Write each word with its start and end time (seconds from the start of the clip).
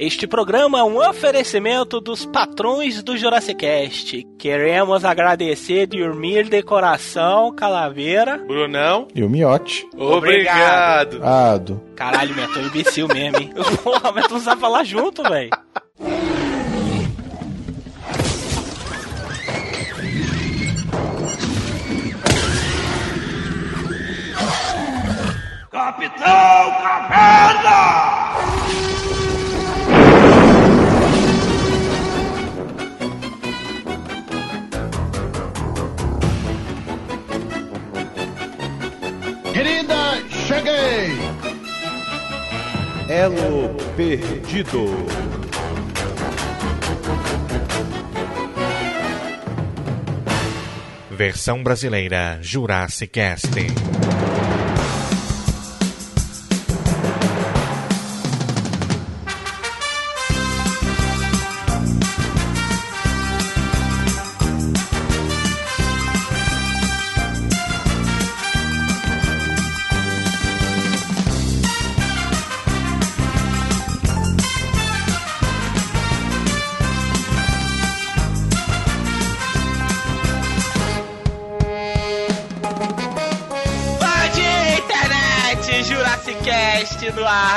Este 0.00 0.28
programa 0.28 0.78
é 0.78 0.82
um 0.84 0.96
oferecimento 0.96 2.00
dos 2.00 2.24
patrões 2.24 3.02
do 3.02 3.16
Jurassic 3.16 3.58
Cast. 3.58 4.22
Queremos 4.38 5.04
agradecer 5.04 5.88
dormir 5.88 6.48
de 6.48 6.62
coração, 6.62 7.52
Calaveira. 7.52 8.38
Brunão. 8.38 9.08
E 9.12 9.24
o 9.24 9.28
Miote. 9.28 9.88
Obrigado. 9.96 11.20
Ado. 11.24 11.82
Caralho, 11.96 12.32
Meton, 12.32 12.60
imbecil 12.60 13.08
mesmo, 13.08 13.38
hein? 13.38 13.52
Porra, 13.82 14.12
Meton 14.12 14.34
não 14.34 14.40
sabe 14.40 14.60
falar 14.60 14.84
junto, 14.84 15.20
velho. 15.24 15.50
Capitão 25.72 26.70
Caverna! 26.82 28.17
Querida, 39.58 40.22
cheguei! 40.46 41.18
Elo 43.08 43.74
Perdido. 43.96 44.86
Versão 51.10 51.64
brasileira 51.64 52.38
Jurassic 52.40 53.12
Cast. 53.12 53.50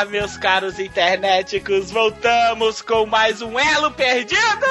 Meus 0.05 0.37
caros 0.37 0.79
internéticos. 0.79 1.91
Voltamos 1.91 2.81
com 2.81 3.05
mais 3.05 3.41
um 3.41 3.59
elo 3.59 3.91
perdido. 3.91 4.65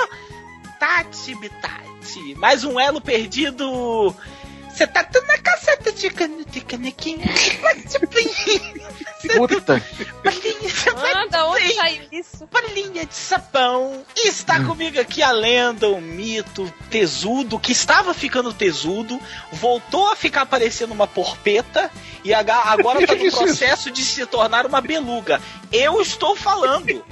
Tati 0.79 1.35
Bitati, 1.35 2.35
mais 2.37 2.65
um 2.65 2.79
elo 2.81 3.01
perdido. 3.01 4.15
Você 4.69 4.87
tá 4.87 5.03
dando 5.03 5.27
na 5.27 5.39
caceta 5.39 5.93
de, 5.93 6.11
cane... 6.11 6.45
de 6.45 6.61
canequinha. 6.63 7.27
Puta. 9.37 9.83
Anda, 11.25 11.47
onde 11.47 11.75
saiu 11.75 12.03
isso? 12.11 12.47
Bolinha 12.47 13.05
de 13.05 13.15
sabão. 13.15 14.05
E 14.17 14.29
está 14.29 14.63
comigo 14.65 14.99
aqui 15.01 15.23
a 15.23 15.31
lenda, 15.31 15.89
o 15.89 16.01
mito, 16.01 16.73
tesudo, 16.91 17.59
que 17.59 17.73
estava 17.73 18.15
ficando 18.15 18.53
tesudo, 18.53 19.21
voltou 19.53 20.11
a 20.11 20.17
ficar 20.17 20.47
parecendo 20.47 20.95
uma 20.95 21.07
porpeta 21.07 21.91
e 22.25 22.33
agora 22.35 23.01
está 23.05 23.15
no 23.15 23.31
processo 23.31 23.91
de 23.91 24.03
se 24.05 24.25
tornar 24.27 24.65
uma 24.67 24.81
beluga. 24.81 25.41
Eu 25.73 26.01
estou 26.01 26.35
falando. 26.35 27.05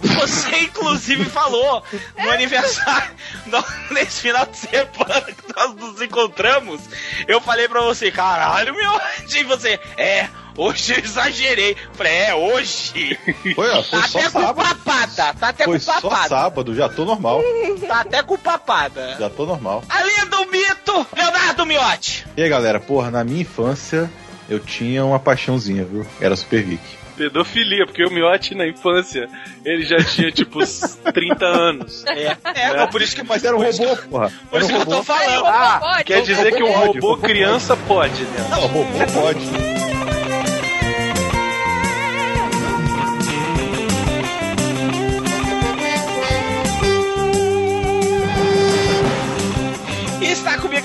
Você, 0.00 0.58
inclusive, 0.60 1.24
falou 1.26 1.82
no 2.18 2.30
aniversário, 2.30 3.14
no- 3.46 3.64
nesse 3.90 4.22
final 4.22 4.46
de 4.46 4.56
semana 4.56 5.22
que 5.22 5.54
nós 5.54 5.74
nos 5.74 6.00
encontramos. 6.00 6.80
Eu 7.28 7.40
falei 7.40 7.68
pra 7.68 7.82
você, 7.82 8.10
caralho, 8.10 8.74
meu. 8.74 8.92
E 9.36 9.44
você, 9.44 9.78
é. 9.98 10.28
Hoje 10.56 10.94
eu 10.94 10.98
exagerei. 11.04 11.76
Falei, 11.92 12.12
é, 12.12 12.34
hoje. 12.34 13.18
Foi, 13.54 13.68
ó, 13.70 13.82
Tá 13.82 14.02
foi 14.02 14.08
só 14.08 14.18
até 14.18 14.30
com 14.30 14.40
sábado. 14.40 14.56
papada, 14.84 15.34
tá 15.34 15.48
até 15.48 15.64
Foi 15.64 15.74
com 15.74 15.80
só 15.84 16.00
papada. 16.00 16.28
sábado, 16.28 16.74
já 16.74 16.88
tô 16.88 17.04
normal. 17.04 17.42
Tá 17.86 18.00
até 18.00 18.22
com 18.22 18.36
papada. 18.38 19.16
Já 19.18 19.28
tô 19.30 19.44
normal. 19.46 19.82
Além 19.88 20.26
do 20.26 20.46
mito, 20.50 21.06
Leonardo 21.16 21.66
Miotti. 21.66 22.26
E 22.36 22.42
aí, 22.42 22.48
galera, 22.48 22.80
porra, 22.80 23.10
na 23.10 23.22
minha 23.24 23.42
infância 23.42 24.10
eu 24.48 24.58
tinha 24.60 25.04
uma 25.04 25.18
paixãozinha, 25.18 25.84
viu? 25.84 26.06
Era 26.20 26.36
Super 26.36 26.62
Vic. 26.62 26.80
Pedofilia, 27.16 27.86
porque 27.86 28.04
o 28.04 28.10
Miotti 28.10 28.54
na 28.54 28.66
infância, 28.68 29.26
ele 29.64 29.84
já 29.86 29.96
tinha 30.04 30.30
tipo 30.30 30.60
uns 30.62 30.98
30 31.14 31.44
anos. 31.46 32.04
É, 32.06 32.36
é, 32.54 32.76
não, 32.76 32.88
por 32.88 33.00
isso 33.00 33.16
que 33.16 33.22
Mas 33.22 33.42
era 33.42 33.56
um 33.56 33.62
robô, 33.62 33.96
porra. 34.10 34.30
Por 34.50 34.60
isso 34.60 34.68
que 34.70 34.76
eu 34.76 34.86
tô 34.86 35.02
falando. 35.02 35.46
Ah, 35.46 35.78
pode. 35.80 36.04
quer 36.04 36.22
dizer 36.22 36.54
que 36.54 36.62
um 36.62 36.70
robô 36.72 36.78
pode, 36.86 36.98
robô 36.98 37.08
robô 37.14 37.22
criança 37.26 37.76
pode, 37.76 38.22
né? 38.22 38.46
Não, 38.50 38.60
robô 38.66 38.84
pode. 39.14 39.75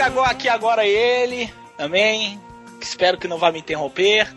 Agora, 0.01 0.31
aqui 0.31 0.49
agora 0.49 0.85
ele, 0.85 1.51
também, 1.77 2.39
espero 2.81 3.17
que 3.17 3.27
não 3.27 3.37
vá 3.37 3.51
me 3.51 3.59
interromper. 3.59 4.27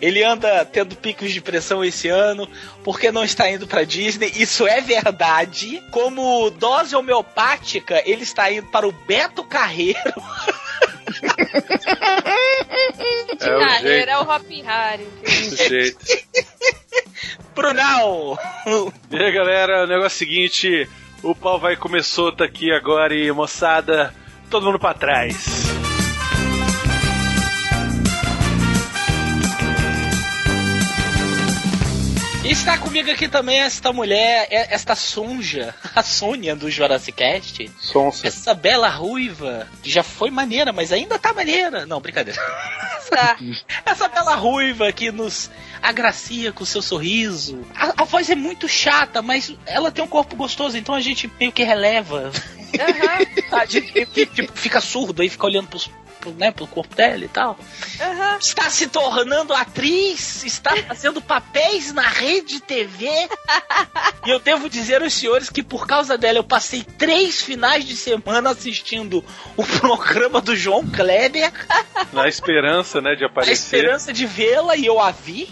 Ele 0.00 0.22
anda 0.22 0.62
tendo 0.66 0.94
picos 0.94 1.32
de 1.32 1.40
pressão 1.40 1.82
esse 1.82 2.08
ano, 2.08 2.46
porque 2.84 3.10
não 3.10 3.24
está 3.24 3.50
indo 3.50 3.66
pra 3.66 3.82
Disney. 3.82 4.30
Isso 4.36 4.66
é 4.66 4.80
verdade. 4.82 5.82
Como 5.90 6.50
dose 6.50 6.94
homeopática, 6.94 8.02
ele 8.04 8.22
está 8.22 8.50
indo 8.52 8.66
para 8.66 8.86
o 8.86 8.92
Beto 8.92 9.42
Carreiro. 9.42 9.98
De 13.38 13.48
É 13.48 13.56
o 13.56 13.60
carreira, 13.60 13.96
jeito. 13.96 14.10
é 14.10 14.18
o 14.18 14.22
Hop 14.22 14.50
Harry. 14.64 15.06
Brunão! 17.54 18.38
E 19.10 19.16
aí, 19.16 19.32
galera, 19.32 19.84
o 19.84 19.86
negócio 19.86 20.04
é 20.04 20.06
o 20.06 20.10
seguinte: 20.10 20.88
o 21.22 21.34
pau 21.34 21.58
vai 21.58 21.76
comer 21.76 22.02
solto 22.04 22.42
aqui 22.44 22.70
agora 22.72 23.14
e 23.14 23.30
moçada, 23.32 24.14
todo 24.50 24.66
mundo 24.66 24.78
pra 24.78 24.94
trás. 24.94 25.75
E 32.46 32.52
está 32.52 32.78
comigo 32.78 33.10
aqui 33.10 33.26
também 33.26 33.58
esta 33.58 33.92
mulher, 33.92 34.46
esta 34.48 34.94
sonja, 34.94 35.74
a 35.96 36.00
Sônia 36.00 36.54
do 36.54 36.70
Jurassic 36.70 37.18
Cast. 37.18 37.68
Sonsa. 37.80 38.24
Essa 38.24 38.54
bela 38.54 38.88
ruiva, 38.88 39.66
que 39.82 39.90
já 39.90 40.04
foi 40.04 40.30
maneira, 40.30 40.72
mas 40.72 40.92
ainda 40.92 41.18
tá 41.18 41.32
maneira. 41.32 41.84
Não, 41.86 42.00
brincadeira. 42.00 42.40
Tá. 43.10 43.36
Essa 43.84 44.06
bela 44.06 44.36
ruiva 44.36 44.92
que 44.92 45.10
nos 45.10 45.50
agracia 45.82 46.52
com 46.52 46.64
seu 46.64 46.80
sorriso. 46.80 47.66
A, 47.74 48.02
a 48.02 48.04
voz 48.04 48.30
é 48.30 48.36
muito 48.36 48.68
chata, 48.68 49.20
mas 49.20 49.52
ela 49.66 49.90
tem 49.90 50.04
um 50.04 50.08
corpo 50.08 50.36
gostoso, 50.36 50.78
então 50.78 50.94
a 50.94 51.00
gente 51.00 51.28
meio 51.40 51.50
que 51.50 51.64
releva. 51.64 52.30
Que 54.12 54.26
tipo, 54.26 54.52
fica 54.52 54.80
surdo 54.82 55.22
aí, 55.22 55.30
fica 55.30 55.46
olhando 55.46 55.68
pros, 55.68 55.86
pro, 55.86 56.05
né, 56.36 56.50
pro 56.50 56.66
corpo 56.66 56.94
dela 56.94 57.24
e 57.24 57.28
tal. 57.28 57.58
aham. 58.00 58.38
Está 58.38 58.68
se 58.70 58.86
tornando 58.88 59.54
atriz, 59.54 60.44
está 60.44 60.76
fazendo 60.76 61.20
papéis 61.22 61.92
na 61.92 62.02
rede 62.08 62.60
TV. 62.60 63.06
e 64.26 64.30
eu 64.30 64.38
devo 64.38 64.68
dizer 64.68 65.02
aos 65.02 65.14
senhores 65.14 65.48
que 65.50 65.62
por 65.62 65.86
causa 65.86 66.16
dela 66.18 66.38
eu 66.38 66.44
passei 66.44 66.82
três 66.82 67.40
finais 67.42 67.84
de 67.84 67.96
semana 67.96 68.50
assistindo 68.50 69.24
o 69.56 69.64
programa 69.64 70.40
do 70.40 70.54
João 70.56 70.86
Kleber, 70.86 71.52
Na 72.12 72.28
esperança, 72.28 73.00
né, 73.00 73.14
de 73.14 73.24
aparecer. 73.24 73.52
esperança 73.52 74.12
de 74.12 74.26
vê-la 74.26 74.76
e 74.76 74.86
eu 74.86 75.00
a 75.00 75.10
vi. 75.10 75.48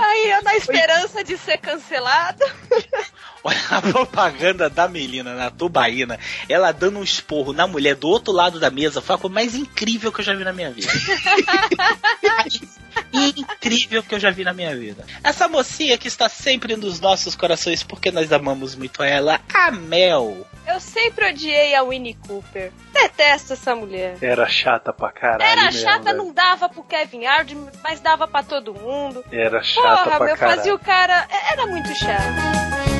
Aí, 0.00 0.30
eu 0.30 0.42
na 0.42 0.56
esperança 0.56 1.24
de 1.24 1.36
ser 1.36 1.58
cancelado. 1.58 2.44
Olha 3.44 3.58
a 3.70 3.82
propaganda 3.82 4.70
da 4.70 4.86
Melina 4.88 5.34
na 5.34 5.50
tubaína, 5.50 6.18
ela 6.48 6.72
dando 6.72 6.98
um 6.98 7.04
esporro 7.04 7.52
na 7.52 7.66
mulher 7.66 7.96
do 7.96 8.08
outro 8.08 8.32
lado 8.32 8.60
da 8.60 8.70
mesa, 8.70 9.00
foi 9.00 9.16
a 9.16 9.18
coisa 9.18 9.34
mais 9.34 9.54
incrível 9.54 10.12
que 10.12 10.20
eu 10.20 10.24
já 10.24 10.34
vi 10.34 10.44
na 10.44 10.52
minha 10.52 10.70
vida. 10.70 10.88
incrível 13.12 14.02
que 14.02 14.14
eu 14.14 14.20
já 14.20 14.30
vi 14.30 14.44
na 14.44 14.52
minha 14.52 14.74
vida. 14.76 15.04
Essa 15.22 15.48
mocinha 15.48 15.98
que 15.98 16.08
está 16.08 16.28
sempre 16.28 16.76
nos 16.76 17.00
nossos 17.00 17.34
corações 17.34 17.82
porque 17.82 18.10
nós 18.10 18.32
amamos 18.32 18.74
muito 18.74 19.02
ela, 19.02 19.40
a 19.52 19.70
Mel. 19.70 20.46
Eu 20.66 20.80
sempre 20.80 21.28
odiei 21.28 21.74
a 21.74 21.82
Winnie 21.82 22.14
Cooper. 22.26 22.72
Detesto 22.92 23.54
essa 23.54 23.74
mulher. 23.74 24.16
Era 24.22 24.48
chata 24.48 24.92
pra 24.92 25.10
caralho. 25.10 25.42
Era 25.42 25.64
mesmo, 25.64 25.80
chata, 25.80 26.04
velho. 26.04 26.18
não 26.18 26.32
dava 26.32 26.68
pro 26.68 26.84
Kevin 26.84 27.26
Hart, 27.26 27.52
mas 27.82 28.00
dava 28.00 28.28
pra 28.28 28.42
todo 28.42 28.74
mundo. 28.74 29.24
Era 29.32 29.62
chata 29.62 30.04
Porra, 30.04 30.16
pra 30.16 30.26
meu, 30.26 30.36
caralho. 30.36 30.56
fazia 30.58 30.74
o 30.74 30.78
cara. 30.78 31.26
Era 31.50 31.66
muito 31.66 31.92
chato. 31.94 32.91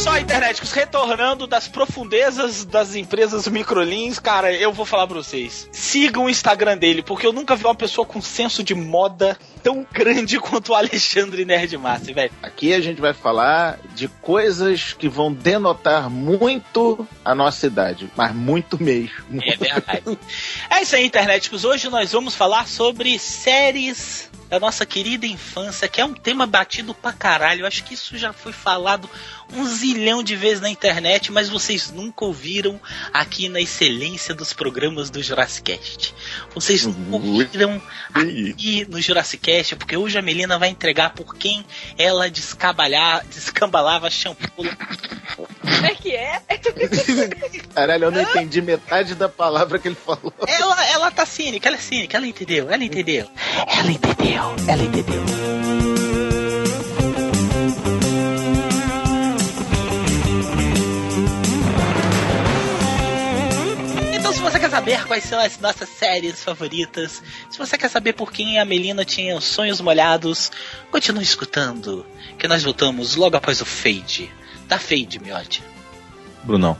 Só, 0.00 0.12
internet 0.12 0.30
internéticos, 0.40 0.72
retornando 0.72 1.46
das 1.46 1.68
profundezas 1.68 2.64
das 2.64 2.94
empresas 2.94 3.46
microlins, 3.46 4.18
cara, 4.18 4.50
eu 4.50 4.72
vou 4.72 4.86
falar 4.86 5.06
pra 5.06 5.16
vocês. 5.16 5.68
Sigam 5.70 6.24
o 6.24 6.30
Instagram 6.30 6.78
dele, 6.78 7.02
porque 7.02 7.26
eu 7.26 7.32
nunca 7.32 7.54
vi 7.54 7.64
uma 7.64 7.74
pessoa 7.74 8.06
com 8.06 8.22
senso 8.22 8.62
de 8.62 8.74
moda 8.74 9.38
tão 9.62 9.86
grande 9.92 10.38
quanto 10.40 10.72
o 10.72 10.74
Alexandre 10.74 11.44
Nerdmaster, 11.44 12.14
velho. 12.14 12.32
Aqui 12.42 12.72
a 12.72 12.80
gente 12.80 12.98
vai 12.98 13.12
falar 13.12 13.78
de 13.94 14.08
coisas 14.08 14.94
que 14.94 15.08
vão 15.08 15.30
denotar 15.30 16.08
muito 16.08 17.06
a 17.22 17.34
nossa 17.34 17.66
idade, 17.66 18.10
mas 18.16 18.34
muito 18.34 18.82
mesmo. 18.82 19.42
É 19.42 19.56
verdade. 19.56 20.18
é 20.70 20.80
isso 20.80 20.96
aí, 20.96 21.04
internéticos. 21.04 21.64
Hoje 21.64 21.90
nós 21.90 22.10
vamos 22.12 22.34
falar 22.34 22.66
sobre 22.66 23.18
séries 23.18 24.30
da 24.50 24.58
nossa 24.58 24.84
querida 24.84 25.26
infância, 25.26 25.88
que 25.88 26.00
é 26.00 26.04
um 26.04 26.12
tema 26.12 26.44
batido 26.44 26.92
pra 26.92 27.12
caralho. 27.12 27.62
Eu 27.62 27.66
acho 27.66 27.84
que 27.84 27.94
isso 27.94 28.18
já 28.18 28.32
foi 28.32 28.52
falado 28.52 29.08
um 29.52 29.64
zilhão 29.64 30.22
de 30.22 30.34
vezes 30.34 30.60
na 30.60 30.68
internet, 30.68 31.30
mas 31.30 31.48
vocês 31.48 31.90
nunca 31.90 32.24
ouviram 32.24 32.80
aqui 33.12 33.48
na 33.48 33.60
excelência 33.60 34.34
dos 34.34 34.52
programas 34.52 35.08
do 35.08 35.22
Jurassic 35.22 35.72
Cast. 35.72 36.14
Vocês 36.52 36.84
nunca 36.84 37.26
ouviram 37.26 37.80
aqui 38.12 38.84
no 38.88 39.00
Jurassic 39.00 39.40
Cast, 39.40 39.76
porque 39.76 39.96
hoje 39.96 40.18
a 40.18 40.22
Melina 40.22 40.58
vai 40.58 40.68
entregar 40.68 41.10
por 41.10 41.34
quem 41.36 41.64
ela 41.96 42.28
descabalhar, 42.28 43.24
descambalava 43.26 44.10
shampoo. 44.10 44.66
Como 45.60 45.86
é 45.86 45.94
que 45.94 46.14
é? 46.14 46.42
Caralho, 47.74 48.04
eu 48.04 48.10
não 48.10 48.20
entendi 48.20 48.60
metade 48.60 49.14
da 49.14 49.28
palavra 49.28 49.78
que 49.78 49.88
ele 49.88 49.94
falou. 49.94 50.32
Ela, 50.46 50.86
ela 50.90 51.10
tá 51.10 51.24
cínica, 51.24 51.68
ela 51.68 51.76
é 51.76 51.80
cínica, 51.80 52.16
ela 52.16 52.26
entendeu, 52.26 52.70
ela 52.70 52.84
entendeu. 52.84 53.28
Ela 53.66 53.90
entendeu, 53.90 54.39
ela 54.66 54.82
entendeu. 54.82 55.22
Então, 64.14 64.32
se 64.32 64.40
você 64.40 64.58
quer 64.58 64.70
saber 64.70 65.06
quais 65.06 65.24
são 65.24 65.38
as 65.38 65.58
nossas 65.58 65.88
séries 65.88 66.42
favoritas, 66.42 67.22
se 67.50 67.58
você 67.58 67.76
quer 67.76 67.90
saber 67.90 68.14
por 68.14 68.32
quem 68.32 68.58
a 68.58 68.64
Melina 68.64 69.04
tinha 69.04 69.36
os 69.36 69.44
sonhos 69.44 69.80
molhados, 69.80 70.50
continue 70.90 71.22
escutando, 71.22 72.06
que 72.38 72.48
nós 72.48 72.62
voltamos 72.62 73.16
logo 73.16 73.36
após 73.36 73.60
o 73.60 73.66
fade. 73.66 74.32
Dá 74.66 74.78
fade, 74.78 75.18
miote. 75.18 75.62
Brunão. 76.44 76.76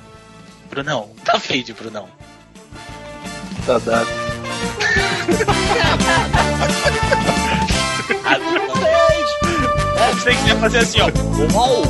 Brunão, 0.71 1.11
dá 1.25 1.39
fade, 1.39 1.73
Brunão. 1.73 2.09
Tá 3.67 3.79
dado. 3.79 4.30
É, 10.01 10.13
você 10.13 10.31
quer 10.31 10.59
fazer 10.59 10.79
assim, 10.79 11.01
ó. 11.01 11.07
Uau! 11.55 11.83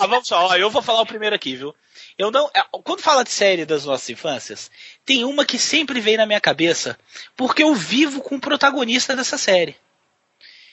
Tá, 0.00 0.06
vamos 0.06 0.28
só, 0.28 0.46
ó, 0.46 0.56
eu 0.56 0.70
vou 0.70 0.80
falar 0.80 1.02
o 1.02 1.06
primeiro 1.06 1.36
aqui, 1.36 1.56
viu? 1.56 1.74
Eu 2.16 2.30
não, 2.30 2.50
é, 2.54 2.62
quando 2.84 3.02
fala 3.02 3.22
de 3.22 3.30
série 3.30 3.66
das 3.66 3.84
nossas 3.84 4.08
infâncias, 4.08 4.70
tem 5.04 5.24
uma 5.24 5.44
que 5.44 5.58
sempre 5.58 6.00
vem 6.00 6.16
na 6.16 6.24
minha 6.24 6.40
cabeça, 6.40 6.98
porque 7.36 7.62
eu 7.62 7.74
vivo 7.74 8.22
com 8.22 8.36
o 8.36 8.40
protagonista 8.40 9.14
dessa 9.14 9.36
série. 9.36 9.76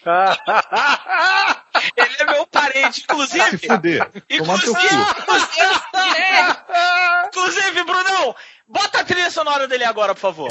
Ele 1.97 2.15
é 2.19 2.25
meu 2.25 2.47
parente, 2.47 2.99
Se 2.99 3.03
inclusive. 3.03 3.57
fuder. 3.67 4.09
Tomar 4.37 4.59
teu 4.59 4.71
Inclusive, 4.73 5.05
cu. 5.05 5.21
inclusive, 5.21 6.17
é. 6.17 7.27
inclusive, 7.27 7.83
Brunão, 7.83 8.35
bota 8.67 8.99
a 9.01 9.03
trilha 9.03 9.29
sonora 9.31 9.67
dele 9.67 9.83
agora, 9.83 10.13
por 10.15 10.21
favor. 10.21 10.49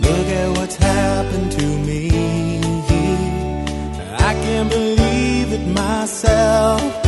Look 0.00 0.26
at 0.28 0.56
what's 0.58 0.76
happened 0.76 1.11
myself. 6.02 7.01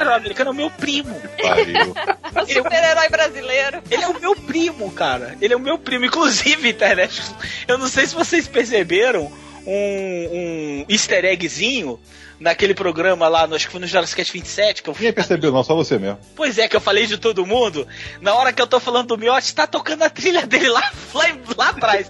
Super-herói 0.00 0.16
americano 0.16 0.50
é 0.50 0.52
o 0.52 0.56
meu 0.56 0.70
primo. 0.70 1.20
Pariu. 1.42 1.94
O 2.30 2.46
super-herói 2.46 3.08
brasileiro. 3.08 3.82
Ele 3.90 4.04
é 4.04 4.08
o 4.08 4.20
meu 4.20 4.36
primo, 4.36 4.90
cara. 4.92 5.36
Ele 5.40 5.52
é 5.52 5.56
o 5.56 5.60
meu 5.60 5.76
primo. 5.76 6.04
Inclusive, 6.04 6.68
internet, 6.68 7.20
eu 7.66 7.76
não 7.76 7.88
sei 7.88 8.06
se 8.06 8.14
vocês 8.14 8.46
perceberam 8.46 9.30
um, 9.66 10.28
um 10.32 10.84
easter 10.88 11.24
eggzinho 11.24 11.98
naquele 12.40 12.74
programa 12.74 13.28
lá, 13.28 13.46
no, 13.46 13.54
acho 13.54 13.66
que 13.66 13.72
foi 13.72 13.80
no 13.80 13.86
Jurassic 13.86 14.16
Cast 14.16 14.32
27, 14.32 14.82
que 14.82 14.88
eu 14.88 14.94
Ninguém 14.94 15.12
percebeu, 15.12 15.52
não, 15.52 15.62
só 15.62 15.74
você 15.74 15.98
mesmo. 15.98 16.18
Pois 16.34 16.58
é, 16.58 16.66
que 16.66 16.74
eu 16.74 16.80
falei 16.80 17.06
de 17.06 17.18
todo 17.18 17.44
mundo. 17.44 17.86
Na 18.20 18.34
hora 18.34 18.52
que 18.52 18.62
eu 18.62 18.66
tô 18.66 18.80
falando 18.80 19.08
do 19.08 19.18
Miotti, 19.18 19.54
tá 19.54 19.66
tocando 19.66 20.02
a 20.02 20.10
trilha 20.10 20.46
dele 20.46 20.68
lá, 20.70 20.90
lá, 21.12 21.24
lá 21.56 21.68
atrás. 21.68 22.08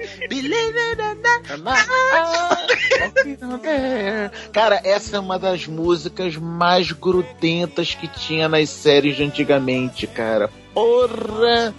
Cara, 4.52 4.80
essa 4.84 5.16
é 5.16 5.20
uma 5.20 5.38
das 5.38 5.66
músicas 5.66 6.36
mais 6.36 6.92
grudentas 6.92 7.94
que 7.94 8.06
tinha 8.06 8.48
nas 8.48 8.70
séries 8.70 9.16
de 9.16 9.24
antigamente, 9.24 10.06
cara. 10.06 10.48
Porra! 10.72 11.74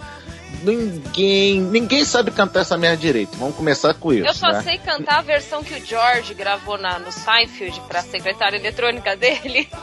Ninguém, 0.62 1.60
ninguém 1.60 2.04
sabe 2.04 2.30
cantar 2.30 2.60
essa 2.60 2.76
merda 2.78 2.98
direito. 2.98 3.36
Vamos 3.38 3.56
começar 3.56 3.94
com 3.94 4.12
isso. 4.12 4.26
Eu 4.26 4.34
só 4.34 4.52
né? 4.52 4.62
sei 4.62 4.78
cantar 4.78 5.18
a 5.18 5.22
versão 5.22 5.64
que 5.64 5.74
o 5.74 5.84
George 5.84 6.34
gravou 6.34 6.78
na, 6.78 6.98
no 6.98 7.10
Seinfeld 7.10 7.80
pra 7.88 8.02
secretária 8.02 8.56
eletrônica 8.56 9.16
dele. 9.16 9.68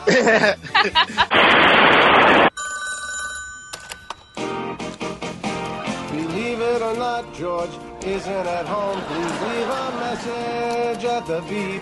Believe 6.11 6.61
it 6.61 6.81
or 6.81 6.95
not, 6.95 7.25
George 7.37 7.71
isn't 8.05 8.47
at 8.47 8.65
home. 8.65 9.01
Please 9.01 9.41
leave 9.41 9.69
a 9.69 9.91
message 9.99 11.05
at 11.05 11.25
the 11.25 11.41
beep. 11.49 11.81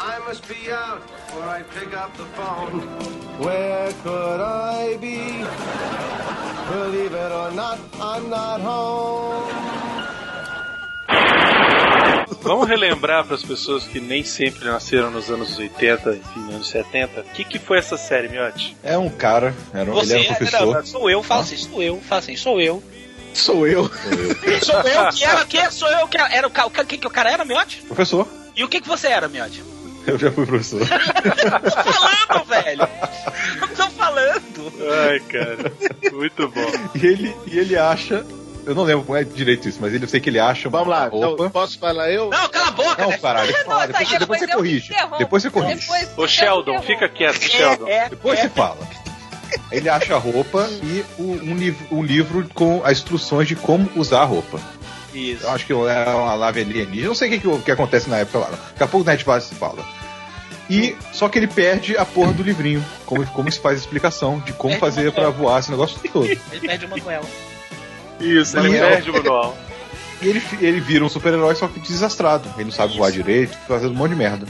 I 0.00 0.18
must 0.20 0.48
be 0.48 0.72
out 0.72 1.06
before 1.06 1.44
I 1.44 1.62
pick 1.62 1.94
up 1.94 2.16
the 2.16 2.24
phone. 2.36 2.80
Where 3.38 3.92
could 4.02 4.40
I 4.40 4.96
be? 4.96 5.44
Believe 6.70 7.14
it 7.14 7.32
or 7.32 7.50
not, 7.52 7.78
I'm 8.00 8.28
not 8.28 8.60
home. 8.62 9.50
Vamos 12.42 12.68
relembrar 12.68 13.24
para 13.24 13.34
as 13.34 13.42
pessoas 13.42 13.84
que 13.84 14.00
nem 14.00 14.24
sempre 14.24 14.64
nasceram 14.64 15.10
nos 15.10 15.28
anos 15.30 15.58
80, 15.58 16.10
enfim, 16.16 16.40
nos 16.40 16.54
anos 16.54 16.68
70. 16.70 17.20
O 17.20 17.24
que, 17.24 17.44
que 17.44 17.58
foi 17.58 17.78
essa 17.78 17.96
série, 17.98 18.28
Miotti? 18.28 18.76
É 18.82 18.96
um 18.96 19.10
cara, 19.10 19.54
era, 19.74 19.90
Você 19.90 20.14
ele 20.16 20.26
era 20.26 20.32
um 20.32 20.36
professor. 20.36 20.74
não, 20.74 20.86
sou 20.86 21.10
eu, 21.10 21.22
fala 21.22 21.42
assim, 21.42 21.56
sou 21.56 21.82
eu, 21.82 22.00
fala 22.00 22.18
assim, 22.20 22.36
sou 22.36 22.60
eu. 22.60 22.82
Sou 23.34 23.66
eu. 23.66 23.84
Sou 24.62 24.80
eu 24.80 25.12
que 25.12 25.24
era, 25.24 25.44
que 25.46 25.70
sou 25.70 25.88
eu 25.88 26.08
que 26.08 26.16
era, 26.18 26.34
era 26.34 26.46
o 26.48 26.50
cara, 26.50 26.66
o 26.66 26.70
que, 26.70 26.98
que 26.98 27.06
o 27.06 27.10
cara 27.10 27.30
era, 27.30 27.44
Miotti? 27.44 27.82
Professor, 27.82 28.26
E 28.56 28.64
o 28.64 28.68
que 28.68 28.80
que 28.80 28.88
você 28.88 29.06
era, 29.06 29.28
Miotti? 29.28 29.62
Eu 30.06 30.18
já 30.18 30.30
fui 30.32 30.46
professor. 30.46 30.80
tô 30.86 31.92
falando, 31.92 32.44
velho. 32.46 32.88
Eu 33.60 33.68
tô 33.76 33.90
falando. 33.90 34.72
Ai, 35.08 35.20
cara, 35.20 35.72
muito 36.12 36.48
bom. 36.48 36.70
E 36.94 37.06
ele, 37.06 37.36
e 37.46 37.58
ele 37.58 37.76
acha. 37.76 38.24
Eu 38.66 38.74
não 38.74 38.82
lembro 38.82 39.04
como 39.04 39.16
é 39.16 39.24
direito 39.24 39.66
isso, 39.68 39.78
mas 39.80 39.92
ele, 39.94 40.04
eu 40.04 40.08
sei 40.08 40.20
que 40.20 40.28
ele 40.28 40.38
acha 40.38 40.68
Vamos 40.68 40.88
lá, 40.88 41.06
então, 41.06 41.18
roupa. 41.18 41.48
posso 41.50 41.78
falar 41.78 42.10
eu? 42.10 42.28
Não, 42.28 42.48
cala 42.50 42.68
a 42.68 42.70
boca, 42.70 43.02
Não, 43.02 43.08
né? 43.10 43.18
caralho, 43.18 43.52
Não, 43.52 43.64
tá, 43.64 43.86
depois, 43.86 44.18
depois 44.18 44.40
você 44.40 44.46
corrige. 44.48 44.92
Depois 45.18 45.42
você 45.42 45.50
corrige. 45.50 45.80
Depois 45.80 46.08
Ô 46.18 46.28
Sheldon, 46.28 46.82
fica 46.82 47.08
quieto, 47.08 47.40
Sheldon. 47.40 47.88
É, 47.88 48.08
Depois 48.10 48.38
é. 48.38 48.42
você 48.42 48.48
fala. 48.50 48.76
Ele 49.72 49.88
acha 49.88 50.14
a 50.14 50.18
roupa 50.18 50.68
e 50.82 51.04
o- 51.18 51.22
um, 51.42 51.56
livro, 51.56 51.86
um 51.90 52.02
livro 52.02 52.46
com 52.54 52.82
as 52.84 52.98
instruções 52.98 53.48
de 53.48 53.56
como 53.56 53.90
usar 53.96 54.20
a 54.20 54.24
roupa. 54.24 54.60
Isso. 55.14 55.44
Eu 55.44 55.50
acho 55.50 55.66
que 55.66 55.72
é 55.72 55.76
uma 55.76 56.36
nave 56.36 56.60
alienígena. 56.62 57.08
Não 57.08 57.14
sei 57.14 57.28
o 57.28 57.32
que, 57.32 57.38
que, 57.40 57.48
o 57.48 57.58
que 57.60 57.70
acontece 57.70 58.08
na 58.08 58.18
época 58.18 58.38
lá. 58.38 58.50
Daqui 58.50 58.82
a 58.82 58.86
pouco 58.86 59.04
na 59.06 59.12
gente 59.16 59.24
fala. 59.24 59.84
E 60.68 60.96
só 61.12 61.28
que 61.28 61.38
ele 61.38 61.48
perde 61.48 61.96
a 61.96 62.04
porra 62.04 62.32
do 62.32 62.42
livrinho. 62.42 62.84
Como, 63.04 63.26
como 63.26 63.50
se 63.50 63.58
faz 63.58 63.76
a 63.76 63.80
explicação 63.80 64.38
de 64.40 64.52
como 64.52 64.74
Perde 64.78 64.80
fazer 64.80 65.02
uma 65.08 65.12
pra 65.12 65.30
voar 65.30 65.58
esse 65.58 65.70
negócio 65.70 65.98
todo. 66.12 66.26
Ele 66.26 66.38
perde 66.60 66.86
com 66.86 67.10
ela. 67.10 67.26
Isso, 68.20 68.56
ele 68.58 68.76
E- 68.76 68.78
perde 68.78 69.10
o 69.10 69.12
manual. 69.14 69.56
E 70.22 70.28
ele, 70.28 70.42
ele 70.60 70.80
vira 70.80 71.02
um 71.04 71.08
super-herói, 71.08 71.54
só 71.54 71.66
que 71.66 71.80
desastrado. 71.80 72.46
Ele 72.56 72.64
não 72.66 72.70
sabe 72.72 72.94
voar 72.96 73.10
direito, 73.10 73.56
fazendo 73.66 73.92
um 73.92 73.96
monte 73.96 74.10
de 74.10 74.16
merda. 74.16 74.46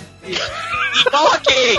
Igual 1.06 1.32
a 1.32 1.38
quem? 1.38 1.76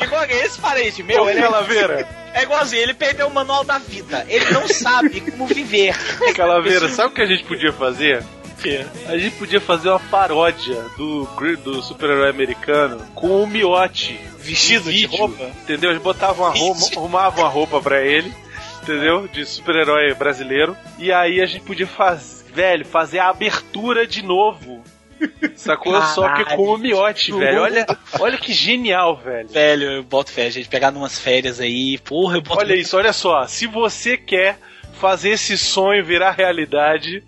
Igual 0.00 0.22
a? 0.22 0.26
Esse 0.26 0.60
parente 0.60 1.02
meu, 1.02 1.28
ele 1.28 1.38
é, 1.38 1.42
Calaveira, 1.42 2.08
é 2.32 2.42
igualzinho, 2.42 2.82
ele 2.82 2.94
perdeu 2.94 3.28
o 3.28 3.34
manual 3.34 3.64
da 3.64 3.78
vida. 3.78 4.24
Ele 4.28 4.50
não 4.50 4.66
sabe 4.68 5.20
como 5.20 5.46
viver. 5.46 5.94
Calaveira, 6.34 6.88
sabe 6.88 7.12
o 7.12 7.14
que 7.14 7.22
a 7.22 7.26
gente 7.26 7.44
podia 7.44 7.72
fazer? 7.72 8.24
A 9.06 9.18
gente 9.18 9.36
podia 9.36 9.60
fazer 9.60 9.90
uma 9.90 10.00
paródia 10.00 10.82
do, 10.96 11.26
do 11.62 11.82
super-herói 11.82 12.30
americano 12.30 13.04
com 13.14 13.42
o 13.42 13.46
miote. 13.46 14.18
Vestido 14.38 14.90
de 14.90 15.02
Vídeo, 15.06 15.18
roupa? 15.18 15.44
Entendeu? 15.62 15.90
Eles 15.90 16.02
botavam 16.02 16.46
uma 16.46 16.54
roupa, 16.54 16.80
arrumavam 16.96 17.44
uma 17.44 17.48
roupa 17.48 17.80
pra 17.80 18.00
ele, 18.02 18.32
entendeu? 18.82 19.26
De 19.28 19.44
super-herói 19.44 20.14
brasileiro. 20.14 20.76
E 20.98 21.12
aí 21.12 21.40
a 21.40 21.46
gente 21.46 21.62
podia 21.62 21.86
fazer, 21.86 22.44
velho, 22.52 22.86
fazer 22.86 23.18
a 23.18 23.28
abertura 23.28 24.06
de 24.06 24.22
novo. 24.22 24.83
Sacou? 25.56 26.00
Só 26.02 26.34
que 26.34 26.44
com 26.56 26.74
o 26.74 26.78
miote, 26.78 27.32
velho. 27.32 27.62
Olha, 27.62 27.86
olha 28.20 28.38
que 28.38 28.52
genial, 28.52 29.16
velho. 29.16 29.48
Velho, 29.48 29.90
eu 29.90 30.02
boto 30.02 30.30
fé, 30.30 30.50
gente 30.50 30.68
pegar 30.68 30.90
numas 30.90 31.18
férias 31.18 31.60
aí, 31.60 31.98
porra, 31.98 32.36
eu 32.36 32.42
boto 32.42 32.60
Olha 32.60 32.74
isso, 32.74 32.96
olha 32.96 33.12
só. 33.12 33.46
Se 33.46 33.66
você 33.66 34.16
quer 34.16 34.58
fazer 34.94 35.30
esse 35.30 35.58
sonho 35.58 36.04
virar 36.04 36.32
realidade, 36.32 37.22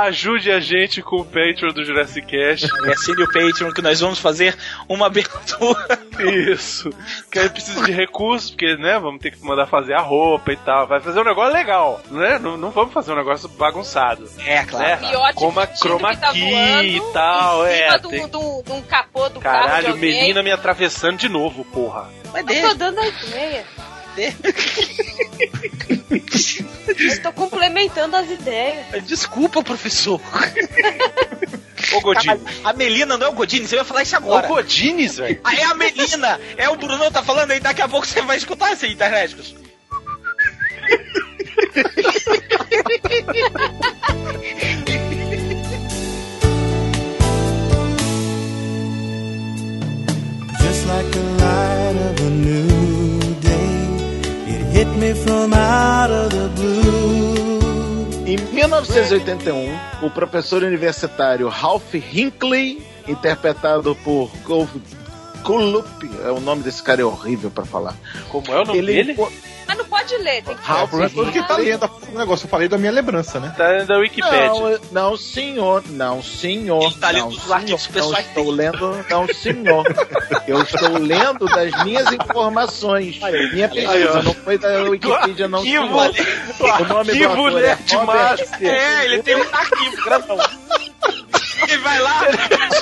ajude 0.00 0.50
a 0.50 0.58
gente 0.60 1.02
com 1.02 1.16
o 1.16 1.24
Patreon 1.24 1.72
do 1.72 1.84
Jurassic 1.84 2.26
Cast. 2.26 2.66
É 2.86 2.90
assine 2.92 3.22
o 3.22 3.26
Patreon 3.26 3.70
que 3.72 3.82
nós 3.82 4.00
vamos 4.00 4.18
fazer 4.18 4.56
uma 4.88 5.06
abertura. 5.06 5.98
Isso. 6.50 6.90
Que 7.30 7.38
aí 7.38 7.48
precisa 7.48 7.84
de 7.84 7.92
recursos, 7.92 8.50
porque, 8.50 8.76
né, 8.76 8.98
vamos 8.98 9.20
ter 9.20 9.30
que 9.32 9.44
mandar 9.44 9.66
fazer 9.66 9.94
a 9.94 10.00
roupa 10.00 10.52
e 10.52 10.56
tal. 10.56 10.86
Vai 10.86 11.00
fazer 11.00 11.20
um 11.20 11.24
negócio 11.24 11.52
legal, 11.52 12.00
né? 12.10 12.38
Não, 12.38 12.56
não 12.56 12.70
vamos 12.70 12.92
fazer 12.92 13.12
um 13.12 13.16
negócio 13.16 13.48
bagunçado. 13.48 14.28
É, 14.38 14.62
Né? 14.64 14.96
Miote 15.00 15.34
Como 15.34 15.58
a 15.60 15.66
fingindo 15.66 15.80
chroma 15.80 16.16
tá 16.16 16.32
key 16.32 16.96
e 16.96 17.00
tal, 17.12 17.66
em 17.66 17.72
cima 17.74 17.86
é. 17.94 17.98
do, 17.98 18.08
tem- 18.08 18.28
do, 18.28 18.62
de 18.62 18.72
um 18.72 18.82
capô 18.82 19.28
do 19.28 19.40
carro 19.40 19.62
de 19.62 19.66
Caralho, 19.68 19.88
alguém. 19.90 20.14
Melina 20.20 20.42
me 20.42 20.50
atravessando 20.50 21.16
de 21.16 21.28
novo, 21.28 21.64
porra. 21.64 22.08
Mas 22.32 22.46
Eu 22.48 22.68
tô 22.70 22.74
dando 22.74 22.98
a 23.00 23.06
ideia. 23.08 23.64
Tô 27.22 27.32
complementando 27.32 28.16
as 28.16 28.30
ideias. 28.30 29.04
Desculpa, 29.06 29.62
professor. 29.62 30.20
Ô, 31.94 32.00
Godinho. 32.00 32.40
A 32.64 32.72
Melina 32.72 33.16
não 33.16 33.26
é 33.26 33.30
o 33.30 33.32
Godini, 33.32 33.66
você 33.66 33.76
vai 33.76 33.84
falar 33.84 34.02
isso 34.02 34.16
agora. 34.16 34.46
Ô, 34.46 34.54
Godines, 34.54 35.16
velho. 35.16 35.40
Ah, 35.44 35.54
é 35.54 35.64
a 35.64 35.74
Melina, 35.74 36.40
é 36.56 36.68
o 36.68 36.76
Brunão 36.76 37.10
tá 37.10 37.22
falando 37.22 37.50
aí, 37.50 37.60
daqui 37.60 37.82
a 37.82 37.88
pouco 37.88 38.06
você 38.06 38.22
vai 38.22 38.36
escutar 38.36 38.72
essa 38.72 38.86
internet. 38.86 39.36
Just 50.60 50.86
like 50.86 51.10
the 51.10 51.20
light 51.38 51.96
of 51.96 52.20
a 52.20 52.30
new 52.30 52.81
hit 54.82 54.96
me 54.98 55.14
from 55.14 55.52
out 55.54 56.10
of 56.10 56.30
the 56.30 56.48
blue. 56.60 57.60
Em 58.26 58.36
1981, 58.52 59.78
o 60.02 60.10
professor 60.10 60.62
universitário 60.64 61.46
Ralph 61.48 61.94
Hinckley, 61.94 62.82
interpretado 63.06 63.94
por 64.02 64.28
Col- 64.44 64.68
Kulup, 65.44 65.86
é 66.24 66.30
o 66.30 66.40
nome 66.40 66.62
desse 66.64 66.82
cara 66.82 67.00
é 67.00 67.04
horrível 67.04 67.50
pra 67.50 67.64
falar. 67.64 67.96
Como 68.28 68.46
é 68.52 68.60
o 68.60 68.64
nome 68.64 68.78
Ele 68.78 68.92
dele? 69.04 69.16
Mas 69.72 69.78
não 69.78 69.84
pode 69.86 70.16
ler, 70.18 70.42
tem 70.42 70.54
que 70.54 70.70
É, 70.70 70.74
o 70.74 70.88
problema 70.88 71.06
é 71.06 71.08
todo 71.14 71.32
que 71.32 71.42
tá 71.48 71.56
lendo 71.56 71.90
o 72.12 72.18
negócio. 72.18 72.44
Eu 72.44 72.50
falei 72.50 72.68
da 72.68 72.76
minha 72.76 72.92
lembrança, 72.92 73.40
né? 73.40 73.54
Tá 73.56 73.84
da 73.84 73.96
Wikipedia. 73.98 74.46
Não, 74.48 74.78
não, 74.92 75.16
senhor, 75.16 75.82
não, 75.88 76.22
senhor. 76.22 76.82
Ele 76.84 76.94
tá 76.96 77.10
lendo 77.10 77.20
não, 77.22 77.28
os 77.28 77.42
senhor, 77.42 77.54
artigos 77.54 77.86
não 77.86 77.92
pessoais 77.94 78.26
estou 78.26 78.50
lendo, 78.50 79.06
não, 79.08 79.28
senhor. 79.28 79.84
Eu 80.46 80.62
estou 80.62 80.98
lendo 80.98 81.46
das 81.46 81.84
minhas 81.84 82.12
informações. 82.12 83.18
Minha 83.52 83.68
pesquisa 83.68 84.22
não 84.22 84.34
foi 84.34 84.58
da 84.58 84.82
Wikipedia, 84.82 85.48
não, 85.48 85.62
senhor. 85.62 85.84
O 85.86 86.84
nome 86.84 87.12
do 87.12 87.22
é 87.22 87.26
Robert- 87.26 87.78
master. 88.04 88.48
É, 88.62 89.04
ele 89.06 89.22
tem 89.22 89.36
um 89.36 89.42
arquivo, 89.52 90.04
grandão. 90.04 90.36
Ele 91.68 91.78
vai 91.78 91.98
lá, 92.00 92.20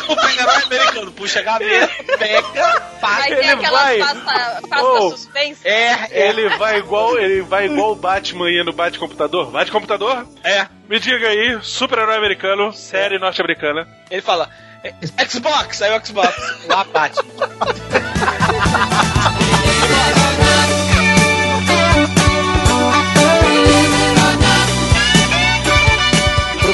super-herói 0.06 0.62
americano, 0.64 1.12
puxa 1.12 1.40
a 1.40 1.42
gaveta, 1.42 2.04
pega. 2.18 2.82
Vai 3.00 3.28
ter 3.28 3.38
Ele 3.38 3.50
aquelas 3.50 3.82
vai. 3.82 3.99
pasta, 3.99 4.60
pasta 4.68 4.82
Oh. 4.84 5.10
suspensa. 5.10 5.68
É, 5.68 6.08
é, 6.10 6.28
Ele 6.28 6.49
vai 6.56 6.78
igual, 6.78 7.18
ele 7.18 7.42
vai 7.42 7.66
igual 7.66 7.92
o 7.92 7.96
Batman 7.96 8.50
ia 8.50 8.64
no 8.64 8.72
Bate 8.72 8.99
Computador. 8.99 9.50
Bate 9.50 9.70
Computador? 9.70 10.26
é. 10.44 10.66
Me 10.88 10.99
diga 10.99 11.28
aí, 11.28 11.58
super-herói 11.62 12.16
americano, 12.16 12.72
série 12.72 13.18
norte-americana. 13.18 13.87
Ele 14.10 14.22
fala, 14.22 14.49
é, 14.82 14.92
Xbox, 15.28 15.80
aí 15.82 15.96
o 15.96 16.04
Xbox, 16.04 16.34
lá 16.66 16.84
bate. 16.84 17.20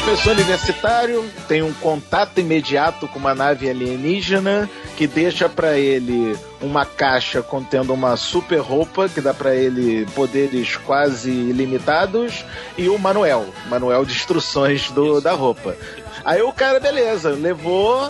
Professor 0.06 0.34
universitário 0.34 1.24
tem 1.48 1.62
um 1.62 1.72
contato 1.72 2.38
imediato 2.38 3.08
com 3.08 3.18
uma 3.18 3.34
nave 3.34 3.68
alienígena 3.68 4.70
que 4.96 5.04
deixa 5.04 5.48
pra 5.48 5.76
ele 5.76 6.38
uma 6.60 6.86
caixa 6.86 7.42
contendo 7.42 7.92
uma 7.92 8.16
super 8.16 8.60
roupa 8.60 9.08
que 9.08 9.20
dá 9.20 9.34
pra 9.34 9.52
ele 9.56 10.06
poderes 10.14 10.76
quase 10.76 11.28
ilimitados 11.28 12.44
e 12.78 12.88
o 12.88 12.96
manual, 12.96 13.46
manual 13.68 14.04
de 14.04 14.12
instruções 14.12 14.92
do, 14.92 15.20
da 15.20 15.32
roupa. 15.32 15.76
Aí 16.24 16.40
o 16.40 16.52
cara, 16.52 16.78
beleza, 16.78 17.30
levou 17.30 18.00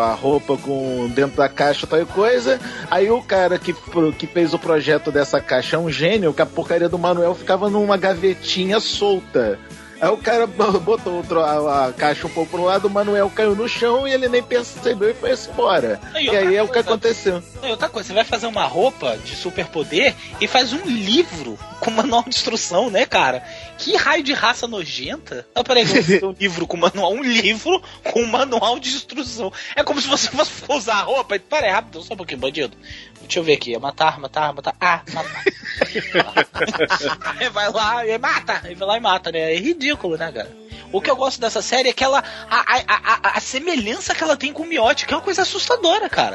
a 0.00 0.12
roupa 0.12 0.56
com 0.56 1.10
dentro 1.14 1.36
da 1.36 1.48
caixa 1.48 1.86
tal 1.86 2.04
coisa. 2.06 2.58
Aí 2.90 3.10
o 3.10 3.22
cara 3.22 3.58
que, 3.58 3.74
que 4.18 4.26
fez 4.26 4.54
o 4.54 4.58
projeto 4.58 5.12
dessa 5.12 5.40
caixa 5.40 5.76
é 5.76 5.78
um 5.78 5.90
gênio, 5.90 6.32
que 6.32 6.42
a 6.42 6.46
porcaria 6.46 6.88
do 6.88 6.98
manual 6.98 7.34
ficava 7.34 7.68
numa 7.68 7.98
gavetinha 7.98 8.80
solta. 8.80 9.58
Aí 10.00 10.08
o 10.10 10.16
cara 10.16 10.46
botou 10.84 11.22
a, 11.44 11.92
caixa 11.92 12.26
um 12.26 12.30
pouco 12.30 12.52
pro 12.52 12.64
lado, 12.64 12.86
o 12.86 12.90
Manuel 12.90 13.30
caiu 13.30 13.54
no 13.54 13.68
chão 13.68 14.06
e 14.06 14.12
ele 14.12 14.28
nem 14.28 14.42
percebeu 14.42 15.10
e 15.10 15.14
foi 15.14 15.32
embora. 15.32 16.00
Aí, 16.14 16.26
E 16.26 16.36
aí 16.36 16.56
é 16.56 16.62
o 16.62 16.66
que 16.66 16.74
coisa. 16.74 16.88
aconteceu. 16.88 17.42
Não, 17.60 17.70
outra 17.70 17.88
coisa, 17.88 18.08
você 18.08 18.14
vai 18.14 18.24
fazer 18.24 18.46
uma 18.46 18.64
roupa 18.64 19.16
de 19.18 19.34
superpoder 19.34 20.14
e 20.40 20.46
faz 20.46 20.72
um 20.72 20.84
livro 20.84 21.58
com 21.80 21.90
manual 21.90 22.22
de 22.22 22.30
instrução, 22.30 22.88
né, 22.88 23.04
cara? 23.04 23.42
Que 23.76 23.96
raio 23.96 24.22
de 24.22 24.32
raça 24.32 24.68
nojenta. 24.68 25.46
Não, 25.54 25.64
peraí, 25.64 25.84
um 26.22 26.32
livro 26.32 26.66
com 26.66 26.76
manual, 26.76 27.12
um 27.12 27.22
livro 27.22 27.82
com 28.04 28.24
manual 28.26 28.78
de 28.78 28.90
instrução. 28.90 29.52
É 29.74 29.82
como 29.82 30.00
se 30.00 30.06
você 30.06 30.30
fosse 30.30 30.52
usar 30.68 30.96
a 30.96 31.02
roupa 31.02 31.36
e, 31.36 31.38
peraí, 31.38 31.70
rápido, 31.70 32.02
só 32.02 32.14
um 32.14 32.16
pouquinho, 32.16 32.40
bandido. 32.40 32.76
Deixa 33.22 33.40
eu 33.40 33.44
ver 33.44 33.54
aqui, 33.54 33.74
é 33.74 33.78
matar, 33.78 34.20
matar, 34.20 34.54
matar, 34.54 34.76
ah, 34.80 35.02
matar. 35.12 35.44
Vai 37.52 37.72
lá 37.72 38.06
e 38.06 38.18
mata, 38.18 38.62
e 38.70 38.74
vai 38.74 38.88
lá 38.88 38.96
e 38.96 39.00
mata, 39.00 39.32
né? 39.32 39.54
É 39.54 39.58
ridículo, 39.58 40.16
né, 40.16 40.32
cara? 40.32 40.67
O 40.92 41.00
que 41.00 41.10
eu 41.10 41.16
gosto 41.16 41.40
dessa 41.40 41.60
série 41.60 41.90
é 41.90 41.92
que 41.92 42.02
ela. 42.02 42.22
A, 42.50 42.56
a, 42.60 42.82
a, 42.86 43.36
a 43.36 43.40
semelhança 43.40 44.14
que 44.14 44.22
ela 44.24 44.36
tem 44.36 44.52
com 44.52 44.62
o 44.62 44.66
Miotti, 44.66 45.06
que 45.06 45.12
é 45.12 45.16
uma 45.16 45.22
coisa 45.22 45.42
assustadora, 45.42 46.08
cara. 46.08 46.34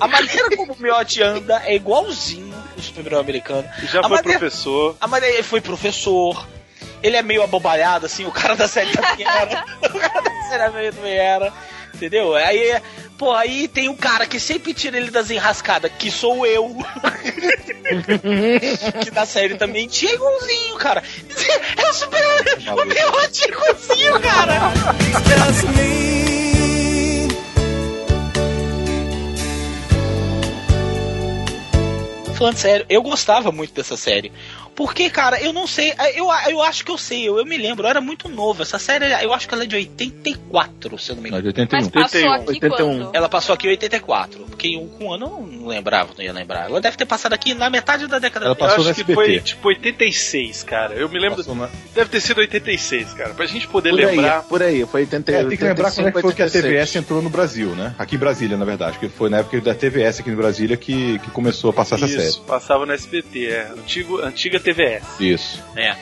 A 0.00 0.08
maneira 0.08 0.56
como 0.56 0.72
o 0.72 0.76
Miotti 0.80 1.22
anda 1.22 1.62
é 1.64 1.74
igualzinho 1.76 2.54
o 2.76 2.82
super 2.82 3.14
americano. 3.14 3.68
Já 3.84 4.00
foi 4.02 4.10
maneira- 4.16 4.38
professor. 4.38 4.96
A 5.00 5.06
maneira, 5.06 5.34
ele 5.36 5.42
foi 5.44 5.60
professor. 5.60 6.46
Ele 7.02 7.16
é 7.16 7.22
meio 7.22 7.42
abobalhado, 7.42 8.06
assim, 8.06 8.24
o 8.24 8.32
cara 8.32 8.56
da 8.56 8.66
série 8.66 8.90
também 8.90 9.26
era. 9.26 9.64
o 9.94 9.98
cara 9.98 10.20
da 10.22 10.48
série 10.48 10.64
também 10.64 10.92
também 10.92 11.16
era. 11.16 11.52
Entendeu? 11.94 12.34
Aí, 12.34 12.80
pô, 13.18 13.32
aí 13.32 13.66
tem 13.68 13.88
o 13.88 13.96
cara 13.96 14.26
que 14.26 14.40
sempre 14.40 14.74
tira 14.74 14.96
ele 14.96 15.10
das 15.10 15.30
enrascadas, 15.30 15.90
que 15.98 16.10
sou 16.10 16.46
eu. 16.46 16.74
que 19.02 19.10
da 19.10 19.26
série 19.26 19.56
também 19.56 19.88
tinha 19.88 20.12
igualzinho, 20.12 20.76
cara. 20.76 21.02
É 21.76 21.88
o 21.88 21.92
super. 21.92 22.22
O 22.72 22.84
Miotti 22.84 23.44
é 23.44 23.48
igualzinho, 23.48 24.20
cara. 24.20 24.72
Just 25.50 25.64
me. 25.76 26.14
Falando 32.34 32.56
sério, 32.56 32.84
eu 32.88 33.00
gostava 33.00 33.52
muito 33.52 33.72
dessa 33.72 33.96
série. 33.96 34.32
Porque, 34.74 35.08
cara, 35.08 35.40
eu 35.40 35.52
não 35.52 35.66
sei, 35.66 35.92
eu, 36.14 36.26
eu 36.50 36.60
acho 36.62 36.84
que 36.84 36.90
eu 36.90 36.98
sei, 36.98 37.28
eu, 37.28 37.38
eu 37.38 37.44
me 37.46 37.56
lembro, 37.56 37.86
eu 37.86 37.90
era 37.90 38.00
muito 38.00 38.28
novo. 38.28 38.62
Essa 38.62 38.78
série, 38.78 39.04
eu 39.24 39.32
acho 39.32 39.46
que 39.48 39.54
ela 39.54 39.62
é 39.64 39.66
de 39.66 39.76
84, 39.76 40.98
se 40.98 41.10
eu 41.10 41.16
não 41.16 41.22
me 41.22 41.30
Não, 41.30 41.38
engano. 41.38 41.52
de 41.52 41.60
81. 41.60 41.80
Mas 41.80 41.88
passou 41.88 42.20
81. 42.20 42.34
aqui 42.34 42.64
81. 42.64 42.98
quando? 43.04 43.16
Ela 43.16 43.28
passou 43.28 43.52
aqui 43.54 43.66
em 43.66 43.70
84, 43.70 44.40
porque 44.50 44.76
um, 44.76 44.88
com 44.88 45.04
um 45.06 45.12
ano 45.12 45.26
eu 45.26 45.46
não 45.60 45.66
lembrava, 45.68 46.10
não 46.16 46.24
ia 46.24 46.32
lembrar. 46.32 46.68
Ela 46.68 46.80
deve 46.80 46.96
ter 46.96 47.06
passado 47.06 47.32
aqui 47.32 47.54
na 47.54 47.70
metade 47.70 48.06
da 48.06 48.18
década 48.18 48.46
Ela 48.46 48.54
de 48.54 48.60
Eu 48.60 48.66
Passou 48.66 48.84
no 48.84 48.90
acho 48.90 49.04
que 49.04 49.12
SBT. 49.12 49.14
foi 49.14 49.40
tipo 49.40 49.68
86, 49.68 50.62
cara. 50.64 50.94
Eu 50.94 51.08
me 51.08 51.18
lembro. 51.18 51.54
Na- 51.54 51.68
Deve 51.94 52.10
ter 52.10 52.20
sido 52.20 52.38
86, 52.38 53.12
cara. 53.14 53.34
Pra 53.34 53.46
gente 53.46 53.68
poder 53.68 53.90
Por 53.90 54.00
aí, 54.00 54.06
lembrar. 54.16 54.42
por 54.42 54.62
aí, 54.62 54.84
foi 54.86 55.02
80, 55.02 55.32
É, 55.32 55.44
tem 55.44 55.56
que 55.56 55.64
lembrar 55.64 55.92
quando 55.92 56.08
é 56.08 56.12
que 56.12 56.20
foi 56.20 56.32
que 56.34 56.42
a 56.42 56.46
85, 56.46 56.62
TVS 56.68 56.96
entrou 56.96 57.22
no 57.22 57.30
Brasil, 57.30 57.68
né? 57.76 57.94
Aqui 57.98 58.16
em 58.16 58.18
Brasília, 58.18 58.56
na 58.56 58.64
verdade. 58.64 58.98
Que 58.98 59.08
foi 59.08 59.30
na 59.30 59.38
época 59.38 59.60
da 59.60 59.74
TVS 59.74 60.20
aqui 60.20 60.30
em 60.30 60.34
Brasília 60.34 60.76
que, 60.76 61.18
que 61.20 61.30
começou 61.30 61.70
a 61.70 61.72
passar 61.72 61.96
essa 61.96 62.08
série. 62.08 62.24
Isso, 62.28 62.40
passava 62.42 62.84
no 62.84 62.92
SBT, 62.92 63.46
é. 63.46 63.68
Antigo, 63.78 64.20
antiga 64.20 64.58
TVS. 64.64 65.04
Isso. 65.20 65.62
É. 65.76 65.94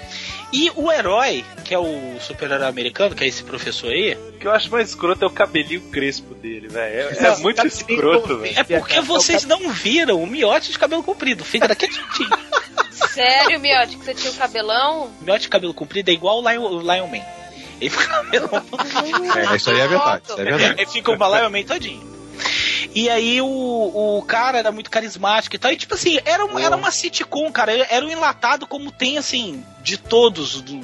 E 0.52 0.70
o 0.76 0.92
herói, 0.92 1.44
que 1.64 1.74
é 1.74 1.78
o 1.78 2.18
super-herói 2.20 2.68
americano, 2.68 3.14
que 3.14 3.24
é 3.24 3.26
esse 3.26 3.42
professor 3.42 3.90
aí, 3.90 4.14
O 4.14 4.32
que 4.38 4.46
eu 4.46 4.52
acho 4.52 4.70
mais 4.70 4.90
escroto 4.90 5.24
é 5.24 5.26
o 5.26 5.30
cabelinho 5.30 5.80
crespo 5.90 6.34
dele, 6.34 6.68
velho. 6.68 7.08
É, 7.08 7.26
é 7.26 7.36
muito 7.38 7.56
cabelinho 7.56 7.78
escroto, 7.78 8.38
velho. 8.38 8.58
é 8.58 8.62
porque 8.62 9.00
vocês 9.00 9.44
não 9.46 9.70
viram 9.70 10.22
o 10.22 10.26
miote 10.26 10.70
de 10.70 10.78
cabelo 10.78 11.02
comprido. 11.02 11.42
Fica 11.42 11.66
daquele 11.66 11.92
jeitinho. 11.92 12.30
Sério, 12.92 13.60
Miotti, 13.60 13.96
que 13.96 14.04
você 14.04 14.14
tinha 14.14 14.32
o 14.32 14.36
cabelão? 14.36 15.10
Miote 15.20 15.42
de 15.42 15.48
cabelo 15.48 15.74
comprido 15.74 16.10
é 16.10 16.12
igual 16.14 16.42
o 16.42 16.50
Lion, 16.50 16.62
o 16.62 16.80
Lion 16.80 17.06
Man. 17.06 17.24
Ele 17.80 17.90
fica 17.90 18.06
cabelão. 18.06 18.50
É, 19.52 19.56
isso 19.56 19.70
aí 19.70 19.80
é 19.80 19.88
verdade. 19.88 20.22
Isso 20.28 20.40
é 20.40 20.44
verdade. 20.44 20.74
Ele 20.80 20.90
fica 20.90 21.10
o 21.10 21.14
Lion 21.14 21.50
Man 21.50 21.62
todinho. 21.64 22.12
E 22.94 23.08
aí 23.08 23.40
o, 23.40 23.46
o 24.18 24.22
cara 24.22 24.58
era 24.58 24.70
muito 24.72 24.90
carismático 24.90 25.56
e 25.56 25.58
tal. 25.58 25.72
E 25.72 25.76
tipo 25.76 25.94
assim, 25.94 26.18
era, 26.24 26.44
um- 26.44 26.58
era 26.58 26.76
uma 26.76 26.90
sitcom, 26.90 27.50
cara. 27.50 27.72
Era 27.90 28.04
um 28.04 28.10
enlatado 28.10 28.66
como 28.66 28.90
tem, 28.92 29.18
assim, 29.18 29.64
de 29.82 29.96
todos 29.96 30.60
do- 30.60 30.80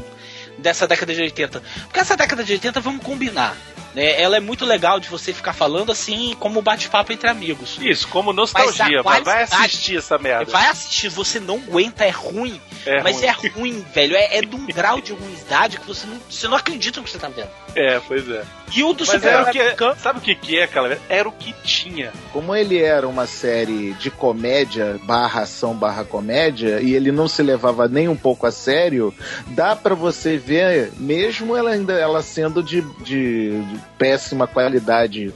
dessa 0.58 0.86
década 0.86 1.14
de 1.14 1.20
80. 1.22 1.62
Porque 1.84 2.00
essa 2.00 2.16
década 2.16 2.42
de 2.42 2.52
80, 2.52 2.80
vamos 2.80 3.02
combinar. 3.04 3.56
Né? 3.94 4.20
Ela 4.20 4.36
é 4.36 4.40
muito 4.40 4.64
legal 4.66 5.00
de 5.00 5.08
você 5.08 5.32
ficar 5.32 5.52
falando 5.52 5.90
assim, 5.90 6.36
como 6.38 6.60
bate-papo 6.60 7.12
entre 7.12 7.28
amigos. 7.28 7.78
Isso, 7.80 8.06
como 8.08 8.32
nostalgia, 8.32 9.02
Mas 9.02 9.24
vai 9.24 9.42
assistir 9.44 9.96
essa 9.98 10.18
merda. 10.18 10.50
Vai 10.52 10.66
assistir, 10.68 11.08
você 11.08 11.40
não 11.40 11.56
aguenta, 11.56 12.04
é 12.04 12.10
ruim. 12.10 12.60
É 12.84 13.02
mas 13.02 13.16
ruim. 13.16 13.26
é 13.26 13.30
ruim, 13.30 13.86
velho. 13.94 14.14
É, 14.16 14.38
é 14.38 14.40
de 14.42 14.54
um 14.54 14.66
grau 14.66 15.00
de 15.00 15.12
ruindade 15.12 15.78
que 15.78 15.86
você 15.86 16.06
não, 16.06 16.18
você 16.28 16.46
não 16.48 16.56
acredita 16.56 17.00
no 17.00 17.04
que 17.06 17.10
você 17.12 17.18
tá 17.18 17.28
vendo. 17.28 17.50
É, 17.74 17.98
pois 18.00 18.28
é. 18.28 18.44
E 18.74 18.82
o 18.84 18.92
do 18.92 19.04
Mas 19.06 19.24
era 19.24 19.42
o 19.42 19.46
super 19.46 19.76
que. 19.76 20.00
Sabe 20.00 20.18
o 20.18 20.22
que, 20.22 20.34
que 20.34 20.58
é, 20.58 20.66
cara? 20.66 20.98
Era 21.08 21.28
o 21.28 21.32
que 21.32 21.54
tinha. 21.64 22.12
Como 22.32 22.54
ele 22.54 22.80
era 22.82 23.06
uma 23.08 23.26
série 23.26 23.92
de 23.94 24.10
comédia, 24.10 24.98
barra 25.04 25.42
ação, 25.42 25.74
barra 25.74 26.04
comédia, 26.04 26.80
e 26.80 26.94
ele 26.94 27.10
não 27.10 27.26
se 27.28 27.42
levava 27.42 27.88
nem 27.88 28.08
um 28.08 28.16
pouco 28.16 28.46
a 28.46 28.50
sério, 28.52 29.12
dá 29.48 29.74
pra 29.74 29.94
você 29.94 30.36
ver, 30.36 30.92
mesmo 30.96 31.56
ela 31.56 31.70
ainda 31.70 31.94
ela 31.94 32.22
sendo 32.22 32.62
de, 32.62 32.82
de- 33.02 33.62
de 33.62 33.78
péssima 33.98 34.46
qualidade, 34.46 35.32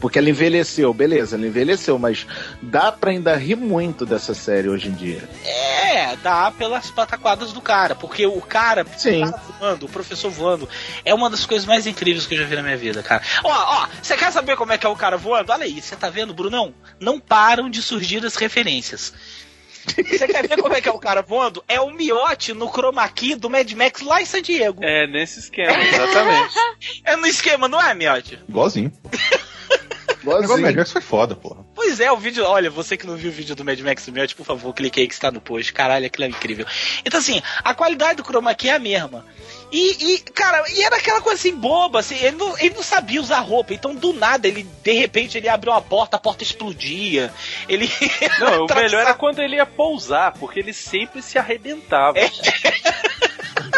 porque 0.00 0.18
ela 0.18 0.30
envelheceu, 0.30 0.92
beleza, 0.92 1.36
ela 1.36 1.46
envelheceu, 1.46 1.98
mas 1.98 2.26
dá 2.62 2.90
pra 2.90 3.10
ainda 3.10 3.34
rir 3.36 3.56
muito 3.56 4.04
dessa 4.06 4.34
série 4.34 4.68
hoje 4.68 4.88
em 4.88 4.92
dia. 4.92 5.22
É, 5.44 5.83
dá 6.22 6.50
pelas 6.50 6.90
pataquadas 6.90 7.52
do 7.52 7.60
cara, 7.60 7.94
porque 7.94 8.26
o 8.26 8.40
cara, 8.40 8.86
Sim. 8.96 9.22
o 9.24 9.30
cara 9.30 9.42
voando, 9.58 9.86
o 9.86 9.88
professor 9.88 10.30
voando, 10.30 10.68
é 11.04 11.14
uma 11.14 11.30
das 11.30 11.46
coisas 11.46 11.66
mais 11.66 11.86
incríveis 11.86 12.26
que 12.26 12.34
eu 12.34 12.38
já 12.38 12.44
vi 12.44 12.56
na 12.56 12.62
minha 12.62 12.76
vida, 12.76 13.02
cara. 13.02 13.22
Ó, 13.42 13.50
ó, 13.50 13.88
você 14.02 14.16
quer 14.16 14.32
saber 14.32 14.56
como 14.56 14.72
é 14.72 14.78
que 14.78 14.86
é 14.86 14.88
o 14.88 14.96
cara 14.96 15.16
voando? 15.16 15.52
Olha 15.52 15.64
aí, 15.64 15.80
você 15.80 15.96
tá 15.96 16.10
vendo, 16.10 16.34
Brunão? 16.34 16.74
Não 17.00 17.18
param 17.18 17.68
de 17.68 17.82
surgir 17.82 18.24
as 18.24 18.36
referências. 18.36 19.12
Você 19.86 20.26
quer 20.26 20.48
ver 20.48 20.60
como 20.60 20.74
é 20.74 20.80
que 20.80 20.88
é 20.88 20.92
o 20.92 20.98
cara 20.98 21.20
voando? 21.20 21.62
É 21.68 21.80
o 21.80 21.90
miote 21.90 22.54
no 22.54 22.68
chroma 22.68 23.06
key 23.08 23.34
do 23.34 23.50
Mad 23.50 23.70
Max 23.72 24.00
lá 24.00 24.22
em 24.22 24.24
San 24.24 24.40
Diego. 24.40 24.82
É, 24.82 25.06
nesse 25.06 25.40
esquema, 25.40 25.78
exatamente. 25.82 26.54
É 27.04 27.16
no 27.16 27.26
esquema, 27.26 27.68
não 27.68 27.80
é, 27.80 27.94
miote? 27.94 28.38
Igualzinho. 28.48 28.92
O. 30.24 30.58
Mad 30.58 30.74
Max 30.74 30.92
foi 30.92 31.02
foda, 31.02 31.34
porra. 31.34 31.64
Pois 31.74 32.00
é, 32.00 32.10
o 32.10 32.16
vídeo. 32.16 32.44
Olha, 32.44 32.70
você 32.70 32.96
que 32.96 33.06
não 33.06 33.16
viu 33.16 33.30
o 33.30 33.34
vídeo 33.34 33.54
do 33.54 33.64
Mad 33.64 33.78
Max 33.80 34.06
do 34.06 34.12
Miotti, 34.12 34.34
por 34.34 34.46
favor, 34.46 34.72
clique 34.72 35.00
aí 35.00 35.06
que 35.08 35.14
está 35.14 35.30
no 35.30 35.40
post. 35.40 35.72
Caralho, 35.72 36.06
aquilo 36.06 36.24
é 36.24 36.28
incrível. 36.28 36.66
Então, 37.04 37.20
assim, 37.20 37.42
a 37.62 37.74
qualidade 37.74 38.16
do 38.16 38.24
chroma 38.24 38.54
key 38.54 38.68
é 38.68 38.74
a 38.74 38.78
mesma. 38.78 39.24
E, 39.72 40.14
e, 40.14 40.18
cara, 40.18 40.64
e 40.70 40.82
era 40.82 40.96
aquela 40.96 41.20
coisa 41.20 41.38
assim, 41.38 41.54
boba, 41.54 41.98
assim, 42.00 42.14
ele 42.16 42.36
não, 42.36 42.56
ele 42.58 42.74
não 42.74 42.82
sabia 42.82 43.20
usar 43.20 43.40
roupa. 43.40 43.74
Então, 43.74 43.94
do 43.94 44.12
nada, 44.12 44.46
ele, 44.46 44.62
de 44.82 44.92
repente, 44.92 45.36
ele 45.36 45.48
abriu 45.48 45.72
uma 45.72 45.82
porta, 45.82 46.16
a 46.16 46.20
porta 46.20 46.44
explodia. 46.44 47.32
Ele. 47.68 47.90
Não, 48.38 48.66
o 48.66 48.74
melhor 48.74 49.00
era 49.02 49.14
quando 49.14 49.40
ele 49.40 49.56
ia 49.56 49.66
pousar, 49.66 50.32
porque 50.32 50.60
ele 50.60 50.72
sempre 50.72 51.20
se 51.22 51.38
arrebentava. 51.38 52.18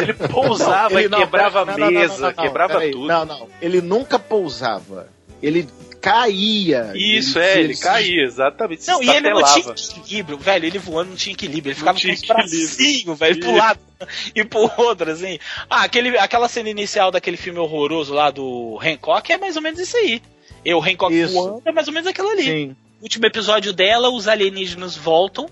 Ele 0.00 0.12
pousava 0.12 0.94
Ele 0.94 1.06
e 1.06 1.08
não, 1.08 1.18
quebrava 1.18 1.64
pera- 1.64 1.74
a 1.74 1.78
não, 1.78 1.86
não, 1.86 1.92
não, 1.92 2.00
mesa, 2.00 2.14
não, 2.14 2.28
não, 2.28 2.32
quebrava 2.34 2.80
tudo. 2.80 3.06
Não, 3.06 3.24
não. 3.24 3.48
Ele 3.62 3.80
nunca 3.80 4.18
pousava. 4.18 5.08
Ele 5.42 5.68
caía. 6.06 6.92
Isso, 6.94 7.38
é, 7.38 7.60
ele 7.60 7.76
caía, 7.76 8.22
exatamente. 8.22 8.86
Não, 8.86 9.02
e 9.02 9.08
ele 9.10 9.30
não 9.30 9.42
tinha 9.42 9.72
equilíbrio, 9.72 10.38
velho. 10.38 10.66
Ele 10.66 10.78
voando 10.78 11.10
não 11.10 11.16
tinha 11.16 11.32
equilíbrio. 11.32 11.72
Ele 11.72 11.78
ficava 11.78 12.00
com 12.00 12.08
os 12.08 12.20
bracinhos, 12.22 13.18
velho, 13.18 13.40
pro 13.40 13.56
lado 13.56 13.80
e 14.34 14.44
pro 14.44 14.70
outro, 14.78 15.10
assim. 15.10 15.38
Ah, 15.68 15.82
aquele, 15.82 16.16
aquela 16.16 16.48
cena 16.48 16.70
inicial 16.70 17.10
daquele 17.10 17.36
filme 17.36 17.58
horroroso 17.58 18.14
lá 18.14 18.30
do 18.30 18.78
Hancock 18.80 19.32
é 19.32 19.36
mais 19.36 19.56
ou 19.56 19.62
menos 19.62 19.80
isso 19.80 19.96
aí. 19.96 20.22
Eu, 20.64 20.82
Hancock 20.82 21.14
Isso. 21.14 21.34
voando, 21.34 21.62
é 21.64 21.72
mais 21.72 21.88
ou 21.88 21.94
menos 21.94 22.08
aquilo 22.08 22.28
ali. 22.28 22.44
Sim. 22.44 22.76
último 23.00 23.26
episódio 23.26 23.72
dela, 23.72 24.10
os 24.10 24.26
alienígenas 24.26 24.96
voltam, 24.96 25.48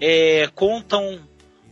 é, 0.00 0.48
contam 0.54 1.20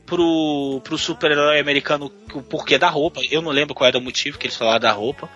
pro, 0.06 0.80
pro 0.82 0.96
super-herói 0.96 1.60
americano 1.60 2.10
o 2.34 2.42
porquê 2.42 2.78
da 2.78 2.88
roupa. 2.88 3.20
Eu 3.30 3.42
não 3.42 3.50
lembro 3.50 3.74
qual 3.74 3.88
era 3.88 3.98
o 3.98 4.00
motivo 4.00 4.38
que 4.38 4.46
eles 4.46 4.56
falaram 4.56 4.80
da 4.80 4.92
roupa. 4.92 5.28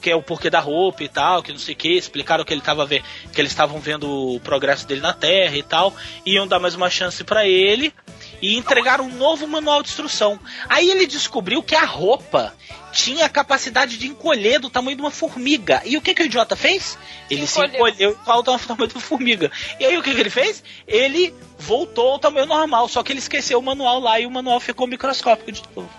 Que 0.00 0.10
é 0.10 0.16
o 0.16 0.22
porquê 0.22 0.48
da 0.48 0.60
roupa 0.60 1.02
e 1.02 1.08
tal, 1.08 1.42
que 1.42 1.52
não 1.52 1.58
sei 1.58 1.74
o 1.74 1.76
que, 1.76 1.96
explicaram 1.96 2.44
que 2.44 2.52
ele 2.52 2.60
tava 2.60 2.86
ve 2.86 3.02
que 3.32 3.40
eles 3.40 3.50
estavam 3.50 3.80
vendo 3.80 4.34
o 4.34 4.40
progresso 4.40 4.86
dele 4.86 5.00
na 5.00 5.12
Terra 5.12 5.56
e 5.56 5.62
tal, 5.62 5.94
iam 6.24 6.46
dar 6.46 6.58
mais 6.58 6.74
uma 6.74 6.88
chance 6.88 7.24
pra 7.24 7.46
ele 7.46 7.92
e 8.40 8.56
entregaram 8.56 9.04
um 9.06 9.16
novo 9.16 9.46
manual 9.46 9.82
de 9.82 9.88
instrução. 9.88 10.38
Aí 10.68 10.90
ele 10.90 11.06
descobriu 11.06 11.62
que 11.62 11.74
a 11.74 11.84
roupa 11.84 12.54
tinha 12.92 13.26
a 13.26 13.28
capacidade 13.28 13.98
de 13.98 14.06
encolher 14.06 14.58
do 14.58 14.70
tamanho 14.70 14.96
de 14.96 15.02
uma 15.02 15.10
formiga. 15.10 15.82
E 15.84 15.96
o 15.96 16.00
que, 16.00 16.14
que 16.14 16.22
o 16.22 16.26
idiota 16.26 16.56
fez? 16.56 16.98
Ele 17.30 17.46
se 17.46 17.58
encolheu. 17.58 17.74
encolheu 17.74 18.10
igual 18.22 18.38
ao 18.38 18.58
tamanho 18.58 18.88
de 18.88 18.94
uma 18.94 19.00
formiga. 19.00 19.50
E 19.78 19.84
aí 19.84 19.98
o 19.98 20.02
que, 20.02 20.14
que 20.14 20.20
ele 20.20 20.30
fez? 20.30 20.62
Ele 20.86 21.34
voltou 21.58 22.12
ao 22.12 22.18
tamanho 22.18 22.46
normal, 22.46 22.88
só 22.88 23.02
que 23.02 23.12
ele 23.12 23.18
esqueceu 23.18 23.58
o 23.58 23.62
manual 23.62 24.00
lá 24.00 24.18
e 24.20 24.26
o 24.26 24.30
manual 24.30 24.60
ficou 24.60 24.86
microscópico 24.86 25.52
de 25.52 25.62
novo. 25.74 25.90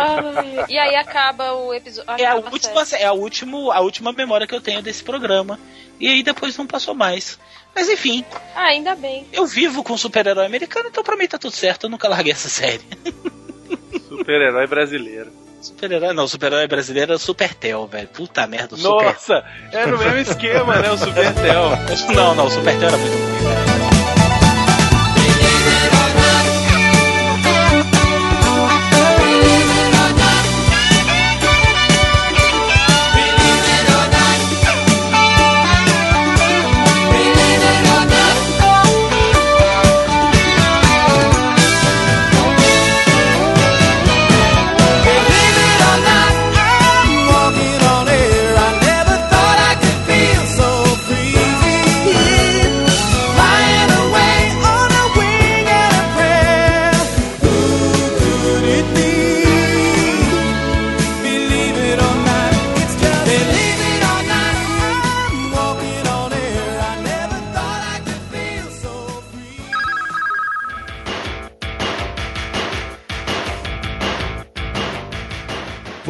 Ai, 0.00 0.64
e 0.68 0.78
aí 0.78 0.96
acaba 0.96 1.52
o 1.54 1.72
episódio. 1.74 2.22
É 2.22 2.26
a, 2.26 2.36
última, 2.36 2.84
série. 2.84 3.02
é 3.02 3.06
a, 3.06 3.12
último, 3.12 3.70
a 3.70 3.80
última 3.80 4.12
memória 4.12 4.46
que 4.46 4.54
eu 4.54 4.60
tenho 4.60 4.82
desse 4.82 5.02
programa. 5.02 5.58
E 5.98 6.08
aí 6.08 6.22
depois 6.22 6.56
não 6.56 6.66
passou 6.66 6.94
mais. 6.94 7.38
Mas 7.74 7.88
enfim, 7.88 8.24
Ah, 8.54 8.64
ainda 8.64 8.94
bem. 8.96 9.26
eu 9.32 9.46
vivo 9.46 9.82
com 9.84 9.96
super-herói 9.96 10.46
americano, 10.46 10.88
então 10.88 11.04
pra 11.04 11.16
mim 11.16 11.26
tá 11.28 11.38
tudo 11.38 11.54
certo. 11.54 11.84
Eu 11.86 11.90
nunca 11.90 12.08
larguei 12.08 12.32
essa 12.32 12.48
série. 12.48 12.82
Super-herói 14.08 14.66
brasileiro. 14.66 15.30
Super-herói, 15.60 16.14
não, 16.14 16.26
super-herói 16.26 16.66
brasileiro 16.66 17.12
é 17.12 17.16
o 17.16 17.18
Supertel, 17.18 17.86
velho. 17.86 18.08
Puta 18.08 18.46
merda, 18.46 18.74
o 18.74 18.78
Super. 18.78 19.04
Nossa, 19.12 19.44
era 19.70 19.94
o 19.94 19.98
mesmo 19.98 20.18
esquema, 20.18 20.76
né? 20.76 20.90
O 20.90 20.96
Supertel. 20.96 21.70
Não, 22.14 22.34
não, 22.34 22.46
o 22.46 22.50
Supertel 22.50 22.88
era 22.88 22.96
muito 22.96 23.12
ruim, 23.12 23.54
velho. 23.54 23.69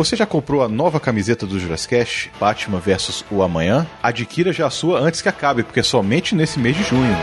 Você 0.01 0.17
já 0.17 0.25
comprou 0.25 0.63
a 0.63 0.69
nova 0.69 0.99
camiseta 0.99 1.47
do 1.47 1.59
Jurassic 1.59 2.31
Batman 2.41 2.79
vs 2.79 3.23
o 3.31 3.43
Amanhã? 3.43 3.87
Adquira 4.03 4.51
já 4.51 4.67
a 4.67 4.71
sua 4.71 4.99
antes 4.99 5.21
que 5.21 5.29
acabe, 5.29 5.63
porque 5.63 5.81
é 5.81 5.83
somente 5.83 6.35
nesse 6.35 6.59
mês 6.59 6.75
de 6.75 6.83
junho. 6.85 7.15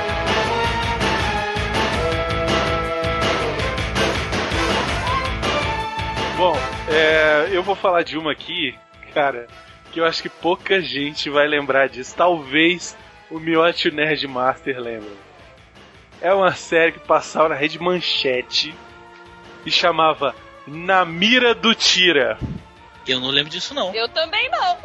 Bom, 6.38 6.56
é, 6.88 7.50
eu 7.52 7.64
vou 7.64 7.76
falar 7.76 8.04
de 8.04 8.16
uma 8.16 8.32
aqui, 8.32 8.76
cara, 9.12 9.48
que 9.92 10.00
eu 10.00 10.06
acho 10.06 10.22
que 10.22 10.30
pouca 10.30 10.80
gente 10.80 11.32
vai 11.32 11.48
lembrar 11.48 11.90
disso. 11.90 12.14
Talvez 12.16 12.96
o 13.32 13.40
Miotti 13.40 13.88
e 13.88 13.92
o 13.92 13.96
Nerd 13.96 14.28
Master 14.28 14.80
lembrem. 14.80 15.18
É 16.22 16.32
uma 16.32 16.54
série 16.54 16.92
que 16.92 17.00
passava 17.00 17.50
na 17.50 17.56
rede 17.56 17.82
Manchete 17.82 18.76
e 19.66 19.72
chamava 19.72 20.36
Na 20.68 21.04
Mira 21.04 21.56
do 21.56 21.74
Tira. 21.74 22.38
Eu 23.08 23.20
não 23.20 23.30
lembro 23.30 23.50
disso, 23.50 23.74
não. 23.74 23.94
Eu 23.94 24.08
também 24.10 24.50
não. 24.50 24.78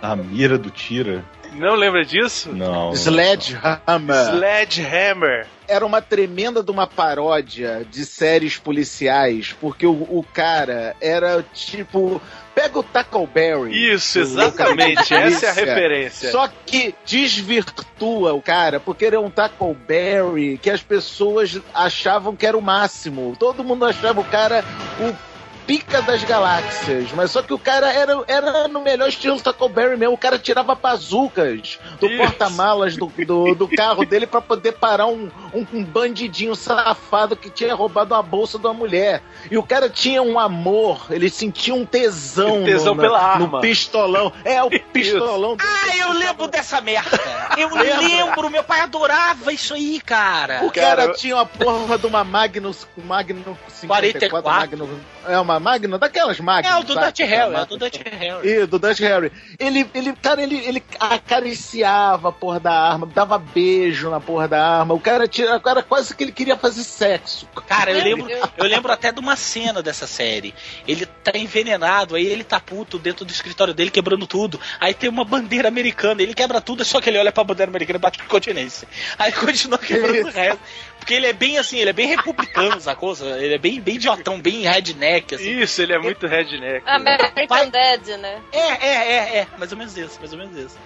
A 0.00 0.16
mira 0.16 0.58
do 0.58 0.70
Tira. 0.70 1.24
Não 1.54 1.74
lembra 1.74 2.04
disso? 2.04 2.50
Não. 2.50 2.92
Sledgehammer. 2.92 4.34
Sledgehammer. 4.34 5.46
Era 5.68 5.84
uma 5.84 6.00
tremenda 6.00 6.62
de 6.62 6.70
uma 6.70 6.86
paródia 6.86 7.86
de 7.88 8.04
séries 8.04 8.56
policiais, 8.56 9.54
porque 9.60 9.86
o, 9.86 9.92
o 9.92 10.24
cara 10.32 10.96
era 11.00 11.44
tipo. 11.54 12.20
Pega 12.54 12.78
o 12.78 12.82
Tackleberry. 12.82 13.92
Isso, 13.94 14.18
exatamente. 14.18 15.14
Essa 15.14 15.46
é 15.46 15.48
a 15.48 15.52
referência. 15.52 16.30
Só 16.30 16.48
que 16.66 16.94
desvirtua 17.06 18.34
o 18.34 18.42
cara, 18.42 18.78
porque 18.78 19.06
ele 19.06 19.16
é 19.16 19.18
um 19.18 19.30
Tackleberry 19.30 20.58
que 20.58 20.68
as 20.68 20.82
pessoas 20.82 21.58
achavam 21.72 22.36
que 22.36 22.46
era 22.46 22.56
o 22.56 22.62
máximo. 22.62 23.34
Todo 23.38 23.64
mundo 23.64 23.86
achava 23.86 24.20
o 24.20 24.24
cara 24.24 24.62
o 25.00 25.31
pica 25.66 26.02
das 26.02 26.22
galáxias. 26.24 27.10
Mas 27.12 27.30
só 27.30 27.42
que 27.42 27.52
o 27.52 27.58
cara 27.58 27.92
era, 27.92 28.22
era 28.26 28.68
no 28.68 28.80
melhor 28.80 29.08
estilo 29.08 29.40
Tackleberry 29.40 29.96
mesmo. 29.96 30.14
O 30.14 30.18
cara 30.18 30.38
tirava 30.38 30.74
bazucas 30.74 31.78
do 32.00 32.08
porta-malas 32.16 32.96
do, 32.96 33.06
do, 33.26 33.54
do 33.54 33.68
carro 33.68 34.04
dele 34.04 34.26
pra 34.26 34.40
poder 34.40 34.72
parar 34.72 35.06
um, 35.06 35.30
um, 35.54 35.66
um 35.72 35.84
bandidinho 35.84 36.54
safado 36.54 37.36
que 37.36 37.50
tinha 37.50 37.74
roubado 37.74 38.14
uma 38.14 38.22
bolsa 38.22 38.58
de 38.58 38.66
uma 38.66 38.74
mulher. 38.74 39.22
E 39.50 39.56
o 39.56 39.62
cara 39.62 39.88
tinha 39.88 40.22
um 40.22 40.38
amor, 40.38 41.06
ele 41.10 41.28
sentia 41.28 41.74
um 41.74 41.84
tesão, 41.84 42.64
Tesão 42.64 42.94
no, 42.94 43.02
pela 43.02 43.18
no 43.18 43.44
arma. 43.44 43.60
pistolão. 43.60 44.32
É, 44.44 44.62
o 44.62 44.70
pistolão. 44.70 45.56
Ah, 45.60 45.96
eu 45.96 46.12
lembro 46.12 46.48
dessa 46.48 46.80
merda. 46.80 47.20
Eu 47.56 47.68
lembro, 47.74 48.50
meu 48.50 48.64
pai 48.64 48.80
adorava 48.80 49.52
isso 49.52 49.74
aí, 49.74 50.00
cara. 50.00 50.64
O 50.64 50.70
cara, 50.70 51.02
Cara, 51.02 51.14
tinha 51.14 51.36
uma 51.36 51.46
porra 51.46 51.98
de 51.98 52.06
uma 52.06 52.24
Magnus, 52.24 52.86
Magnum 52.96 53.56
54, 53.68 54.30
44. 54.30 54.78
Magnum, 54.78 55.00
é 55.26 55.38
uma 55.38 55.51
Magnum, 55.60 55.98
daquelas 55.98 56.38
Magnum. 56.40 56.70
É 56.70 56.78
o 56.78 56.82
do? 56.82 56.94
Dutch 56.94 57.20
Harry, 57.20 57.54
é 57.54 57.64
do 57.64 57.76
Dutch 57.76 58.00
Harry. 58.00 58.48
E 58.48 58.66
do 58.66 58.78
Dutch 58.78 59.00
Harry. 59.00 59.32
Ele, 59.58 59.88
ele, 59.94 60.12
cara, 60.14 60.42
ele, 60.42 60.56
ele 60.56 60.82
acariciava 60.98 62.28
a 62.28 62.32
porra 62.32 62.60
da 62.60 62.72
arma, 62.72 63.06
dava 63.06 63.38
beijo 63.38 64.10
na 64.10 64.20
porra 64.20 64.48
da 64.48 64.78
arma. 64.80 64.94
O 64.94 65.00
cara 65.00 65.26
tira, 65.26 65.56
o 65.56 65.60
cara 65.60 65.82
quase 65.82 66.14
que 66.14 66.24
ele 66.24 66.32
queria 66.32 66.56
fazer 66.56 66.84
sexo. 66.84 67.48
Cara, 67.66 67.90
eu 67.90 68.02
lembro, 68.02 68.28
eu 68.56 68.64
lembro 68.64 68.92
até 68.92 69.12
de 69.12 69.20
uma 69.20 69.36
cena 69.36 69.82
dessa 69.82 70.06
série. 70.06 70.54
Ele 70.86 71.06
tá 71.06 71.32
envenenado, 71.36 72.14
aí 72.14 72.26
ele 72.26 72.44
tá 72.44 72.60
puto 72.60 72.98
dentro 72.98 73.24
do 73.24 73.30
escritório 73.32 73.74
dele, 73.74 73.90
quebrando 73.90 74.26
tudo. 74.26 74.60
Aí 74.80 74.94
tem 74.94 75.08
uma 75.08 75.24
bandeira 75.24 75.68
americana, 75.68 76.22
ele 76.22 76.34
quebra 76.34 76.60
tudo, 76.60 76.84
só 76.84 77.00
que 77.00 77.08
ele 77.10 77.18
olha 77.18 77.32
pra 77.32 77.44
bandeira 77.44 77.70
americana 77.70 77.96
e 77.96 78.00
bate 78.00 78.18
com 78.18 78.26
continência. 78.26 78.86
Aí 79.18 79.32
continua 79.32 79.78
quebrando 79.78 80.28
o 80.28 80.30
resto. 80.30 80.60
Porque 81.02 81.14
ele 81.14 81.26
é 81.26 81.32
bem 81.32 81.58
assim, 81.58 81.78
ele 81.78 81.90
é 81.90 81.92
bem 81.92 82.06
republicano, 82.06 82.78
sacou? 82.80 83.12
Ele 83.36 83.54
é 83.54 83.58
bem, 83.58 83.80
bem 83.80 83.96
idiotão, 83.96 84.40
bem 84.40 84.62
redneck, 84.62 85.34
assim. 85.34 85.58
Isso, 85.60 85.82
ele 85.82 85.92
é 85.92 85.98
muito 85.98 86.26
redneck. 86.28 86.88
American 86.88 87.46
Pai- 87.48 87.68
Dad, 87.70 88.06
né? 88.18 88.40
É, 88.52 88.58
é, 88.58 89.12
é, 89.12 89.38
é. 89.38 89.46
Mais 89.58 89.72
ou 89.72 89.78
menos 89.78 89.96
isso, 89.98 90.18
mais 90.20 90.32
ou 90.32 90.38
menos 90.38 90.56
isso. 90.56 90.78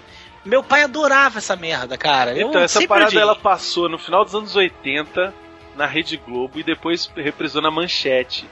Meu 0.44 0.62
pai 0.62 0.82
adorava 0.82 1.38
essa 1.38 1.54
merda, 1.56 1.98
cara. 1.98 2.32
Eu 2.32 2.48
Então, 2.48 2.62
essa 2.62 2.86
parada 2.86 3.08
odiei. 3.08 3.20
ela 3.22 3.34
passou 3.36 3.88
no 3.88 3.98
final 3.98 4.24
dos 4.24 4.34
anos 4.34 4.56
80 4.56 5.34
na 5.74 5.86
Rede 5.86 6.16
Globo 6.16 6.58
e 6.58 6.62
depois 6.62 7.10
reprisou 7.16 7.60
na 7.60 7.70
Manchete. 7.70 8.48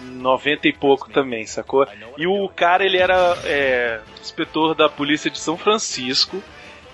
90 0.00 0.68
e 0.68 0.72
pouco 0.74 1.08
também, 1.10 1.46
sacou? 1.46 1.86
E 2.18 2.26
o 2.26 2.48
cara, 2.50 2.84
ele 2.84 2.98
era 2.98 3.36
é, 3.44 4.00
inspetor 4.20 4.74
da 4.74 4.88
polícia 4.90 5.30
de 5.30 5.38
São 5.38 5.56
Francisco 5.56 6.42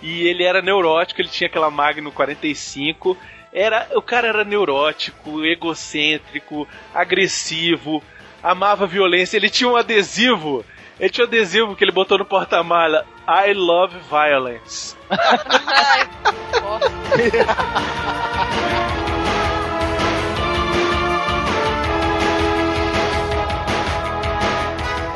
e 0.00 0.26
ele 0.26 0.44
era 0.44 0.62
neurótico, 0.62 1.20
ele 1.20 1.28
tinha 1.28 1.48
aquela 1.48 1.68
Magno 1.70 2.12
45. 2.12 3.16
Era, 3.52 3.86
o 3.94 4.00
cara 4.00 4.28
era 4.28 4.44
neurótico, 4.44 5.44
egocêntrico, 5.44 6.66
agressivo, 6.94 8.02
amava 8.42 8.86
violência. 8.86 9.36
Ele 9.36 9.50
tinha 9.50 9.68
um 9.68 9.76
adesivo, 9.76 10.64
ele 10.98 11.10
tinha 11.10 11.26
um 11.26 11.28
adesivo 11.28 11.76
que 11.76 11.84
ele 11.84 11.92
botou 11.92 12.16
no 12.16 12.24
porta-mala: 12.24 13.06
I 13.28 13.52
love 13.52 13.94
violence. 14.08 14.96
Ai. 15.10 16.08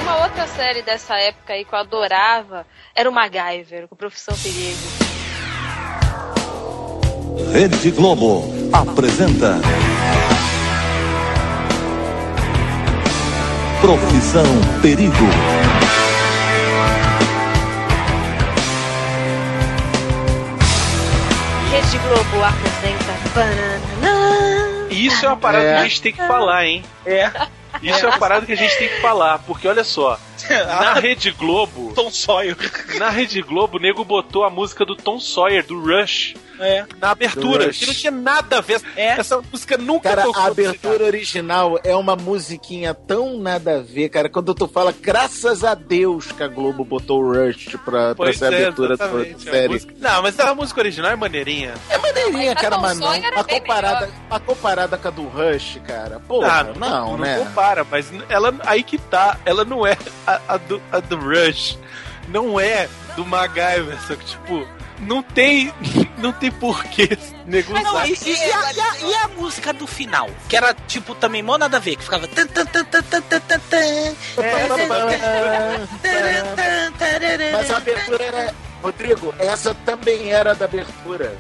Uma 0.02 0.24
outra 0.24 0.46
série 0.46 0.82
dessa 0.82 1.16
época 1.16 1.54
aí 1.54 1.64
que 1.64 1.72
eu 1.72 1.78
adorava 1.78 2.66
era 2.94 3.08
o 3.08 3.12
MacGyver, 3.12 3.88
com 3.88 3.96
Profissão 3.96 4.36
Perigo. 4.36 5.05
Rede 7.36 7.90
Globo 7.90 8.44
apresenta. 8.72 9.60
Profissão 13.80 14.44
Perigo. 14.80 15.12
Rede 21.70 21.98
Globo 21.98 22.44
apresenta 22.44 23.16
Banana. 23.34 24.86
E 24.90 25.06
isso 25.06 25.24
é 25.24 25.28
uma 25.28 25.36
parada 25.36 25.64
É. 25.64 25.74
que 25.74 25.80
a 25.80 25.82
gente 25.84 26.02
tem 26.02 26.12
que 26.12 26.26
falar, 26.26 26.64
hein? 26.66 26.82
É. 27.04 27.30
Isso 27.82 28.06
é 28.06 28.08
uma 28.08 28.18
parada 28.18 28.46
que 28.46 28.52
a 28.52 28.56
gente 28.56 28.76
tem 28.78 28.88
que 28.88 29.00
falar, 29.02 29.38
porque 29.40 29.68
olha 29.68 29.84
só, 29.84 30.18
na 30.48 30.94
Rede 30.94 31.30
Globo, 31.32 31.92
Tom 31.94 32.10
Sawyer. 32.10 32.56
na 32.98 33.10
Rede 33.10 33.42
Globo, 33.42 33.76
o 33.76 33.80
nego 33.80 34.04
botou 34.04 34.44
a 34.44 34.50
música 34.50 34.84
do 34.86 34.96
Tom 34.96 35.20
Sawyer, 35.20 35.64
do 35.66 35.78
Rush, 35.78 36.34
É. 36.58 36.84
na 37.00 37.10
abertura, 37.10 37.70
que 37.70 37.86
não 37.86 37.94
tinha 37.94 38.10
nada 38.10 38.58
a 38.58 38.60
ver. 38.60 38.80
É. 38.96 39.08
Essa 39.18 39.40
música 39.52 39.76
nunca 39.76 40.08
Cara, 40.10 40.22
tocou 40.22 40.42
a 40.42 40.46
abertura 40.46 41.04
original 41.04 41.78
é 41.84 41.94
uma 41.94 42.16
musiquinha 42.16 42.94
tão 42.94 43.38
nada 43.38 43.76
a 43.78 43.80
ver, 43.82 44.08
cara. 44.08 44.28
Quando 44.28 44.54
tu 44.54 44.66
fala, 44.68 44.92
graças 44.92 45.64
a 45.64 45.74
Deus 45.74 46.32
que 46.32 46.42
a 46.42 46.48
Globo 46.48 46.84
botou 46.84 47.22
o 47.22 47.32
Rush 47.32 47.76
pra, 47.84 48.14
pra 48.14 48.14
Pois 48.14 48.38
ser 48.38 48.46
a 48.46 48.52
é, 48.52 48.62
abertura 48.62 48.96
da 48.96 49.04
a 49.06 49.08
série. 49.38 49.68
música- 49.68 49.94
Não, 49.98 50.22
mas 50.22 50.38
a 50.40 50.54
música 50.54 50.80
original 50.80 51.10
é 51.12 51.16
maneirinha. 51.16 51.74
É 51.90 51.98
maneirinha, 51.98 52.52
Mas 52.54 52.62
cara, 52.62 52.78
mas 52.78 52.98
não. 52.98 53.10
A 53.12 53.44
comparada, 53.44 54.10
a 54.30 54.40
comparada 54.40 54.96
com 54.98 55.08
a 55.08 55.10
do 55.10 55.22
Rush, 55.28 55.80
cara. 55.86 56.20
Porra, 56.20 56.46
Ah, 56.60 56.64
não, 56.78 57.10
não, 57.12 57.18
né? 57.18 57.38
compara, 57.38 57.84
mas 57.90 58.10
ela 58.28 58.54
aí 58.64 58.82
que 58.82 58.98
tá, 58.98 59.38
ela 59.44 59.64
não 59.64 59.86
é 59.86 59.96
a, 60.26 60.40
a 60.48 60.56
do, 60.56 60.80
a 60.90 61.00
do 61.00 61.16
Rush, 61.16 61.78
não 62.28 62.58
é 62.58 62.88
do 63.14 63.24
MacGyver, 63.24 63.96
só 64.06 64.14
que 64.14 64.24
tipo, 64.24 64.66
não 65.00 65.22
tem, 65.22 65.72
não 66.18 66.32
tem 66.32 66.50
porquê 66.50 67.16
negociar. 67.46 67.82
Não, 67.82 68.04
e, 68.06 68.12
e- 68.12 68.30
e 68.32 68.52
a, 68.52 68.72
e 68.72 68.80
a- 68.80 68.96
e 69.10 69.14
a 69.14 69.28
música 69.28 69.72
do 69.72 69.86
final? 69.86 70.28
Que 70.48 70.56
era 70.56 70.74
tipo 70.86 71.14
também 71.14 71.42
mó 71.42 71.56
nada 71.58 71.76
a 71.76 71.80
ver, 71.80 71.96
que 71.96 72.04
ficava. 72.04 72.28
Mas 77.52 77.70
a 77.70 77.76
abertura 77.76 78.22
era. 78.24 78.54
Rodrigo, 78.82 79.34
essa 79.38 79.74
também 79.84 80.30
era 80.32 80.54
da 80.54 80.64
abertura. 80.66 81.36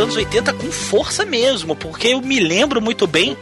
Anos 0.00 0.16
80 0.16 0.52
com 0.54 0.70
força 0.70 1.24
mesmo, 1.24 1.74
porque 1.76 2.08
eu 2.08 2.20
me 2.20 2.38
lembro 2.40 2.80
muito 2.80 3.06
bem 3.06 3.36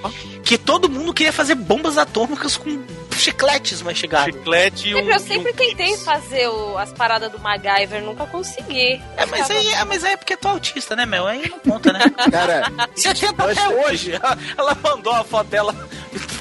que 0.45 0.57
todo 0.57 0.89
mundo 0.89 1.13
queria 1.13 1.33
fazer 1.33 1.55
bombas 1.55 1.99
atômicas 1.99 2.57
com 2.57 2.83
chicletes 3.17 3.81
mastigados. 3.83 4.35
Chiclete 4.37 4.89
e 4.91 4.95
um, 4.95 4.99
Sempre, 4.99 5.13
eu 5.13 5.17
e 5.17 5.21
sempre 5.21 5.51
um 5.53 5.55
tentei 5.55 5.87
Kicks. 5.89 6.05
fazer 6.05 6.49
o- 6.49 6.77
as 6.79 6.93
paradas 6.93 7.33
do 7.33 7.39
MacGyver, 7.41 8.03
nunca 8.03 8.27
consegui. 8.27 9.03
É, 9.17 9.27
mas 9.27 9.51
aí, 9.51 9.69
é, 9.73 9.85
mas 9.85 10.05
aí 10.05 10.13
é 10.13 10.17
porque 10.17 10.37
tu 10.37 10.47
é 10.47 10.51
autista, 10.53 10.95
né, 10.95 11.05
Mel? 11.07 11.27
Aí 11.27 11.49
não 11.49 11.59
conta, 11.59 11.93
né? 11.93 12.01
Cara, 12.31 12.71
Você 12.95 13.15
tenta 13.15 13.51
até 13.51 13.69
hoje. 13.69 14.13
Ela, 14.13 14.39
ela 14.57 14.79
mandou 14.83 15.13
a 15.15 15.25
foto 15.25 15.49
dela 15.49 15.75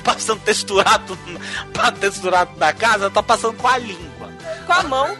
passando 0.03 0.41
texturado, 0.41 1.17
pra 1.73 1.91
texturado 1.91 2.55
da 2.57 2.71
casa, 2.73 3.05
ela 3.05 3.11
tá 3.11 3.23
passando 3.23 3.53
com 3.55 3.67
a 3.67 3.77
língua. 3.77 4.29
Com 4.67 4.73
a 4.73 4.83
mão. 4.83 5.17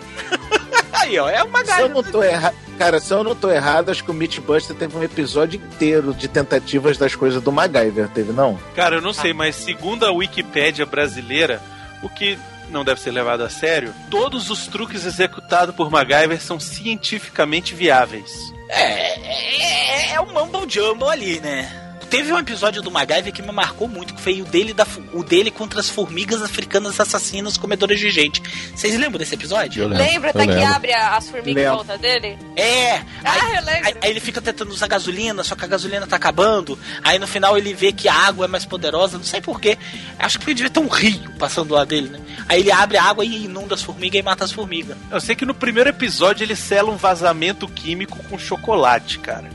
Aí, 0.94 1.18
ó, 1.20 1.30
é 1.30 1.42
uma 1.44 1.64
se 1.66 1.80
eu 1.82 1.90
não 1.90 2.04
tô 2.04 2.22
errado. 2.24 2.56
Cara, 2.78 3.00
se 3.00 3.14
eu 3.14 3.24
não 3.24 3.36
tô 3.36 3.50
errado, 3.50 3.90
acho 3.90 4.04
que 4.04 4.12
o 4.12 4.14
Mythbuster 4.14 4.76
teve 4.76 4.98
um 4.98 5.04
episódio 5.04 5.58
inteiro 5.58 6.14
de 6.14 6.28
tentativas 6.28 6.98
das 6.98 7.16
coisas 7.16 7.42
do 7.42 7.52
MacGyver, 7.52 8.10
teve 8.10 8.34
não? 8.34 8.60
Cara, 8.76 8.96
eu 8.96 9.02
não 9.02 9.14
sei, 9.14 9.34
mas 9.34 9.56
segundo 9.56 10.06
a 10.06 10.12
Wikipédia 10.12 10.86
brasileira, 10.86 11.62
o 12.04 12.10
que 12.10 12.38
não 12.70 12.84
deve 12.84 13.00
ser 13.00 13.12
levado 13.12 13.42
a 13.44 13.50
sério, 13.50 13.94
todos 14.10 14.50
os 14.50 14.68
truques 14.68 15.06
executados 15.06 15.74
por 15.76 15.90
MacGyver 15.90 16.42
são 16.42 16.60
cientificamente 16.60 17.74
viáveis. 17.74 18.32
É, 18.70 20.12
é, 20.12 20.14
é 20.14 20.22
um 20.22 20.34
mumble 20.34 20.68
jumble 20.68 21.10
ali, 21.10 21.40
né? 21.40 21.85
Teve 22.10 22.32
um 22.32 22.38
episódio 22.40 22.82
do 22.82 22.90
MacGyver 22.92 23.34
que 23.34 23.42
me 23.42 23.52
marcou 23.52 23.88
muito, 23.88 24.14
que 24.14 24.22
foi 24.22 24.42
o 24.42 24.46
dele, 24.46 24.74
da, 24.74 24.86
o 25.14 25.24
dele 25.24 25.52
contra 25.52 25.80
as 25.80 25.90
formigas 25.90 26.42
africanas 26.42 27.00
assassinas 27.00 27.58
comedoras 27.58 28.00
de 28.00 28.10
gente. 28.10 28.42
Vocês 28.76 28.98
lembram 28.98 29.20
desse 29.20 29.36
episódio? 29.36 29.84
Eu 29.84 29.88
lembro. 29.90 30.04
Lembra 30.06 30.28
eu 30.30 30.32
até 30.32 30.48
que 30.48 30.54
lembro. 30.60 30.76
abre 30.76 30.94
a- 30.94 31.16
as 31.18 31.30
formigas 31.30 31.64
em 31.64 31.70
volta 31.70 31.98
dele? 31.98 32.38
É! 32.56 32.96
Ah, 33.24 33.50
eu 33.56 33.64
lembro. 33.66 33.88
Aí, 33.88 33.94
aí 34.02 34.10
ele 34.10 34.20
fica 34.20 34.42
tentando 34.42 34.72
usar 34.72 34.88
gasolina, 34.88 35.44
só 35.44 35.56
que 35.56 35.66
a 35.66 35.68
gasolina 35.68 36.06
tá 36.08 36.16
acabando. 36.16 36.78
Aí 37.04 37.18
no 37.20 37.28
final 37.28 37.58
ele 37.58 37.74
vê 37.74 37.92
que 37.92 38.08
a 38.08 38.14
água 38.14 38.46
é 38.46 38.48
mais 38.48 38.66
poderosa, 38.66 39.18
não 39.18 39.26
sei 39.26 39.42
porquê. 39.42 39.78
Acho 40.20 40.40
que 40.40 40.54
devia 40.54 40.70
ter 40.70 40.80
um 40.80 40.88
rio 40.88 41.32
passando 41.40 41.74
lá 41.74 41.84
dele, 41.86 42.10
né? 42.10 42.20
Aí 42.48 42.60
ele 42.62 42.72
abre 42.72 42.98
a 42.98 43.04
água 43.04 43.26
e 43.26 43.46
inunda 43.46 43.76
as 43.76 43.82
formigas 43.82 44.20
e 44.20 44.24
mata 44.24 44.44
as 44.46 44.52
formigas. 44.52 44.96
Eu 45.12 45.20
sei 45.20 45.36
que 45.36 45.46
no 45.46 45.54
primeiro 45.54 45.90
episódio 45.90 46.44
ele 46.44 46.56
sela 46.56 46.92
um 46.92 46.98
vazamento 46.98 47.68
químico 47.68 48.18
com 48.30 48.38
chocolate, 48.38 49.20
cara. 49.20 49.50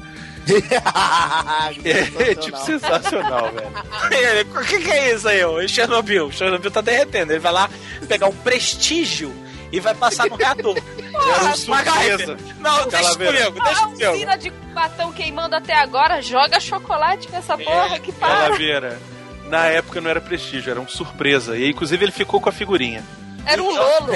É, 1.85 2.35
tipo 2.41 2.57
sensacional, 2.59 3.51
velho. 3.53 3.71
Ele, 4.11 4.51
O 4.59 4.65
que, 4.65 4.79
que 4.81 4.91
é 4.91 5.15
isso 5.15 5.29
aí, 5.29 5.45
ô? 5.45 5.67
Chernobyl? 5.69 6.31
Chernobyl 6.33 6.71
tá 6.71 6.81
derretendo. 6.81 7.33
Ele 7.33 7.39
vai 7.39 7.53
lá 7.53 7.71
pegar 8.09 8.27
um 8.29 8.35
prestígio 8.35 9.33
e 9.73 9.79
vai 9.81 9.95
passar 9.95 10.27
no 10.29 10.37
reator. 10.37 10.77
Era 11.13 11.45
um 11.45 11.57
surpresa. 11.57 12.37
Não, 12.59 12.89
deixa 12.89 13.13
comigo, 13.17 13.65
deixa 13.65 13.81
A 13.85 13.87
comigo. 13.89 14.13
usina 14.13 14.37
de 14.39 14.51
batão 14.73 15.13
queimando 15.13 15.55
até 15.57 15.75
agora, 15.75 16.23
joga 16.23 16.59
chocolate 16.61 17.31
nessa 17.31 17.57
porra 17.59 17.99
que 17.99 18.13
para. 18.13 18.29
Calaveira. 18.45 18.99
Na 19.49 19.67
época 19.67 20.01
não 20.01 20.09
era 20.09 20.21
prestígio, 20.21 20.71
era 20.71 20.81
um 20.81 20.87
surpresa. 20.89 21.57
E 21.57 21.71
inclusive 21.71 22.05
ele 22.05 22.13
ficou 22.13 22.41
com 22.41 22.49
a 22.49 22.53
figurinha. 22.53 23.05
Era 23.53 23.63
um 23.63 23.71
lolo. 23.71 24.13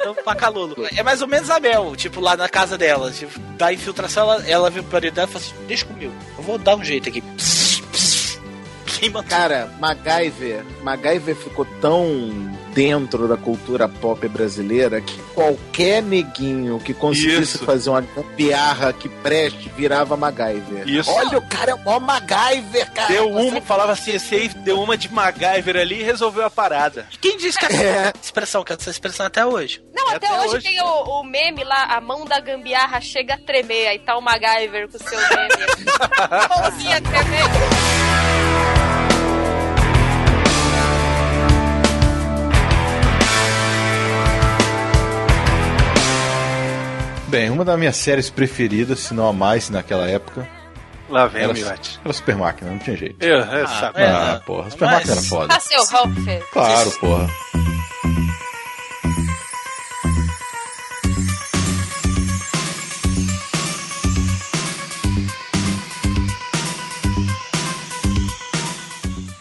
Então, 0.00 0.14
Pacalolo. 0.24 0.74
É 0.96 1.02
mais 1.02 1.22
ou 1.22 1.28
menos 1.28 1.50
a 1.50 1.60
Mel, 1.60 1.94
tipo, 1.94 2.20
lá 2.20 2.36
na 2.36 2.48
casa 2.48 2.76
dela. 2.76 3.10
Tipo, 3.10 3.38
da 3.56 3.72
infiltração, 3.72 4.24
ela, 4.24 4.48
ela 4.48 4.70
viu 4.70 4.82
marido 4.90 5.14
dela 5.14 5.28
e 5.28 5.32
falou 5.32 5.46
assim: 5.46 5.66
deixa 5.66 5.84
comigo, 5.84 6.12
eu 6.36 6.42
vou 6.42 6.58
dar 6.58 6.76
um 6.76 6.84
jeito 6.84 7.08
aqui. 7.08 7.20
Pss, 7.20 7.80
pss. 7.92 8.40
Queima 8.86 9.22
tudo. 9.22 9.30
Cara, 9.30 9.72
MacGyver, 9.78 10.64
MacGyver 10.82 11.36
ficou 11.36 11.64
tão 11.80 12.57
dentro 12.78 13.26
da 13.26 13.36
cultura 13.36 13.88
pop 13.88 14.28
brasileira 14.28 15.00
que 15.00 15.18
qualquer 15.34 16.00
neguinho 16.00 16.78
que 16.78 16.94
conseguisse 16.94 17.56
Isso. 17.56 17.64
fazer 17.64 17.90
uma 17.90 18.00
gambiarra 18.02 18.92
que 18.92 19.08
preste 19.08 19.68
virava 19.76 20.16
MacGyver. 20.16 20.88
Isso. 20.88 21.10
Olha, 21.10 21.38
o 21.38 21.42
cara 21.42 21.72
é 21.72 21.74
o 21.74 21.78
maior 21.84 21.98
MacGyver, 22.00 22.92
cara. 22.92 23.08
Deu 23.08 23.32
Você- 23.32 23.48
uma, 23.48 23.60
falava 23.62 23.90
assim, 23.92 24.12
esse 24.12 24.32
aí 24.32 24.48
deu 24.48 24.80
uma 24.80 24.96
de 24.96 25.12
MacGyver 25.12 25.76
ali 25.76 25.98
e 25.98 26.04
resolveu 26.04 26.44
a 26.44 26.50
parada. 26.50 27.08
Quem 27.20 27.36
disse 27.36 27.58
que 27.58 27.64
essa 27.66 27.82
É. 27.82 28.12
expressão, 28.22 28.62
que 28.62 28.72
essa 28.72 28.90
expressão 28.90 29.26
até 29.26 29.44
hoje? 29.44 29.82
Não, 29.92 30.12
É 30.12 30.14
até, 30.14 30.28
até 30.28 30.38
hoje, 30.38 30.56
hoje, 30.58 30.64
tem 30.68 30.80
o, 30.80 30.86
o 31.20 31.24
meme 31.24 31.64
lá, 31.64 31.82
a 31.96 32.00
mão 32.00 32.24
da 32.24 32.38
gambiarra 32.38 33.00
chega 33.00 33.34
a 33.34 33.38
tremer, 33.38 33.88
aí 33.88 33.98
tá 33.98 34.16
o 34.16 34.20
MacGyver 34.22 34.88
com 34.88 34.96
o 34.96 35.00
seu 35.02 35.18
meme. 35.18 35.74
Mãozinha 36.62 37.00
tremendo. 37.02 38.07
Bem, 47.28 47.50
uma 47.50 47.64
das 47.64 47.78
minhas 47.78 47.96
séries 47.96 48.30
preferidas, 48.30 49.00
se 49.00 49.14
não 49.14 49.28
a 49.28 49.32
mais 49.32 49.68
naquela 49.68 50.08
época, 50.08 50.48
Lá 51.10 51.26
vem 51.26 51.42
era, 51.42 51.52
o 51.52 51.54
Miotti. 51.54 52.00
era 52.04 52.12
Super 52.12 52.36
Máquina, 52.36 52.70
não 52.70 52.78
tinha 52.78 52.96
jeito. 52.96 53.22
Eu, 53.22 53.38
é, 53.40 53.66
saco. 53.66 53.98
é. 53.98 54.06
Ah, 54.10 54.42
porra, 54.44 54.70
Super 54.70 54.84
mas- 54.86 54.94
Máquina 54.94 55.12
era 55.12 55.22
foda. 55.22 55.54
Ah, 55.54 55.60
seu 55.60 55.84
Ralph. 55.86 56.50
Claro, 56.52 56.90
porra. 57.00 57.28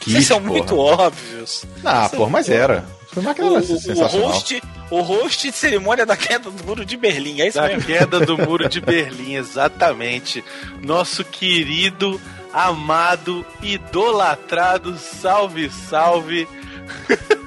Vocês 0.06 0.26
são 0.26 0.40
porra. 0.40 0.52
muito 0.52 0.78
óbvios. 0.78 1.66
Ah, 1.84 2.10
porra, 2.10 2.30
mas 2.30 2.50
era. 2.50 2.86
Super 3.22 3.28
Máquina 3.30 3.48
O, 3.48 3.56
era 3.56 3.60
o, 3.64 3.66
sensacional. 3.66 4.10
host, 4.30 4.64
o 4.92 5.02
host 5.02 5.50
de 5.52 5.56
cerimônia 5.58 6.06
da 6.06 6.16
queda 6.18 6.50
do 6.50 6.64
muro 6.66 6.86
de 6.86 6.96
Berlim, 6.98 7.42
é 7.42 7.48
isso 7.48 7.58
Da 7.60 7.68
mesmo? 7.68 7.84
queda 7.84 8.20
do 8.20 8.38
muro 8.38 8.68
de 8.70 8.80
Berlim, 8.82 9.36
exatamente. 9.36 10.44
Nosso 10.84 11.24
querido, 11.24 12.20
amado, 12.54 13.46
idolatrado, 13.62 14.98
salve, 14.98 15.70
salve, 15.70 16.48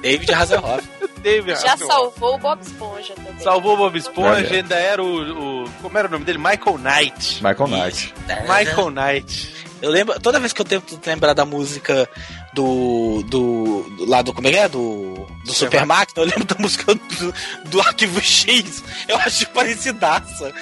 David 0.01 0.31
Hasselhoff. 0.33 0.87
David 1.21 1.49
Já 1.61 1.73
Hasselhoff. 1.73 1.85
salvou 1.85 2.33
o 2.35 2.37
Bob 2.39 2.61
Esponja 2.61 3.13
também. 3.13 3.39
Salvou 3.39 3.73
o 3.75 3.77
Bob 3.77 3.95
Esponja, 3.97 4.55
ainda 4.55 4.75
era 4.75 5.03
o, 5.03 5.63
o- 5.65 5.69
Como 5.81 5.95
era 5.97 6.07
o 6.07 6.11
nome 6.11 6.25
dele? 6.25 6.39
Michael 6.39 6.79
Knight. 6.79 7.43
Michael 7.43 7.67
Knight. 7.69 8.13
Michael 8.41 8.89
Knight. 8.89 9.55
Eu 9.83 9.89
lembro, 9.91 10.19
toda 10.19 10.39
vez 10.39 10.51
que 10.53 10.61
eu 10.61 10.65
tento 10.65 10.99
lembrar 11.05 11.33
da 11.33 11.45
música 11.45 12.07
do. 12.53 13.23
do. 13.23 13.83
do 13.97 14.05
lá 14.05 14.21
do. 14.21 14.33
Como 14.33 14.47
é 14.47 14.51
que 14.51 14.57
é? 14.57 14.69
Do. 14.69 15.27
Do 15.43 15.53
Super 15.53 15.85
Máquina, 15.85 16.23
eu 16.23 16.25
lembro 16.29 16.45
da 16.45 16.55
música 16.59 16.93
do, 16.93 17.33
do 17.69 17.81
Arquivo 17.81 18.21
X. 18.21 18.83
Eu 19.07 19.17
acho 19.17 19.47
parecidaça. 19.49 20.53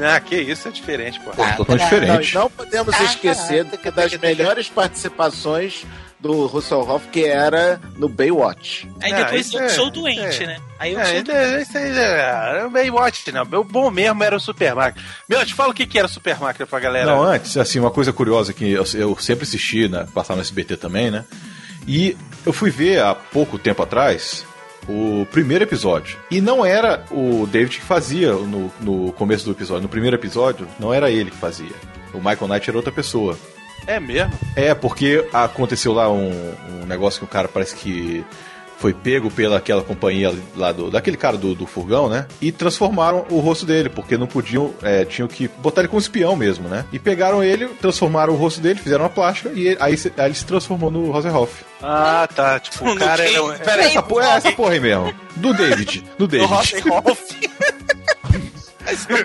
Ah, 0.00 0.20
que 0.20 0.36
isso, 0.36 0.68
é 0.68 0.70
diferente, 0.70 1.18
pô. 1.20 1.30
Totalmente 1.30 1.68
Não, 1.68 1.88
diferente. 1.88 2.30
e 2.30 2.34
não 2.34 2.50
podemos 2.50 3.00
esquecer 3.00 3.64
que 3.78 3.90
das 3.90 4.12
melhores 4.18 4.68
participações 4.68 5.84
do 6.20 6.46
Russell 6.46 6.80
Hoff, 6.80 7.06
que 7.08 7.24
era 7.24 7.80
no 7.96 8.08
Baywatch. 8.08 8.88
Aí 9.00 9.12
Ah, 9.12 9.22
depois 9.24 9.52
eu 9.52 9.60
é- 9.60 9.68
sou 9.68 9.90
doente, 9.90 10.42
é. 10.42 10.46
né? 10.48 10.56
Aí 10.78 10.92
eu 10.92 10.98
É, 11.00 11.04
sou 11.04 11.14
isso 11.16 11.30
é- 11.30 11.62
isso 11.62 11.78
aí 11.78 11.98
é- 11.98 12.20
era 12.20 12.66
o 12.66 12.70
Baywatch, 12.70 13.30
não. 13.32 13.42
O 13.60 13.64
bom 13.64 13.90
mesmo 13.90 14.22
era 14.24 14.36
o 14.36 14.40
Super 14.40 14.74
Máquina. 14.74 15.04
Meu, 15.28 15.44
te 15.46 15.54
fala 15.54 15.70
o 15.70 15.74
que, 15.74 15.86
que 15.86 15.96
era 15.98 16.06
o 16.06 16.10
Super 16.10 16.38
Máquina 16.40 16.66
pra 16.66 16.80
galera. 16.80 17.06
Não, 17.06 17.22
antes, 17.22 17.56
assim, 17.56 17.78
uma 17.78 17.90
coisa 17.90 18.12
curiosa 18.12 18.52
que 18.52 18.72
eu, 18.72 18.84
eu 18.94 19.16
sempre 19.18 19.44
assisti, 19.44 19.88
né, 19.88 20.06
passar 20.12 20.34
no 20.34 20.40
SBT 20.42 20.76
também, 20.76 21.10
né? 21.10 21.24
E 21.86 22.16
eu 22.44 22.52
fui 22.52 22.70
ver 22.70 23.00
há 23.00 23.14
pouco 23.14 23.56
tempo 23.58 23.82
atrás 23.82 24.44
o 24.88 25.26
primeiro 25.30 25.64
episódio. 25.64 26.18
E 26.30 26.40
não 26.40 26.64
era 26.66 27.04
o 27.10 27.46
David 27.46 27.78
que 27.78 27.84
fazia 27.84 28.32
no, 28.32 28.72
no 28.80 29.12
começo 29.12 29.44
do 29.44 29.52
episódio. 29.52 29.82
No 29.82 29.88
primeiro 29.88 30.16
episódio, 30.16 30.66
não 30.80 30.92
era 30.92 31.10
ele 31.10 31.30
que 31.30 31.36
fazia. 31.36 31.72
O 32.12 32.18
Michael 32.18 32.48
Knight 32.48 32.68
era 32.70 32.76
outra 32.78 32.90
pessoa. 32.92 33.38
É 33.88 33.98
mesmo? 33.98 34.32
É, 34.54 34.74
porque 34.74 35.26
aconteceu 35.32 35.92
lá 35.92 36.08
um, 36.12 36.30
um 36.82 36.86
negócio 36.86 37.18
que 37.20 37.24
o 37.24 37.28
cara 37.28 37.48
parece 37.48 37.74
que 37.74 38.24
foi 38.78 38.92
pego 38.94 39.28
pela 39.28 39.56
aquela 39.56 39.82
companhia 39.82 40.32
lá 40.54 40.70
do. 40.70 40.88
daquele 40.88 41.16
cara 41.16 41.36
do, 41.36 41.52
do 41.54 41.66
furgão, 41.66 42.08
né? 42.08 42.26
E 42.40 42.52
transformaram 42.52 43.26
o 43.28 43.40
rosto 43.40 43.66
dele, 43.66 43.88
porque 43.88 44.16
não 44.16 44.26
podiam. 44.28 44.72
é, 44.82 45.04
tinham 45.04 45.26
que 45.26 45.48
botar 45.48 45.80
ele 45.80 45.88
como 45.88 45.98
espião 45.98 46.36
mesmo, 46.36 46.68
né? 46.68 46.84
E 46.92 46.98
pegaram 46.98 47.42
ele, 47.42 47.66
transformaram 47.80 48.34
o 48.34 48.36
rosto 48.36 48.60
dele, 48.60 48.78
fizeram 48.78 49.02
uma 49.04 49.10
plástica 49.10 49.50
e 49.52 49.68
ele- 49.68 49.78
aí, 49.80 49.96
aí 50.18 50.26
ele 50.26 50.34
se 50.34 50.44
transformou 50.46 50.90
no 50.92 51.10
Rosenhoff. 51.10 51.64
Ah, 51.82 52.28
tá. 52.32 52.60
Tipo, 52.60 52.88
o 52.90 52.94
cara 53.00 53.28
era. 53.28 53.42
um- 53.42 53.56
Pera, 53.58 53.82
essa 53.82 54.02
porra, 54.02 54.26
é 54.26 54.36
essa 54.36 54.52
porra 54.52 54.72
aí 54.74 54.80
mesmo. 54.80 55.12
Do 55.34 55.52
David. 55.54 56.04
Do 56.16 56.26
do 56.26 56.28
David. 56.28 56.48
Rosenhoff. 56.52 57.48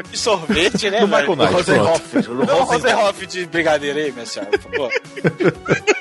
de 0.10 0.18
sorvete, 0.18 0.90
né? 0.90 1.00
Do 1.00 1.08
velho? 1.08 1.30
Michael 1.30 1.36
Knight. 1.36 1.54
Rosen 1.54 1.76
pronto. 1.76 1.92
Hoff. 1.92 2.22
do 2.22 2.34
Não, 2.34 2.46
Rosen 2.46 2.62
Hoff. 2.62 2.74
Rosenhoff 2.74 3.28
de 3.28 3.46
brigadeiro 3.46 4.00
aí, 4.00 4.12
minha 4.12 4.26
senhora, 4.26 4.52
por 4.58 4.72
favor. 4.72 4.90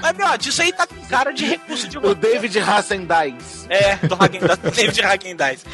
Mas, 0.00 0.16
meu, 0.16 0.26
isso 0.40 0.62
aí 0.62 0.72
tá 0.72 0.86
com 0.86 0.94
cara 1.06 1.32
de 1.32 1.44
recurso 1.44 1.88
de 1.88 1.98
O 1.98 2.14
David 2.14 2.58
Hassendice. 2.60 3.66
É, 3.68 3.96
do 3.96 4.16
David 4.70 5.02
Hagen-Dazs. 5.02 5.64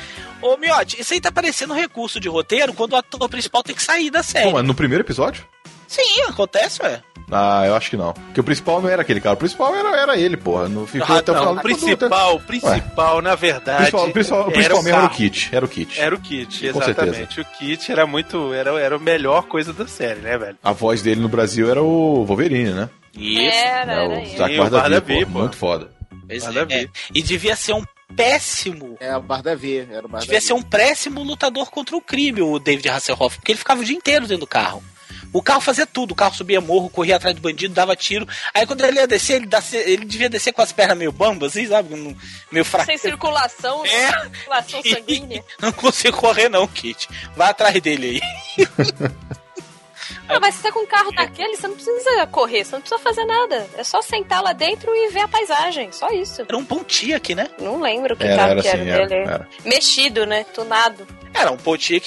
Ô, 0.41 0.57
Miotti, 0.57 1.01
isso 1.01 1.15
aí 1.15 1.21
tá 1.21 1.31
parecendo 1.31 1.73
um 1.75 1.77
recurso 1.77 2.19
de 2.21 2.29
roteiro 2.29 2.73
quando 2.75 2.93
o 2.93 2.97
ator 2.97 3.29
principal 3.29 3.63
tem 3.63 3.75
que 3.75 3.83
sair 3.83 4.11
da 4.11 4.23
série. 4.23 4.47
Pô, 4.47 4.53
mas 4.53 4.65
no 4.65 4.75
primeiro 4.75 5.03
episódio? 5.03 5.45
Sim, 5.87 6.23
acontece, 6.29 6.83
ué. 6.83 7.03
Ah, 7.31 7.65
eu 7.67 7.75
acho 7.75 7.91
que 7.91 7.97
não. 7.97 8.13
Porque 8.13 8.41
o 8.41 8.45
principal 8.45 8.83
não 8.83 8.89
era 8.89 9.03
aquele 9.03 9.21
cara. 9.21 9.35
O 9.35 9.39
principal 9.39 9.75
era, 9.75 9.97
era 9.97 10.17
ele, 10.19 10.37
porra. 10.37 10.69
Não 10.69 10.87
ficou 10.87 11.17
Ah, 11.17 11.19
até 11.19 11.33
o 11.33 11.35
Não, 11.35 11.41
final 11.41 11.55
o 11.57 11.63
principal, 11.63 12.37
o 12.37 12.41
principal, 12.41 13.23
na 13.23 13.35
O 13.35 13.37
verdade. 13.37 13.77
principal, 13.79 14.07
o 14.09 14.13
principal, 14.13 14.39
o 14.39 14.43
era 14.43 14.53
principal 14.53 14.79
o 14.81 14.83
mesmo 14.85 14.99
era 14.99 15.07
o. 15.07 15.11
Kit. 15.11 15.49
Era 15.53 15.65
o 15.65 15.69
Kit. 15.69 16.01
Era 16.01 16.15
o 16.15 16.21
Kit, 16.21 16.71
Com 16.73 16.83
exatamente. 16.83 17.41
O 17.41 17.45
Kit 17.45 17.91
era 17.93 18.07
muito. 18.07 18.53
Era, 18.53 18.71
era 18.81 18.97
a 18.97 18.99
melhor 18.99 19.45
coisa 19.45 19.73
da 19.73 19.87
série, 19.87 20.21
né, 20.21 20.37
velho? 20.37 20.59
A 20.63 20.73
voz 20.73 21.03
dele 21.03 21.21
no 21.21 21.29
Brasil 21.29 21.71
era 21.71 21.83
o 21.83 22.25
Wolverine, 22.25 22.71
né? 22.71 22.91
Isso. 23.17 23.55
Era, 23.57 23.93
É, 23.93 24.05
era 24.05 24.09
o. 24.09 24.37
Zac 24.37 24.59
o 24.61 24.71
Bardavi. 24.71 25.25
Muito 25.25 25.57
foda. 25.57 25.91
É, 26.29 26.75
é. 26.83 26.89
E 27.15 27.23
devia 27.23 27.57
ser 27.57 27.73
um 27.75 27.85
péssimo. 28.17 28.97
É 29.01 29.17
o 29.17 29.23
Bardavi. 29.23 29.79
Era 29.79 30.01
o 30.07 30.09
Bardavi. 30.09 30.27
Devia 30.27 30.41
ser 30.41 30.53
um 30.53 30.63
péssimo 30.63 31.23
lutador 31.23 31.71
contra 31.71 31.97
o 31.97 32.01
crime, 32.01 32.43
o 32.43 32.59
David 32.59 32.89
Hasselhoff, 32.89 33.37
porque 33.39 33.53
ele 33.53 33.59
ficava 33.59 33.81
o 33.81 33.85
dia 33.85 33.97
inteiro 33.97 34.23
dentro 34.27 34.41
do 34.41 34.47
carro. 34.47 34.83
O 35.33 35.43
carro 35.43 35.61
fazia 35.61 35.87
tudo, 35.87 36.13
o 36.13 36.15
carro 36.15 36.35
subia 36.35 36.61
morro, 36.61 36.89
corria 36.89 37.17
atrás 37.17 37.35
do 37.35 37.43
bandido, 37.43 37.75
dava 37.75 37.95
tiro. 37.97 38.27
Aí 38.53 38.67
quando 38.67 38.85
ele 38.85 38.99
ia 38.99 39.07
descer, 39.07 39.35
ele, 39.37 39.47
dá- 39.47 39.63
ele 39.73 40.05
devia 40.05 40.29
descer 40.31 40.53
com 40.53 40.63
as 40.63 40.73
pernas 40.73 40.97
meio 40.97 41.13
bambas, 41.13 41.53
assim, 41.53 41.67
sabe? 41.67 42.17
Meio 42.51 42.65
fraco. 42.65 42.87
Sem 42.87 42.99
circulação, 42.99 43.85
É. 43.85 44.11
circulação 44.31 44.83
sanguínea. 44.89 45.45
Não 45.61 45.73
consigo 45.73 46.17
correr 46.17 46.49
não, 46.49 46.67
Kit. 46.67 47.09
Vai 47.37 47.51
atrás 47.51 47.81
dele 47.81 48.21
aí. 48.59 48.67
Ah, 50.29 50.41
mas 50.41 50.55
você 50.55 50.63
tá 50.63 50.73
com 50.73 50.81
um 50.81 50.87
carro 50.87 51.11
daquele, 51.13 51.57
você 51.57 51.67
não 51.69 51.75
precisa 51.75 52.27
correr, 52.27 52.65
você 52.65 52.73
não 52.73 52.81
precisa 52.81 53.01
fazer 53.01 53.25
nada. 53.25 53.67
É 53.77 53.85
só 53.85 54.01
sentar 54.01 54.43
lá 54.43 54.53
dentro 54.53 54.95
e 54.95 55.09
ver 55.11 55.21
a 55.21 55.29
paisagem. 55.29 55.93
Só 55.93 56.09
isso. 56.11 56.43
Era 56.43 56.57
um 56.57 56.65
Pontiac, 56.65 57.35
né? 57.35 57.49
Não 57.59 57.81
lembro 57.81 58.17
que 58.17 58.25
Era, 58.25 58.37
carro 58.37 58.51
era 58.53 58.63
que 58.63 58.69
era 58.69 58.81
assim, 58.83 58.91
era, 58.91 59.07
dele. 59.07 59.23
era. 59.23 59.49
Mexido, 59.65 60.25
né? 60.27 60.45
Tunado. 60.45 61.07
Era 61.35 61.51
um 61.51 61.57
Pontiac 61.57 62.07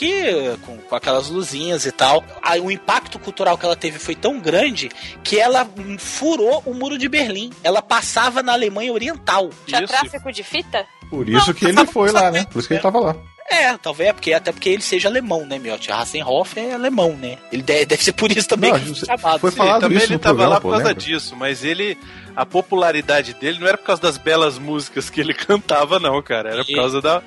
com, 0.66 0.78
com 0.78 0.96
aquelas 0.96 1.28
luzinhas 1.30 1.86
e 1.86 1.92
tal. 1.92 2.24
Aí 2.42 2.60
o 2.62 2.72
impacto 2.72 3.20
cultural 3.20 3.58
que 3.58 3.66
ela 3.66 3.76
teve 3.76 4.00
foi 4.00 4.16
tão 4.16 4.40
grande 4.40 4.90
que 5.24 5.38
ela 5.40 5.68
furou 6.00 6.64
o 6.66 6.74
muro 6.74 6.98
de 6.98 7.10
Berlim. 7.10 7.52
Ela 7.64 7.82
passava 7.82 8.42
na 8.42 8.54
Alemanha 8.54 8.92
Oriental. 8.94 9.50
Tinha 9.66 9.86
tráfico 9.86 10.32
de 10.32 10.44
fita? 10.44 10.88
Por 11.10 11.28
isso 11.28 11.48
Não, 11.48 11.54
que 11.54 11.66
ele 11.66 11.86
foi 11.86 12.12
lá, 12.12 12.32
né? 12.32 12.46
Por 12.52 12.60
isso 12.60 12.68
que 12.68 12.74
ele 12.74 12.82
tava 12.82 13.00
lá. 13.00 13.16
É, 13.50 13.78
talvez 13.78 14.10
é 14.10 14.14
porque, 14.14 14.34
até 14.34 14.52
porque 14.52 14.68
ele 14.70 14.82
seja 14.82 15.08
alemão, 15.08 15.46
né, 15.46 15.58
Miotti? 15.58 15.90
Hassenhoff 15.92 16.60
é 16.60 16.74
alemão, 16.74 17.16
né? 17.16 17.38
Ele 17.52 17.62
deve, 17.64 17.86
deve 17.86 18.04
ser 18.04 18.12
por 18.12 18.30
isso 18.30 18.48
também 18.48 18.72
Não, 18.74 18.80
que 18.80 18.92
isso- 18.92 19.06
foi 19.06 19.18
chamado. 19.18 19.40
foi 19.40 19.52
Sim, 19.52 19.58
falado 19.58 19.82
também 19.82 19.98
isso 20.00 20.08
ele 20.08 20.14
no 20.16 20.20
tava 20.20 20.36
programa, 20.36 20.56
lá 20.56 20.62
por 20.62 20.72
causa 20.72 20.88
lembra? 20.90 21.02
disso, 21.04 21.36
mas 21.36 21.64
ele. 21.64 21.98
A 22.36 22.46
popularidade 22.46 23.34
dele 23.34 23.58
não 23.60 23.68
era 23.68 23.78
por 23.78 23.86
causa 23.86 24.02
das 24.02 24.18
belas 24.18 24.60
músicas 24.60 25.10
que 25.10 25.20
ele 25.22 25.34
cantava, 25.34 25.98
não, 26.00 26.22
cara. 26.22 26.50
Era 26.52 26.66
por 26.66 26.76
causa 26.76 27.02
da, 27.02 27.20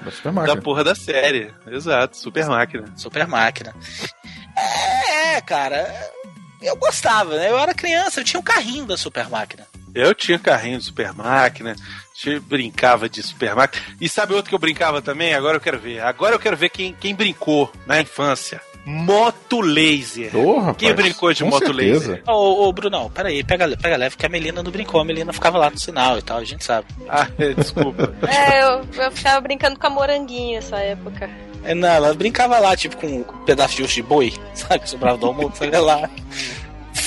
Da 0.46 0.56
porra 0.56 0.84
da 0.84 0.94
série. 0.94 1.52
Exato, 1.66 2.16
super 2.16 2.46
máquina. 2.46 2.84
Super 2.96 3.26
máquina. 3.26 3.74
É, 5.34 5.40
cara. 5.40 5.88
Eu 6.62 6.76
gostava, 6.76 7.36
né? 7.36 7.48
Eu 7.50 7.58
era 7.58 7.72
criança, 7.74 8.20
eu 8.20 8.24
tinha 8.24 8.38
um 8.38 8.42
carrinho 8.42 8.84
da 8.84 8.96
super 8.96 9.28
máquina. 9.30 9.66
Eu 9.94 10.14
tinha 10.14 10.38
carrinho 10.38 10.78
de 10.78 10.84
super 10.84 11.12
máquina, 11.14 11.74
tinha- 12.20 12.40
brincava 12.40 13.08
de 13.08 13.22
super 13.22 13.54
máquina. 13.54 13.82
E 14.00 14.08
sabe 14.08 14.34
outro 14.34 14.48
que 14.48 14.54
eu 14.54 14.58
brincava 14.58 15.00
também? 15.00 15.34
Agora 15.34 15.56
eu 15.56 15.60
quero 15.60 15.78
ver. 15.78 16.00
Agora 16.00 16.34
eu 16.34 16.38
quero 16.38 16.56
ver 16.56 16.68
quem, 16.70 16.94
quem 16.98 17.14
brincou 17.14 17.70
na 17.86 18.00
infância. 18.00 18.60
Moto 18.84 19.60
laser. 19.60 20.30
Rapaz, 20.34 20.76
Quem 20.78 20.94
brincou 20.94 21.32
de 21.34 21.44
moto 21.44 21.66
certeza. 21.66 22.12
laser? 22.12 22.22
Ô, 22.26 22.66
ô, 22.66 22.72
Brunão, 22.72 23.10
peraí, 23.10 23.44
pega, 23.44 23.68
pega 23.76 23.96
leve 23.96 24.16
que 24.16 24.24
a 24.24 24.28
Melina 24.28 24.62
não 24.62 24.70
brincou. 24.70 25.00
A 25.00 25.04
Melina 25.04 25.32
ficava 25.34 25.58
lá 25.58 25.68
no 25.68 25.78
sinal 25.78 26.16
e 26.18 26.22
tal, 26.22 26.38
a 26.38 26.44
gente 26.44 26.64
sabe. 26.64 26.86
Ah, 27.08 27.26
desculpa. 27.56 28.12
É, 28.26 28.62
eu, 28.62 29.04
eu 29.04 29.12
ficava 29.12 29.40
brincando 29.42 29.78
com 29.78 29.86
a 29.86 29.90
moranguinha 29.90 30.56
nessa 30.56 30.78
época. 30.78 31.28
É, 31.62 31.74
não, 31.74 31.88
ela 31.88 32.14
brincava 32.14 32.58
lá, 32.58 32.74
tipo, 32.74 32.96
com 32.96 33.06
um 33.06 33.22
pedaço 33.44 33.76
de 33.76 33.82
osso 33.82 33.94
de 33.96 34.02
boi, 34.02 34.32
sabe? 34.54 34.80
Que 34.80 34.88
sobrava 34.90 35.18
do 35.18 35.26
almoço, 35.26 35.58
sabe 35.58 35.76
lá. 35.76 36.08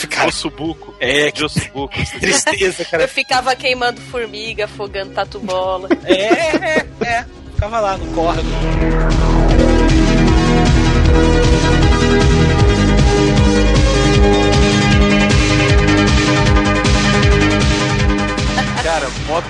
Ficava 0.04 0.28
Ossobuco. 0.28 0.94
É, 1.00 1.32
De 1.32 1.46
ossobuco. 1.46 1.94
tristeza, 2.20 2.84
cara. 2.84 3.04
Eu 3.04 3.08
ficava 3.08 3.56
queimando 3.56 4.02
formiga, 4.02 4.66
afogando 4.66 5.14
tatu-bola. 5.14 5.88
É, 6.04 6.80
é, 6.80 6.88
é. 7.06 7.26
Ficava 7.54 7.80
lá 7.80 7.98
no 7.98 8.06
córrego. 8.14 8.48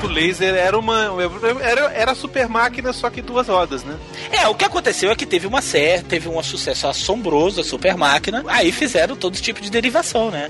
Moto 0.04 0.14
laser 0.14 0.54
era 0.56 0.78
uma. 0.78 1.10
Era, 1.62 1.92
era 1.94 2.16
super 2.16 2.48
máquina, 2.48 2.92
só 2.94 3.10
que 3.10 3.22
duas 3.22 3.48
rodas, 3.48 3.84
né? 3.84 3.98
É, 4.32 4.48
o 4.48 4.56
que 4.56 4.66
aconteceu 4.66 5.10
é 5.12 5.16
que 5.16 5.26
teve 5.26 5.48
uma 5.48 5.62
série, 5.62 6.04
teve 6.04 6.28
um 6.30 6.42
sucesso 6.44 6.88
assombroso, 6.88 7.62
a 7.62 7.64
Super 7.64 7.96
Máquina. 7.98 8.44
Aí 8.48 8.72
fizeram 8.72 9.16
todo 9.16 9.36
tipo 9.36 9.62
de 9.62 9.70
derivação, 9.70 10.30
né? 10.30 10.50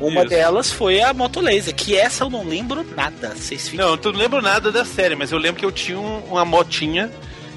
Uma 0.00 0.20
Isso. 0.22 0.30
delas 0.30 0.70
foi 0.72 1.00
a 1.00 1.12
Moto 1.14 1.40
Laser, 1.40 1.74
que 1.74 1.96
essa 1.96 2.24
eu 2.24 2.30
não 2.30 2.44
lembro 2.44 2.84
nada. 2.96 3.34
Vocês 3.36 3.68
ficam. 3.68 3.86
Não, 3.86 3.94
eu 4.02 4.12
não 4.12 4.18
lembro 4.18 4.42
nada 4.42 4.72
da 4.72 4.84
série, 4.84 5.14
mas 5.14 5.30
eu 5.30 5.38
lembro 5.38 5.60
que 5.60 5.64
eu 5.66 5.70
tinha 5.72 5.98
um- 5.98 6.18
uma 6.30 6.44
motinha 6.44 7.10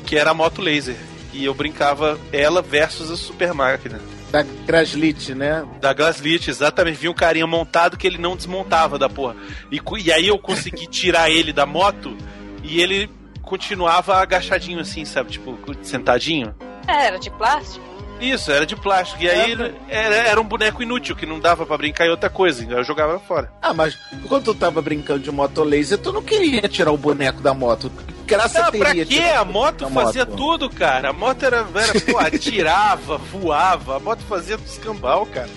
que 0.05 0.15
era 0.17 0.31
a 0.31 0.33
moto 0.33 0.62
laser. 0.62 0.95
E 1.33 1.43
eu 1.45 1.53
brincava 1.53 2.19
ela 2.31 2.62
versus 2.62 3.10
a 3.12 3.17
super 3.17 3.53
máquina. 3.53 3.99
Da 4.43 4.54
Graslit, 4.65 5.34
né? 5.34 5.65
Da 5.80 5.93
Gaslit, 5.93 6.50
exatamente. 6.50 6.97
Vinha 7.00 7.12
um 7.12 7.15
carinha 7.15 7.47
montado 7.47 7.97
que 7.97 8.06
ele 8.06 8.17
não 8.17 8.36
desmontava 8.36 8.97
da 9.00 9.10
porra. 9.10 9.36
E, 9.71 9.82
e 10.04 10.12
aí 10.12 10.28
eu 10.28 10.38
consegui 10.38 10.86
tirar 10.91 11.30
ele 11.30 11.52
da 11.54 11.65
moto 11.65 12.15
e 12.63 12.82
ele 12.82 13.10
continuava 13.41 14.15
agachadinho 14.17 14.80
assim, 14.80 15.06
sabe? 15.06 15.32
Tipo, 15.32 15.58
sentadinho. 15.82 16.54
É, 16.88 17.08
era 17.08 17.17
de 17.19 17.30
plástico? 17.32 17.86
Isso, 18.19 18.52
era 18.52 18.65
de 18.65 18.76
plástico. 18.76 19.21
E 19.23 19.30
aí 19.30 19.52
ele- 19.52 19.76
era, 19.88 20.15
era 20.15 20.41
um 20.41 20.43
boneco 20.43 20.82
inútil, 20.82 21.15
que 21.15 21.26
não 21.26 21.39
dava 21.39 21.65
pra 21.65 21.78
brincar 21.78 22.08
em 22.08 22.10
outra 22.10 22.30
coisa. 22.30 22.63
então 22.63 22.78
Eu 22.78 22.84
jogava 22.84 23.19
fora. 23.19 23.52
Ah, 23.62 23.73
mas 23.73 23.95
quando 24.28 24.45
tu 24.45 24.54
tava 24.56 24.82
brincando 24.82 25.19
de 25.19 25.32
moto 25.32 25.63
laser, 25.63 25.97
tu 26.00 26.12
não 26.12 26.23
queria 26.23 26.62
tirar 26.67 26.91
o 26.91 26.97
boneco 26.97 27.41
da 27.41 27.54
moto. 27.54 27.91
Graça 28.27 28.71
pra 28.71 28.71
teria 28.89 29.05
quê? 29.05 29.15
tirar 29.15 29.39
A 29.39 29.45
moto 29.45 29.89
fazia 29.89 30.25
moto. 30.25 30.35
tudo, 30.37 30.69
cara. 30.69 31.09
A 31.09 31.13
moto 31.13 31.43
era, 31.43 31.65
era 31.75 32.01
pô, 32.01 32.17
atirava, 32.19 33.17
voava. 33.31 33.97
A 33.97 33.99
moto 33.99 34.21
fazia 34.27 34.57
escambau, 34.65 35.25
cara. 35.25 35.49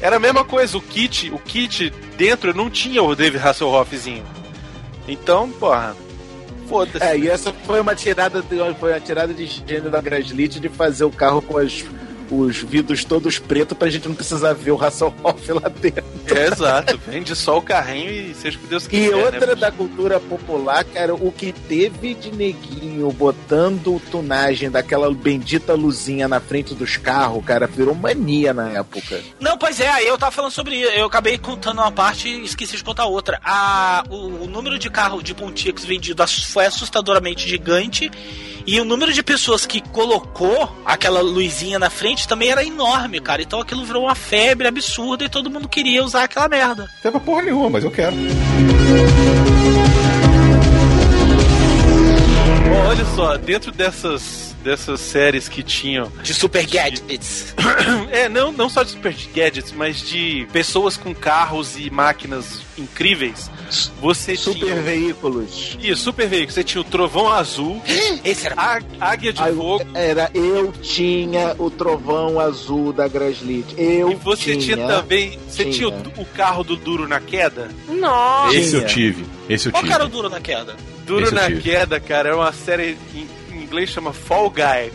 Era 0.00 0.16
a 0.16 0.20
mesma 0.20 0.44
coisa. 0.44 0.76
O 0.78 0.80
kit, 0.80 1.30
o 1.30 1.38
kit 1.38 1.90
dentro 2.16 2.54
não 2.54 2.68
tinha 2.70 3.02
o 3.02 3.14
David 3.14 3.42
Hasselhoffzinho. 3.46 4.24
Então, 5.08 5.50
porra, 5.50 5.94
foda-se. 6.68 7.04
É, 7.04 7.16
e 7.16 7.28
essa 7.28 7.52
foi 7.64 7.80
uma 7.80 7.94
tirada 7.94 8.42
de, 8.42 8.56
foi 8.78 8.92
uma 8.92 9.00
tirada 9.00 9.32
de 9.32 9.46
gênio 9.46 9.90
da 9.90 10.00
Graslit 10.00 10.58
de 10.60 10.68
fazer 10.68 11.04
o 11.04 11.10
carro 11.10 11.40
com 11.40 11.58
as- 11.58 11.84
os 12.30 12.56
vidros 12.58 13.04
todos 13.04 13.38
pretos 13.38 13.76
pra 13.76 13.88
gente 13.88 14.08
não 14.08 14.14
precisar 14.14 14.52
ver 14.52 14.72
o 14.72 14.82
Hasselhoff 14.82 15.52
lá 15.52 15.68
dentro. 15.68 16.04
É, 16.26 16.46
exato. 16.48 16.98
Vende 17.06 17.34
só 17.36 17.58
o 17.58 17.62
carrinho 17.62 18.10
e 18.10 18.34
seja 18.34 18.58
o 18.58 18.60
que 18.60 18.66
Deus 18.66 18.84
E 18.86 18.88
quiser. 18.88 19.14
outra 19.14 19.46
né? 19.46 19.54
da 19.54 19.70
cultura 19.70 20.18
popular, 20.20 20.84
cara, 20.84 21.14
o 21.14 21.30
que 21.32 21.52
teve 21.52 22.14
de 22.14 22.32
neguinho 22.32 23.10
botando 23.12 24.00
tunagem 24.10 24.70
daquela 24.70 25.12
bendita 25.12 25.74
luzinha 25.74 26.26
na 26.28 26.40
frente 26.40 26.74
dos 26.74 26.96
carros, 26.96 27.44
cara, 27.44 27.66
virou 27.66 27.94
mania 27.94 28.52
na 28.52 28.70
época. 28.70 29.20
Não, 29.40 29.56
pois 29.56 29.80
é, 29.80 29.88
aí 29.88 30.06
eu 30.06 30.18
tava 30.18 30.32
falando 30.32 30.50
sobre 30.52 30.76
isso. 30.76 30.90
Eu 30.92 31.06
acabei 31.06 31.38
contando 31.38 31.78
uma 31.78 31.92
parte 31.92 32.28
e 32.28 32.44
esqueci 32.44 32.76
de 32.76 32.84
contar 32.84 33.06
outra. 33.06 33.40
A, 33.44 34.04
o, 34.10 34.44
o 34.44 34.46
número 34.46 34.78
de 34.78 34.90
carro 34.90 35.22
de 35.22 35.34
Pontiacs 35.34 35.84
vendido 35.84 36.26
foi 36.26 36.66
assustadoramente 36.66 37.48
gigante. 37.48 38.10
E 38.66 38.80
o 38.80 38.84
número 38.84 39.12
de 39.12 39.22
pessoas 39.22 39.64
que 39.64 39.80
colocou 39.90 40.68
aquela 40.84 41.20
luzinha 41.20 41.78
na 41.78 41.88
frente 41.88 42.15
também 42.24 42.50
era 42.50 42.64
enorme, 42.64 43.20
cara. 43.20 43.42
Então 43.42 43.60
aquilo 43.60 43.84
virou 43.84 44.04
uma 44.04 44.14
febre 44.14 44.68
absurda 44.68 45.24
e 45.24 45.28
todo 45.28 45.50
mundo 45.50 45.68
queria 45.68 46.04
usar 46.04 46.24
aquela 46.24 46.48
merda. 46.48 46.88
Não 47.02 47.10
pra 47.10 47.20
porra 47.20 47.42
nenhuma, 47.42 47.70
mas 47.70 47.84
eu 47.84 47.90
quero. 47.90 48.14
Bom, 52.68 52.86
olha 52.86 53.04
só, 53.14 53.36
dentro 53.36 53.72
dessas, 53.72 54.54
dessas 54.62 55.00
séries 55.00 55.48
que 55.48 55.62
tinham. 55.62 56.10
De 56.22 56.34
super 56.34 56.66
gadgets. 56.66 57.54
É, 58.10 58.28
não, 58.28 58.52
não 58.52 58.68
só 58.68 58.82
de 58.82 58.90
super 58.90 59.14
gadgets, 59.34 59.72
mas 59.72 60.00
de 60.00 60.46
pessoas 60.52 60.96
com 60.96 61.14
carros 61.14 61.76
e 61.76 61.90
máquinas 61.90 62.62
incríveis. 62.78 63.50
Você 64.00 64.36
Super 64.36 64.58
tinha. 64.60 64.74
veículos. 64.82 65.76
Isso, 65.80 66.02
super 66.04 66.28
veículo. 66.28 66.52
Você 66.52 66.64
tinha 66.64 66.80
o 66.80 66.84
Trovão 66.84 67.28
Azul, 67.32 67.82
Esse 68.24 68.46
era. 68.46 68.54
a 68.60 69.10
Águia 69.10 69.32
de 69.32 69.42
Aí, 69.42 69.54
Fogo. 69.54 69.84
Era 69.94 70.30
eu 70.34 70.72
tinha 70.82 71.54
o 71.58 71.70
trovão 71.70 72.38
azul 72.40 72.92
da 72.92 73.08
Graslit. 73.08 73.66
Eu 73.76 74.10
E 74.12 74.14
você 74.14 74.56
tinha, 74.56 74.76
também. 74.86 75.38
Você 75.48 75.64
tinha, 75.64 75.90
tinha. 75.90 76.12
o, 76.16 76.22
o 76.22 76.24
carro 76.26 76.62
do 76.64 76.76
Duro 76.76 77.06
na 77.08 77.20
Queda? 77.20 77.68
Nossa! 77.88 78.54
Esse 78.56 78.74
eu 78.76 78.80
Tinha. 78.86 78.94
tive. 79.12 79.24
Esse 79.48 79.68
eu 79.68 79.72
Qual 79.72 79.82
tive. 79.82 79.90
que 79.92 79.94
era 79.94 80.04
o 80.04 80.08
duro 80.08 80.28
na 80.28 80.40
queda? 80.40 80.76
Duro 81.06 81.24
Esse 81.24 81.34
eu 81.34 81.40
na. 81.50 81.60
Queda, 81.60 82.00
cara, 82.00 82.28
era 82.30 82.36
uma 82.36 82.52
série 82.52 82.96
em, 83.14 83.26
em 83.52 83.62
inglês 83.62 83.90
chama 83.90 84.12
Fall 84.12 84.50
Guy. 84.50 84.92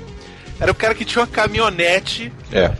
Era 0.60 0.72
o 0.72 0.76
cara 0.76 0.94
que 0.94 1.04
tinha 1.06 1.22
uma 1.22 1.28
caminhonete 1.28 2.32
É. 2.52 2.72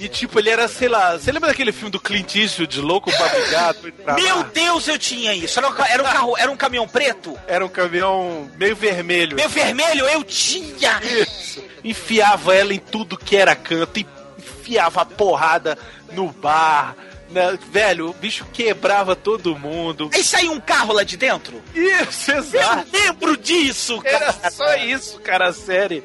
e, 0.00 0.08
tipo, 0.08 0.38
ele 0.38 0.48
era, 0.48 0.66
sei 0.66 0.88
lá. 0.88 1.18
Você 1.18 1.30
lembra 1.30 1.50
daquele 1.50 1.72
filme 1.72 1.90
do 1.90 2.00
Clint 2.00 2.34
Eastwood, 2.34 2.80
Louco 2.80 3.10
pra 3.12 3.28
Brigar? 3.28 3.74
Meu? 4.16 4.42
Deus, 4.44 4.88
eu 4.88 4.98
tinha 4.98 5.34
isso. 5.34 5.58
Era 5.58 5.68
um, 5.68 5.84
era 5.84 6.02
um 6.02 6.06
carro, 6.06 6.38
era 6.38 6.50
um 6.50 6.56
caminhão 6.56 6.88
preto? 6.88 7.38
Era 7.46 7.64
um 7.64 7.68
caminhão 7.68 8.50
meio 8.56 8.74
vermelho. 8.74 9.36
Meu 9.36 9.48
vermelho, 9.48 10.06
eu 10.06 10.24
tinha! 10.24 10.98
Isso. 11.02 11.62
Enfiava 11.84 12.54
ela 12.54 12.72
em 12.72 12.78
tudo 12.78 13.18
que 13.18 13.36
era 13.36 13.54
canto, 13.54 14.00
e 14.00 14.06
enfiava 14.38 15.02
a 15.02 15.04
porrada 15.04 15.76
no 16.12 16.28
bar. 16.32 16.96
Né? 17.30 17.58
Velho, 17.70 18.10
o 18.10 18.12
bicho 18.14 18.44
quebrava 18.52 19.14
todo 19.16 19.56
mundo. 19.58 20.10
Aí 20.12 20.22
saiu 20.24 20.52
um 20.52 20.60
carro 20.60 20.92
lá 20.92 21.02
de 21.02 21.16
dentro? 21.16 21.62
Isso, 21.74 22.30
Eu 22.30 22.38
exato. 22.38 22.86
lembro 22.92 23.36
disso, 23.36 24.00
Era 24.04 24.32
cara. 24.32 24.50
só 24.50 24.74
isso, 24.76 25.18
cara, 25.20 25.48
a 25.48 25.52
série. 25.52 26.02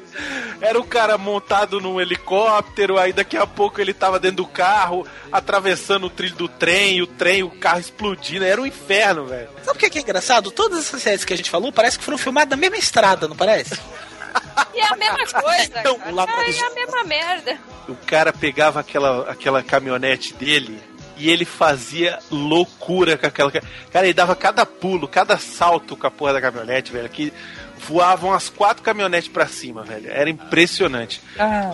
Era 0.60 0.78
o 0.78 0.84
cara 0.84 1.18
montado 1.18 1.80
num 1.80 2.00
helicóptero, 2.00 2.98
aí 2.98 3.12
daqui 3.12 3.36
a 3.36 3.46
pouco 3.46 3.80
ele 3.80 3.92
tava 3.92 4.18
dentro 4.18 4.38
do 4.38 4.46
carro, 4.46 5.06
atravessando 5.30 6.06
o 6.06 6.10
trilho 6.10 6.36
do 6.36 6.48
trem, 6.48 7.02
o 7.02 7.06
trem, 7.06 7.42
o 7.42 7.50
carro 7.50 7.80
explodindo. 7.80 8.44
Era 8.44 8.60
um 8.60 8.66
inferno, 8.66 9.26
velho. 9.26 9.48
Sabe 9.64 9.76
o 9.76 9.80
que 9.80 9.86
é, 9.86 9.90
que 9.90 9.98
é 9.98 10.02
engraçado? 10.02 10.50
Todas 10.50 10.80
essas 10.86 11.02
séries 11.02 11.24
que 11.24 11.32
a 11.32 11.36
gente 11.36 11.50
falou 11.50 11.72
parece 11.72 11.98
que 11.98 12.04
foram 12.04 12.18
filmadas 12.18 12.50
na 12.50 12.56
mesma 12.56 12.76
estrada, 12.76 13.26
não 13.28 13.36
parece? 13.36 13.78
E 14.74 14.78
é 14.80 14.86
a 14.86 14.96
mesma 14.96 15.40
coisa. 15.42 15.80
Então, 15.80 15.98
cara. 15.98 16.10
é 16.10 16.12
no- 16.12 16.20
a 16.20 16.74
mesma 16.74 17.04
merda. 17.04 17.58
O 17.88 17.94
cara 17.94 18.32
pegava 18.32 18.80
aquela, 18.80 19.30
aquela 19.30 19.62
caminhonete 19.62 20.34
dele 20.34 20.78
e 21.16 21.30
ele 21.30 21.44
fazia 21.44 22.18
loucura 22.30 23.16
com 23.18 23.26
aquela. 23.26 23.50
ca- 23.50 23.62
Cara, 23.92 24.06
ele 24.06 24.14
dava 24.14 24.34
cada 24.36 24.64
pulo, 24.66 25.08
cada 25.08 25.38
salto 25.38 25.96
com 25.96 26.06
a 26.06 26.10
porra 26.10 26.34
da 26.34 26.40
caminhonete, 26.40 26.92
velho, 26.92 27.08
que 27.08 27.32
voavam 27.78 28.32
as 28.32 28.48
quatro 28.48 28.82
caminhonetes 28.82 29.28
pra 29.28 29.46
cima, 29.46 29.82
velho. 29.82 30.10
Era 30.10 30.28
impressionante. 30.30 31.20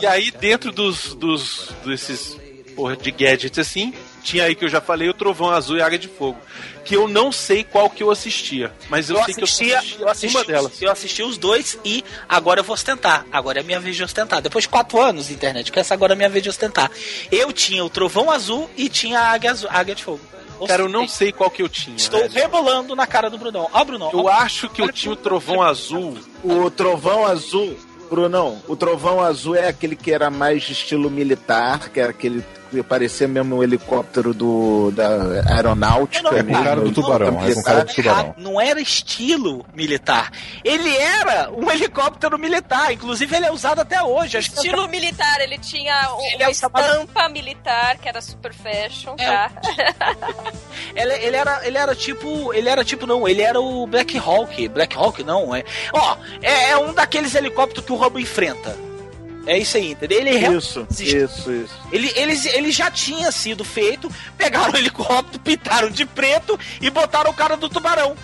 E 0.00 0.07
aí, 0.07 0.31
dentro 0.31 0.70
dos, 0.72 1.14
dos 1.14 1.70
desses 1.85 2.37
porra 2.76 2.96
de 2.96 3.11
gadgets 3.11 3.59
assim. 3.59 3.92
Tinha 4.22 4.44
aí 4.44 4.54
que 4.54 4.64
eu 4.64 4.68
já 4.68 4.80
falei 4.80 5.08
o 5.08 5.14
Trovão 5.14 5.50
Azul 5.50 5.76
e 5.76 5.82
a 5.82 5.87
Águia 5.87 5.98
de 5.98 6.08
Fogo. 6.08 6.38
Que 6.85 6.96
eu 6.96 7.06
não 7.08 7.30
sei 7.32 7.62
qual 7.64 7.88
que 7.90 8.02
eu 8.02 8.11
assistia, 8.11 8.72
mas 8.88 9.08
eu, 9.08 9.16
Eu 9.16 9.24
sei 9.24 9.35
assistia, 9.35 9.81
que 9.81 10.02
eu 10.02 10.08
assisti, 10.08 10.37
uma 10.37 10.44
delas. 10.44 10.83
eu 10.83 10.90
assisti 10.90 11.23
os 11.23 11.38
dois 11.38 11.79
e 11.85 12.04
agora 12.29 12.60
eu 12.60 12.64
vou 12.64 12.75
ostentar. 12.75 13.25
Agora 13.33 13.60
é 13.60 13.62
minha 13.62 13.79
vez 13.81 13.96
de 13.96 14.02
ostentar. 14.02 14.40
Depois 14.40 14.64
de 14.64 14.68
quatro 14.68 15.00
anos 15.00 15.29
de 15.29 15.35
internet, 15.35 15.70
que 15.70 15.79
essa 15.79 15.94
agora 15.94 16.12
é 16.12 16.16
minha 16.16 16.29
vez 16.29 16.42
de 16.42 16.48
ostentar. 16.48 16.90
Eu 17.31 17.52
tinha 17.52 17.85
o 17.85 17.90
Trovão 17.90 18.31
Azul 18.31 18.68
e 18.77 18.88
tinha 18.88 19.20
a 19.20 19.31
Águia, 19.33 19.50
Azul, 19.52 19.68
a 19.70 19.79
Águia 19.79 19.94
de 19.94 20.04
Fogo. 20.04 20.20
Cara, 20.66 20.83
eu 20.83 20.88
não 20.88 21.08
sei 21.08 21.33
qual 21.33 21.50
que 21.50 21.60
eu 21.62 21.68
tinha. 21.68 21.96
Estou 21.96 22.20
velho. 22.20 22.35
rebolando 22.35 22.94
na 22.94 23.06
cara 23.06 23.29
do 23.29 23.37
Brunão. 23.37 23.68
Ó, 23.73 23.85
Brunão. 23.85 24.10
Eu 24.12 24.27
ó, 24.27 24.29
acho 24.31 24.68
que 24.68 24.81
eu 24.81 24.92
tinha 24.92 25.12
o 25.12 25.16
Trovão 25.16 25.60
Azul. 25.60 26.16
O 26.44 26.70
trovão 26.70 27.25
azul, 27.27 27.77
Brunão, 28.10 28.62
o 28.68 28.77
trovão 28.77 29.20
azul 29.20 29.54
é 29.56 29.68
aquele 29.68 29.96
que 29.96 30.12
era 30.12 30.31
mais 30.31 30.62
de 30.64 30.73
estilo 30.73 31.08
militar, 31.10 31.88
que 31.90 31.98
era 31.98 32.10
aquele 32.10 32.42
que 32.42 32.62
parecia 32.81 33.27
mesmo 33.27 33.56
um 33.56 33.62
helicóptero 33.64 34.33
do, 34.33 34.92
da 34.92 35.08
aeronáutica. 35.52 36.23
Não, 36.23 36.38
É 36.38 36.44
com 36.44 36.52
cara 36.52 36.77
do 36.77 36.83
mesmo, 36.83 36.94
tubarão, 36.94 37.44
é 37.44 37.54
com 37.54 37.62
cara 37.64 37.85
do 37.85 37.92
tubarão. 37.92 38.35
Não 38.38 38.60
era 38.60 38.81
estilo 38.81 39.66
militar. 39.75 40.31
Ele 40.64 40.96
era 40.96 41.50
um 41.50 41.68
helicóptero 41.68 42.38
militar. 42.38 42.92
Inclusive, 42.92 43.35
ele 43.35 43.46
é 43.46 43.50
usado 43.52 43.81
até 43.81 44.00
hoje. 44.00 44.38
Acho 44.38 44.50
que 44.52 44.56
Estilo 44.58 44.87
militar, 44.88 45.40
ele 45.40 45.58
tinha 45.58 46.14
um- 46.14 46.20
Ele 46.35 46.42
é 46.44 46.46
uma 46.46 46.54
chamado- 46.54 46.85
estampa 46.87 47.29
militar, 47.29 47.98
que 47.98 48.08
era 48.08 48.20
super 48.20 48.54
fashion, 48.54 49.16
É, 49.18 49.27
tá? 49.27 49.50
Ele, 50.94 51.12
ele 51.14 51.37
era, 51.37 51.66
ele 51.66 51.79
era 51.79 51.94
tipo, 51.94 52.52
ele 52.52 52.68
era 52.68 52.85
tipo 52.85 53.06
não, 53.06 53.27
ele 53.27 53.40
era 53.40 53.58
o 53.60 53.87
Black 53.87 54.18
Hawk, 54.18 54.68
Black 54.68 54.94
Hawk 54.96 55.23
não 55.23 55.54
é. 55.54 55.64
Ó, 55.92 56.16
é, 56.42 56.70
é 56.70 56.77
um 56.79 56.92
daqueles 56.92 57.35
helicópteros 57.35 57.85
que 57.85 57.92
o 57.92 57.96
Rambo 57.96 58.18
enfrenta. 58.18 58.77
É 59.46 59.58
isso 59.58 59.76
aí, 59.76 59.92
entendeu? 59.92 60.20
Ele 60.20 60.30
Isso, 60.56 60.86
isso, 60.90 61.52
isso. 61.52 61.74
Ele, 61.90 62.12
eles, 62.14 62.46
ele 62.46 62.70
já 62.70 62.90
tinha 62.90 63.30
sido 63.32 63.64
feito, 63.64 64.10
pegaram 64.36 64.72
o 64.72 64.76
helicóptero, 64.76 65.38
pintaram 65.42 65.90
de 65.90 66.04
preto 66.06 66.58
e 66.80 66.90
botaram 66.90 67.30
o 67.30 67.34
cara 67.34 67.56
do 67.56 67.68
tubarão. 67.68 68.16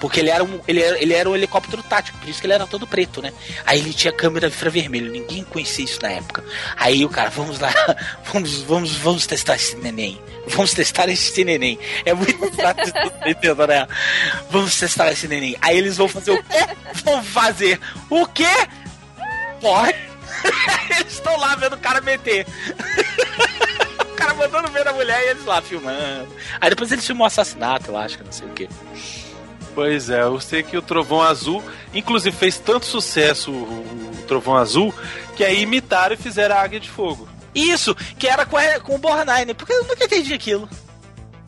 Porque 0.00 0.20
ele 0.20 0.30
era, 0.30 0.44
um, 0.44 0.60
ele, 0.68 0.80
era, 0.80 1.02
ele 1.02 1.12
era 1.12 1.28
um 1.28 1.34
helicóptero 1.34 1.82
tático, 1.82 2.18
por 2.18 2.28
isso 2.28 2.40
que 2.40 2.46
ele 2.46 2.54
era 2.54 2.66
todo 2.66 2.86
preto, 2.86 3.20
né? 3.20 3.32
Aí 3.66 3.80
ele 3.80 3.92
tinha 3.92 4.12
câmera 4.12 4.46
infravermelho, 4.46 5.10
ninguém 5.10 5.42
conhecia 5.42 5.84
isso 5.84 6.00
na 6.00 6.10
época. 6.10 6.44
Aí 6.76 7.04
o 7.04 7.08
cara, 7.08 7.30
vamos 7.30 7.58
lá, 7.58 7.72
vamos, 8.32 8.62
vamos, 8.62 8.94
vamos 8.94 9.26
testar 9.26 9.56
esse 9.56 9.76
neném. 9.76 10.20
Vamos 10.46 10.72
testar 10.72 11.08
esse 11.08 11.44
neném. 11.44 11.78
É 12.04 12.14
muito 12.14 12.38
fácil 12.52 12.92
de 12.92 13.30
entender, 13.30 13.66
né? 13.66 13.88
Vamos 14.50 14.78
testar 14.78 15.10
esse 15.10 15.26
neném. 15.26 15.56
Aí 15.60 15.76
eles 15.76 15.96
vão 15.96 16.08
fazer 16.08 16.30
o 16.30 16.42
quê? 16.42 16.66
Vão 17.04 17.22
fazer 17.22 17.80
o 18.08 18.24
quê? 18.26 18.68
Pode. 19.60 20.07
eles 21.00 21.12
estão 21.12 21.36
lá 21.38 21.54
vendo 21.56 21.74
o 21.74 21.78
cara 21.78 22.00
meter. 22.00 22.46
o 24.00 24.14
cara 24.14 24.34
mandando 24.34 24.68
ver 24.70 24.86
a 24.86 24.92
mulher 24.92 25.22
e 25.26 25.28
eles 25.30 25.44
lá 25.44 25.60
filmando. 25.62 26.28
Aí 26.60 26.70
depois 26.70 26.90
eles 26.92 27.06
filmam 27.06 27.24
o 27.24 27.26
assassinato, 27.26 27.90
eu 27.90 27.96
acho, 27.96 28.18
que 28.18 28.24
não 28.24 28.32
sei 28.32 28.46
o 28.46 28.50
quê. 28.52 28.68
Pois 29.74 30.10
é, 30.10 30.22
eu 30.22 30.40
sei 30.40 30.62
que 30.62 30.76
o 30.76 30.82
Trovão 30.82 31.22
Azul, 31.22 31.62
inclusive, 31.94 32.36
fez 32.36 32.58
tanto 32.58 32.84
sucesso 32.86 33.50
o, 33.52 34.10
Trovão 34.26 34.56
Azul, 34.56 34.92
que 35.36 35.44
aí 35.44 35.62
imitaram 35.62 36.14
e 36.14 36.18
fizeram 36.18 36.56
a 36.56 36.60
Águia 36.60 36.80
de 36.80 36.90
Fogo. 36.90 37.28
Isso, 37.54 37.94
que 38.18 38.26
era 38.26 38.44
com, 38.44 38.56
a- 38.56 38.80
com 38.80 38.94
o 38.96 38.98
porque 39.54 39.72
eu 39.72 39.84
nunca 39.84 40.04
entendi 40.04 40.34
aquilo. 40.34 40.68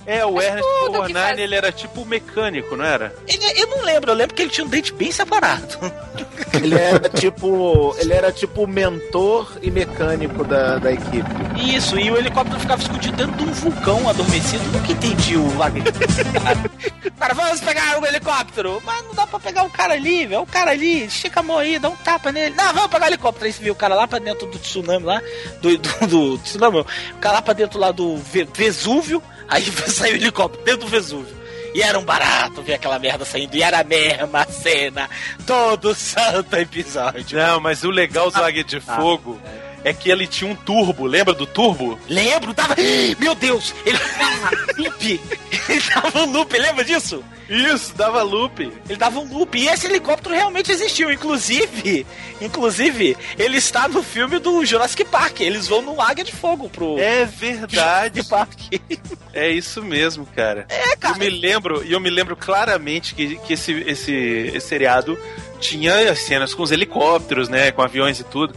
É, 0.07 0.25
o 0.25 0.33
Mas 0.35 0.45
Ernest 0.47 0.69
Borgnine, 0.93 1.43
ele 1.43 1.55
era 1.55 1.71
tipo 1.71 2.05
mecânico, 2.05 2.75
não 2.77 2.85
era? 2.85 3.15
Ele, 3.29 3.45
eu 3.61 3.67
não 3.69 3.83
lembro, 3.85 4.11
eu 4.11 4.15
lembro 4.15 4.35
que 4.35 4.43
ele 4.43 4.51
tinha 4.51 4.65
um 4.67 4.69
dente 4.69 4.93
bem 4.93 5.13
separado. 5.13 5.79
Ele 6.53 6.75
era 6.75 7.09
tipo. 7.09 7.95
Ele 7.99 8.13
era 8.13 8.33
tipo 8.33 8.65
o 8.65 8.67
mentor 8.67 9.57
e 9.63 9.71
mecânico 9.71 10.43
da, 10.43 10.79
da 10.79 10.91
equipe. 10.93 11.25
Isso, 11.57 11.97
e 11.99 12.11
o 12.11 12.17
helicóptero 12.17 12.59
ficava 12.59 12.83
escondido 12.83 13.17
dentro 13.17 13.37
de 13.37 13.45
um 13.45 13.53
vulcão 13.53 14.09
adormecido. 14.09 14.65
Nunca 14.73 14.91
entendi 14.91 15.37
o 15.37 15.47
Cara, 17.19 17.35
vamos 17.35 17.61
pegar 17.61 18.01
o 18.01 18.07
helicóptero. 18.07 18.83
Mas 18.85 19.05
não 19.05 19.15
dá 19.15 19.27
pra 19.27 19.39
pegar 19.39 19.63
o 19.65 19.71
cara 19.71 19.95
ali, 19.95 20.27
velho. 20.27 20.43
O 20.43 20.47
cara 20.47 20.73
ali, 20.73 21.05
estica 21.05 21.39
a 21.41 21.43
mão 21.43 21.59
aí, 21.59 21.79
dá 21.79 21.89
um 21.89 21.97
tapa 21.97 22.33
nele. 22.33 22.55
Não, 22.57 22.73
vamos 22.75 22.91
pegar 22.91 23.05
o 23.05 23.09
helicóptero. 23.09 23.47
Aí 23.47 23.53
você 23.53 23.63
viu 23.63 23.73
o 23.73 23.77
cara 23.77 23.95
lá 23.95 24.09
pra 24.09 24.19
dentro 24.19 24.47
do 24.49 24.59
tsunami 24.59 25.05
lá. 25.07 25.23
Do, 25.63 25.79
do, 25.79 26.07
do 26.07 26.39
tsunami, 26.39 26.81
o 26.81 26.87
cara 27.21 27.35
lá 27.37 27.43
pra 27.43 27.55
dentro 27.55 27.79
lá 27.79 27.93
do 27.93 28.17
Ve- 28.17 28.49
Vesúvio. 28.53 29.23
Aí 29.51 29.65
saiu 29.91 30.15
o 30.15 30.17
helicóptero 30.17 30.65
dentro 30.65 30.83
do 30.83 30.87
Vesúvio. 30.87 31.41
E 31.75 31.83
era 31.83 31.99
um 31.99 32.05
barato 32.05 32.63
ver 32.63 32.75
aquela 32.75 32.99
merda 32.99 33.25
saindo. 33.25 33.55
E 33.55 33.63
era 33.63 33.81
a 33.81 33.85
mesma 33.85 34.45
cena. 34.47 35.09
Todo 35.47 35.95
santo 35.95 36.57
episódio. 36.57 37.39
Não, 37.39 37.61
mas 37.61 37.85
o 37.85 37.91
legal 37.91 38.31
do 38.31 38.43
Águia 38.43 38.65
de 38.65 38.81
Fogo 38.81 39.41
é 39.45 39.70
que 39.93 40.11
ele 40.11 40.27
tinha 40.27 40.51
um 40.51 40.55
turbo, 40.55 41.07
lembra 41.07 41.35
do 41.35 41.47
turbo? 41.47 41.99
Lembro, 42.09 42.53
tava. 42.55 42.77
Meu 43.19 43.35
Deus! 43.35 43.75
Ele 43.85 43.99
tava 43.99 44.51
loop! 44.79 45.21
Ele 45.69 45.83
dava 45.95 46.19
um 46.21 46.33
loop, 46.33 46.59
lembra 46.59 46.85
disso? 46.85 47.25
Isso, 47.51 47.95
dava 47.97 48.23
loop. 48.23 48.61
Ele 48.89 48.97
dava 48.97 49.19
um 49.19 49.25
loop. 49.25 49.59
E 49.59 49.67
esse 49.67 49.87
helicóptero 49.87 50.35
realmente 50.35 50.71
existiu. 50.71 51.11
Inclusive, 51.11 52.07
inclusive, 52.41 53.17
ele 53.37 53.57
está 53.57 53.89
no 53.89 54.05
filme 54.05 54.39
do 54.39 54.65
Jurassic 54.65 55.05
Park. 55.05 55.41
Eles 55.41 55.67
vão 55.67 55.83
no 55.83 56.01
Águia 56.01 56.25
de 56.25 56.31
Fogo 56.33 56.69
pro 56.69 56.97
É 56.99 57.25
verdade. 57.25 58.21
Jurassic 58.23 58.29
Park. 58.29 58.61
É 59.33 59.49
isso 59.49 59.83
mesmo, 59.83 60.27
cara. 60.27 60.67
É, 60.69 60.97
cara. 60.97 61.15
Eu 61.15 61.19
me 61.19 61.31
lembro, 61.31 61.85
e 61.85 61.93
eu 61.93 62.01
me 62.01 62.11
lembro 62.11 62.37
claramente 62.37 63.15
que, 63.15 63.37
que 63.37 63.55
esse, 63.55 63.73
esse, 63.87 64.13
esse 64.13 64.69
seriado 64.69 65.19
tinha 65.61 66.11
as 66.11 66.21
cenas 66.21 66.55
com 66.55 66.63
os 66.63 66.73
helicópteros, 66.73 67.49
né? 67.49 67.71
Com 67.71 67.83
aviões 67.83 68.19
e 68.19 68.25
tudo. 68.25 68.55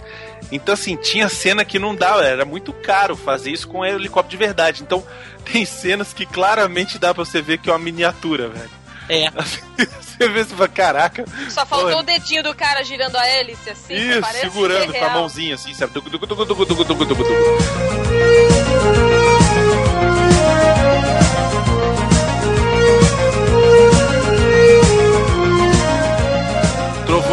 Então, 0.51 0.73
assim, 0.73 0.95
tinha 0.95 1.29
cena 1.29 1.65
que 1.65 1.77
não 1.77 1.95
dava, 1.95 2.23
era 2.23 2.45
muito 2.45 2.71
caro 2.73 3.15
fazer 3.15 3.51
isso 3.51 3.67
com 3.67 3.85
helicóptero 3.85 4.31
de 4.31 4.37
verdade. 4.37 4.83
Então, 4.83 5.03
tem 5.51 5.65
cenas 5.65 6.13
que 6.13 6.25
claramente 6.25 6.97
dá 6.97 7.13
pra 7.13 7.23
você 7.23 7.41
ver 7.41 7.57
que 7.57 7.69
é 7.69 7.73
uma 7.73 7.79
miniatura, 7.79 8.49
velho. 8.49 8.83
É. 9.09 9.29
Você 10.13 10.29
vê 10.29 10.41
e 10.41 10.45
fala, 10.45 10.67
caraca. 10.67 11.25
Só 11.49 11.65
faltou 11.65 11.91
Pô, 11.91 11.99
o 11.99 12.03
dedinho 12.03 12.43
do 12.43 12.53
cara 12.53 12.83
girando 12.83 13.17
a 13.17 13.27
hélice, 13.27 13.69
assim. 13.69 13.95
Isso, 13.95 14.21
segurando 14.39 14.93
com 14.93 15.05
a 15.05 15.09
mãozinha 15.09 15.55
assim, 15.55 15.73
sabe? 15.73 15.91
Tucu, 15.91 16.09
tucu, 16.09 16.27
tucu, 16.27 16.45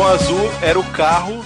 Trovão 0.00 0.14
Azul 0.14 0.50
era 0.62 0.80
o 0.80 0.92
carro 0.92 1.44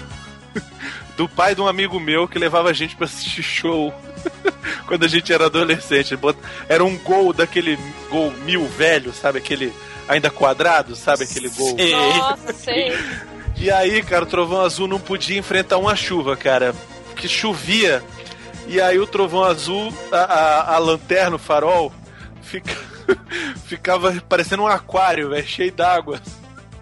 do 1.17 1.29
pai 1.29 1.57
de 1.57 1.61
um 1.61 1.67
amigo 1.67 1.99
meu 1.99 2.29
que 2.29 2.39
levava 2.39 2.71
a 2.71 2.73
gente 2.73 2.95
pra 2.95 3.07
assistir 3.07 3.43
show 3.43 3.93
quando 4.87 5.05
a 5.05 5.09
gente 5.09 5.33
era 5.33 5.47
adolescente. 5.47 6.17
Era 6.69 6.85
um 6.85 6.97
gol 6.97 7.33
daquele 7.33 7.77
gol 8.09 8.31
mil 8.45 8.65
velho, 8.69 9.13
sabe? 9.13 9.39
Aquele 9.39 9.73
ainda 10.07 10.31
quadrado, 10.31 10.95
sabe? 10.95 11.25
Aquele 11.25 11.49
gol. 11.49 11.75
Sei. 11.77 11.91
Nossa, 11.91 12.53
sei. 12.53 12.97
E 13.57 13.73
aí, 13.73 14.01
cara, 14.05 14.23
o 14.23 14.29
Trovão 14.29 14.61
Azul 14.61 14.87
não 14.87 15.01
podia 15.01 15.37
enfrentar 15.37 15.79
uma 15.79 15.97
chuva, 15.97 16.37
cara. 16.37 16.73
Que 17.17 17.27
chovia. 17.27 18.05
E 18.69 18.81
aí 18.81 19.01
o 19.01 19.07
Trovão 19.07 19.43
Azul, 19.43 19.93
a, 20.13 20.17
a, 20.17 20.75
a 20.77 20.79
lanterna, 20.79 21.35
o 21.35 21.41
farol, 21.41 21.93
fica, 22.41 22.73
ficava 23.67 24.13
parecendo 24.29 24.63
um 24.63 24.69
aquário, 24.69 25.31
velho, 25.31 25.45
cheio 25.45 25.73
d'água. 25.73 26.21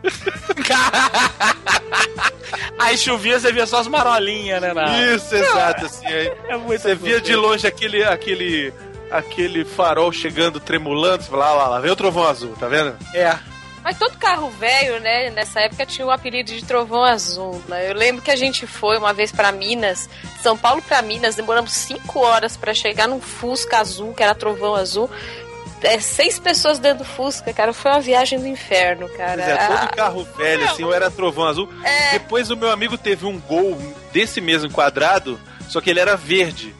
Aí 2.79 2.99
chovia, 2.99 3.39
você 3.39 3.53
via 3.53 3.67
só 3.67 3.79
as 3.79 3.87
marolinhas, 3.87 4.61
né? 4.61 4.75
Na... 4.75 5.15
Isso, 5.15 5.35
exato, 5.35 5.87
assim. 5.87 6.07
Aí 6.07 6.33
É 6.49 6.57
muito 6.57 6.83
você 6.83 6.95
via 6.95 7.21
de 7.21 7.35
longe 7.35 7.67
aquele, 7.67 8.05
aquele, 8.05 8.73
aquele 9.11 9.65
farol 9.65 10.13
chegando, 10.13 10.61
tremulando, 10.61 11.23
você 11.23 11.31
fala, 11.31 11.47
ah, 11.47 11.55
lá, 11.55 11.69
lá, 11.69 11.81
vem 11.81 11.91
o 11.91 11.97
Trovão 11.97 12.27
Azul, 12.27 12.55
tá 12.59 12.69
vendo? 12.69 12.95
É. 13.15 13.39
Mas 13.85 13.99
todo 13.99 14.17
carro 14.17 14.49
velho, 14.51 15.01
né, 15.01 15.31
nessa 15.31 15.61
época 15.61 15.85
tinha 15.85 16.07
o 16.07 16.11
apelido 16.11 16.53
de 16.53 16.65
Trovão 16.65 17.03
Azul. 17.03 17.61
Né? 17.67 17.91
Eu 17.91 17.95
lembro 17.95 18.23
que 18.23 18.31
a 18.31 18.37
gente 18.37 18.65
foi 18.65 18.97
uma 18.97 19.13
vez 19.13 19.33
pra 19.33 19.51
Minas, 19.51 20.09
São 20.41 20.57
Paulo 20.57 20.81
pra 20.83 21.03
Minas, 21.03 21.35
demoramos 21.35 21.73
cinco 21.73 22.21
horas 22.21 22.57
pra 22.57 22.73
chegar 22.73 23.09
num 23.09 23.21
Fusca 23.21 23.79
azul, 23.79 24.15
que 24.15 24.23
era 24.23 24.37
Trovão 24.37 24.77
Azul. 24.77 25.11
É, 25.83 25.99
seis 26.01 26.39
pessoas 26.39 26.79
dentro 26.79 26.99
do 26.99 27.05
Fusca, 27.05 27.53
cara. 27.53 27.73
Foi 27.73 27.91
uma 27.91 28.01
viagem 28.01 28.39
do 28.39 28.47
inferno, 28.47 29.09
cara. 29.11 29.43
Pois 29.43 29.49
é, 29.49 29.53
Ah, 29.53 29.79
todo 29.87 29.97
carro 29.97 30.29
velho, 30.37 30.65
assim, 30.65 30.85
ou 30.85 30.93
era 30.95 31.11
Trovão 31.11 31.45
Azul. 31.47 31.69
É. 31.85 32.13
Depois 32.13 32.51
o 32.51 32.57
meu 32.57 32.71
amigo 32.71 32.97
teve 32.97 33.27
um 33.27 33.39
gol 33.41 33.77
desse 34.13 34.41
mesmo 34.41 34.71
quadrado, 34.71 35.39
só 35.69 35.81
que 35.81 35.91
ele 35.91 36.01
era 36.01 36.17
verde. 36.17 36.75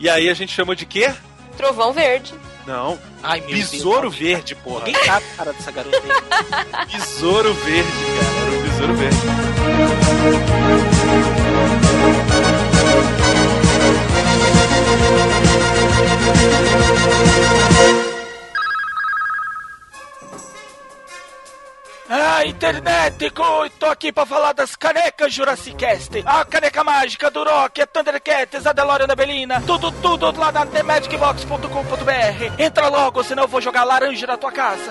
E 0.00 0.08
aí 0.08 0.28
a 0.28 0.34
gente 0.34 0.52
chamou 0.52 0.74
de 0.74 0.86
quê? 0.86 1.12
Trovão 1.56 1.92
Verde. 1.92 2.34
Não, 2.66 2.98
Ai, 3.22 3.40
meu 3.40 3.50
Besouro 3.50 4.02
Deus. 4.10 4.16
Verde, 4.16 4.54
porra. 4.54 4.80
Alguém 4.80 4.94
sabe 5.04 5.24
a 5.32 5.36
cara 5.36 5.52
dessa 5.54 5.72
garota 5.72 5.96
aí? 5.96 6.86
Besouro 6.92 7.54
Verde, 7.54 7.90
cara. 7.90 8.46
Era 8.46 8.58
o 8.58 8.62
Besouro 8.62 8.94
Verde. 8.94 10.28
Ai, 16.28 16.77
internet! 22.46 23.30
co- 23.30 23.68
Tô 23.78 23.86
aqui 23.86 24.10
pra 24.12 24.24
falar 24.24 24.52
das 24.54 24.74
canecas 24.74 25.32
Jurassic 25.32 25.76
Cast. 25.76 26.22
A 26.24 26.44
caneca 26.44 26.82
mágica 26.82 27.30
do 27.30 27.44
Rock, 27.44 27.82
a 27.82 27.86
Thundercats, 27.86 28.66
a 28.66 28.72
DeLorean 28.72 29.06
da 29.06 29.14
Belina. 29.14 29.60
Tudo, 29.66 29.92
tudo 29.92 30.32
lá 30.38 30.50
na 30.50 30.64
TheMagicBox.com.br. 30.66 32.52
Entra 32.62 32.88
logo, 32.88 33.22
senão 33.22 33.42
eu 33.44 33.48
vou 33.48 33.60
jogar 33.60 33.84
laranja 33.84 34.26
na 34.26 34.36
tua 34.36 34.50
casa. 34.52 34.90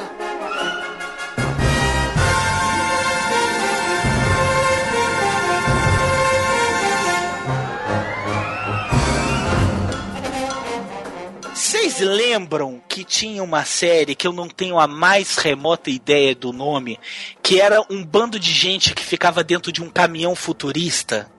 Vocês 11.88 12.02
lembram 12.02 12.82
que 12.86 13.02
tinha 13.02 13.42
uma 13.42 13.64
série 13.64 14.14
que 14.14 14.28
eu 14.28 14.34
não 14.34 14.50
tenho 14.50 14.78
a 14.78 14.88
mais 14.88 15.38
remota 15.38 15.90
ideia 15.90 16.36
do 16.36 16.52
nome, 16.52 17.00
que 17.42 17.62
era 17.62 17.82
um 17.90 18.04
bando 18.04 18.38
de 18.38 18.52
gente 18.52 18.94
que 18.94 19.02
ficava 19.02 19.42
dentro 19.42 19.72
de 19.72 19.82
um 19.82 19.90
caminhão 19.90 20.36
futurista? 20.36 21.32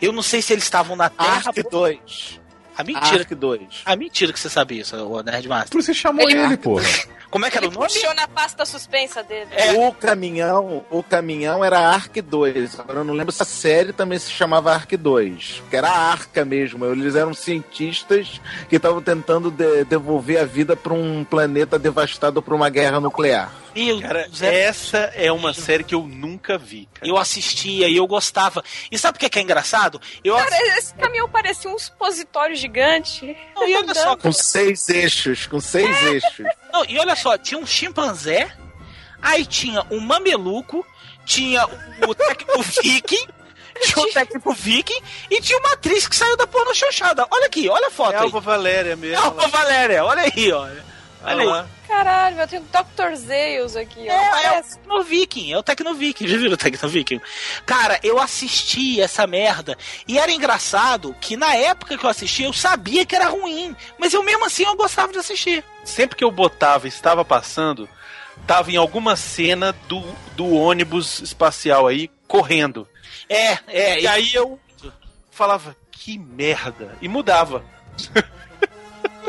Eu 0.00 0.12
não 0.12 0.22
sei 0.22 0.40
se 0.40 0.52
eles 0.52 0.62
estavam 0.62 0.94
na 0.94 1.10
Terra. 1.10 1.48
Ark 1.48 1.60
2. 1.60 2.40
A 2.76 2.84
mentira. 2.84 3.20
Ark 3.20 3.34
2. 3.34 3.60
A 3.84 3.96
mentira 3.96 4.32
que 4.32 4.38
você 4.40 4.48
sabia 4.48 4.82
isso, 4.82 4.96
o 4.96 5.22
Nerdmaster. 5.22 5.70
Por 5.70 5.78
isso 5.78 5.86
você 5.86 5.94
chamou 5.94 6.28
Ele- 6.28 6.38
ele, 6.38 6.56
porra. 6.56 6.84
Como 7.30 7.44
é 7.44 7.50
que 7.50 7.56
era 7.58 7.66
o 7.66 7.68
Ele 7.70 7.76
nome? 7.76 7.88
puxou 7.92 8.14
na 8.14 8.28
pasta 8.28 8.64
suspensa 8.64 9.22
dele. 9.22 9.48
O 9.78 9.92
caminhão, 9.92 10.84
o 10.90 11.02
caminhão 11.02 11.64
era 11.64 11.78
Ark 11.80 12.20
2. 12.22 12.78
Agora 12.80 13.00
eu 13.00 13.04
não 13.04 13.12
lembro 13.14 13.32
se 13.32 13.42
a 13.42 13.44
série 13.46 13.92
também 13.92 14.18
se 14.18 14.30
chamava 14.30 14.72
Ark 14.72 14.96
2. 14.96 15.62
Que 15.68 15.76
era 15.76 15.88
a 15.90 15.98
Arca 16.12 16.44
mesmo. 16.44 16.84
Eles 16.86 17.14
eram 17.16 17.34
cientistas 17.34 18.40
que 18.68 18.76
estavam 18.76 19.02
tentando 19.02 19.50
de- 19.50 19.84
devolver 19.84 20.38
a 20.40 20.44
vida 20.44 20.76
para 20.76 20.92
um 20.94 21.24
planeta 21.24 21.78
devastado 21.78 22.40
por 22.40 22.54
uma 22.54 22.68
guerra 22.70 23.00
nuclear. 23.00 23.50
Meu 23.76 24.00
Cara, 24.00 24.22
Deus, 24.24 24.42
era- 24.42 24.56
essa 24.56 24.98
é 25.14 25.30
uma 25.30 25.52
série 25.52 25.84
que 25.84 25.94
eu 25.94 26.02
nunca 26.02 26.56
vi. 26.56 26.88
Cara. 26.94 27.06
Eu 27.06 27.16
assistia 27.18 27.88
e 27.88 27.96
eu 27.96 28.06
gostava. 28.06 28.64
E 28.90 28.98
sabe 28.98 29.16
o 29.16 29.20
que 29.20 29.26
é, 29.26 29.28
que 29.28 29.38
é 29.38 29.42
engraçado? 29.42 30.00
Eu 30.24 30.34
Cara, 30.36 30.56
esse 30.78 30.94
caminhão 30.94 31.28
parecia 31.28 31.70
um 31.70 31.78
supositório 31.78 32.56
gigante. 32.56 33.36
Não, 33.54 33.68
e 33.68 33.76
olha 33.76 33.94
só, 33.94 34.16
Com 34.16 34.32
seis 34.32 34.88
eixos, 34.88 35.46
com 35.46 35.60
seis 35.60 36.02
eixos. 36.06 36.46
Não, 36.72 36.84
e 36.88 36.98
olha 36.98 37.14
só, 37.14 37.36
tinha 37.36 37.58
um 37.60 37.66
chimpanzé, 37.66 38.50
aí 39.20 39.44
tinha 39.44 39.84
um 39.90 40.00
mameluco, 40.00 40.84
tinha 41.24 41.66
o 41.66 42.14
técnico 42.14 42.62
viking, 42.82 43.26
tinha 43.82 44.04
o 44.06 44.10
técnico 44.10 44.52
viking 44.54 45.00
e 45.30 45.40
tinha 45.40 45.58
uma 45.58 45.72
atriz 45.74 46.06
que 46.08 46.16
saiu 46.16 46.36
da 46.36 46.46
porno 46.46 46.74
chanchada. 46.74 47.26
Olha 47.30 47.46
aqui, 47.46 47.68
olha 47.68 47.88
a 47.88 47.90
foto 47.90 48.14
É. 48.14 48.18
Alva 48.18 48.40
Valéria 48.40 48.96
mesmo. 48.96 49.22
Alva 49.22 49.48
Valéria, 49.48 50.02
olha 50.04 50.22
aí, 50.22 50.50
olha. 50.52 50.95
Olha 51.26 51.42
aí. 51.42 51.46
lá. 51.46 51.66
Caralho, 51.86 52.40
eu 52.40 52.48
tenho 52.48 52.62
Dr. 52.62 53.14
Zeus 53.14 53.76
aqui, 53.76 54.00
ó. 54.08 54.12
É, 54.12 54.24
é 54.24 54.28
o 54.28 54.30
Parece. 54.30 54.78
Tecno 54.78 55.02
Viking, 55.04 55.52
é 55.52 55.58
o 55.58 55.62
Tecno 55.62 55.94
Viking, 55.94 56.26
já 56.26 56.36
viram 56.36 56.54
o 56.54 56.56
Tecno 56.56 56.88
Viking? 56.88 57.20
Cara, 57.64 57.98
eu 58.02 58.20
assisti 58.20 59.00
essa 59.00 59.26
merda 59.26 59.76
e 60.06 60.18
era 60.18 60.32
engraçado 60.32 61.14
que 61.20 61.36
na 61.36 61.54
época 61.54 61.96
que 61.96 62.04
eu 62.04 62.10
assisti 62.10 62.42
eu 62.42 62.52
sabia 62.52 63.06
que 63.06 63.14
era 63.14 63.28
ruim, 63.28 63.74
mas 63.98 64.12
eu 64.12 64.22
mesmo 64.22 64.44
assim 64.44 64.64
eu 64.64 64.76
gostava 64.76 65.12
de 65.12 65.18
assistir. 65.18 65.64
Sempre 65.84 66.16
que 66.16 66.24
eu 66.24 66.30
botava 66.30 66.86
e 66.86 66.88
estava 66.88 67.24
passando, 67.24 67.88
tava 68.46 68.70
em 68.72 68.76
alguma 68.76 69.14
cena 69.16 69.72
do, 69.88 70.02
do 70.36 70.52
ônibus 70.52 71.20
espacial 71.20 71.86
aí 71.86 72.10
correndo. 72.26 72.88
É, 73.28 73.58
é, 73.68 74.00
E 74.00 74.06
aí 74.06 74.34
eu 74.34 74.58
falava, 75.30 75.76
que 75.90 76.18
merda. 76.18 76.96
E 77.00 77.08
mudava. 77.08 77.64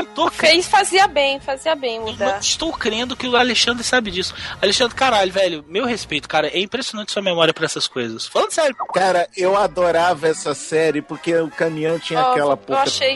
tô 0.05 0.29
Fez, 0.31 0.67
fazia 0.67 1.07
bem, 1.07 1.39
fazia 1.39 1.75
bem 1.75 1.95
Eu 1.97 2.01
mudar. 2.07 2.25
não 2.33 2.39
estou 2.39 2.71
crendo 2.71 3.15
que 3.15 3.27
o 3.27 3.35
Alexandre 3.35 3.83
sabe 3.83 4.11
disso. 4.11 4.33
Alexandre, 4.61 4.95
caralho, 4.95 5.31
velho, 5.31 5.65
meu 5.67 5.85
respeito, 5.85 6.27
cara, 6.27 6.47
é 6.47 6.59
impressionante 6.59 7.11
sua 7.11 7.21
memória 7.21 7.53
pra 7.53 7.65
essas 7.65 7.87
coisas. 7.87 8.27
Falando 8.27 8.51
sério. 8.51 8.75
Cara, 8.93 9.27
eu 9.35 9.55
adorava 9.57 10.27
essa 10.27 10.53
série 10.53 11.01
porque 11.01 11.35
o 11.35 11.49
caminhão 11.49 11.97
tinha 11.99 12.19
Ó, 12.21 12.31
aquela 12.31 12.53
eu 12.53 12.57
porra 12.57 12.81
achei- 12.83 13.15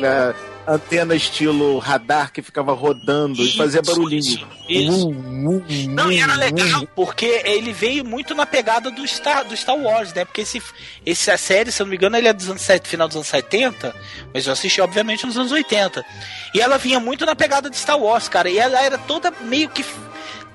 antena 0.67 1.15
estilo 1.15 1.77
radar 1.79 2.31
que 2.31 2.41
ficava 2.41 2.73
rodando 2.73 3.41
e 3.41 3.51
fazia 3.55 3.81
Isso, 3.81 3.91
barulhinho. 3.91 4.21
Isso. 4.21 4.47
isso. 4.69 5.09
Hum, 5.09 5.63
hum, 5.69 5.85
Não, 5.89 6.11
e 6.11 6.19
era 6.19 6.33
hum, 6.33 6.37
legal, 6.37 6.87
porque 6.95 7.41
ele 7.45 7.73
veio 7.73 8.05
muito 8.05 8.33
na 8.35 8.45
pegada 8.45 8.91
do 8.91 9.05
Star, 9.07 9.43
do 9.45 9.55
Star 9.55 9.77
Wars, 9.77 10.13
né? 10.13 10.25
Porque 10.25 10.41
esse, 10.41 10.61
esse 11.05 11.31
a 11.31 11.37
série, 11.37 11.71
se 11.71 11.81
eu 11.81 11.85
não 11.85 11.89
me 11.91 11.97
engano, 11.97 12.15
ele 12.17 12.27
é 12.27 12.33
dos 12.33 12.49
anos, 12.49 12.67
final 12.83 13.07
dos 13.07 13.17
anos 13.17 13.27
70, 13.27 13.95
mas 14.33 14.45
eu 14.45 14.53
assisti, 14.53 14.81
obviamente, 14.81 15.25
nos 15.25 15.37
anos 15.37 15.51
80. 15.51 16.05
E 16.53 16.61
ela 16.61 16.77
vinha 16.77 16.99
muito 16.99 17.25
na 17.25 17.35
pegada 17.35 17.69
de 17.69 17.77
Star 17.77 17.99
Wars, 17.99 18.29
cara, 18.29 18.49
e 18.49 18.57
ela 18.57 18.81
era 18.81 18.97
toda 18.97 19.31
meio 19.41 19.69
que. 19.69 19.83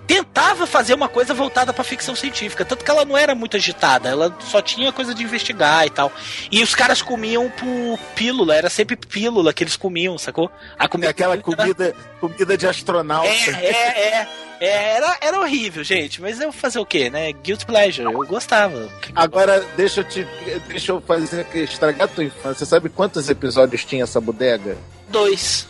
Tentava 0.06 0.66
fazer 0.66 0.94
uma 0.94 1.08
coisa 1.08 1.34
voltada 1.34 1.72
pra 1.72 1.82
ficção 1.82 2.14
científica, 2.14 2.64
tanto 2.64 2.84
que 2.84 2.90
ela 2.90 3.04
não 3.04 3.16
era 3.16 3.34
muito 3.34 3.56
agitada, 3.56 4.08
ela 4.08 4.36
só 4.40 4.62
tinha 4.62 4.92
coisa 4.92 5.14
de 5.14 5.22
investigar 5.22 5.86
e 5.86 5.90
tal. 5.90 6.12
E 6.50 6.62
os 6.62 6.74
caras 6.74 7.02
comiam 7.02 7.50
por 7.50 7.98
pílula, 8.14 8.54
era 8.54 8.70
sempre 8.70 8.96
pílula 8.96 9.52
que 9.52 9.64
eles 9.64 9.76
comiam, 9.76 10.16
sacou? 10.16 10.50
A 10.78 10.88
comida 10.88 11.10
Aquela 11.10 11.36
comida, 11.38 11.94
comida 12.20 12.56
de 12.56 12.66
astronauta. 12.66 13.28
é, 13.28 13.66
é, 13.66 14.08
é. 14.20 14.28
É, 14.58 14.96
era, 14.96 15.18
era 15.20 15.40
horrível, 15.40 15.84
gente, 15.84 16.20
mas 16.22 16.40
eu 16.40 16.50
fazer 16.50 16.78
o 16.78 16.86
quê, 16.86 17.10
né? 17.10 17.30
Guilt 17.32 17.64
pleasure, 17.64 18.10
eu 18.10 18.26
gostava. 18.26 18.88
Agora, 19.14 19.62
deixa 19.76 20.00
eu 20.00 20.04
te. 20.04 20.26
Deixa 20.68 20.92
eu 20.92 21.00
fazer 21.02 21.46
estragar 21.54 22.04
a 22.04 22.08
tua 22.08 22.24
infância. 22.24 22.64
Sabe 22.64 22.88
quantos 22.88 23.28
episódios 23.28 23.84
tinha 23.84 24.04
essa 24.04 24.18
bodega? 24.20 24.78
Dois, 25.08 25.68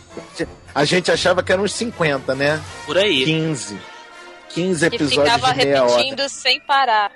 A 0.73 0.85
gente 0.85 1.11
achava 1.11 1.43
que 1.43 1.51
eram 1.51 1.63
uns 1.63 1.73
50, 1.73 2.33
né? 2.33 2.61
por 2.85 2.97
aí. 2.97 3.25
15. 3.25 3.77
15 4.49 4.89
Que 4.89 4.95
episódios 4.95 5.33
ficava 5.33 5.53
de 5.53 5.65
meia 5.65 5.83
hora. 5.83 5.91
repetindo 5.97 6.29
sem 6.29 6.59
parar. 6.61 7.11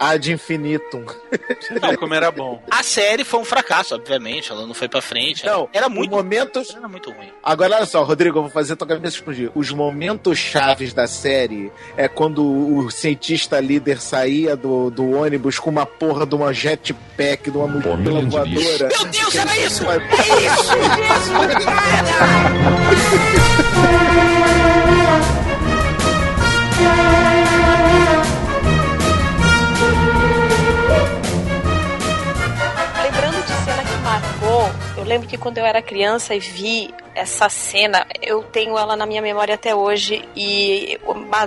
Ad 0.00 0.32
infinitum. 0.32 1.04
Você 1.04 1.78
viu 1.78 1.98
como 1.98 2.12
era 2.12 2.28
bom. 2.32 2.60
A 2.68 2.82
série 2.82 3.22
foi 3.22 3.38
um 3.38 3.44
fracasso, 3.44 3.94
obviamente, 3.94 4.50
ela 4.50 4.66
não 4.66 4.74
foi 4.74 4.88
pra 4.88 5.00
frente. 5.00 5.46
Não, 5.46 5.68
era 5.72 5.88
muito, 5.88 6.10
momentos. 6.10 6.74
era 6.74 6.88
muito 6.88 7.12
ruim. 7.12 7.30
Agora, 7.40 7.76
olha 7.76 7.86
só, 7.86 8.02
Rodrigo, 8.02 8.38
eu 8.38 8.42
vou 8.42 8.50
fazer 8.50 8.74
tua 8.74 8.88
cabeça 8.88 9.14
explodir. 9.18 9.52
Os 9.54 9.70
momentos 9.70 10.36
chaves 10.38 10.92
da 10.92 11.06
série 11.06 11.70
é 11.96 12.08
quando 12.08 12.42
o 12.44 12.90
cientista 12.90 13.60
líder 13.60 14.00
saía 14.00 14.56
do, 14.56 14.90
do 14.90 15.08
ônibus 15.12 15.60
com 15.60 15.70
uma 15.70 15.86
porra 15.86 16.26
de 16.26 16.34
uma 16.34 16.52
jetpack, 16.52 17.48
de 17.48 17.56
uma 17.56 17.68
mochila 17.68 18.22
voadora. 18.22 18.88
Meu 18.88 19.04
Deus, 19.06 19.34
era 19.36 19.56
isso! 19.58 19.84
Vai- 19.84 19.98
Lembrando 19.98 20.22
eu 35.02 35.08
lembro 35.08 35.26
que 35.26 35.36
quando 35.36 35.58
eu 35.58 35.66
era 35.66 35.82
criança 35.82 36.32
e 36.32 36.38
vi 36.38 36.94
essa 37.12 37.48
cena, 37.48 38.06
eu 38.22 38.42
tenho 38.44 38.78
ela 38.78 38.94
na 38.94 39.04
minha 39.04 39.20
memória 39.20 39.56
até 39.56 39.74
hoje 39.74 40.26
e 40.34 40.98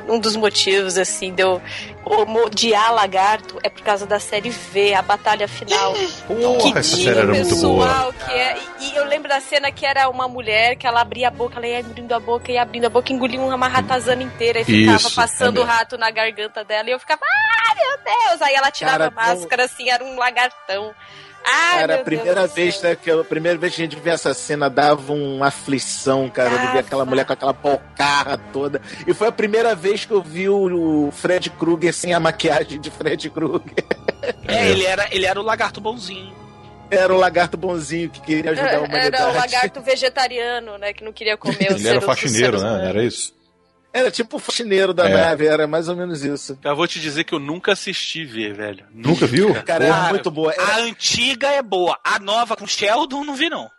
um 0.09 0.19
dos 0.19 0.35
motivos, 0.35 0.97
assim, 0.97 1.33
de 1.33 1.41
eu 1.41 1.61
odiar 2.05 2.93
Lagarto 2.93 3.57
é 3.63 3.69
por 3.69 3.81
causa 3.81 4.05
da 4.05 4.19
série 4.19 4.49
V, 4.49 4.93
a 4.93 5.01
batalha 5.01 5.47
final. 5.47 5.93
Porra, 6.27 6.79
essa 6.79 6.97
tinha 6.97 7.13
série 7.13 7.19
era 7.19 7.33
muito 7.33 7.55
boa. 7.55 7.87
pessoal 7.87 8.13
que 8.13 8.31
é, 8.33 8.57
e 8.81 8.95
eu 8.95 9.05
lembro 9.05 9.29
da 9.29 9.39
cena 9.39 9.71
que 9.71 9.85
era 9.85 10.09
uma 10.09 10.27
mulher 10.27 10.75
que 10.75 10.85
ela 10.85 10.99
abria 10.99 11.29
a 11.29 11.31
boca, 11.31 11.55
ela 11.55 11.65
ia 11.65 11.79
abrindo 11.79 12.11
a 12.11 12.19
boca 12.19 12.51
e 12.51 12.57
abrindo 12.57 12.85
a 12.85 12.89
boca, 12.89 13.13
engolia 13.13 13.39
uma 13.39 13.67
ratazana 13.69 14.21
inteira 14.21 14.59
e 14.59 14.65
ficava 14.65 14.97
Isso, 14.97 15.15
passando 15.15 15.61
é 15.61 15.63
o 15.63 15.65
rato 15.65 15.97
na 15.97 16.11
garganta 16.11 16.63
dela 16.65 16.89
e 16.89 16.91
eu 16.91 16.99
ficava, 16.99 17.21
ah, 17.23 17.75
meu 17.75 17.97
Deus! 18.03 18.41
Aí 18.41 18.53
ela 18.53 18.69
tirava 18.69 19.09
Cara, 19.09 19.29
a 19.29 19.33
máscara 19.33 19.63
assim, 19.63 19.89
era 19.89 20.03
um 20.03 20.17
lagartão. 20.17 20.93
Ai, 21.45 21.79
Cara, 21.81 21.95
a 21.95 22.03
primeira 22.03 22.41
Deus 22.41 22.53
vez, 22.53 22.81
né, 22.81 22.95
que 22.95 23.09
eu- 23.11 23.21
a 23.21 23.23
primeira 23.23 23.57
vez 23.57 23.75
que 23.75 23.81
a 23.81 23.85
gente 23.85 23.99
vê 23.99 24.09
essa 24.09 24.33
cena 24.33 24.69
dava 24.69 25.13
uma 25.13 25.47
aflição, 25.47 26.27
cara, 26.29 26.57
de 26.57 26.71
ver 26.73 26.79
aquela 26.79 27.05
mulher 27.05 27.23
com 27.25 27.33
aquela 27.33 27.53
bocarra 27.53 28.37
toda. 28.51 28.81
E 29.05 29.13
foi 29.13 29.27
a 29.27 29.31
primeira 29.31 29.75
vez 29.75 30.05
que 30.05 30.11
eu 30.11 30.21
vi 30.23 30.49
o, 30.49 31.07
o 31.07 31.11
Fred 31.11 31.49
Krueger 31.51 31.93
sem 31.93 32.13
a 32.13 32.19
maquiagem 32.19 32.79
de 32.79 32.89
Fred 32.89 33.29
Krueger. 33.29 33.73
É, 34.47 34.69
ele 34.71 34.85
era, 34.85 35.07
ele 35.13 35.25
era 35.25 35.39
o 35.39 35.43
lagarto 35.43 35.79
bonzinho. 35.79 36.33
Era 36.89 37.13
o 37.13 37.17
lagarto 37.17 37.57
bonzinho 37.57 38.09
que 38.09 38.21
queria 38.21 38.51
ajudar 38.51 38.75
a 38.75 38.79
humanidade. 38.79 39.15
Era 39.15 39.29
o 39.31 39.35
lagarto 39.35 39.81
vegetariano, 39.81 40.77
né? 40.77 40.93
Que 40.93 41.03
não 41.03 41.11
queria 41.11 41.35
comer 41.37 41.69
os 41.73 41.79
Ele 41.79 41.87
era 41.89 42.01
faxineiro, 42.01 42.59
né? 42.61 42.89
Era 42.89 43.03
isso? 43.03 43.34
Era 43.97 44.11
tipo 44.11 44.35
o 44.35 44.39
faxineiro 44.39 44.93
da 44.93 45.07
É. 45.09 45.13
nave, 45.13 45.47
era 45.47 45.65
mais 45.65 45.87
ou 45.87 45.95
menos 45.95 46.21
isso. 46.21 46.59
Eu 46.61 46.75
vou 46.75 46.85
te 46.85 46.99
dizer 46.99 47.23
que 47.23 47.33
eu 47.33 47.39
nunca 47.39 47.71
assisti 47.71 48.25
ver, 48.25 48.53
velho. 48.53 48.85
Nunca 48.93 49.25
viu? 49.25 49.53
Cara, 49.63 49.87
Cara, 49.87 50.09
muito 50.09 50.29
boa. 50.29 50.51
Era- 50.51 50.65
A 50.75 50.77
antiga 50.79 51.47
é 51.47 51.61
boa, 51.61 51.97
a 52.03 52.19
nova 52.19 52.57
com 52.57 52.67
Sheldon 52.67 53.23
não 53.23 53.35
vi 53.35 53.49
não. 53.49 53.71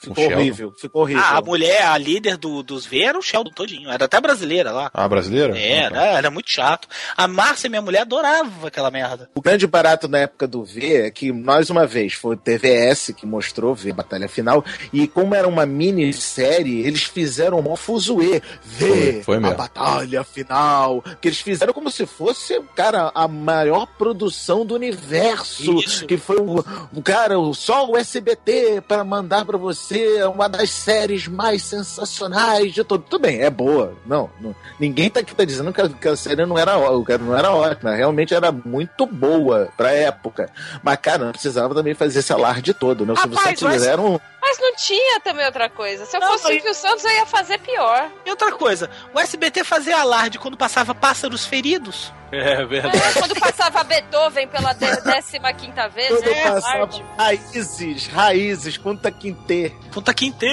Ficou 0.00 0.24
horrível, 0.32 0.72
ficou 0.80 1.02
horrível. 1.02 1.22
Ah, 1.22 1.36
a 1.38 1.42
mulher, 1.42 1.82
a 1.82 1.98
líder 1.98 2.36
do, 2.38 2.62
dos 2.62 2.86
V 2.86 3.02
era 3.02 3.18
o 3.18 3.22
Sheldon 3.22 3.50
todinho. 3.50 3.90
Era 3.90 4.06
até 4.06 4.18
brasileira 4.20 4.72
lá. 4.72 4.90
Ah, 4.94 5.06
brasileira? 5.06 5.58
É, 5.58 5.84
Ah, 5.86 5.90
tá. 5.90 5.96
era, 6.02 6.18
era 6.18 6.30
muito 6.30 6.50
chato. 6.50 6.88
A 7.16 7.28
Márcia, 7.28 7.68
minha 7.68 7.82
mulher, 7.82 8.00
adorava 8.02 8.68
aquela 8.68 8.90
merda. 8.90 9.28
O 9.34 9.42
grande 9.42 9.66
barato 9.66 10.08
na 10.08 10.18
época 10.18 10.48
do 10.48 10.64
V 10.64 11.02
é 11.06 11.10
que, 11.10 11.30
mais 11.32 11.68
uma 11.68 11.86
vez, 11.86 12.14
foi 12.14 12.34
o 12.34 12.38
TVS 12.38 13.12
que 13.14 13.26
mostrou 13.26 13.74
V, 13.74 13.92
Batalha 13.92 14.28
Final, 14.28 14.64
e 14.92 15.06
como 15.06 15.34
era 15.34 15.46
uma 15.46 15.66
minissérie, 15.66 16.80
eles 16.86 17.02
fizeram 17.04 17.58
um 17.60 17.76
fuzuê. 17.76 18.40
V, 18.64 19.22
Foi, 19.22 19.22
foi 19.22 19.36
a. 19.36 19.50
Batalha 19.54 20.24
Final, 20.24 21.02
que 21.20 21.28
eles 21.28 21.40
fizeram 21.40 21.72
como 21.72 21.90
se 21.90 22.06
fosse, 22.06 22.60
cara, 22.74 23.10
a 23.14 23.28
maior 23.28 23.86
produção 23.86 24.64
do 24.64 24.74
universo, 24.74 25.74
Isso. 25.78 26.06
que 26.06 26.16
foi 26.16 26.36
o, 26.38 26.64
o 26.94 27.02
cara, 27.02 27.38
o- 27.38 27.52
só 27.54 27.86
o 27.86 27.96
SBT 27.96 28.82
para 28.86 29.04
mandar 29.04 29.44
pra 29.44 29.58
você 29.58 29.89
uma 30.34 30.48
das 30.48 30.70
séries 30.70 31.26
mais 31.28 31.62
sensacionais 31.62 32.72
de 32.72 32.82
todo. 32.84 33.02
Tudo 33.08 33.22
bem, 33.22 33.40
é 33.40 33.50
boa, 33.50 33.94
não, 34.06 34.30
não- 34.40 34.54
ninguém 34.78 35.10
tá 35.10 35.20
aqui 35.20 35.34
tá 35.34 35.44
dizendo 35.44 35.72
que 35.72 35.80
a, 35.80 35.88
que 35.88 36.08
a 36.08 36.16
série 36.16 36.44
não 36.46 36.58
era, 36.58 36.74
não 37.18 37.36
era 37.36 37.50
ótima, 37.52 37.94
realmente 37.94 38.34
era 38.34 38.50
muito 38.52 39.06
boa 39.06 39.68
pra 39.76 39.90
época. 39.92 40.50
Mas, 40.82 40.96
cara, 40.98 41.24
não 41.24 41.32
precisava 41.32 41.74
também 41.74 41.94
fazer 41.94 42.20
esse 42.20 42.32
alarde 42.32 42.72
todo, 42.74 43.04
né? 43.04 43.12
O 43.12 43.16
Silvio 43.16 43.38
Santos 43.38 43.62
mas- 43.62 43.86
eram. 43.86 44.20
Mas 44.50 44.58
não 44.58 44.74
tinha 44.74 45.20
também 45.20 45.46
outra 45.46 45.68
coisa. 45.68 46.04
Se 46.06 46.16
eu 46.16 46.20
Não, 46.20 46.32
fosse 46.32 46.44
o 46.46 46.48
Silvio 46.48 46.74
Santos, 46.74 47.04
eu 47.04 47.10
ia 47.12 47.24
fazer 47.26 47.58
pior. 47.60 48.10
E 48.26 48.30
outra 48.30 48.50
coisa, 48.50 48.90
o 49.14 49.20
SBT 49.20 49.62
fazia 49.62 50.00
alarde 50.00 50.40
quando 50.40 50.56
passava 50.56 50.92
Pássaros 50.92 51.46
Feridos. 51.46 52.12
É 52.32 52.64
verdade. 52.64 52.96
É, 52.98 53.12
quando 53.20 53.38
passava 53.38 53.84
Beethoven 53.84 54.48
pela 54.48 54.74
15 54.74 55.38
quinta 55.56 55.88
vez, 55.88 56.08
Quando 56.08 56.28
é, 56.28 56.42
passava 56.50 56.76
alarde. 56.78 57.04
raízes, 57.16 58.06
raízes, 58.08 58.76
Kunta 58.76 59.10
Quinte. 59.12 59.72
Punta 59.92 60.12
Quinte! 60.12 60.46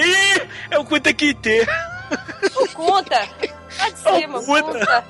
É 0.70 0.78
o 0.78 0.84
Punta 0.84 1.12
Quinte! 1.12 1.66
Não 2.54 2.66
conta. 2.68 3.28
Lá 3.78 3.88
de 3.90 3.98
cima, 4.20 4.40
Puta. 4.40 4.62
conta. 4.62 5.04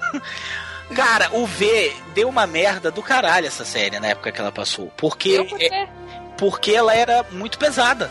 Cara, 0.97 1.29
o 1.33 1.47
V 1.47 1.95
deu 2.15 2.27
uma 2.31 2.47
merda 2.47 2.91
do 2.91 3.03
caralho 3.03 3.47
essa 3.47 3.65
série 3.67 4.01
na 4.01 4.09
época 4.09 4.33
que 4.33 4.41
ela 4.41 4.51
passou. 4.51 4.91
Porque, 4.97 5.29
Eu 5.31 5.45
por 5.45 5.59
quê? 5.59 5.69
é, 5.71 5.89
porque 6.39 6.73
ela 6.73 6.95
era 6.95 7.25
muito 7.31 7.59
pesada. 7.59 8.11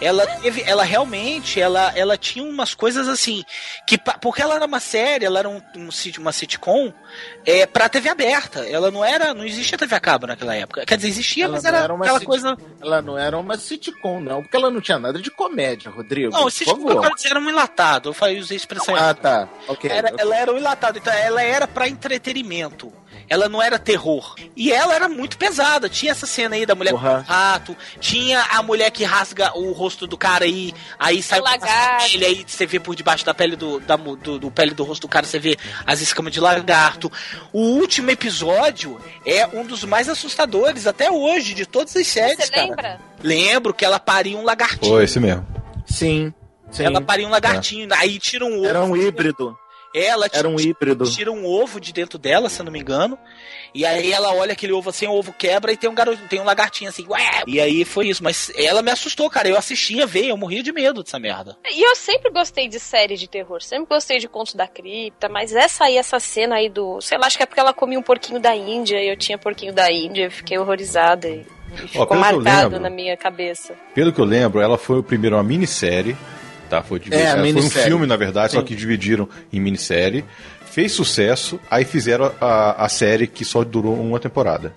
Ela 0.00 0.26
teve, 0.26 0.62
ela 0.66 0.82
realmente, 0.82 1.60
ela, 1.60 1.92
ela 1.94 2.16
tinha 2.16 2.44
umas 2.44 2.74
coisas 2.74 3.06
assim 3.08 3.44
que 3.86 3.98
porque 4.20 4.40
ela 4.42 4.54
era 4.54 4.64
uma 4.64 4.80
série, 4.80 5.24
ela 5.24 5.38
era 5.38 5.48
um, 5.48 5.60
um 5.76 5.88
uma 6.18 6.32
sitcom 6.32 6.92
é 7.44 7.66
para 7.66 7.88
TV 7.88 8.08
aberta. 8.08 8.60
Ela 8.68 8.90
não 8.90 9.04
era, 9.04 9.34
não 9.34 9.44
existia 9.44 9.76
TV 9.76 9.94
a 9.94 10.00
cabo 10.00 10.26
naquela 10.26 10.54
época. 10.54 10.84
Quer 10.86 10.96
dizer, 10.96 11.08
existia, 11.08 11.44
Ela 11.44 11.54
mas 11.54 11.64
era, 11.64 11.78
era 11.78 11.94
uma 11.94 12.04
aquela 12.04 12.18
sit- 12.18 12.26
coisa. 12.28 12.56
Ela 12.80 13.02
não 13.02 13.18
era 13.18 13.36
uma 13.38 13.56
sitcom, 13.58 14.20
não, 14.20 14.42
porque 14.42 14.56
ela 14.56 14.70
não 14.70 14.80
tinha 14.80 14.98
nada 14.98 15.20
de 15.20 15.30
comédia, 15.30 15.90
Rodrigo. 15.90 16.32
Não, 16.32 16.44
o 16.46 16.50
sitcom 16.50 16.76
que 16.76 16.82
eu 16.82 16.88
favor. 16.88 17.02
quero 17.02 17.14
dizer 17.16 17.30
era 17.30 17.40
um 17.40 17.50
enlatado. 17.50 18.08
Eu 18.08 18.12
falei, 18.14 18.38
usei 18.38 18.56
a 18.56 18.60
expressão. 18.60 18.94
Ah, 18.96 19.12
tá. 19.14 19.48
Ok. 19.68 19.90
Era, 19.90 20.12
ela 20.16 20.36
era 20.36 20.52
um 20.52 20.56
enlatado, 20.58 20.98
então 20.98 21.12
ela 21.12 21.42
era 21.42 21.66
pra 21.68 21.88
entretenimento. 21.88 22.92
Ela 23.28 23.48
não 23.48 23.62
era 23.62 23.78
terror. 23.78 24.34
E 24.56 24.72
ela 24.72 24.92
era 24.94 25.08
muito 25.08 25.38
pesada. 25.38 25.88
Tinha 25.88 26.10
essa 26.10 26.26
cena 26.26 26.56
aí 26.56 26.66
da 26.66 26.74
mulher 26.74 26.90
Porra. 26.90 27.10
com 27.14 27.20
o 27.20 27.22
rato. 27.34 27.76
Tinha 28.00 28.42
a 28.50 28.60
mulher 28.62 28.90
que 28.90 29.04
rasga 29.04 29.56
o 29.56 29.70
rosto 29.70 29.89
do 29.98 30.16
cara 30.16 30.44
aí. 30.44 30.72
Aí 30.98 31.22
sai 31.22 31.40
O 31.40 31.44
lagarto. 31.44 32.10
pele, 32.10 32.24
aí 32.24 32.44
você 32.46 32.66
vê 32.66 32.78
por 32.80 32.94
debaixo 32.94 33.24
da 33.24 33.34
pele 33.34 33.56
do, 33.56 33.80
da, 33.80 33.96
do, 33.96 34.38
do 34.38 34.50
pele 34.50 34.72
do 34.74 34.84
rosto 34.84 35.02
do 35.02 35.08
cara, 35.08 35.26
você 35.26 35.38
vê 35.38 35.56
as 35.86 36.00
escamas 36.00 36.32
de 36.32 36.40
lagarto. 36.40 37.10
O 37.52 37.60
último 37.60 38.10
episódio 38.10 39.00
é 39.26 39.46
um 39.46 39.64
dos 39.64 39.84
mais 39.84 40.08
assustadores 40.08 40.86
até 40.86 41.10
hoje 41.10 41.54
de 41.54 41.66
todas 41.66 41.94
as 41.96 42.06
séries, 42.06 42.44
Você 42.46 42.50
cara. 42.50 42.66
lembra? 42.66 43.00
Lembro 43.22 43.74
que 43.74 43.84
ela 43.84 43.98
paria 44.00 44.36
um 44.36 44.44
lagartinho. 44.44 44.92
Foi 44.92 45.04
esse 45.04 45.20
mesmo. 45.20 45.46
Sim. 45.86 46.32
sim. 46.70 46.84
Ela 46.84 47.00
paria 47.00 47.26
um 47.26 47.30
lagartinho, 47.30 47.88
aí 47.92 48.18
tira 48.18 48.44
um 48.44 48.58
ovo. 48.58 48.66
Era 48.66 48.82
um 48.84 48.96
híbrido. 48.96 49.56
Ela 49.94 50.26
Era 50.32 50.48
um 50.48 50.58
híbrido. 50.58 51.10
tira 51.10 51.32
um 51.32 51.44
ovo 51.44 51.80
de 51.80 51.92
dentro 51.92 52.18
dela, 52.18 52.48
se 52.48 52.60
eu 52.60 52.64
não 52.64 52.72
me 52.72 52.78
engano. 52.78 53.18
E 53.74 53.84
aí 53.86 54.12
ela 54.12 54.32
olha 54.34 54.52
aquele 54.52 54.72
ovo 54.72 54.90
assim, 54.90 55.06
o 55.06 55.12
ovo 55.12 55.32
quebra 55.32 55.72
e 55.72 55.76
tem 55.76 55.88
um 55.90 55.94
garoto, 55.94 56.18
tem 56.28 56.40
um 56.40 56.44
lagartinho 56.44 56.88
assim, 56.90 57.06
ué! 57.08 57.42
E 57.46 57.60
aí 57.60 57.84
foi 57.84 58.08
isso, 58.08 58.22
mas 58.22 58.52
ela 58.56 58.82
me 58.82 58.90
assustou, 58.90 59.28
cara. 59.30 59.48
Eu 59.48 59.56
assistia, 59.56 60.06
veio, 60.06 60.30
eu 60.30 60.36
morria 60.36 60.62
de 60.62 60.72
medo 60.72 61.02
dessa 61.02 61.18
merda. 61.18 61.56
E 61.68 61.82
eu 61.84 61.94
sempre 61.96 62.30
gostei 62.30 62.68
de 62.68 62.78
série 62.80 63.16
de 63.16 63.28
terror, 63.28 63.62
sempre 63.62 63.88
gostei 63.88 64.18
de 64.18 64.28
Contos 64.28 64.54
da 64.54 64.66
Cripta, 64.66 65.28
mas 65.28 65.54
essa 65.54 65.84
aí, 65.84 65.96
essa 65.96 66.18
cena 66.20 66.56
aí 66.56 66.68
do. 66.68 67.00
Sei 67.00 67.16
lá, 67.18 67.26
acho 67.26 67.36
que 67.36 67.42
é 67.42 67.46
porque 67.46 67.60
ela 67.60 67.72
comia 67.72 67.98
um 67.98 68.02
porquinho 68.02 68.40
da 68.40 68.54
Índia 68.54 69.02
e 69.02 69.08
eu 69.08 69.16
tinha 69.16 69.38
porquinho 69.38 69.72
da 69.72 69.90
Índia, 69.90 70.24
eu 70.24 70.30
fiquei 70.30 70.58
horrorizada 70.58 71.28
e, 71.28 71.44
e 71.84 71.88
ficou 71.88 72.06
eu 72.16 72.20
marcado 72.20 72.62
lembro- 72.62 72.80
na 72.80 72.90
minha 72.90 73.16
cabeça. 73.16 73.74
Pelo 73.94 74.12
que 74.12 74.20
eu 74.20 74.24
lembro, 74.24 74.60
ela 74.60 74.76
foi 74.78 74.98
o 74.98 75.02
primeiro 75.02 75.36
uma 75.36 75.42
minissérie, 75.44 76.16
tá? 76.70 76.82
Foi, 76.82 76.98
dividido- 76.98 77.22
É, 77.22 77.32
foi 77.52 77.62
um 77.62 77.70
filme, 77.70 78.06
na 78.06 78.16
verdade, 78.16 78.52
só 78.54 78.60
Sim. 78.60 78.64
que 78.64 78.74
dividiram 78.74 79.28
em 79.52 79.60
minissérie. 79.60 80.24
Fez 80.70 80.92
sucesso, 80.92 81.58
aí 81.70 81.84
fizeram 81.84 82.32
a, 82.40 82.84
a 82.84 82.88
série 82.88 83.26
que 83.26 83.44
só 83.44 83.64
durou 83.64 83.94
uma 84.00 84.20
temporada. 84.20 84.72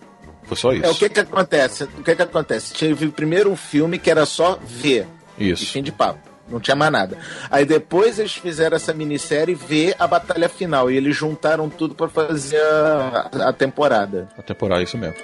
Foi 0.45 0.57
só 0.57 0.73
isso. 0.73 0.85
É 0.85 0.89
o 0.89 0.95
que 0.95 1.07
que 1.07 1.19
acontece? 1.19 1.83
O 1.83 2.03
que 2.03 2.15
que 2.15 2.21
acontece? 2.21 2.73
Tive 2.73 3.07
primeiro 3.09 3.49
um 3.51 3.55
filme 3.55 3.97
que 3.99 4.09
era 4.11 4.25
só 4.25 4.59
V. 4.61 5.05
E 5.37 5.49
Isso. 5.51 5.71
fim 5.71 5.81
de 5.83 5.91
papo. 5.91 6.19
Não 6.49 6.59
tinha 6.59 6.75
mais 6.75 6.91
nada. 6.91 7.17
Aí 7.49 7.63
depois 7.65 8.19
eles 8.19 8.33
fizeram 8.35 8.75
essa 8.75 8.93
minissérie 8.93 9.55
V 9.55 9.95
a 9.97 10.05
batalha 10.05 10.49
final. 10.49 10.91
E 10.91 10.97
eles 10.97 11.15
juntaram 11.15 11.69
tudo 11.69 11.95
pra 11.95 12.09
fazer 12.09 12.59
a, 12.61 13.29
a 13.49 13.53
temporada. 13.53 14.27
A 14.37 14.41
temporada, 14.41 14.83
isso 14.83 14.97
mesmo. 14.97 15.15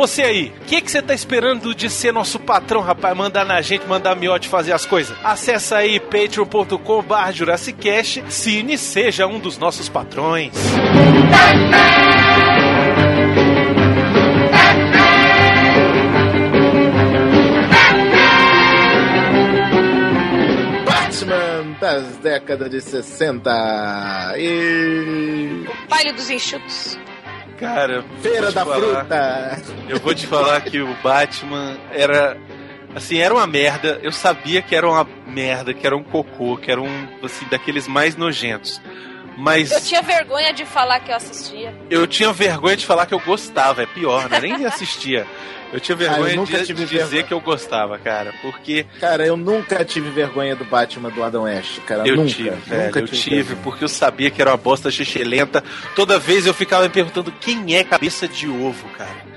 Você 0.00 0.22
aí, 0.22 0.52
o 0.62 0.64
que 0.64 0.80
que 0.80 0.90
você 0.90 1.02
tá 1.02 1.12
esperando 1.12 1.74
de 1.74 1.90
ser 1.90 2.10
nosso 2.10 2.38
patrão, 2.38 2.80
rapaz? 2.80 3.14
Mandar 3.14 3.44
na 3.44 3.60
gente, 3.60 3.86
mandar 3.86 4.16
miote 4.16 4.48
fazer 4.48 4.72
as 4.72 4.86
coisas? 4.86 5.14
Acesse 5.22 5.74
aí 5.74 6.00
patreon.com 6.00 7.02
barra 7.02 7.30
Jurassicast, 7.32 8.24
cine 8.30 8.78
seja 8.78 9.26
um 9.26 9.38
dos 9.38 9.58
nossos 9.58 9.90
patrões. 9.90 10.54
Batman 20.86 21.76
das 21.78 22.16
décadas 22.22 22.70
de 22.70 22.80
60. 22.80 24.34
E. 24.38 25.66
Baile 25.90 26.12
dos 26.12 26.30
enxutos. 26.30 26.98
Cara, 27.60 28.04
Feira 28.22 28.50
da 28.50 28.64
falar- 28.64 28.76
Fruta. 28.80 29.62
Eu 29.88 30.00
vou 30.00 30.14
te 30.14 30.26
falar 30.26 30.60
que 30.62 30.80
o 30.80 30.94
Batman 31.02 31.76
era. 31.92 32.36
Assim, 32.94 33.18
era 33.18 33.32
uma 33.32 33.46
merda. 33.46 34.00
Eu 34.02 34.10
sabia 34.10 34.60
que 34.62 34.74
era 34.74 34.88
uma 34.88 35.06
merda, 35.26 35.72
que 35.72 35.86
era 35.86 35.96
um 35.96 36.02
cocô, 36.02 36.56
que 36.56 36.70
era 36.72 36.80
um, 36.80 37.08
assim, 37.22 37.46
daqueles 37.50 37.86
mais 37.86 38.16
nojentos. 38.16 38.80
Mas 39.36 39.70
Eu 39.70 39.80
tinha 39.80 40.02
vergonha 40.02 40.52
de 40.52 40.64
falar 40.66 41.00
que 41.00 41.10
eu 41.10 41.16
assistia. 41.16 41.74
eu 41.88 42.06
tinha 42.06 42.32
vergonha 42.32 42.76
de 42.76 42.84
falar 42.86 43.06
que 43.06 43.14
eu 43.14 43.20
gostava, 43.20 43.82
é 43.82 43.86
pior, 43.86 44.28
né? 44.28 44.40
Nem 44.40 44.64
assistia. 44.66 45.26
Eu 45.72 45.78
tinha 45.78 45.96
Ah, 45.96 46.02
eu 46.02 46.08
vergonha 46.10 46.34
nunca 46.36 46.58
de, 46.58 46.66
tive 46.66 46.80
de 46.84 46.90
dizer 46.90 46.98
vergonha. 47.04 47.22
que 47.22 47.32
eu 47.34 47.40
gostava, 47.40 47.96
cara. 47.98 48.34
Porque 48.42 48.84
Cara, 48.98 49.24
eu 49.24 49.36
nunca 49.36 49.84
tive 49.84 50.10
vergonha 50.10 50.56
do 50.56 50.64
Batman 50.64 51.10
do 51.10 51.22
Adam 51.22 51.44
West, 51.44 51.78
cara. 51.86 52.06
eu 52.06 52.16
nunca. 52.16 52.28
tive, 52.28 52.50
velho. 52.50 52.84
nunca 52.86 52.98
Eu 53.00 53.06
tive, 53.06 53.54
porque 53.56 53.84
eu 53.84 53.88
sabia 53.88 54.30
que 54.32 54.42
era 54.42 54.50
uma 54.50 54.56
bosta 54.56 54.90
xixelenta. 54.90 55.62
Toda 55.94 56.18
vez 56.18 56.44
eu 56.44 56.52
ficava 56.52 56.82
me 56.82 56.88
perguntando 56.90 57.30
quem 57.40 57.76
é 57.76 57.84
cabeça 57.84 58.26
de 58.26 58.48
ovo, 58.48 58.84
cara. 58.98 59.30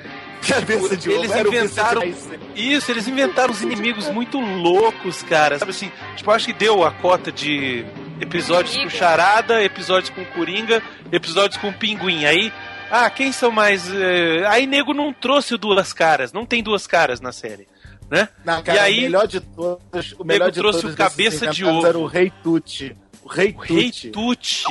Cabeça 0.48 0.98
de 0.98 1.10
Eles 1.12 1.32
ovo, 1.32 1.48
inventaram-. 1.48 2.14
Isso, 2.56 2.92
eles 2.92 3.08
inventaram 3.08 3.52
os 3.54 3.62
inimigos 3.62 4.10
muito 4.10 4.40
loucos, 4.40 5.22
cara. 5.24 5.58
Sabe 5.60 5.72
assim, 5.72 5.92
tipo, 6.16 6.30
eu 6.30 6.34
acho 6.36 6.48
que 6.48 6.54
deu 6.54 6.84
a 6.84 6.92
cota 6.92 7.32
de 7.32 7.86
episódios 8.20 8.76
com 8.78 8.90
charada, 8.90 9.64
episódios 9.64 10.10
com 10.10 10.24
coringa, 10.26 10.82
episódios 11.12 11.60
com 11.60 11.72
pinguim. 11.74 12.26
Aí, 12.26 12.52
ah, 12.92 13.10
quem 13.10 13.32
são 13.32 13.52
mais. 13.52 13.90
eh, 13.94 14.44
Aí 14.48 14.66
nego 14.68 14.94
não 14.94 15.12
trouxe 15.14 15.54
o 15.56 15.58
duas 15.58 15.94
caras, 15.94 16.32
não 16.34 16.46
tem 16.46 16.62
duas 16.64 16.86
caras 16.88 17.20
na 17.22 17.32
série, 17.32 17.68
né? 18.10 18.30
Não, 18.46 18.62
cara, 18.64 18.78
E 18.78 18.82
aí- 18.82 19.00
o 19.00 19.02
melhor 19.04 19.28
de 19.28 19.40
todos, 19.40 20.16
o 20.20 20.24
melhor 20.24 20.52
de 20.52 20.60
trouxe 20.60 20.82
todos 20.82 20.94
o 20.94 20.98
cabeça 20.98 21.48
de 21.48 21.66
ovo. 21.66 21.88
era 21.88 21.98
o 21.98 22.06
Rei 22.06 22.32
Tuti. 22.44 22.96
O 23.24 23.28
Rei 23.28 23.56
O 23.58 23.62
Rei 23.62 23.86
Tuti. 23.92 24.10
Tuti. 24.10 24.64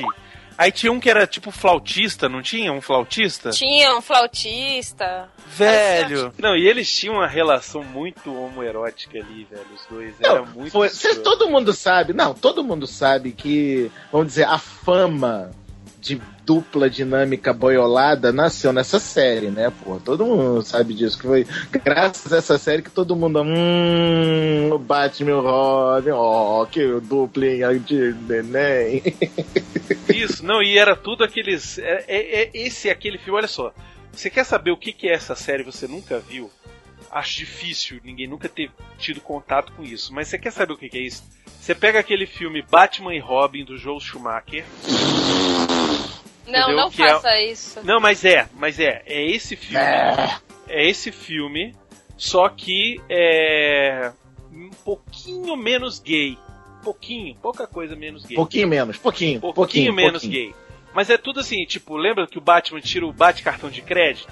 Aí 0.59 0.71
tinha 0.71 0.93
um 0.93 1.01
que 1.01 1.09
era 1.11 1.27
tipo 1.27 1.51
flautista, 1.51 2.29
não 2.29 2.43
tinha? 2.43 2.73
Um 2.73 2.81
flautista? 2.81 3.51
Tinha 3.51 3.97
um 3.97 4.03
flautista. 4.03 5.29
Velho. 5.57 6.33
Não, 6.39 6.57
e 6.57 6.67
eles 6.67 6.91
tinham 6.95 7.17
uma 7.17 7.27
relação 7.27 7.83
muito 7.85 8.35
homoerótica 8.35 9.19
ali, 9.19 9.47
velho. 9.51 9.67
Os 9.75 9.87
dois. 9.91 10.15
Era 10.21 10.37
Não, 10.41 10.47
muito. 10.47 10.71
foi- 10.71 10.89
cê- 10.89 11.17
todo 11.17 11.49
mundo 11.49 11.73
sabe, 11.73 12.13
não, 12.13 12.33
todo 12.35 12.65
mundo 12.65 12.87
sabe 12.87 13.33
que, 13.33 13.91
vamos 14.11 14.29
dizer, 14.29 14.45
a 14.45 14.59
fama 14.59 15.51
de 16.01 16.21
dupla 16.45 16.91
dinâmica 16.91 17.53
boiolada 17.53 18.33
nasceu 18.33 18.73
nessa 18.73 18.99
série, 18.99 19.47
né, 19.49 19.73
pô? 19.85 20.01
Todo 20.05 20.27
mundo 20.27 20.61
sabe 20.63 20.93
disso. 20.95 21.17
Que 21.17 21.27
foi 21.29 21.47
graças 21.85 22.33
a 22.33 22.39
essa 22.39 22.59
série 22.59 22.83
que 22.83 22.91
todo 22.91 23.15
mundo. 23.15 23.41
Hum, 23.43 24.77
Batman 24.79 25.31
e 25.31 25.33
o 25.35 25.41
Robin, 25.41 26.11
ó, 26.11 26.65
que 26.67 26.85
duplinha 27.01 27.79
de 27.79 28.15
neném. 28.29 29.03
Isso, 30.09 30.45
não, 30.45 30.61
e 30.63 30.77
era 30.77 30.97
tudo 30.97 31.23
aqueles. 31.23 31.79
É, 31.79 32.05
é- 32.09 32.43
é- 32.43 32.51
esse 32.55 32.89
é 32.89 32.93
aquele 32.93 33.19
filme, 33.19 33.39
olha 33.39 33.49
só. 33.49 33.73
Você 34.13 34.29
quer 34.31 34.45
saber 34.45 34.71
o 34.71 34.77
que, 34.77 34.95
é 35.09 35.13
essa 35.13 35.35
série 35.35 35.63
você 35.63 35.89
nunca 35.89 36.19
viu? 36.19 36.51
Acho 37.11 37.39
difícil 37.39 38.01
ninguém 38.05 38.27
nunca 38.29 38.49
ter 38.49 38.71
tido 38.99 39.21
contato 39.21 39.73
com 39.73 39.83
isso. 39.83 40.13
Mas 40.15 40.29
você 40.29 40.39
quer 40.39 40.53
saber 40.53 40.73
o 40.73 40.77
que, 40.77 40.91
é 40.97 41.01
isso? 41.01 41.23
Você 41.61 41.75
pega 41.75 41.99
aquele 41.99 42.27
filme 42.27 42.63
Batman 42.63 43.15
e 43.15 43.19
Robin 43.19 43.65
do 43.65 43.77
Joel 43.77 44.01
Schumacher. 44.01 44.65
Não, 46.47 46.61
Entendeu? 46.61 46.77
não 46.77 46.91
Que 46.91 47.03
é- 47.03 47.09
faça 47.09 47.41
isso. 47.41 47.81
Não, 47.85 48.01
mas 48.01 48.25
é, 48.25 48.49
mas 48.55 48.79
é. 48.81 49.03
É 49.07 49.25
esse 49.25 49.57
filme. 49.57 49.85
É 50.69 50.89
esse 50.89 51.13
filme, 51.13 51.75
só 52.17 52.49
que 52.49 53.01
é 53.09 54.13
um 54.53 54.71
pouquinho 54.85 55.57
menos 55.57 55.99
gay. 55.99 56.37
Pouquinho, 56.83 57.37
pouca 57.37 57.67
coisa 57.67 57.95
menos 57.95 58.25
gay. 58.25 58.35
pouquinho 58.35 58.67
menos, 58.67 58.99
pouquinho, 58.99 59.41
pouquinho, 59.41 59.55
pouquinho 59.55 59.93
menos 59.93 60.23
pouquinho. 60.23 60.33
gay. 60.33 60.55
Mas 60.95 61.09
é 61.11 61.17
tudo 61.17 61.41
assim, 61.41 61.65
tipo, 61.65 61.97
lembra 61.97 62.27
que 62.27 62.39
o 62.39 62.41
Batman 62.41 62.81
tira 62.81 63.07
o 63.07 63.13
bate 63.13 63.43
cartão 63.43 63.71
de 63.71 63.81
crédito? 63.83 64.29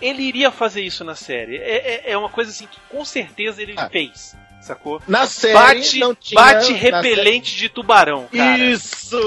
Ele 0.00 0.22
iria 0.22 0.50
fazer 0.50 0.82
isso 0.82 1.02
na 1.04 1.14
série. 1.14 1.56
É, 1.56 2.04
é, 2.08 2.12
é 2.12 2.18
uma 2.18 2.28
coisa 2.28 2.50
assim 2.50 2.66
que 2.66 2.78
com 2.88 3.04
certeza 3.04 3.62
ele 3.62 3.74
Ah. 3.76 3.88
fez. 3.88 4.36
Sacou? 4.60 5.00
Na 5.06 5.26
série 5.26 5.54
Bate, 5.54 5.98
não 6.00 6.14
tinha. 6.14 6.40
bate 6.40 6.72
repelente 6.72 7.56
de 7.56 7.68
tubarão, 7.68 8.28
série- 8.32 8.36
cara. 8.38 8.58
Isso! 8.58 9.18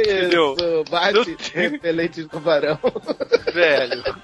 Entendeu? 0.00 0.56
Isso! 0.58 0.84
Bate 0.90 1.14
Não 1.54 1.62
repelente 1.70 2.14
de 2.22 2.28
tubarão. 2.28 2.78
Velho. 3.54 4.16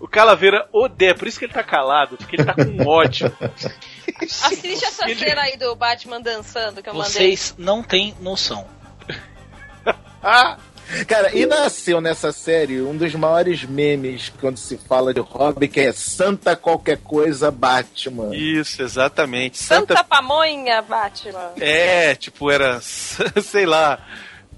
O 0.00 0.08
Calaveira 0.08 0.66
odeia, 0.72 1.14
por 1.14 1.28
isso 1.28 1.38
que 1.38 1.44
ele 1.44 1.52
tá 1.52 1.62
calado, 1.62 2.16
porque 2.16 2.36
ele 2.36 2.44
tá 2.44 2.54
com 2.54 2.86
ódio. 2.86 3.30
Assiste 4.22 4.84
essa 4.86 5.04
Ele- 5.10 5.16
cena 5.20 5.42
aí 5.42 5.58
do 5.58 5.76
Batman 5.76 6.20
dançando 6.22 6.82
que 6.82 6.88
eu 6.88 6.94
mandei. 6.94 7.10
Vocês 7.10 7.54
não 7.58 7.82
têm 7.82 8.14
noção. 8.20 8.66
Ah! 10.22 10.56
Cara, 11.06 11.36
e 11.36 11.46
nasceu 11.46 12.00
nessa 12.00 12.32
série 12.32 12.80
um 12.80 12.96
dos 12.96 13.14
maiores 13.14 13.64
memes 13.64 14.32
quando 14.40 14.56
se 14.56 14.76
fala 14.76 15.14
de 15.14 15.20
Robin, 15.20 15.68
que 15.68 15.80
é 15.80 15.92
Santa 15.92 16.56
qualquer 16.56 16.98
coisa 16.98 17.50
Batman. 17.50 18.34
Isso, 18.34 18.82
exatamente. 18.82 19.58
Santa, 19.58 19.94
Santa. 19.94 20.04
Pamonha, 20.04 20.82
Batman. 20.82 21.52
É, 21.58 22.14
tipo, 22.14 22.50
era. 22.50 22.80
Sei 23.42 23.66
lá. 23.66 23.98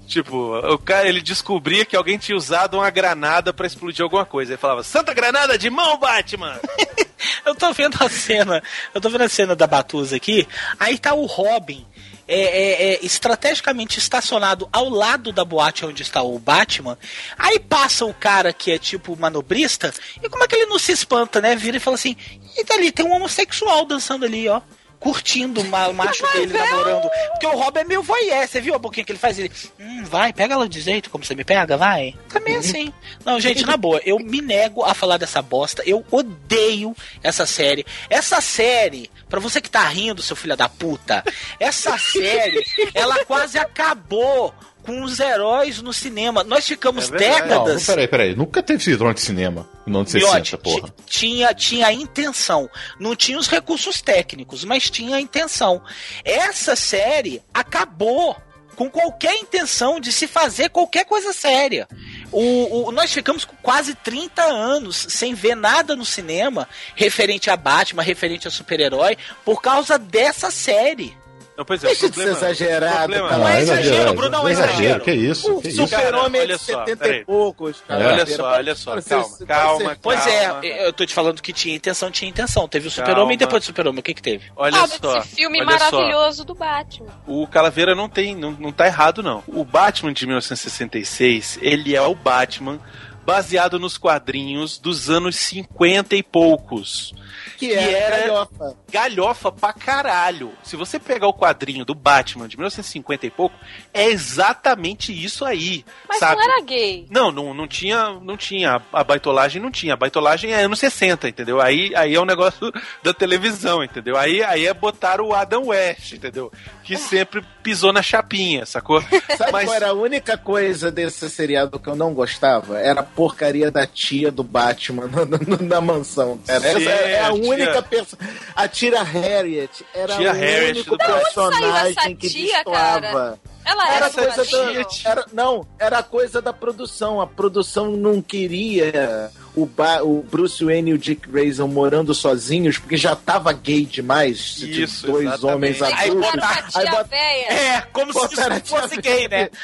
Tipo, 0.05 0.57
o 0.73 0.77
cara 0.77 1.07
ele 1.07 1.21
descobria 1.21 1.85
que 1.85 1.95
alguém 1.95 2.17
tinha 2.17 2.37
usado 2.37 2.77
uma 2.77 2.89
granada 2.89 3.53
pra 3.53 3.65
explodir 3.65 4.03
alguma 4.03 4.25
coisa. 4.25 4.51
Ele 4.51 4.57
falava, 4.57 4.83
Santa 4.83 5.13
Granada 5.13 5.57
de 5.57 5.69
mão, 5.69 5.97
Batman! 5.97 6.59
Eu 7.45 7.55
tô 7.55 7.71
vendo 7.71 7.97
a 8.01 8.09
cena, 8.09 8.61
eu 8.93 8.99
tô 8.99 9.09
vendo 9.09 9.23
a 9.23 9.29
cena 9.29 9.55
da 9.55 9.65
Batuza 9.65 10.15
aqui, 10.15 10.47
aí 10.79 10.97
tá 10.97 11.13
o 11.13 11.25
Robin 11.25 11.85
é, 12.27 12.41
é, 12.41 12.83
é, 12.93 12.99
estrategicamente 13.05 13.99
estacionado 13.99 14.67
ao 14.71 14.89
lado 14.89 15.31
da 15.31 15.43
boate 15.43 15.85
onde 15.85 16.01
está 16.01 16.21
o 16.21 16.39
Batman. 16.39 16.97
Aí 17.37 17.59
passa 17.59 18.05
o 18.05 18.13
cara 18.13 18.53
que 18.53 18.71
é 18.71 18.77
tipo 18.77 19.15
manobrista, 19.17 19.93
e 20.21 20.29
como 20.29 20.43
é 20.43 20.47
que 20.47 20.55
ele 20.55 20.65
não 20.67 20.79
se 20.79 20.91
espanta, 20.91 21.41
né? 21.41 21.55
Vira 21.55 21.77
e 21.77 21.79
fala 21.79 21.95
assim: 21.95 22.15
e 22.57 22.63
dali 22.63 22.91
tem 22.91 23.05
um 23.05 23.13
homossexual 23.13 23.85
dançando 23.85 24.25
ali, 24.25 24.47
ó. 24.47 24.61
Curtindo 24.99 25.59
o 25.59 25.65
ma- 25.65 25.91
macho 25.91 26.23
dele 26.31 26.53
namorando. 26.57 27.09
Porque 27.31 27.45
o 27.45 27.57
Robin 27.57 27.81
é 27.81 27.83
meio 27.83 28.01
voyeur. 28.01 28.47
Você 28.47 28.61
viu 28.61 28.73
a 28.73 28.79
boquinha 28.79 29.03
que 29.05 29.11
ele 29.11 29.19
faz? 29.19 29.37
Ele, 29.37 29.51
hum, 29.77 30.05
vai, 30.05 30.31
pega 30.31 30.53
ela 30.53 30.69
de 30.69 30.79
jeito 30.79 31.09
como 31.09 31.25
você 31.25 31.35
me 31.35 31.43
pega, 31.43 31.75
vai. 31.75 32.15
Também 32.29 32.55
assim. 32.55 32.93
Não, 33.25 33.37
gente, 33.37 33.65
na 33.65 33.75
boa, 33.75 33.99
eu 34.05 34.17
me 34.17 34.39
nego 34.39 34.81
a 34.85 34.93
falar 34.93 35.17
dessa 35.17 35.41
bosta. 35.41 35.83
Eu 35.85 36.05
odeio 36.09 36.95
essa 37.21 37.45
série. 37.45 37.85
Essa 38.09 38.39
série, 38.39 39.11
pra 39.33 39.39
você 39.39 39.59
que 39.59 39.67
tá 39.69 39.81
rindo, 39.87 40.21
seu 40.21 40.35
filho 40.35 40.55
da 40.55 40.69
puta, 40.69 41.23
essa 41.59 41.97
série, 41.97 42.63
ela 42.93 43.25
quase 43.25 43.57
acabou 43.57 44.53
com 44.83 45.01
os 45.01 45.19
heróis 45.19 45.81
no 45.81 45.91
cinema. 45.91 46.43
Nós 46.43 46.67
ficamos 46.67 47.09
Não, 47.09 47.17
não, 47.17 47.25
décadas. 47.25 47.83
peraí, 47.87 48.07
peraí. 48.07 48.35
Nunca 48.35 48.61
teve 48.61 48.83
cinturão 48.83 49.11
de 49.11 49.21
cinema 49.21 49.67
no 49.87 49.99
ano 50.01 50.07
60, 50.07 50.31
Miotti, 50.35 50.57
porra. 50.57 50.89
ti- 50.89 51.03
tinha, 51.07 51.51
tinha 51.55 51.87
a 51.87 51.93
intenção. 51.93 52.69
Não 52.99 53.15
tinha 53.15 53.39
os 53.39 53.47
recursos 53.47 54.03
técnicos, 54.03 54.63
mas 54.63 54.87
tinha 54.91 55.15
a 55.15 55.19
intenção. 55.21 55.81
Essa 56.23 56.75
série 56.75 57.41
acabou 57.51 58.37
com 58.75 58.87
qualquer 58.89 59.35
intenção 59.37 59.99
de 59.99 60.11
se 60.11 60.27
fazer 60.27 60.69
qualquer 60.69 61.05
coisa 61.05 61.31
séria. 61.33 61.87
O, 62.33 62.87
o- 62.87 62.91
nós 62.91 63.13
ficamos 63.13 63.45
com 63.45 63.55
quase 63.61 63.93
30 63.95 64.41
anos 64.43 65.05
sem 65.09 65.33
ver 65.33 65.55
nada 65.55 65.95
no 65.95 66.03
cinema 66.05 66.67
referente 66.95 67.49
a 67.49 67.55
Batman, 67.55 68.01
referente 68.03 68.47
a 68.47 68.51
super-herói, 68.51 69.17
por 69.45 69.61
causa 69.61 69.97
dessa 69.99 70.49
série. 70.51 71.15
Não, 71.55 71.63
pois 71.63 71.83
é, 71.83 71.87
Deixa 71.87 72.07
o 72.07 72.09
de 72.09 72.15
ser 72.15 72.21
problema, 72.23 72.37
exagerado, 72.51 72.97
problema- 73.13 73.29
cara. 73.29 73.41
Não 73.41 73.47
é 73.47 73.61
exagero, 73.61 74.13
Bruno, 74.13 74.29
não 74.31 74.47
é 74.47 74.51
exagero. 74.53 74.99
Que 75.01 75.11
isso? 75.11 75.53
O 75.57 75.61
Que 75.61 75.67
isso? 75.67 75.77
super-homem 75.87 76.41
é 76.41 76.43
olha 76.45 76.57
de 76.57 76.61
só, 76.63 76.79
70 76.79 76.97
peraí. 76.97 77.19
e 77.21 77.25
poucos. 77.25 77.83
É. 77.87 77.93
Olha 77.95 78.25
só, 78.25 78.43
olha 78.51 78.75
só, 78.75 78.91
calma, 79.01 79.45
calma, 79.47 79.97
Pois 80.01 80.25
é, 80.25 80.87
eu 80.87 80.91
tô 80.93 81.05
te 81.05 81.13
falando 81.13 81.41
que 81.43 81.53
tinha 81.53 81.75
intenção, 81.75 82.09
tinha 82.09 82.27
intenção. 82.27 82.67
Teve 82.67 82.87
o 82.87 82.91
super-homem 82.91 83.35
e 83.35 83.37
depois 83.37 83.61
do 83.61 83.65
super-homem, 83.67 83.99
o 83.99 84.03
que 84.03 84.15
que 84.15 84.21
teve? 84.21 84.45
Olha 84.55 84.81
Ah, 84.81 84.87
só. 84.87 85.13
desse 85.19 85.35
filme 85.35 85.61
olha 85.61 85.77
só. 85.79 85.91
maravilhoso 85.91 86.43
do 86.43 86.55
Batman. 86.55 87.07
O 87.27 87.45
Calaveira 87.45 87.93
não 87.93 88.09
tem, 88.09 88.35
não, 88.35 88.51
não 88.51 88.71
tá 88.71 88.87
errado 88.87 89.21
não. 89.21 89.43
O 89.47 89.63
Batman 89.63 90.11
de 90.11 90.25
1966, 90.25 91.59
ele 91.61 91.95
é 91.95 92.01
o 92.01 92.15
Batman 92.15 92.79
baseado 93.25 93.79
nos 93.79 93.97
quadrinhos 93.97 94.77
dos 94.77 95.09
anos 95.09 95.35
50 95.37 96.15
e 96.15 96.23
poucos. 96.23 97.13
Que 97.57 97.67
Que 97.69 97.73
é 97.73 97.93
era- 97.93 98.17
galhofa. 98.19 98.77
Galhofa 98.91 99.51
pra 99.51 99.73
caralho. 99.73 100.51
Se 100.63 100.75
você 100.75 100.99
pegar 100.99 101.27
o 101.27 101.33
quadrinho 101.33 101.85
do 101.85 101.95
Batman 101.95 102.47
de 102.47 102.57
1950 102.57 103.25
e 103.25 103.29
pouco, 103.29 103.55
é 103.93 104.05
exatamente 104.09 105.11
isso 105.13 105.45
aí, 105.45 105.85
Mas 106.07 106.19
sabe? 106.19 106.35
não 106.35 106.43
era 106.43 106.61
gay. 106.61 107.07
Não, 107.09 107.31
não, 107.31 107.53
não 107.53 107.67
tinha, 107.67 108.09
não 108.21 108.35
tinha. 108.37 108.81
A 108.91 109.03
baitolagem 109.03 109.61
não 109.61 109.71
tinha. 109.71 109.93
A 109.93 109.97
baitolagem 109.97 110.51
é 110.53 110.63
anos 110.63 110.79
60, 110.79 111.27
entendeu? 111.29 111.61
Aí, 111.61 111.93
aí 111.95 112.13
é 112.15 112.19
um 112.21 112.25
negócio 112.25 112.71
da 113.03 113.13
televisão, 113.13 113.83
entendeu? 113.83 114.17
Aí, 114.17 114.43
aí 114.43 114.65
é 114.67 114.73
botar 114.73 115.21
o 115.21 115.33
Adam 115.33 115.67
West, 115.67 116.13
entendeu? 116.13 116.51
Que 116.83 116.97
sempre 116.97 117.43
pisou 117.63 117.93
na 117.93 118.01
chapinha, 118.01 118.65
sacou? 118.65 119.01
Sabe 119.37 119.51
Mas- 119.51 119.65
qual 119.65 119.75
era 119.75 119.89
a 119.89 119.93
única 119.93 120.37
coisa 120.37 120.91
desse 120.91 121.29
seriado 121.29 121.79
que 121.79 121.87
eu 121.89 121.95
não 121.95 122.13
gostava? 122.13 122.79
Era 122.79 123.01
porcaria 123.15 123.69
da 123.71 123.85
tia 123.85 124.31
do 124.31 124.43
Batman 124.43 125.07
na, 125.11 125.25
na- 125.25 125.57
na 125.61 125.81
mansão. 125.81 126.39
Cara. 126.45 126.67
Essa 126.67 126.89
é 126.89 127.19
a 127.19 127.27
a 127.27 127.33
única 127.33 127.81
pessoa. 127.81 128.19
A 128.55 128.67
Tia 128.67 129.01
Harriet 129.03 129.85
era 129.93 130.15
Tia 130.17 130.31
o 130.31 130.33
Harriet 130.35 130.71
único 130.77 130.97
personagem 130.97 132.15
que 132.15 132.29
tia, 132.29 132.55
destoava. 132.55 133.01
cara? 133.01 133.39
Ela 133.65 133.87
era 133.95 134.05
Era 134.05 134.09
coisa 134.09 134.45
da, 134.45 135.09
era, 135.09 135.25
não, 135.31 135.65
era 135.79 136.03
coisa 136.03 136.41
da 136.41 136.51
produção. 136.51 137.21
A 137.21 137.27
produção 137.27 137.91
não 137.91 138.21
queria 138.21 139.31
o, 139.55 139.65
ba, 139.65 140.01
o 140.03 140.23
Bruce 140.23 140.63
Wayne 140.63 140.91
e 140.91 140.93
o 140.93 140.97
Dick 140.97 141.27
Grayson 141.29 141.67
morando 141.67 142.13
sozinhos, 142.13 142.77
porque 142.77 142.97
já 142.97 143.15
tava 143.15 143.51
gay 143.53 143.85
demais 143.85 144.55
de 144.55 144.83
Isso, 144.83 145.05
dois 145.07 145.25
exatamente. 145.27 145.53
homens 145.55 145.81
Aí 145.81 145.93
Aí 145.93 146.09
adultos. 146.09 146.31
botaram 146.31 146.53
a 146.53 146.55
Aí 146.65 146.71
tia 146.71 146.91
bota- 146.91 147.03
véia. 147.03 147.47
É, 147.53 147.81
como 147.93 148.13
se 148.13 148.19
Botaram 148.19 148.55
a 148.55 148.57
isso 148.59 148.67
fosse 148.75 148.97
gay, 149.01 149.27
né? 149.27 149.49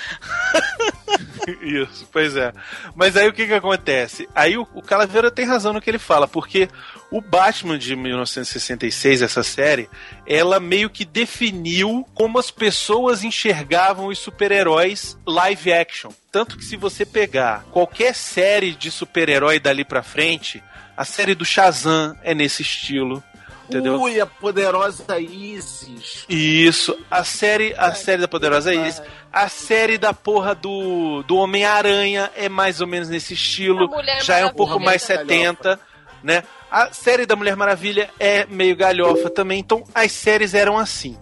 Isso, 1.64 2.08
pois 2.12 2.36
é. 2.36 2.54
Mas 2.96 3.18
aí 3.18 3.28
o 3.28 3.34
que 3.34 3.48
que 3.48 3.54
acontece? 3.54 4.30
Aí 4.36 4.56
o, 4.58 4.68
o 4.74 4.82
Calaveira 4.82 5.32
tem 5.32 5.46
razão 5.46 5.74
no 5.74 5.82
que 5.82 5.90
ele 5.90 5.98
fala, 5.98 6.28
porque 6.28 6.70
o 7.10 7.22
Batman 7.22 7.78
de 7.80 7.96
1966, 7.96 9.22
essa 9.24 9.42
série, 9.42 9.90
ela 10.28 10.60
meio 10.60 10.90
que 10.90 11.04
definiu 11.04 12.06
como 12.14 12.38
as 12.38 12.52
pessoas 12.52 13.24
enxergavam 13.24 14.08
os 14.08 14.20
super-heróis 14.20 15.18
live 15.26 15.74
action. 15.74 16.12
Tanto 16.32 16.58
que 16.58 16.64
se 16.64 16.76
você 16.76 17.06
pegar 17.06 17.64
qualquer 17.72 18.14
série 18.14 18.72
de 18.72 18.92
super-herói 18.92 19.60
dali 19.60 19.84
pra 19.84 20.04
frente, 20.04 20.64
a 20.96 21.04
série 21.04 21.34
do 21.34 21.44
Shazam 21.44 22.16
é 22.22 22.36
nesse 22.36 22.62
estilo. 22.62 23.24
Entendeu? 23.68 24.02
Ui, 24.02 24.20
a 24.20 24.26
poderosa 24.26 25.20
Isis. 25.20 26.26
Isso, 26.28 26.98
a 27.10 27.24
série, 27.24 27.74
a 27.78 27.94
série 27.94 28.22
da 28.22 28.28
Poderosa 28.28 28.74
Isis, 28.74 29.02
a 29.32 29.48
série 29.48 29.98
da 29.98 30.12
porra 30.12 30.56
do, 30.56 31.22
do 31.24 31.36
Homem-Aranha 31.36 32.32
é 32.36 32.50
mais 32.50 32.82
ou 32.82 32.88
menos 32.88 33.10
nesse 33.10 33.36
estilo, 33.36 33.86
A 33.86 33.98
Mulher 33.98 34.24
já 34.24 34.38
é 34.40 34.46
um 34.46 34.54
pouco 34.54 34.80
mais 34.80 35.06
também. 35.06 35.46
70, 35.46 35.80
né? 36.24 36.44
A 36.72 36.92
série 36.92 37.28
da 37.28 37.36
Mulher 37.36 37.56
Maravilha 37.56 38.10
é 38.20 38.46
meio 38.48 38.76
galhofa 38.76 39.30
também, 39.30 39.60
então 39.60 39.84
as 39.94 40.12
séries 40.12 40.56
eram 40.56 40.78
assim. 40.78 41.16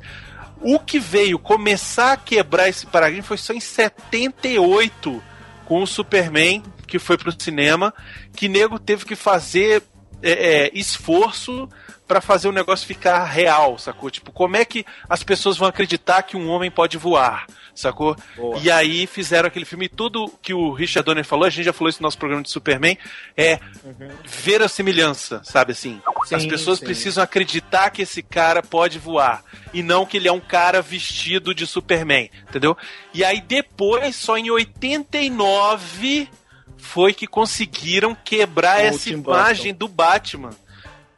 O 0.61 0.79
que 0.79 0.99
veio 0.99 1.37
começar 1.37 2.13
a 2.13 2.17
quebrar 2.17 2.69
esse 2.69 2.85
paradigma 2.85 3.23
foi 3.23 3.37
só 3.37 3.53
em 3.53 3.59
78 3.59 5.23
com 5.65 5.83
o 5.83 5.87
Superman, 5.87 6.63
que 6.87 6.97
foi 6.97 7.17
pro 7.17 7.35
cinema, 7.37 7.93
que 8.35 8.47
nego 8.47 8.79
teve 8.79 9.05
que 9.05 9.15
fazer 9.15 9.83
é, 10.21 10.31
é, 10.31 10.71
esforço 10.73 11.69
pra 12.07 12.21
fazer 12.21 12.47
o 12.47 12.53
negócio 12.53 12.87
ficar 12.87 13.23
real, 13.25 13.77
sacou? 13.77 14.09
Tipo, 14.09 14.31
como 14.31 14.55
é 14.55 14.63
que 14.63 14.85
as 15.09 15.23
pessoas 15.23 15.57
vão 15.57 15.67
acreditar 15.67 16.23
que 16.23 16.37
um 16.37 16.49
homem 16.49 16.71
pode 16.71 16.97
voar, 16.97 17.45
sacou? 17.79 18.15
Boa. 18.35 18.59
E 18.59 18.69
aí 18.69 19.07
fizeram 19.07 19.47
aquele 19.47 19.65
filme 19.65 19.85
e 19.85 19.89
tudo 19.89 20.31
que 20.41 20.53
o 20.53 20.71
Richard 20.71 21.05
Donner 21.05 21.25
falou, 21.25 21.45
a 21.45 21.49
gente 21.49 21.65
já 21.65 21.73
falou 21.73 21.89
isso 21.89 22.01
no 22.01 22.05
nosso 22.07 22.17
programa 22.17 22.43
de 22.43 22.49
Superman, 22.49 22.97
é 23.35 23.59
ver 24.25 24.61
a 24.61 24.67
semelhança, 24.67 25.41
sabe 25.43 25.71
assim? 25.71 26.01
as 26.31 26.43
Sim, 26.43 26.49
pessoas 26.49 26.79
sim. 26.79 26.85
precisam 26.85 27.23
acreditar 27.23 27.89
que 27.89 28.01
esse 28.01 28.21
cara 28.21 28.61
pode 28.61 28.99
voar 28.99 29.43
e 29.73 29.81
não 29.81 30.05
que 30.05 30.17
ele 30.17 30.27
é 30.27 30.31
um 30.31 30.39
cara 30.39 30.81
vestido 30.81 31.53
de 31.53 31.65
Superman, 31.65 32.29
entendeu? 32.47 32.75
E 33.13 33.23
aí 33.23 33.41
depois, 33.41 34.15
só 34.15 34.37
em 34.37 34.49
89 34.49 36.29
foi 36.77 37.13
que 37.13 37.27
conseguiram 37.27 38.15
quebrar 38.15 38.79
o 38.79 38.81
essa 38.81 39.09
imagem 39.09 39.73
do 39.73 39.87
Batman 39.87 40.51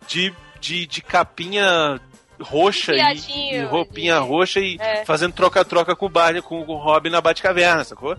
de, 0.07 0.34
de, 0.60 0.88
de 0.88 1.01
capinha 1.01 1.99
roxa 2.42 2.94
e, 2.94 3.56
e 3.56 3.62
roupinha 3.64 4.16
de- 4.20 4.28
roxa 4.28 4.60
e 4.60 4.78
É. 4.80 5.04
fazendo 5.06 5.34
troca-troca 5.34 5.96
com 5.96 6.06
o 6.06 6.10
Batman, 6.10 6.42
com 6.42 6.62
o 6.62 6.76
Robin 6.78 7.10
na 7.10 7.22
Batcaverna, 7.22 7.84
sacou? 7.84 8.16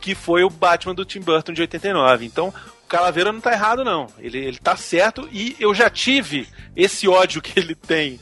Que 0.00 0.14
foi 0.14 0.44
o 0.44 0.50
Batman 0.50 0.94
do 0.94 1.04
Tim 1.04 1.20
Burton 1.20 1.52
de 1.52 1.60
89. 1.62 2.26
Então, 2.26 2.48
o 2.48 2.86
Calaveira 2.88 3.32
não 3.32 3.40
tá 3.40 3.52
errado, 3.52 3.84
não. 3.84 4.06
Ele, 4.18 4.38
ele 4.38 4.58
tá 4.58 4.76
certo 4.76 5.28
e 5.32 5.56
eu 5.58 5.74
já 5.74 5.88
tive 5.90 6.46
esse 6.76 7.08
ódio 7.08 7.40
que 7.42 7.58
ele 7.58 7.74
tem 7.74 8.20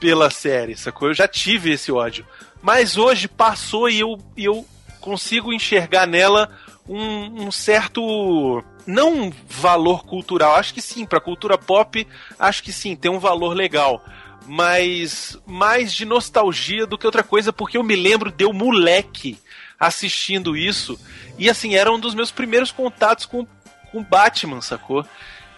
pela 0.00 0.30
série, 0.30 0.76
sacou? 0.76 1.08
Eu 1.08 1.14
já 1.14 1.26
tive 1.26 1.72
esse 1.72 1.90
ódio. 1.90 2.24
Mas 2.62 2.96
hoje 2.96 3.26
passou 3.28 3.88
e 3.90 4.00
eu, 4.00 4.18
eu 4.36 4.64
consigo 5.00 5.52
enxergar 5.52 6.06
nela 6.06 6.48
um, 6.88 7.46
um 7.46 7.50
certo. 7.50 8.62
Não 8.86 9.12
um 9.24 9.32
valor 9.46 10.06
cultural, 10.06 10.54
acho 10.54 10.72
que 10.72 10.80
sim, 10.80 11.04
pra 11.04 11.20
cultura 11.20 11.58
pop, 11.58 12.06
acho 12.38 12.62
que 12.62 12.72
sim, 12.72 12.96
tem 12.96 13.10
um 13.10 13.18
valor 13.18 13.54
legal. 13.54 14.02
Mas 14.48 15.38
mais 15.46 15.92
de 15.92 16.04
nostalgia 16.06 16.86
do 16.86 16.96
que 16.96 17.04
outra 17.06 17.22
coisa, 17.22 17.52
porque 17.52 17.76
eu 17.76 17.82
me 17.82 17.94
lembro 17.94 18.30
de 18.32 18.44
eu 18.44 18.52
moleque 18.52 19.38
assistindo 19.78 20.56
isso. 20.56 20.98
E 21.38 21.48
assim, 21.50 21.74
era 21.74 21.92
um 21.92 22.00
dos 22.00 22.14
meus 22.14 22.30
primeiros 22.30 22.72
contatos 22.72 23.26
com 23.26 23.46
com 23.92 24.02
Batman, 24.02 24.60
sacou? 24.60 25.04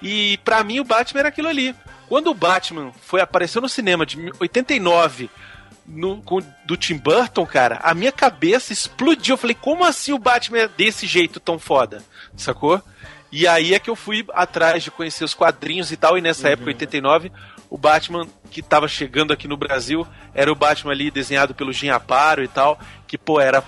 E 0.00 0.38
pra 0.44 0.62
mim 0.62 0.78
o 0.80 0.84
Batman 0.84 1.20
era 1.20 1.28
aquilo 1.30 1.48
ali. 1.48 1.74
Quando 2.08 2.28
o 2.30 2.34
Batman 2.34 2.92
foi 3.00 3.20
apareceu 3.20 3.60
no 3.60 3.68
cinema 3.68 4.04
de 4.06 4.18
89 4.38 5.28
no, 5.86 6.22
com- 6.22 6.42
do 6.64 6.76
Tim 6.76 6.96
Burton, 6.96 7.44
cara, 7.44 7.80
a 7.82 7.92
minha 7.94 8.12
cabeça 8.12 8.72
explodiu. 8.72 9.34
Eu 9.34 9.38
falei, 9.38 9.56
como 9.60 9.84
assim 9.84 10.12
o 10.12 10.18
Batman 10.18 10.58
é 10.58 10.68
desse 10.68 11.06
jeito 11.06 11.40
tão 11.40 11.58
foda? 11.58 12.04
Sacou? 12.36 12.80
E 13.32 13.46
aí 13.48 13.74
é 13.74 13.78
que 13.80 13.90
eu 13.90 13.96
fui 13.96 14.24
atrás 14.32 14.82
de 14.82 14.90
conhecer 14.90 15.24
os 15.24 15.34
quadrinhos 15.34 15.90
e 15.92 15.96
tal, 15.96 16.16
e 16.18 16.20
nessa 16.20 16.48
época, 16.48 16.68
89, 16.68 17.30
o 17.70 17.78
Batman 17.78 18.26
que 18.50 18.60
tava 18.60 18.88
chegando 18.88 19.32
aqui 19.32 19.46
no 19.46 19.56
Brasil 19.56 20.04
era 20.34 20.50
o 20.50 20.56
Batman 20.56 20.90
ali 20.90 21.10
desenhado 21.10 21.54
pelo 21.54 21.72
Jim 21.72 21.88
Aparo 21.88 22.42
e 22.42 22.48
tal, 22.48 22.78
que, 23.06 23.16
pô, 23.16 23.40
era 23.40 23.62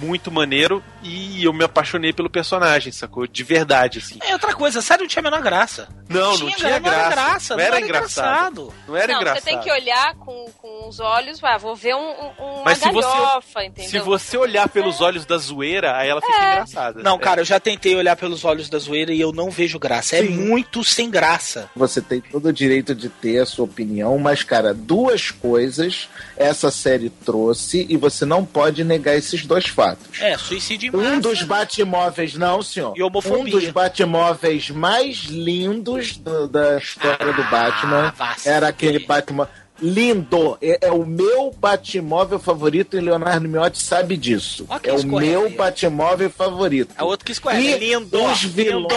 muito 0.00 0.30
maneiro 0.30 0.82
e 1.02 1.44
eu 1.44 1.52
me 1.52 1.64
apaixonei 1.64 2.12
pelo 2.12 2.28
personagem, 2.30 2.92
sacou? 2.92 3.26
De 3.26 3.42
verdade, 3.42 3.98
assim. 3.98 4.18
É 4.22 4.32
outra 4.32 4.54
coisa, 4.54 4.80
sério, 4.82 5.02
não 5.02 5.08
tinha 5.08 5.20
a 5.20 5.30
menor 5.30 5.42
graça. 5.42 5.88
Não, 6.08 6.36
não 6.38 6.50
tinha 6.52 6.58
não 6.58 6.66
era 6.68 6.78
graça. 6.80 7.08
graça, 7.10 7.56
Não 7.56 7.62
era 7.62 7.80
engraçado. 7.80 8.74
Não 8.86 8.96
era 8.96 9.12
não, 9.12 9.20
engraçado. 9.20 9.42
você 9.44 9.50
tem 9.50 9.60
que 9.60 9.70
olhar 9.70 10.14
com, 10.14 10.46
com 10.60 10.88
os 10.88 11.00
olhos, 11.00 11.42
ah, 11.44 11.58
vou 11.58 11.76
ver 11.76 11.94
um, 11.94 11.98
um- 12.00 12.32
uma 12.56 12.64
Mas 12.64 12.78
se 12.78 12.90
você- 12.90 13.06
galhofa, 13.08 13.64
entendeu? 13.64 13.90
Se 13.90 13.98
você 13.98 14.36
olhar 14.36 14.68
pelos 14.68 15.00
olhos 15.00 15.24
da 15.26 15.36
zoeira, 15.36 15.96
aí 15.96 16.08
ela 16.08 16.20
fica 16.20 16.32
É. 16.32 16.52
engraçada. 16.52 17.02
Não, 17.02 17.18
cara, 17.18 17.40
eu 17.40 17.44
já 17.44 17.60
tentei 17.60 17.94
olhar 17.94 18.16
pelos 18.16 18.44
olhos 18.44 18.68
da 18.68 18.78
zoeira 18.78 19.12
e 19.12 19.20
eu 19.20 19.32
não 19.32 19.50
vejo 19.50 19.78
graça. 19.78 20.16
É 20.16 20.22
muito 20.22 20.82
sem 20.84 21.10
graça. 21.10 21.68
Você 21.76 22.00
tem 22.00 22.20
todo 22.20 22.46
o 22.46 22.52
direito 22.52 22.94
de 22.94 23.08
ter 23.08 23.38
a 23.40 23.46
sua 23.46 23.64
opinião, 23.66 24.18
mas, 24.18 24.42
cara, 24.42 24.72
duas 24.74 25.30
coisas 25.30 26.08
essa 26.36 26.70
série 26.70 27.10
trouxe 27.10 27.86
e 27.88 27.96
você 27.96 28.24
não 28.24 28.44
pode 28.44 28.82
negar 28.84 29.14
esses 29.16 29.44
dois 29.44 29.66
fatos. 29.78 30.20
É, 30.20 30.36
suicídio 30.36 30.88
em 30.92 30.96
Um 30.96 31.02
massa. 31.04 31.20
dos 31.20 31.42
Batmóveis, 31.42 32.34
não, 32.34 32.60
senhor. 32.62 32.94
E 32.96 33.02
homofobia. 33.02 33.42
Um 33.44 33.48
dos 33.48 33.68
Batmóveis 33.70 34.70
mais 34.70 35.18
lindos 35.26 36.16
do- 36.16 36.48
da 36.48 36.78
história 36.78 37.32
do 37.32 37.44
Batman 37.44 38.12
se 38.36 38.48
era 38.48 38.68
aquele 38.68 38.98
Batman. 39.06 39.48
Lindo! 39.80 40.58
É, 40.60 40.86
é 40.88 40.92
o 40.92 41.04
meu 41.06 41.50
Batmóvel 41.58 42.38
favorito 42.38 42.96
e 42.96 43.00
Leonardo 43.00 43.48
Miotti 43.48 43.80
sabe 43.80 44.16
disso. 44.16 44.66
É 44.82 44.92
o 44.92 45.04
meu 45.06 45.44
aí. 45.46 45.52
Batmóvel 45.54 46.30
favorito. 46.30 46.94
É 46.98 47.02
outro 47.04 47.24
que 47.24 47.32
escorrega. 47.32 47.62
E 47.62 47.72
É 47.72 47.78
lindo. 47.78 48.24
Os 48.24 48.42
vilões. 48.44 48.90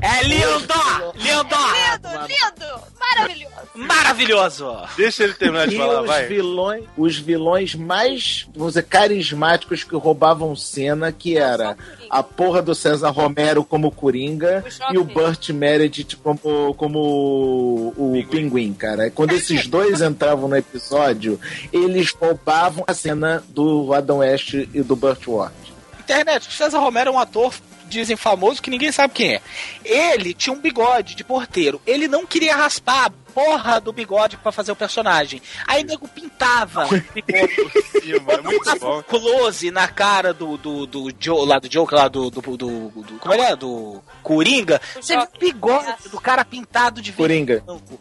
É 0.00 0.22
lindo! 0.24 0.74
Lindo! 1.14 1.56
Lindo, 1.68 2.26
lindo, 2.26 2.82
maravilhoso. 2.98 3.54
Maravilhoso! 3.74 4.76
Deixa 4.96 5.24
ele 5.24 5.34
terminar 5.34 5.68
de 5.68 5.74
E 5.76 5.78
falar, 5.78 6.00
os 6.02 6.06
vai. 6.06 6.26
vilões, 6.26 6.84
os 6.96 7.16
vilões 7.18 7.74
mais, 7.74 8.46
vamos 8.54 8.74
dizer, 8.74 8.84
carismáticos 8.84 9.84
que 9.84 9.94
roubavam 9.96 10.54
cena, 10.56 11.12
que 11.12 11.36
era 11.38 11.76
a 12.10 12.22
porra 12.22 12.62
do 12.62 12.74
César 12.74 13.10
Romero 13.10 13.64
como 13.64 13.90
Coringa 13.90 14.64
O 14.90 14.94
e 14.94 14.98
o 14.98 15.04
Burt 15.04 15.50
Meredith 15.50 16.16
como, 16.22 16.74
como 16.74 16.98
o, 17.96 18.18
o 18.18 18.26
Pinguim, 18.28 18.72
cara. 18.72 19.10
Quando 19.10 19.32
esses 19.32 19.66
dois 19.66 20.00
entravam 20.00 20.48
no 20.48 20.56
episódio, 20.56 21.40
eles 21.72 22.12
roubavam 22.12 22.84
a 22.86 22.94
cena 22.94 23.42
do 23.48 23.92
Adam 23.92 24.18
West 24.18 24.54
e 24.54 24.82
do 24.82 24.96
Burt 24.96 25.26
Ward. 25.26 25.54
Internet, 26.00 26.48
o 26.48 26.52
César 26.52 26.78
Romero 26.78 27.10
é 27.10 27.12
um 27.12 27.18
ator, 27.18 27.52
dizem 27.88 28.16
famoso, 28.16 28.62
que 28.62 28.70
ninguém 28.70 28.92
sabe 28.92 29.14
quem 29.14 29.34
é. 29.34 29.40
Ele 29.84 30.32
tinha 30.34 30.52
um 30.54 30.60
bigode 30.60 31.14
de 31.14 31.24
porteiro. 31.24 31.80
Ele 31.86 32.06
não 32.06 32.26
queria 32.26 32.54
raspar 32.56 33.06
a 33.06 33.10
porra 33.32 33.80
do 33.80 33.92
bigode 33.92 34.36
pra 34.36 34.50
fazer 34.52 34.72
o 34.72 34.76
personagem. 34.76 35.40
Aí 35.66 35.82
o 35.82 35.86
nego 35.86 36.08
pintava 36.08 36.86
o 36.88 36.90
bigode 37.12 37.54
cima. 38.00 38.32
É 38.32 38.40
muito 38.42 38.78
bom. 38.80 38.98
um 38.98 39.02
close 39.02 39.70
na 39.70 39.88
cara 39.88 40.32
do, 40.32 40.56
do, 40.56 40.86
do 40.86 41.08
Joe, 41.18 41.46
lá 41.46 41.58
do 41.58 41.68
Joker, 41.68 41.98
lá 41.98 42.08
do, 42.08 42.30
do, 42.30 42.40
do, 42.40 42.56
do- 42.90 43.18
Como 43.20 43.34
é? 43.34 43.56
Do 43.56 44.02
Coringa. 44.22 44.80
Você 44.94 45.16
viu 45.16 45.24
o 45.24 45.38
bigode 45.38 45.94
do 46.10 46.20
cara 46.20 46.44
pintado 46.44 47.00
de 47.00 47.12
Coringa. 47.12 47.62
branco. 47.64 48.00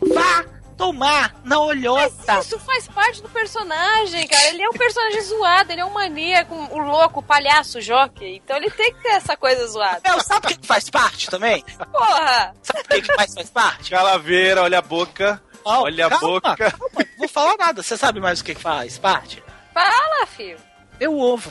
Vá 0.00 0.44
tomar 0.78 1.34
na 1.44 1.58
olhota. 1.58 2.38
Isso 2.38 2.58
faz 2.60 2.86
parte 2.86 3.20
do 3.20 3.28
personagem, 3.28 4.26
cara. 4.28 4.48
Ele 4.48 4.62
é 4.62 4.68
um 4.68 4.72
personagem 4.72 5.20
zoado, 5.22 5.72
ele 5.72 5.80
é 5.80 5.84
um 5.84 5.90
maníaco, 5.92 6.54
o 6.54 6.78
louco, 6.78 7.18
o 7.18 7.22
palhaço, 7.22 7.78
o 7.78 7.80
jockey. 7.82 8.36
Então 8.36 8.56
ele 8.56 8.70
tem 8.70 8.94
que 8.94 9.02
ter 9.02 9.08
essa 9.08 9.36
coisa 9.36 9.66
zoada. 9.66 10.00
Meu, 10.04 10.20
sabe 10.22 10.46
o 10.46 10.58
que 10.58 10.66
faz 10.66 10.88
parte 10.88 11.28
também? 11.28 11.64
Porra! 11.92 12.54
Sabe 12.62 12.98
o 12.98 13.02
que 13.02 13.16
mais 13.16 13.34
faz 13.34 13.50
parte? 13.50 13.90
Calaveira, 13.90 14.62
olha 14.62 14.78
a 14.78 14.82
boca. 14.82 15.42
Não, 15.66 15.82
olha 15.82 16.06
a 16.06 16.10
calma, 16.10 16.26
boca. 16.28 16.56
calma, 16.56 16.88
não 16.94 17.18
vou 17.18 17.28
falar 17.28 17.56
nada. 17.58 17.82
Você 17.82 17.96
sabe 17.96 18.20
mais 18.20 18.40
o 18.40 18.44
que 18.44 18.54
que 18.54 18.60
faz 18.62 18.96
parte? 18.96 19.42
Fala, 19.74 20.26
filho. 20.26 20.58
Meu 21.00 21.18
ovo. 21.18 21.50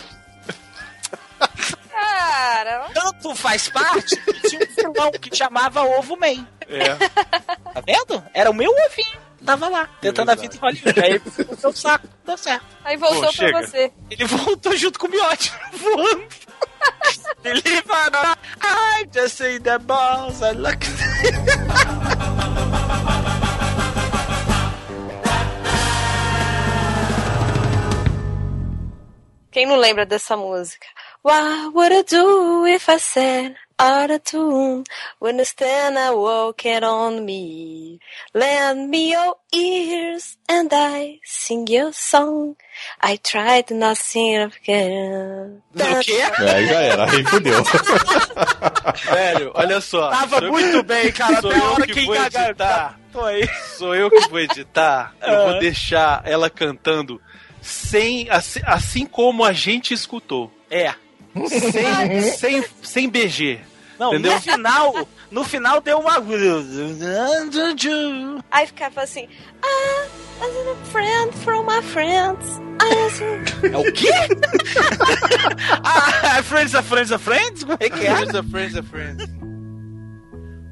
Cara, 1.91 2.87
Tanto 2.93 3.35
faz 3.35 3.67
parte 3.69 4.15
que 4.15 4.49
tinha 4.49 4.61
um 4.63 4.93
vilão 4.93 5.11
que 5.11 5.35
chamava 5.35 5.83
Ovo 5.83 6.15
Man. 6.17 6.47
É. 6.69 6.95
Tá 7.73 7.81
vendo? 7.85 8.23
Era 8.33 8.49
o 8.49 8.53
meu 8.53 8.71
ovinho. 8.71 9.27
Tava 9.45 9.69
lá, 9.69 9.87
tentando 10.01 10.31
a 10.31 10.35
vida 10.35 10.55
em 10.55 10.59
Hollywood. 10.59 10.99
Aí 10.99 11.11
ele 11.11 11.21
no 11.49 11.55
seu 11.57 11.71
saco, 11.71 12.07
deu 12.25 12.37
certo. 12.37 12.65
aí 12.83 12.97
voltou 12.97 13.21
Pô, 13.21 13.27
pra 13.27 13.31
chega. 13.31 13.61
você. 13.67 13.91
Ele 14.09 14.25
voltou 14.25 14.75
junto 14.75 14.99
com 14.99 15.07
o 15.07 15.09
Miotti, 15.11 15.53
voando. 15.73 16.27
Or 17.45 18.11
not, 18.11 18.37
I 18.61 19.05
just 19.13 19.37
see 19.37 19.59
the 19.59 19.77
balls 19.79 20.41
and 20.41 20.61
look. 20.61 20.79
Quem 29.51 29.65
não 29.65 29.75
lembra 29.77 30.05
dessa 30.05 30.35
música? 30.37 30.85
What 31.23 31.73
would 31.73 31.93
I 31.93 32.03
do 32.03 32.67
if 32.67 32.89
I 32.89 32.99
said 32.99 33.55
out 33.79 34.09
of 34.11 34.23
tune? 34.23 34.83
When 35.19 35.37
the 35.37 35.45
stand 35.45 35.97
I 35.97 36.11
it 36.65 36.83
on 36.83 37.25
me. 37.25 37.99
Lend 38.33 38.89
me 38.89 39.11
your 39.11 39.35
ears 39.53 40.37
and 40.49 40.69
I 40.71 41.19
sing 41.23 41.67
your 41.67 41.91
song. 41.93 42.55
I 43.01 43.17
tried 43.17 43.67
to 43.67 43.73
not 43.75 43.97
sing 43.97 44.35
again. 44.37 45.61
O 45.75 45.99
quê? 46.03 46.21
Aí 46.39 46.67
já 46.67 46.81
era, 46.81 47.11
aí 47.11 47.23
fudeu. 47.25 47.63
Velho, 49.11 49.51
olha 49.53 49.81
só. 49.81 50.09
Tava 50.09 50.39
Sou- 50.39 50.51
muito 50.51 50.83
bem, 50.83 51.11
cara. 51.11 51.41
Sou 51.41 51.49
Até 51.51 51.59
a 51.59 51.63
eu 51.63 51.71
hora 51.73 51.87
que 51.87 51.93
que 51.93 52.05
vou 52.05 52.15
engagar. 52.15 52.99
Sou 53.77 53.95
eu 53.95 54.09
que 54.11 54.27
vou 54.29 54.39
editar. 54.39 55.15
Eu 55.21 55.51
vou 55.51 55.59
deixar 55.59 56.21
ela 56.25 56.49
cantando 56.49 57.19
sem, 57.61 58.29
assim, 58.29 58.59
assim 58.65 59.05
como 59.05 59.43
a 59.43 59.51
gente 59.53 59.93
escutou. 59.93 60.51
É. 60.69 60.93
Sem, 61.47 62.21
sem, 62.21 62.65
sem 62.81 63.09
BG. 63.09 63.59
Não, 63.99 64.13
Entendeu? 64.13 64.33
no 64.33 64.41
final, 64.41 65.07
no 65.31 65.43
final 65.43 65.81
deu 65.81 65.99
uma. 65.99 66.23
Aí 68.51 68.67
ficava 68.67 69.01
assim, 69.01 69.27
ah, 69.61 70.05
as 70.41 70.67
a 70.67 70.75
friend 70.91 71.33
from 71.37 71.63
my 71.63 71.81
friends. 71.81 72.61
I 72.79 73.67
É 73.73 73.77
o 73.77 73.91
quê? 73.91 74.07
ah, 75.83 76.43
friends 76.43 76.75
are 76.75 76.83
friends 76.83 77.11
are 77.11 77.21
friends? 77.21 77.63
Como 77.63 77.77
é 77.79 77.89
que 77.89 78.05
é? 78.05 78.15
Friends 78.15 78.35
are 78.35 78.47
friends 78.47 78.75
are 78.77 78.83
friends. 78.83 79.25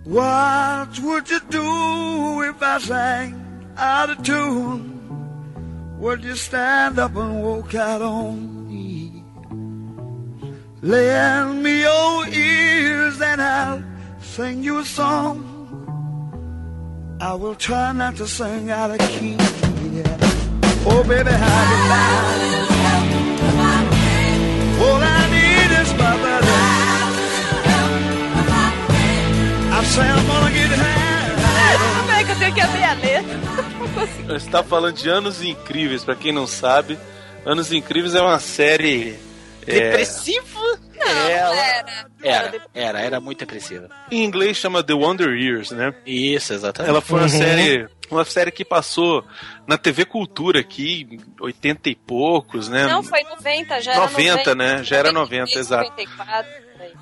What 0.06 1.00
would 1.02 1.30
you 1.32 1.40
do 1.50 2.44
if 2.44 2.62
I 2.62 2.80
sang 2.80 3.36
out 3.76 4.12
of 4.12 4.22
tune? 4.22 4.92
Would 6.00 6.24
you 6.24 6.36
stand 6.36 7.00
up 7.00 7.16
and 7.16 7.42
walk 7.42 7.74
out 7.74 8.04
on? 8.04 8.65
Lend 10.82 11.64
me 11.64 11.82
your 11.82 12.28
ears 12.28 13.22
and 13.22 13.42
I'll 13.42 13.84
sing 14.22 14.64
you 14.64 14.80
a 14.80 14.86
song. 14.86 15.44
I 17.22 17.34
will 17.34 17.56
try 17.56 17.92
not 17.94 18.18
to 18.18 18.28
sing 18.28 18.70
out 18.70 18.92
of 18.92 19.00
key. 19.00 19.38
Oh, 20.88 21.04
baby, 21.08 21.32
how 21.32 21.64
you 21.72 21.80
lie? 21.90 22.66
All 24.84 25.02
I 25.02 25.30
need 25.32 25.72
is 25.82 25.92
my 25.94 26.18
brother. 26.22 26.60
I 29.72 29.84
say 29.86 30.08
I'm 30.08 30.28
gonna 30.28 30.52
get 30.52 30.70
high. 30.70 31.06
Como 32.00 32.12
é 32.12 32.24
que 32.24 32.32
eu 32.32 32.36
tenho 32.36 32.54
que 32.54 32.62
abrir 32.62 32.84
a 32.84 32.94
letra? 32.94 33.40
Você 34.28 34.36
está 34.36 34.62
falando 34.62 34.96
de 34.96 35.10
Anos 35.10 35.42
Incríveis, 35.42 36.04
pra 36.04 36.16
quem 36.16 36.32
não 36.32 36.46
sabe. 36.46 37.00
Anos 37.46 37.72
Incríveis 37.72 38.14
é 38.14 38.22
uma 38.22 38.40
série. 38.40 39.18
É, 39.68 39.72
Depressiva? 39.90 40.80
Não, 40.98 41.30
Ela- 41.30 41.56
era. 41.56 42.06
Era, 42.24 42.62
era, 42.74 43.00
era 43.02 43.20
muito 43.20 43.40
depressiva. 43.40 43.90
em 44.12 44.24
inglês 44.24 44.58
chama 44.58 44.82
The 44.84 44.94
Wonder 44.94 45.30
Years, 45.36 45.72
né? 45.72 45.94
Isso, 46.06 46.54
exatamente. 46.54 46.90
Ela 46.90 47.02
foi 47.02 47.20
uma 47.20 47.24
Uhum. 47.24 47.30
série. 47.30 47.88
Uma 48.10 48.24
série 48.24 48.52
que 48.52 48.64
passou 48.64 49.26
na 49.68 49.78
TV 49.80 50.06
Cultura 50.06 50.60
aqui, 50.60 51.20
80 51.40 51.90
e 51.90 51.96
poucos, 51.96 52.70
né? 52.70 52.86
Não, 52.86 53.02
foi 53.04 53.24
90, 53.24 53.82
já 53.82 53.94
era 53.94 54.02
90, 54.02 54.56
né? 54.56 54.84
Já 54.84 54.98
era 54.98 55.12
90, 55.12 55.58
exato. 55.58 55.90
94. 55.90 56.48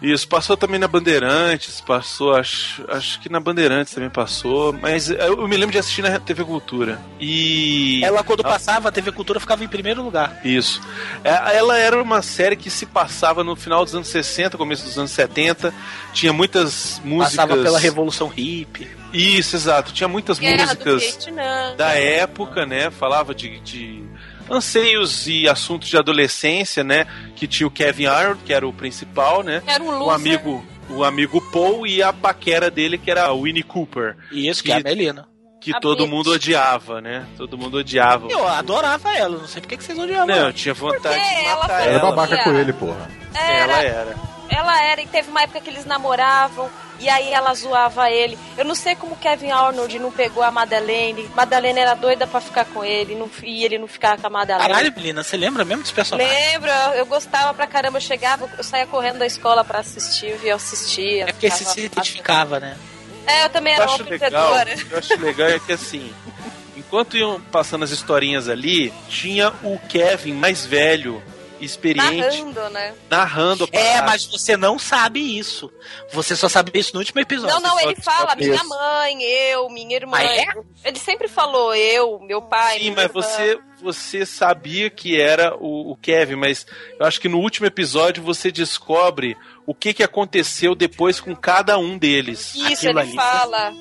Isso, 0.01 0.27
passou 0.27 0.57
também 0.57 0.79
na 0.79 0.87
Bandeirantes, 0.87 1.79
passou, 1.81 2.35
acho, 2.35 2.83
acho 2.89 3.19
que 3.19 3.29
na 3.29 3.39
Bandeirantes 3.39 3.93
também 3.93 4.09
passou, 4.09 4.73
mas 4.73 5.09
eu 5.09 5.47
me 5.47 5.55
lembro 5.55 5.71
de 5.71 5.77
assistir 5.77 6.01
na 6.01 6.19
TV 6.19 6.43
Cultura. 6.43 6.99
E. 7.19 8.03
Ela, 8.03 8.23
quando 8.23 8.41
Ah, 8.41 8.49
passava, 8.49 8.89
a 8.89 8.91
TV 8.91 9.11
Cultura 9.11 9.39
ficava 9.39 9.63
em 9.63 9.67
primeiro 9.67 10.03
lugar. 10.03 10.41
Isso. 10.43 10.81
É, 11.23 11.57
Ela 11.57 11.77
era 11.77 12.01
uma 12.01 12.21
série 12.21 12.55
que 12.55 12.69
se 12.69 12.85
passava 12.85 13.43
no 13.43 13.55
final 13.55 13.83
dos 13.85 13.95
anos 13.95 14.07
60, 14.07 14.57
começo 14.57 14.83
dos 14.83 14.97
anos 14.97 15.11
70. 15.11 15.73
Tinha 16.13 16.33
muitas 16.33 17.01
músicas. 17.03 17.35
Passava 17.35 17.61
pela 17.61 17.79
Revolução 17.79 18.27
Hippie. 18.27 18.89
Isso, 19.13 19.55
exato. 19.55 19.93
Tinha 19.93 20.07
muitas 20.07 20.39
Guerra 20.39 20.65
músicas 20.65 21.29
da 21.77 21.93
época, 21.93 22.65
né? 22.65 22.89
Falava 22.89 23.33
de, 23.33 23.59
de 23.59 24.03
anseios 24.49 25.27
e 25.27 25.47
assuntos 25.47 25.89
de 25.89 25.97
adolescência, 25.97 26.83
né? 26.83 27.05
Que 27.35 27.47
tinha 27.47 27.67
o 27.67 27.71
Kevin 27.71 28.05
Arnold, 28.07 28.41
que 28.45 28.53
era 28.53 28.67
o 28.67 28.73
principal, 28.73 29.43
né? 29.43 29.61
Era 29.67 29.83
um 29.83 29.87
o 29.87 29.99
loser. 29.99 30.13
amigo, 30.15 30.65
o 30.89 31.03
amigo 31.03 31.41
Paul 31.51 31.85
e 31.87 32.01
a 32.03 32.11
paquera 32.13 32.69
dele, 32.69 32.97
que 32.97 33.09
era 33.11 33.25
a 33.25 33.33
Winnie 33.33 33.63
Cooper. 33.63 34.15
E 34.31 34.47
isso, 34.47 34.63
que 34.63 34.71
é 34.71 34.75
a 34.77 34.79
Melina. 34.79 35.27
Que 35.61 35.73
A 35.73 35.79
todo 35.79 36.05
mundo 36.05 36.29
odiava, 36.31 36.99
né? 36.99 37.25
Todo 37.37 37.57
mundo 37.57 37.77
odiava. 37.77 38.27
Eu 38.29 38.45
adorava 38.45 39.15
ela, 39.15 39.37
não 39.37 39.47
sei 39.47 39.61
por 39.61 39.69
que 39.69 39.81
vocês 39.81 39.97
odiavam 39.97 40.27
Não, 40.27 40.35
ela. 40.35 40.49
eu 40.49 40.53
tinha 40.53 40.73
vontade 40.73 41.15
Porque 41.17 41.35
de 41.41 41.45
ela 41.45 41.61
matar 41.61 41.67
foi- 41.79 41.83
Era 41.87 41.91
ela. 41.93 42.09
babaca 42.11 42.43
com 42.43 42.53
ele, 42.53 42.73
porra. 42.73 43.09
Ela 43.33 43.81
Era, 43.81 43.81
era. 43.83 44.15
Ela 44.53 44.81
era, 44.83 45.01
e 45.01 45.07
teve 45.07 45.29
uma 45.29 45.41
época 45.41 45.59
que 45.61 45.69
eles 45.69 45.85
namoravam, 45.85 46.69
e 46.99 47.09
aí 47.09 47.33
ela 47.33 47.53
zoava 47.53 48.09
ele. 48.09 48.37
Eu 48.57 48.63
não 48.65 48.75
sei 48.75 48.95
como 48.95 49.15
Kevin 49.17 49.51
Arnold 49.51 49.97
não 49.99 50.11
pegou 50.11 50.43
a 50.43 50.51
Madeleine. 50.51 51.29
Madeleine 51.35 51.79
era 51.79 51.93
doida 51.95 52.25
pra 52.27 52.39
ficar 52.39 52.65
com 52.65 52.83
ele, 52.83 53.15
não- 53.15 53.29
e 53.41 53.65
ele 53.65 53.77
não 53.77 53.87
ficava 53.87 54.21
com 54.21 54.27
a 54.27 54.29
Madeleine. 54.29 54.67
Caralho, 54.69 54.93
Melina, 54.95 55.23
você 55.23 55.35
lembra 55.35 55.65
mesmo 55.65 55.83
dos 55.83 55.91
personagens? 55.91 56.33
Lembro, 56.53 56.69
eu 56.95 57.05
gostava 57.05 57.53
pra 57.53 57.65
caramba, 57.67 57.97
eu 57.97 58.01
chegava, 58.01 58.49
eu 58.57 58.63
saía 58.63 58.85
correndo 58.87 59.17
da 59.19 59.25
escola 59.25 59.63
pra 59.63 59.79
assistir, 59.79 60.37
eu 60.43 60.55
assistia. 60.55 61.23
É 61.23 61.31
porque 61.33 61.49
você 61.49 61.65
se 61.65 61.81
identificava, 61.85 62.59
né? 62.59 62.77
É, 63.25 63.45
eu 63.45 63.49
também 63.49 63.73
eu 63.73 63.81
era 63.81 63.89
uma 63.89 63.95
acho 63.95 64.03
legal, 64.09 64.53
perdedora. 64.53 64.73
o 64.75 64.85
que 64.87 64.91
eu 64.93 64.99
acho 64.99 65.19
legal 65.21 65.47
é 65.47 65.59
que 65.59 65.71
assim, 65.71 66.13
enquanto 66.77 67.17
iam 67.17 67.39
passando 67.51 67.83
as 67.83 67.91
historinhas 67.91 68.49
ali, 68.49 68.93
tinha 69.09 69.49
o 69.63 69.79
Kevin 69.89 70.33
mais 70.33 70.65
velho, 70.65 71.23
experiente, 71.63 72.41
Narrando, 72.41 72.69
né? 72.69 72.93
narrando 73.09 73.69
a 73.71 73.77
É, 73.77 74.01
mas 74.01 74.25
você 74.25 74.55
não 74.57 74.77
sabe 74.79 75.37
isso. 75.37 75.71
Você 76.11 76.35
só 76.35 76.47
sabe 76.49 76.71
isso 76.77 76.93
no 76.93 76.99
último 76.99 77.19
episódio. 77.21 77.55
Não, 77.55 77.61
não, 77.61 77.79
ele 77.79 77.95
fala 77.95 78.35
minha 78.35 78.55
isso. 78.55 78.67
mãe, 78.69 79.21
eu, 79.23 79.69
minha 79.69 79.95
irmã. 79.95 80.17
Ah, 80.17 80.23
é? 80.23 80.45
Ele 80.85 80.99
sempre 80.99 81.27
falou 81.27 81.73
eu, 81.75 82.19
meu 82.19 82.41
pai. 82.41 82.77
Sim, 82.79 82.91
minha 82.91 82.95
mas 82.95 83.05
irmã. 83.05 83.21
você, 83.21 83.59
você 83.81 84.25
sabia 84.25 84.89
que 84.89 85.19
era 85.19 85.55
o, 85.55 85.91
o 85.91 85.95
Kevin, 85.97 86.35
mas 86.35 86.65
eu 86.99 87.05
acho 87.05 87.19
que 87.19 87.29
no 87.29 87.39
último 87.39 87.65
episódio 87.65 88.23
você 88.23 88.51
descobre 88.51 89.37
o 89.65 89.73
que, 89.73 89.93
que 89.93 90.03
aconteceu 90.03 90.75
depois 90.75 91.19
com 91.19 91.35
cada 91.35 91.77
um 91.77 91.97
deles. 91.97 92.53
Isso, 92.55 92.87
Aquilo 92.87 92.99
ele 92.99 93.09
ali. 93.09 93.15
fala. 93.15 93.73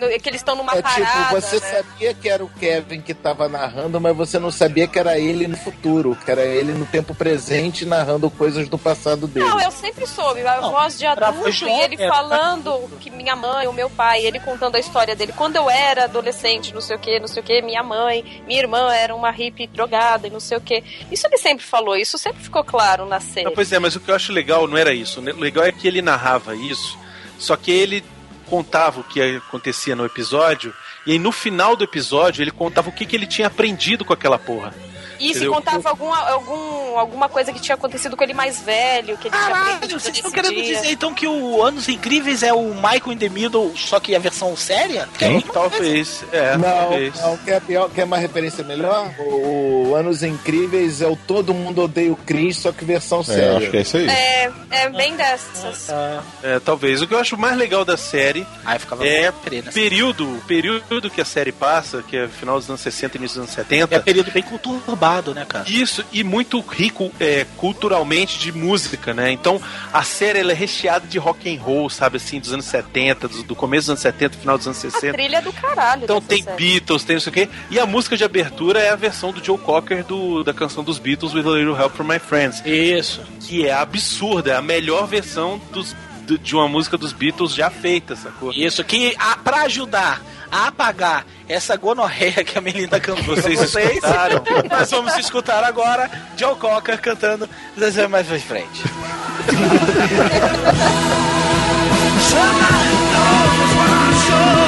No- 0.00 0.08
Que 0.20 0.28
eles 0.28 0.40
estão 0.40 0.54
numa 0.56 0.72
É 0.76 0.82
parada. 0.82 1.04
tipo, 1.04 1.40
você 1.40 1.60
né? 1.60 1.66
sabia 1.82 2.14
que 2.14 2.28
era 2.28 2.44
o 2.44 2.48
Kevin 2.48 3.00
que 3.00 3.14
tava 3.14 3.48
narrando, 3.48 4.00
mas 4.00 4.16
você 4.16 4.38
não 4.38 4.50
sabia 4.50 4.86
que 4.86 4.98
era 4.98 5.18
ele 5.18 5.46
no 5.46 5.56
futuro, 5.56 6.16
que 6.24 6.30
era 6.30 6.42
ele 6.44 6.72
no 6.72 6.86
tempo 6.86 7.14
presente 7.14 7.84
narrando 7.84 8.30
coisas 8.30 8.68
do 8.68 8.78
passado 8.78 9.26
dele. 9.26 9.46
Não, 9.48 9.60
eu 9.60 9.70
sempre 9.70 10.06
soube, 10.06 10.46
a 10.46 10.60
Não, 10.60 10.70
voz 10.70 10.98
de 10.98 11.06
adulto 11.06 11.48
e 11.64 11.70
ele 11.82 12.02
é, 12.02 12.08
falando 12.08 12.88
que 13.00 13.10
minha 13.10 13.34
mãe, 13.36 13.66
o 13.66 13.72
meu 13.72 13.88
pai, 13.90 14.24
ele 14.24 14.40
contando 14.40 14.76
a 14.76 14.78
história 14.78 15.14
dele. 15.16 15.32
Quando 15.36 15.56
eu 15.56 15.68
era 15.70 16.04
adolescente, 16.04 16.72
não 16.74 16.80
sei 16.80 16.96
o 16.96 16.98
que, 16.98 17.18
não 17.20 17.28
sei 17.28 17.42
o 17.42 17.44
que, 17.46 17.62
minha 17.62 17.82
mãe, 17.82 18.42
minha 18.46 18.60
irmã 18.60 18.92
era 18.92 19.14
uma 19.14 19.30
hippie 19.30 19.66
drogada 19.66 20.26
e 20.26 20.30
não 20.30 20.40
sei 20.40 20.56
o 20.56 20.60
que. 20.60 20.82
Isso 21.10 21.26
ele 21.26 21.38
sempre 21.38 21.64
falou, 21.64 21.96
isso 21.96 22.18
sempre 22.18 22.42
ficou 22.42 22.62
claro 22.64 23.06
na 23.06 23.20
série. 23.20 23.44
Não, 23.46 23.52
pois 23.52 23.72
é, 23.72 23.78
mas 23.78 23.96
o 23.96 24.00
que 24.00 24.10
eu 24.10 24.14
acho 24.14 24.32
legal 24.32 24.66
não 24.66 24.76
era 24.76 24.92
isso. 24.94 25.20
O 25.20 25.40
legal 25.40 25.64
é 25.64 25.72
que 25.72 25.86
ele 25.86 26.00
narrava 26.02 26.54
isso, 26.54 26.98
só 27.38 27.56
que 27.56 27.70
ele 27.70 28.04
contava 28.46 29.00
o 29.00 29.04
que 29.04 29.20
acontecia 29.36 29.94
no 29.94 30.04
episódio, 30.04 30.72
e 31.06 31.12
aí 31.12 31.18
no 31.18 31.32
final 31.32 31.76
do 31.76 31.84
episódio 31.84 32.42
ele 32.42 32.50
contava 32.50 32.88
o 32.88 32.92
que, 32.92 33.04
que 33.04 33.14
ele 33.14 33.26
tinha 33.26 33.48
aprendido 33.48 34.04
com 34.04 34.12
aquela 34.12 34.38
porra. 34.38 34.72
E 35.18 35.34
se 35.34 35.46
contava 35.46 35.88
algum, 35.88 36.12
algum, 36.12 36.98
alguma 36.98 37.28
coisa 37.28 37.52
que 37.52 37.60
tinha 37.60 37.74
acontecido 37.74 38.16
com 38.16 38.24
ele 38.24 38.34
mais 38.34 38.60
velho, 38.60 39.16
que 39.18 39.28
ele 39.28 39.36
tinha 39.36 39.48
Caralho, 39.48 39.74
aprendido 39.76 40.00
vocês 40.00 40.16
estão 40.16 40.30
querendo 40.30 40.54
dia. 40.54 40.74
dizer 40.76 40.90
então 40.90 41.12
que 41.14 41.26
o 41.26 41.62
Anos 41.62 41.88
Incríveis 41.88 42.42
é 42.42 42.52
o 42.52 42.74
Michael 42.74 43.12
in 43.12 43.18
the 43.18 43.28
Middle, 43.28 43.72
só 43.76 43.98
que 44.00 44.14
a 44.14 44.18
versão 44.18 44.56
séria? 44.56 45.08
Quem? 45.18 45.40
Talvez, 45.40 46.24
é, 46.32 46.56
Não, 46.56 46.62
talvez. 46.70 47.20
não, 47.20 47.36
quer, 47.38 47.60
pior, 47.60 47.90
quer 47.90 48.04
uma 48.04 48.18
referência 48.18 48.62
melhor? 48.64 49.10
O, 49.18 49.88
o 49.90 49.94
Anos 49.94 50.22
Incríveis 50.22 51.00
é 51.02 51.06
o 51.06 51.16
Todo 51.16 51.54
Mundo 51.54 51.82
Odeia 51.82 52.12
o 52.12 52.16
Chris, 52.16 52.58
só 52.58 52.72
que 52.72 52.84
versão 52.84 53.20
É, 53.20 53.24
séria. 53.24 53.56
acho 53.58 53.70
que 53.70 53.76
é 53.76 53.80
isso 53.80 53.96
aí. 53.96 54.08
É, 54.08 54.50
é 54.70 54.88
bem 54.90 55.16
dessas. 55.16 55.90
Ah, 55.90 56.22
É, 56.42 56.58
talvez. 56.60 57.00
O 57.02 57.06
que 57.06 57.14
eu 57.14 57.18
acho 57.18 57.36
mais 57.36 57.56
legal 57.56 57.84
da 57.84 57.96
série 57.96 58.46
ficava 58.78 59.06
é 59.06 59.30
o 59.30 59.34
assim. 59.50 59.70
período, 59.72 60.36
o 60.36 60.40
período 60.42 61.10
que 61.10 61.20
a 61.20 61.24
série 61.24 61.52
passa, 61.52 62.02
que 62.02 62.16
é 62.16 62.28
final 62.28 62.58
dos 62.58 62.68
anos 62.68 62.80
60 62.80 63.16
e 63.16 63.18
início 63.18 63.40
dos 63.40 63.48
anos 63.48 63.58
É 63.58 63.62
70. 63.62 63.98
um 63.98 64.02
período 64.02 64.30
bem 64.30 64.42
conturbado, 64.42 64.86
né, 65.34 65.44
cara? 65.48 65.64
Isso, 65.68 66.04
e 66.12 66.22
muito 66.24 66.60
rico 66.60 67.10
é, 67.20 67.46
culturalmente 67.56 68.38
de 68.38 68.52
música, 68.52 69.12
né? 69.14 69.30
Então 69.30 69.60
a 69.92 70.02
série 70.02 70.38
ela 70.40 70.52
é 70.52 70.54
recheada 70.54 71.06
de 71.06 71.18
rock 71.18 71.54
and 71.54 71.60
roll, 71.60 71.88
sabe 71.90 72.16
assim, 72.16 72.40
dos 72.40 72.52
anos 72.52 72.64
70, 72.66 73.28
do, 73.28 73.42
do 73.42 73.54
começo 73.56 73.82
dos 73.84 73.90
anos 73.90 74.00
70, 74.00 74.38
final 74.38 74.56
dos 74.58 74.66
anos 74.66 74.78
A 74.78 74.90
60. 74.90 75.12
trilha 75.12 75.42
do 75.42 75.52
caralho. 75.52 76.04
Então 76.04 76.20
tem 76.20 76.42
série. 76.42 76.56
Beatles, 76.56 77.04
tem 77.04 77.16
não 77.16 77.20
sei 77.20 77.30
o 77.30 77.34
quê. 77.34 77.48
E 77.70 77.78
a 77.78 77.86
música 77.86 78.16
de 78.16 78.24
abertura 78.24 78.80
é 78.80 78.90
a 78.90 78.96
versão 78.96 79.32
do 79.32 79.44
Joe 79.44 79.58
Cocker 79.58 80.04
do, 80.04 80.42
da 80.42 80.52
canção 80.54 80.82
dos 80.82 80.98
Beatles, 80.98 81.34
With 81.34 81.46
a 81.46 81.50
Little 81.56 81.76
Help 81.78 81.94
from 81.94 82.04
My 82.04 82.18
Friends. 82.18 82.62
Isso. 82.64 83.20
Que 83.40 83.66
é 83.66 83.72
absurda, 83.72 84.52
é 84.52 84.56
a 84.56 84.62
melhor 84.62 85.06
versão 85.06 85.60
dos, 85.72 85.94
do- 86.22 86.38
de 86.38 86.54
uma 86.54 86.68
música 86.68 86.96
dos 86.98 87.12
Beatles 87.12 87.54
já 87.54 87.70
feita, 87.70 88.16
sacou? 88.16 88.52
Isso, 88.52 88.82
que 88.84 89.14
a, 89.18 89.36
pra 89.36 89.62
ajudar 89.62 90.20
a 90.56 90.68
apagar 90.68 91.26
essa 91.48 91.76
gonorreia 91.76 92.42
que 92.42 92.56
a 92.56 92.60
Melinda 92.60 92.98
cantou 92.98 93.36
Vocês 93.36 93.58
pra 93.58 93.66
vocês, 93.66 93.90
escutaram? 93.96 94.42
nós 94.70 94.90
vamos 94.90 95.16
escutar 95.18 95.62
agora 95.62 96.10
Joe 96.36 96.56
Cocker 96.56 96.98
cantando 97.00 97.48
Zezé 97.78 98.08
mais 98.08 98.26
pra 98.26 98.40
frente. 98.40 98.82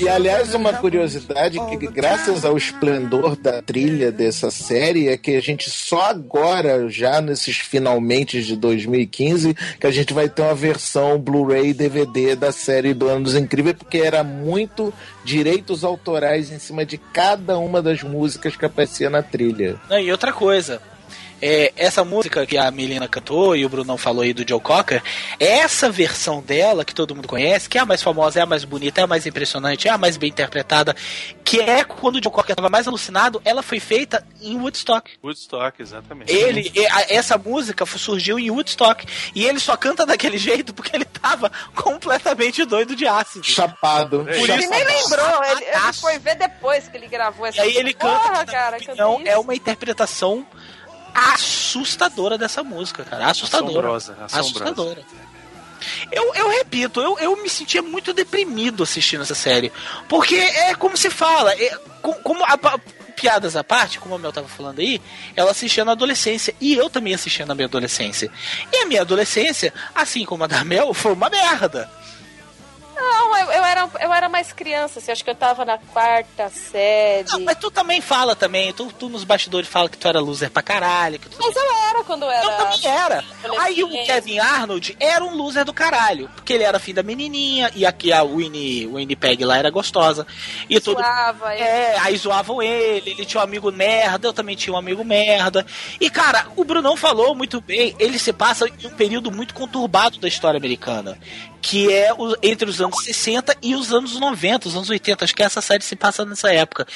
E 0.00 0.08
Aliás, 0.08 0.54
uma 0.54 0.72
curiosidade 0.72 1.58
que 1.66 1.86
graças 1.88 2.42
ao 2.42 2.56
esplendor 2.56 3.36
da 3.36 3.60
trilha 3.60 4.10
dessa 4.10 4.50
série 4.50 5.08
é 5.08 5.16
que 5.18 5.36
a 5.36 5.42
gente 5.42 5.68
só 5.68 6.00
agora, 6.04 6.88
já 6.88 7.20
nesses 7.20 7.58
finalmente 7.58 8.42
de 8.42 8.56
2015, 8.56 9.54
que 9.78 9.86
a 9.86 9.90
gente 9.90 10.14
vai 10.14 10.26
ter 10.26 10.40
uma 10.40 10.54
versão 10.54 11.18
Blu-ray 11.18 11.74
DVD 11.74 12.34
da 12.34 12.50
série 12.50 12.94
do 12.94 13.08
Anos 13.08 13.34
Incríveis, 13.34 13.76
porque 13.76 13.98
era 13.98 14.24
muito 14.24 14.90
direitos 15.22 15.84
autorais 15.84 16.50
em 16.50 16.58
cima 16.58 16.82
de 16.86 16.96
cada 16.96 17.58
uma 17.58 17.82
das 17.82 18.02
músicas 18.02 18.56
que 18.56 18.64
aparecia 18.64 19.10
na 19.10 19.22
trilha. 19.22 19.78
Não, 19.90 19.98
e 19.98 20.10
outra 20.10 20.32
coisa. 20.32 20.80
É, 21.42 21.72
essa 21.76 22.04
música 22.04 22.44
que 22.46 22.58
a 22.58 22.70
Melina 22.70 23.08
cantou 23.08 23.56
e 23.56 23.64
o 23.64 23.68
Brunão 23.68 23.96
falou 23.96 24.22
aí 24.22 24.32
do 24.32 24.46
Joe 24.48 24.60
Cocker, 24.60 25.02
essa 25.38 25.90
versão 25.90 26.40
dela 26.42 26.84
que 26.84 26.94
todo 26.94 27.14
mundo 27.14 27.26
conhece, 27.28 27.68
que 27.68 27.78
é 27.78 27.80
a 27.80 27.86
mais 27.86 28.02
famosa, 28.02 28.38
é 28.40 28.42
a 28.42 28.46
mais 28.46 28.64
bonita, 28.64 29.00
é 29.00 29.04
a 29.04 29.06
mais 29.06 29.26
impressionante, 29.26 29.88
é 29.88 29.90
a 29.90 29.98
mais 29.98 30.16
bem 30.16 30.28
interpretada, 30.30 30.94
que 31.44 31.60
é 31.60 31.82
quando 31.84 32.16
o 32.16 32.22
Joe 32.22 32.32
Cocker 32.32 32.52
estava 32.52 32.68
mais 32.68 32.86
alucinado, 32.86 33.40
ela 33.44 33.62
foi 33.62 33.80
feita 33.80 34.24
em 34.42 34.56
Woodstock. 34.58 35.12
Woodstock, 35.24 35.80
exatamente. 35.80 36.32
Ele, 36.32 36.72
a- 36.90 37.06
essa 37.12 37.36
música 37.38 37.84
surgiu 37.86 38.38
em 38.38 38.50
Woodstock 38.50 39.06
e 39.34 39.44
ele 39.46 39.58
só 39.60 39.76
canta 39.76 40.04
daquele 40.06 40.36
jeito 40.38 40.72
porque 40.74 40.94
ele 40.96 41.04
tava 41.04 41.50
completamente 41.74 42.64
doido 42.64 42.94
de 42.94 43.06
ácido. 43.06 43.44
Chapado. 43.44 44.24
Por 44.24 44.28
Ele 44.50 44.56
isso- 44.56 44.70
nem 44.70 44.84
lembrou, 44.84 45.44
ele, 45.44 45.64
ele 45.64 45.92
foi 45.94 46.18
ver 46.18 46.34
depois 46.36 46.88
que 46.88 46.96
ele 46.96 47.06
gravou 47.08 47.46
essa 47.46 47.58
E 47.58 47.60
aí 47.60 47.76
ele 47.76 47.92
canta, 47.92 48.20
Porra, 48.28 48.44
cara, 48.46 48.76
isso. 48.78 48.90
é 49.26 49.38
uma 49.38 49.54
interpretação 49.54 50.46
assustadora 51.14 52.36
dessa 52.38 52.62
música, 52.62 53.04
cara. 53.04 53.26
Assustadora. 53.26 53.70
Assombrosa, 53.70 54.12
assombrosa. 54.20 54.40
Assustadora. 54.40 55.02
Eu, 56.12 56.34
eu 56.34 56.48
repito, 56.50 57.00
eu, 57.00 57.18
eu 57.18 57.42
me 57.42 57.48
sentia 57.48 57.80
muito 57.80 58.12
deprimido 58.12 58.82
assistindo 58.82 59.22
essa 59.22 59.34
série. 59.34 59.72
Porque 60.08 60.34
é 60.36 60.74
como 60.74 60.96
se 60.96 61.08
fala, 61.08 61.52
é, 61.54 61.70
com- 62.02 62.12
como 62.14 62.44
a, 62.44 62.58
pa- 62.58 62.78
piadas 63.16 63.56
à 63.56 63.64
parte, 63.64 63.98
como 63.98 64.14
a 64.14 64.18
Mel 64.18 64.32
tava 64.32 64.46
falando 64.48 64.78
aí, 64.80 65.00
ela 65.34 65.50
assistia 65.52 65.84
na 65.84 65.92
adolescência. 65.92 66.54
E 66.60 66.74
eu 66.74 66.90
também 66.90 67.14
assistia 67.14 67.46
na 67.46 67.54
minha 67.54 67.66
adolescência. 67.66 68.30
E 68.70 68.76
a 68.76 68.86
minha 68.86 69.00
adolescência, 69.00 69.72
assim 69.94 70.24
como 70.26 70.44
a 70.44 70.46
da 70.46 70.62
Mel, 70.64 70.92
foi 70.92 71.12
uma 71.14 71.30
merda. 71.30 71.90
Não, 73.00 73.36
eu, 73.38 73.52
eu 73.52 73.64
era, 73.64 73.88
eu 74.00 74.12
era 74.12 74.28
mais 74.28 74.52
criança, 74.52 74.98
assim, 74.98 75.10
acho 75.10 75.24
que 75.24 75.30
eu 75.30 75.34
tava 75.34 75.64
na 75.64 75.78
quarta 75.78 76.48
série. 76.50 77.28
Não, 77.30 77.40
mas 77.40 77.56
tu 77.58 77.70
também 77.70 78.00
fala 78.00 78.36
também, 78.36 78.72
tu, 78.72 78.92
tu 78.92 79.08
nos 79.08 79.24
bastidores 79.24 79.68
fala 79.68 79.88
que 79.88 79.96
tu 79.96 80.06
era 80.06 80.20
loser 80.20 80.50
pra 80.50 80.62
caralho. 80.62 81.18
Que 81.18 81.28
tu... 81.28 81.36
Mas 81.40 81.56
eu 81.56 81.72
era 81.88 82.04
quando 82.04 82.24
eu 82.24 82.30
era. 82.30 82.44
Eu 82.44 82.56
também 82.58 82.86
era. 82.86 83.24
Aí 83.58 83.82
o. 83.82 83.88
Kevin 84.04 84.38
Arnold 84.38 84.96
era 85.00 85.24
um 85.24 85.34
loser 85.36 85.64
do 85.64 85.72
caralho. 85.72 86.28
Porque 86.34 86.52
ele 86.52 86.64
era 86.64 86.78
filho 86.78 86.96
da 86.96 87.02
menininha, 87.02 87.70
e 87.74 87.84
aqui 87.86 88.12
a 88.12 88.22
Winnie, 88.22 88.86
Winnie 88.86 89.16
Peg 89.16 89.44
lá 89.44 89.56
era 89.58 89.70
gostosa. 89.70 90.26
E 90.68 90.78
tudo. 90.80 91.00
Zoava. 91.00 91.54
É, 91.54 91.98
aí 92.00 92.16
zoavam 92.16 92.62
ele, 92.62 93.10
ele 93.10 93.24
tinha 93.24 93.40
um 93.40 93.44
amigo 93.44 93.70
merda, 93.72 94.28
eu 94.28 94.32
também 94.32 94.56
tinha 94.56 94.74
um 94.74 94.78
amigo 94.78 95.04
merda. 95.04 95.64
E 96.00 96.10
cara, 96.10 96.46
o 96.56 96.64
Brunão 96.64 96.96
falou 96.96 97.34
muito 97.34 97.60
bem, 97.60 97.94
ele 97.98 98.18
se 98.18 98.32
passa 98.32 98.66
em 98.68 98.86
um 98.86 98.90
período 98.90 99.30
muito 99.30 99.54
conturbado 99.54 100.18
da 100.18 100.28
história 100.28 100.58
americana. 100.58 101.18
Que 101.62 101.92
é 101.92 102.10
o- 102.14 102.34
entre 102.42 102.68
os 102.70 102.80
anos 102.80 102.89
60 102.92 103.56
e 103.62 103.74
os 103.74 103.92
anos 103.92 104.18
90, 104.18 104.68
os 104.68 104.76
anos 104.76 104.90
80. 104.90 105.24
Acho 105.24 105.34
que 105.34 105.42
essa 105.42 105.60
série 105.60 105.82
se 105.84 105.96
passa 105.96 106.24
nessa 106.24 106.52
época. 106.52 106.86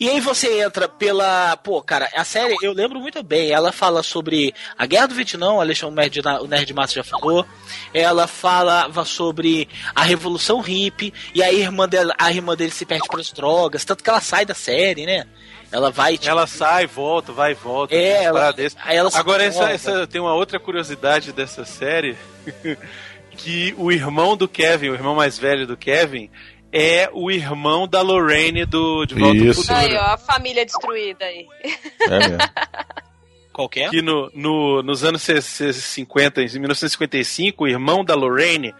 E 0.00 0.08
aí 0.08 0.20
você 0.20 0.62
entra 0.62 0.88
pela. 0.88 1.56
Pô, 1.58 1.80
cara, 1.82 2.08
a 2.14 2.24
série 2.24 2.56
eu 2.62 2.72
lembro 2.72 2.98
muito 3.00 3.22
bem. 3.22 3.50
Ela 3.50 3.72
fala 3.72 4.02
sobre 4.02 4.54
a 4.78 4.86
Guerra 4.86 5.06
do 5.08 5.14
Vietnã, 5.14 5.52
o 5.52 5.60
Alexandre 5.60 5.96
Nerd, 5.96 6.20
o 6.42 6.46
Nerd 6.46 6.72
Massa 6.74 6.94
já 6.94 7.04
falou. 7.04 7.46
Ela 7.92 8.26
falava 8.26 9.04
sobre 9.04 9.68
a 9.94 10.02
Revolução 10.02 10.60
Hippie. 10.60 11.12
E 11.34 11.42
a 11.42 11.52
irmã, 11.52 11.88
dela, 11.88 12.14
a 12.18 12.30
irmã 12.30 12.54
dele 12.56 12.70
se 12.72 12.84
perde 12.86 13.08
pras 13.08 13.30
drogas. 13.32 13.84
Tanto 13.84 14.02
que 14.02 14.10
ela 14.10 14.20
sai 14.20 14.44
da 14.44 14.54
série, 14.54 15.06
né? 15.06 15.26
Ela 15.72 15.90
vai. 15.90 16.12
tipo, 16.16 16.30
Ela 16.30 16.46
sai, 16.46 16.86
volta, 16.86 17.32
vai 17.32 17.50
e 17.50 17.54
volta. 17.54 17.94
É, 17.94 18.22
ela- 18.24 18.54
ela 18.86 19.10
Agora, 19.14 19.42
essa, 19.42 19.70
essa- 19.70 20.06
tem 20.06 20.20
uma 20.20 20.32
outra 20.32 20.60
curiosidade 20.60 21.32
dessa 21.32 21.64
série: 21.64 22.16
que 23.34 23.74
o 23.76 23.90
irmão 23.92 24.36
do 24.36 24.48
Kevin, 24.48 24.88
o 24.90 24.94
irmão 24.94 25.14
mais 25.14 25.38
velho 25.38 25.66
do 25.66 25.76
Kevin, 25.76 26.30
é 26.72 27.08
o 27.12 27.30
irmão 27.30 27.86
da 27.86 28.00
Lorraine 28.02 28.64
do 28.64 29.04
De 29.06 29.14
Volta 29.14 29.36
Isso. 29.36 29.60
ao 29.70 29.78
Futuro. 29.78 29.92
Aí, 29.92 29.96
ó, 29.96 30.14
a 30.14 30.16
família 30.18 30.64
destruída 30.64 31.24
aí. 31.24 31.46
É 32.02 32.18
mesmo. 32.18 32.38
Qualquer? 33.52 33.88
Que 33.90 34.02
no, 34.02 34.30
no- 34.34 34.82
nos 34.82 35.04
anos 35.04 35.22
50, 35.22 36.42
em 36.42 36.48
1955, 36.58 37.64
o 37.64 37.68
irmão 37.68 38.04
da 38.04 38.14
Lorraine 38.14 38.74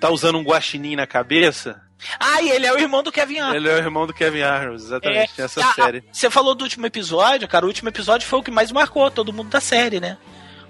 tá 0.00 0.08
usando 0.08 0.38
um 0.38 0.42
guaxinim 0.42 0.96
na 0.96 1.06
cabeça. 1.06 1.80
Ah, 2.18 2.40
e 2.40 2.48
ele 2.50 2.66
é 2.66 2.72
o 2.72 2.78
irmão 2.78 3.02
do 3.02 3.12
Kevin 3.12 3.38
Arnold. 3.40 3.56
Ele 3.58 3.68
é 3.68 3.74
o 3.74 3.78
irmão 3.78 4.06
do 4.06 4.14
Kevin 4.14 4.40
Arnold, 4.42 4.82
exatamente, 4.82 5.32
É, 5.38 5.42
nessa 5.42 5.62
a- 5.64 5.68
a- 5.70 5.72
série. 5.74 6.04
Você 6.12 6.30
falou 6.30 6.54
do 6.54 6.62
último 6.62 6.86
episódio, 6.86 7.46
cara. 7.48 7.64
O 7.66 7.68
último 7.68 7.88
episódio 7.90 8.26
foi 8.26 8.38
o 8.38 8.42
que 8.42 8.50
mais 8.50 8.72
marcou 8.72 9.10
todo 9.10 9.32
mundo 9.32 9.50
da 9.50 9.60
série, 9.60 10.00
né? 10.00 10.16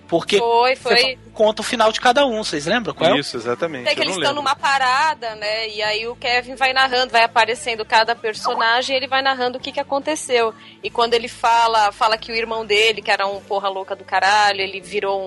Porque 0.08 0.38
Foi, 0.38 0.76
você 0.76 0.88
foi. 0.88 1.18
conta 1.34 1.62
o 1.62 1.64
final 1.64 1.90
de 1.90 2.00
cada 2.00 2.24
um, 2.24 2.42
vocês 2.42 2.66
lembram? 2.66 2.94
Qual 2.94 3.14
é? 3.14 3.18
Isso, 3.18 3.36
exatamente. 3.36 3.86
Tem 3.86 3.94
que 3.94 4.00
eu 4.00 4.04
eles 4.04 4.16
estão 4.16 4.30
lembro. 4.30 4.42
numa 4.42 4.54
parada, 4.54 5.34
né? 5.34 5.68
E 5.68 5.82
aí 5.82 6.06
o 6.06 6.14
Kevin 6.14 6.54
vai 6.54 6.72
narrando, 6.72 7.10
vai 7.10 7.24
aparecendo 7.24 7.84
cada 7.84 8.14
personagem 8.14 8.94
e 8.94 8.96
ele 8.98 9.08
vai 9.08 9.20
narrando 9.20 9.58
o 9.58 9.60
que, 9.60 9.72
que 9.72 9.80
aconteceu. 9.80 10.54
E 10.82 10.88
quando 10.88 11.14
ele 11.14 11.28
fala, 11.28 11.90
fala 11.90 12.16
que 12.16 12.30
o 12.30 12.34
irmão 12.34 12.64
dele, 12.64 13.02
que 13.02 13.10
era 13.10 13.26
um 13.26 13.40
porra 13.40 13.68
louca 13.68 13.96
do 13.96 14.04
caralho, 14.04 14.60
ele 14.60 14.80
virou 14.80 15.20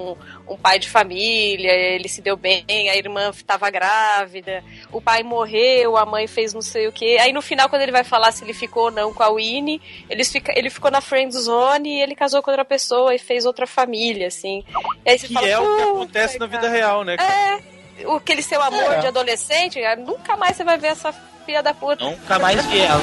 um, 0.47 0.53
um 0.53 0.57
pai 0.57 0.79
de 0.79 0.89
família, 0.89 1.71
ele 1.71 2.07
se 2.07 2.21
deu 2.21 2.37
bem, 2.37 2.89
a 2.89 2.95
irmã 2.95 3.29
estava 3.29 3.69
grávida, 3.69 4.63
o 4.91 5.01
pai 5.01 5.23
morreu, 5.23 5.97
a 5.97 6.05
mãe 6.05 6.25
fez 6.25 6.53
não 6.53 6.61
sei 6.61 6.87
o 6.87 6.91
que. 6.91 7.17
Aí 7.17 7.33
no 7.33 7.41
final, 7.41 7.67
quando 7.67 7.81
ele 7.81 7.91
vai 7.91 8.03
falar 8.03 8.31
se 8.31 8.43
ele 8.43 8.53
ficou 8.53 8.85
ou 8.85 8.91
não 8.91 9.13
com 9.13 9.23
a 9.23 9.29
Winnie, 9.33 9.81
eles 10.09 10.31
fica, 10.31 10.57
ele 10.57 10.69
ficou 10.69 10.89
na 10.89 11.01
friend 11.01 11.35
zone 11.35 11.97
e 11.97 12.01
ele 12.01 12.15
casou 12.15 12.41
com 12.41 12.49
outra 12.49 12.63
pessoa 12.65 13.13
e 13.13 13.19
fez 13.19 13.45
outra 13.45 13.67
família, 13.67 14.27
assim. 14.27 14.63
E 15.05 15.09
aí 15.11 15.19
você 15.19 15.27
Que 15.27 15.33
fala, 15.33 15.47
é 15.47 15.57
o 15.57 15.61
que 15.61 15.67
"Puta, 15.67 15.83
acontece 15.91 16.39
na 16.39 16.47
cara." 16.47 16.61
vida 16.61 16.69
real, 16.73 17.03
né? 17.03 17.17
cara? 17.17 17.31
É, 17.31 18.07
o 18.07 18.15
aquele 18.15 18.41
seu 18.41 18.61
amor 18.61 18.93
É. 18.93 18.99
de 18.99 19.07
adolescente, 19.07 19.81
cara, 19.81 19.95
nunca 19.99 20.37
mais 20.37 20.55
você 20.55 20.63
vai 20.63 20.77
ver 20.77 20.87
essa 20.87 21.13
filha 21.45 21.61
da 21.63 21.73
puta. 21.73 22.03
Nunca 22.05 22.37
mais 22.39 22.63
vi 22.67 22.79
ela. 22.79 23.01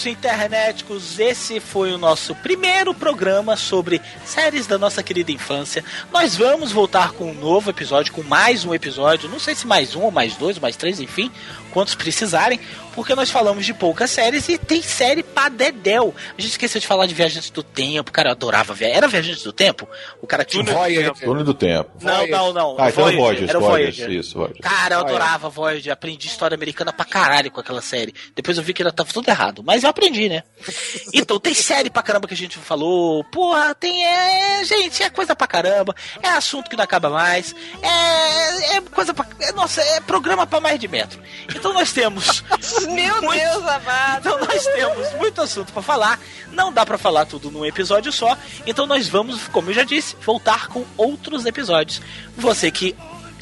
Isso, 0.00 0.08
internéticos. 0.08 1.18
Esse 1.18 1.60
foi 1.60 1.92
o 1.92 1.98
nosso 1.98 2.34
primeiro 2.36 2.94
programa 2.94 3.54
sobre 3.54 4.00
séries 4.24 4.66
da 4.66 4.78
nossa 4.78 5.02
querida 5.02 5.30
infância. 5.30 5.84
Nós 6.10 6.34
vamos 6.36 6.72
voltar 6.72 7.12
com 7.12 7.30
um 7.30 7.34
novo 7.34 7.68
episódio, 7.68 8.12
com 8.12 8.22
mais 8.22 8.64
um 8.64 8.74
episódio. 8.74 9.28
Não 9.28 9.38
sei 9.38 9.54
se 9.54 9.66
mais 9.66 9.94
um, 9.94 10.00
ou 10.00 10.10
mais 10.10 10.36
dois, 10.36 10.56
ou 10.56 10.62
mais 10.62 10.76
três, 10.76 11.00
enfim, 11.00 11.30
quantos 11.70 11.94
precisarem. 11.94 12.58
Porque 12.94 13.14
nós 13.14 13.30
falamos 13.30 13.64
de 13.64 13.72
poucas 13.74 14.10
séries 14.10 14.48
e 14.48 14.58
tem 14.58 14.82
série 14.82 15.22
pra 15.22 15.48
dedéu. 15.48 16.14
A 16.36 16.40
gente 16.40 16.52
esqueceu 16.52 16.80
de 16.80 16.86
falar 16.86 17.06
de 17.06 17.14
Viajantes 17.14 17.50
do 17.50 17.62
Tempo. 17.62 18.12
Cara, 18.12 18.28
eu 18.28 18.32
adorava 18.32 18.74
ver. 18.74 18.90
Era 18.90 19.08
Viajantes 19.08 19.42
do 19.42 19.52
Tempo? 19.52 19.88
O 20.20 20.26
cara 20.26 20.44
tinha 20.44 20.62
Voyager. 20.64 21.12
Túnel 21.14 21.44
do 21.44 21.54
Tempo. 21.54 21.90
Não, 22.00 22.26
não, 22.26 22.52
não. 22.52 22.76
Ah, 22.78 22.88
então 22.88 23.08
é 23.08 23.12
Voyager, 23.12 23.18
Voyager, 23.20 23.48
era 23.48 23.58
o 23.58 23.62
Voyager, 23.62 23.94
Voyager. 23.94 24.20
isso, 24.20 24.34
Voyager. 24.36 24.60
Cara, 24.60 24.94
eu 24.96 25.00
adorava 25.00 25.48
Voyager, 25.48 25.92
aprendi 25.92 26.26
história 26.26 26.54
americana 26.54 26.92
pra 26.92 27.04
caralho 27.04 27.50
com 27.50 27.60
aquela 27.60 27.82
série. 27.82 28.14
Depois 28.34 28.56
eu 28.58 28.62
vi 28.64 28.72
que 28.72 28.82
ela 28.82 28.92
tava 28.92 29.12
tudo 29.12 29.28
errado, 29.28 29.62
mas 29.64 29.84
eu 29.84 29.90
aprendi, 29.90 30.28
né? 30.28 30.42
Então, 31.12 31.38
tem 31.40 31.54
série 31.54 31.90
pra 31.90 32.02
caramba 32.02 32.26
que 32.28 32.34
a 32.34 32.36
gente 32.36 32.56
falou. 32.58 33.24
Porra, 33.24 33.74
tem. 33.74 34.04
É, 34.04 34.64
gente, 34.64 35.02
é 35.02 35.10
coisa 35.10 35.34
pra 35.34 35.46
caramba. 35.46 35.94
É 36.22 36.28
assunto 36.28 36.70
que 36.70 36.76
não 36.76 36.84
acaba 36.84 37.10
mais. 37.10 37.54
É, 37.82 38.76
é 38.76 38.80
coisa 38.80 39.12
pra. 39.12 39.26
É, 39.40 39.52
nossa, 39.52 39.80
é 39.82 40.00
programa 40.00 40.46
pra 40.46 40.60
mais 40.60 40.78
de 40.78 40.88
metro. 40.88 41.20
Então 41.54 41.72
nós 41.72 41.92
temos. 41.92 42.42
Meu 42.86 43.22
muito- 43.22 43.38
Deus 43.40 43.66
amado. 43.66 44.18
Então 44.20 44.38
nós 44.40 44.64
temos 44.64 45.12
muito 45.14 45.40
assunto 45.40 45.72
pra 45.72 45.82
falar. 45.82 46.18
Não 46.52 46.72
dá 46.72 46.84
pra 46.84 46.98
falar 46.98 47.24
tudo 47.26 47.50
num 47.50 47.64
episódio 47.64 48.12
só. 48.12 48.36
Então 48.66 48.86
nós 48.86 49.08
vamos, 49.08 49.48
como 49.48 49.70
eu 49.70 49.74
já 49.74 49.84
disse, 49.84 50.16
voltar 50.24 50.68
com 50.68 50.84
outros 50.96 51.46
episódios. 51.46 52.00
Você 52.36 52.70
que 52.70 52.94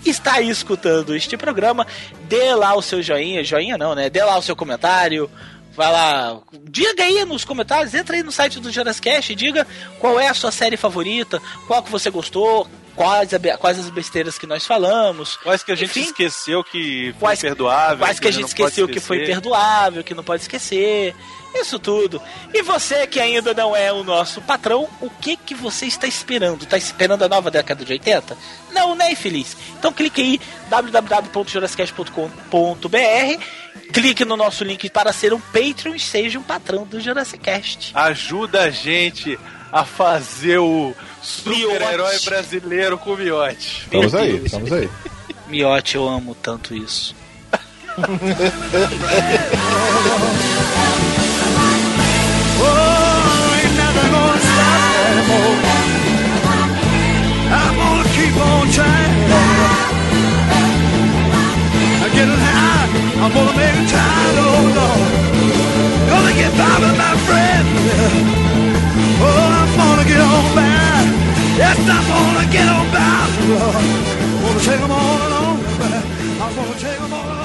está 0.05 0.35
aí 0.35 0.49
escutando 0.49 1.15
este 1.15 1.37
programa, 1.37 1.87
dê 2.29 2.55
lá 2.55 2.75
o 2.75 2.83
seu 2.83 3.03
joinha, 3.03 3.43
joinha 3.45 3.77
não, 3.77 3.95
né? 3.95 4.09
Dê 4.09 4.23
lá 4.23 4.39
o 4.39 4.43
seu 4.43 4.55
comentário. 4.57 5.31
Vai 5.75 5.93
lá, 5.93 6.41
diga 6.69 7.05
aí 7.05 7.25
nos 7.25 7.45
comentários, 7.45 7.95
entra 7.95 8.17
aí 8.17 8.23
no 8.25 8.33
site 8.33 8.59
do 8.59 8.69
Jurassicast 8.69 9.33
e 9.33 9.37
diga 9.37 9.65
qual 10.01 10.19
é 10.19 10.27
a 10.27 10.35
sua 10.35 10.51
série 10.51 10.77
favorita, 10.77 11.41
qual 11.69 11.85
que 11.85 11.91
você 11.91 12.11
gostou, 12.11 12.67
quais, 12.99 13.33
a 13.33 13.39
quais 13.57 13.79
as 13.79 13.89
besteiras 13.89 14.37
que 14.37 14.47
nós 14.47 14.67
falamos. 14.67 15.37
Quais 15.37 15.63
que 15.63 15.71
a 15.71 15.77
gente 15.77 15.91
Enfim, 15.91 16.09
esqueceu 16.09 16.65
que 16.65 17.13
foi 17.13 17.21
Quais- 17.21 17.41
perdoável. 17.41 17.99
Quais 17.99 18.19
que 18.19 18.29
a 18.29 18.33
gente 18.33 18.49
esqueceu 18.49 18.89
que 18.89 19.01
foi 19.01 19.25
perdoável, 19.25 20.03
que 20.03 20.15
não 20.15 20.25
pode 20.25 20.43
esquecer. 20.43 21.15
Isso 21.55 21.79
tudo. 21.79 22.21
E 22.53 22.63
você 22.63 23.07
que 23.07 23.19
ainda 23.19 23.55
não 23.55 23.75
é 23.75 23.91
o 23.93 24.05
nosso 24.05 24.43
patrão, 24.43 24.89
o 25.01 25.09
que 25.09 25.37
que 25.37 25.55
você 25.55 25.87
está 25.87 26.07
esperando? 26.07 26.65
Está 26.65 26.77
esperando 26.77 27.25
a 27.25 27.29
nova 27.29 27.51
década 27.51 27.85
de 27.85 27.93
80? 27.93 28.37
Não, 28.73 28.95
né, 28.95 29.13
infeliz? 29.13 29.57
Então 29.79 29.93
clique 29.93 30.21
aí 30.21 30.41
www.jurassicast.com.br 30.69 33.43
Clique 33.93 34.25
no 34.25 34.37
nosso 34.37 34.65
link 34.65 34.91
para 34.91 35.13
ser 35.13 35.33
um 35.33 35.41
Patreon 35.41 35.95
e 35.95 36.01
seja 36.01 36.39
um 36.39 36.43
patrão 36.43 36.85
do 36.85 37.01
Jurassic 37.01 37.43
Cast. 37.43 37.93
Ajuda 37.95 38.65
a 38.65 38.71
gente 38.71 39.39
a 39.73 39.85
fazer 39.85 40.59
o 40.59 40.95
super-herói 41.23 42.19
brasileiro 42.25 42.99
com 42.99 43.13
o 43.13 43.17
miote. 43.17 43.83
Estamos 43.85 44.15
aí, 44.15 44.45
estamos 44.45 44.73
aí. 44.73 44.89
Miote, 45.49 45.97
eu 45.97 46.09
amo 46.09 46.35
tanto 46.35 46.75
isso. 46.75 47.15
I'm 63.21 63.35
gonna 63.35 63.53
make 63.57 63.75
it 63.75 63.89
time, 63.89 64.37
oh 64.39 64.73
Lord. 64.79 65.13
Gonna 66.09 66.33
get 66.33 66.53
by 66.57 66.79
with 66.81 66.97
my 66.97 67.17
friend. 67.27 68.48
I'm 69.39 69.71
gonna 69.79 70.05
get 70.05 70.21
on 70.21 70.45
by. 70.57 71.03
Yes, 71.63 71.79
I'm 71.97 72.05
gonna 72.13 72.47
get 72.53 72.69
on 72.69 72.87
by, 72.95 73.27
Lord. 73.49 73.85
Gonna 74.43 74.61
take 74.69 74.81
'em 74.81 74.91
all 74.91 75.19
along. 75.29 75.59
I'm 76.43 76.55
gonna 76.57 76.79
take 76.81 77.01
'em 77.01 77.13
all 77.13 77.27
along. 77.27 77.38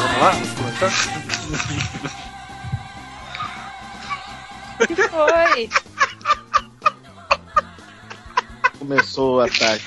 Vamos 0.08 0.22
lá? 0.22 0.32
Começar? 0.56 0.90
Foi. 5.12 5.70
Começou 8.80 9.36
o 9.36 9.40
ataque. 9.42 9.84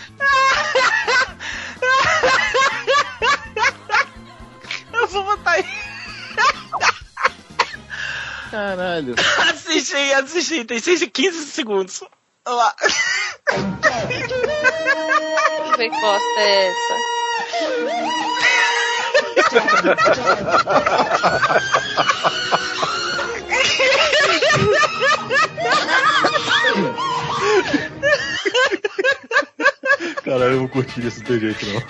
Eu 4.93 5.09
vou 5.09 5.25
botar 5.25 5.53
aí. 5.53 5.65
Caralho. 8.51 9.15
Assiste 9.51 9.95
aí, 9.95 10.15
assiste 10.15 10.55
aí. 10.55 10.65
Tem 10.65 10.79
6 10.79 11.03
e 11.03 11.07
15 11.09 11.47
segundos. 11.47 12.03
Olha 12.47 12.57
lá. 12.57 12.75
Que 15.77 15.91
bosta 15.91 16.41
é 16.41 16.69
essa? 16.69 16.95
Caralho, 30.23 30.53
eu 30.53 30.59
vou 30.61 30.69
curtir 30.69 31.07
isso 31.07 31.23
do 31.25 31.39
jeito, 31.39 31.67
não. 31.67 31.83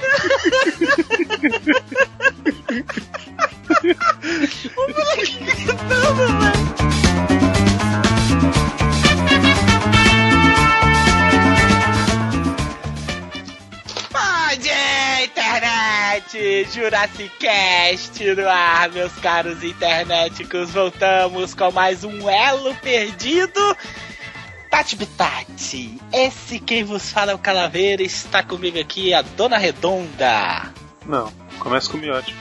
Pode, 14.10 14.70
internet! 15.24 16.68
Jurassic 16.72 17.30
Cast 17.38 18.24
no 18.34 18.48
ar, 18.48 18.90
meus 18.90 19.12
caros 19.14 19.62
internéticos. 19.62 20.70
Voltamos 20.70 21.54
com 21.54 21.70
mais 21.72 22.04
um 22.04 22.28
elo 22.28 22.74
perdido. 22.76 23.76
Tati 24.76 24.94
Bitati, 24.94 25.98
esse 26.12 26.60
quem 26.60 26.84
vos 26.84 27.10
fala 27.10 27.32
é 27.32 27.34
o 27.34 27.38
Calaveira. 27.38 28.02
Está 28.02 28.42
comigo 28.42 28.78
aqui 28.78 29.14
a 29.14 29.22
Dona 29.22 29.56
Redonda. 29.56 30.70
Não, 31.06 31.32
começa 31.58 31.90
com 31.90 31.96
o 31.96 32.00
miote. 32.00 32.34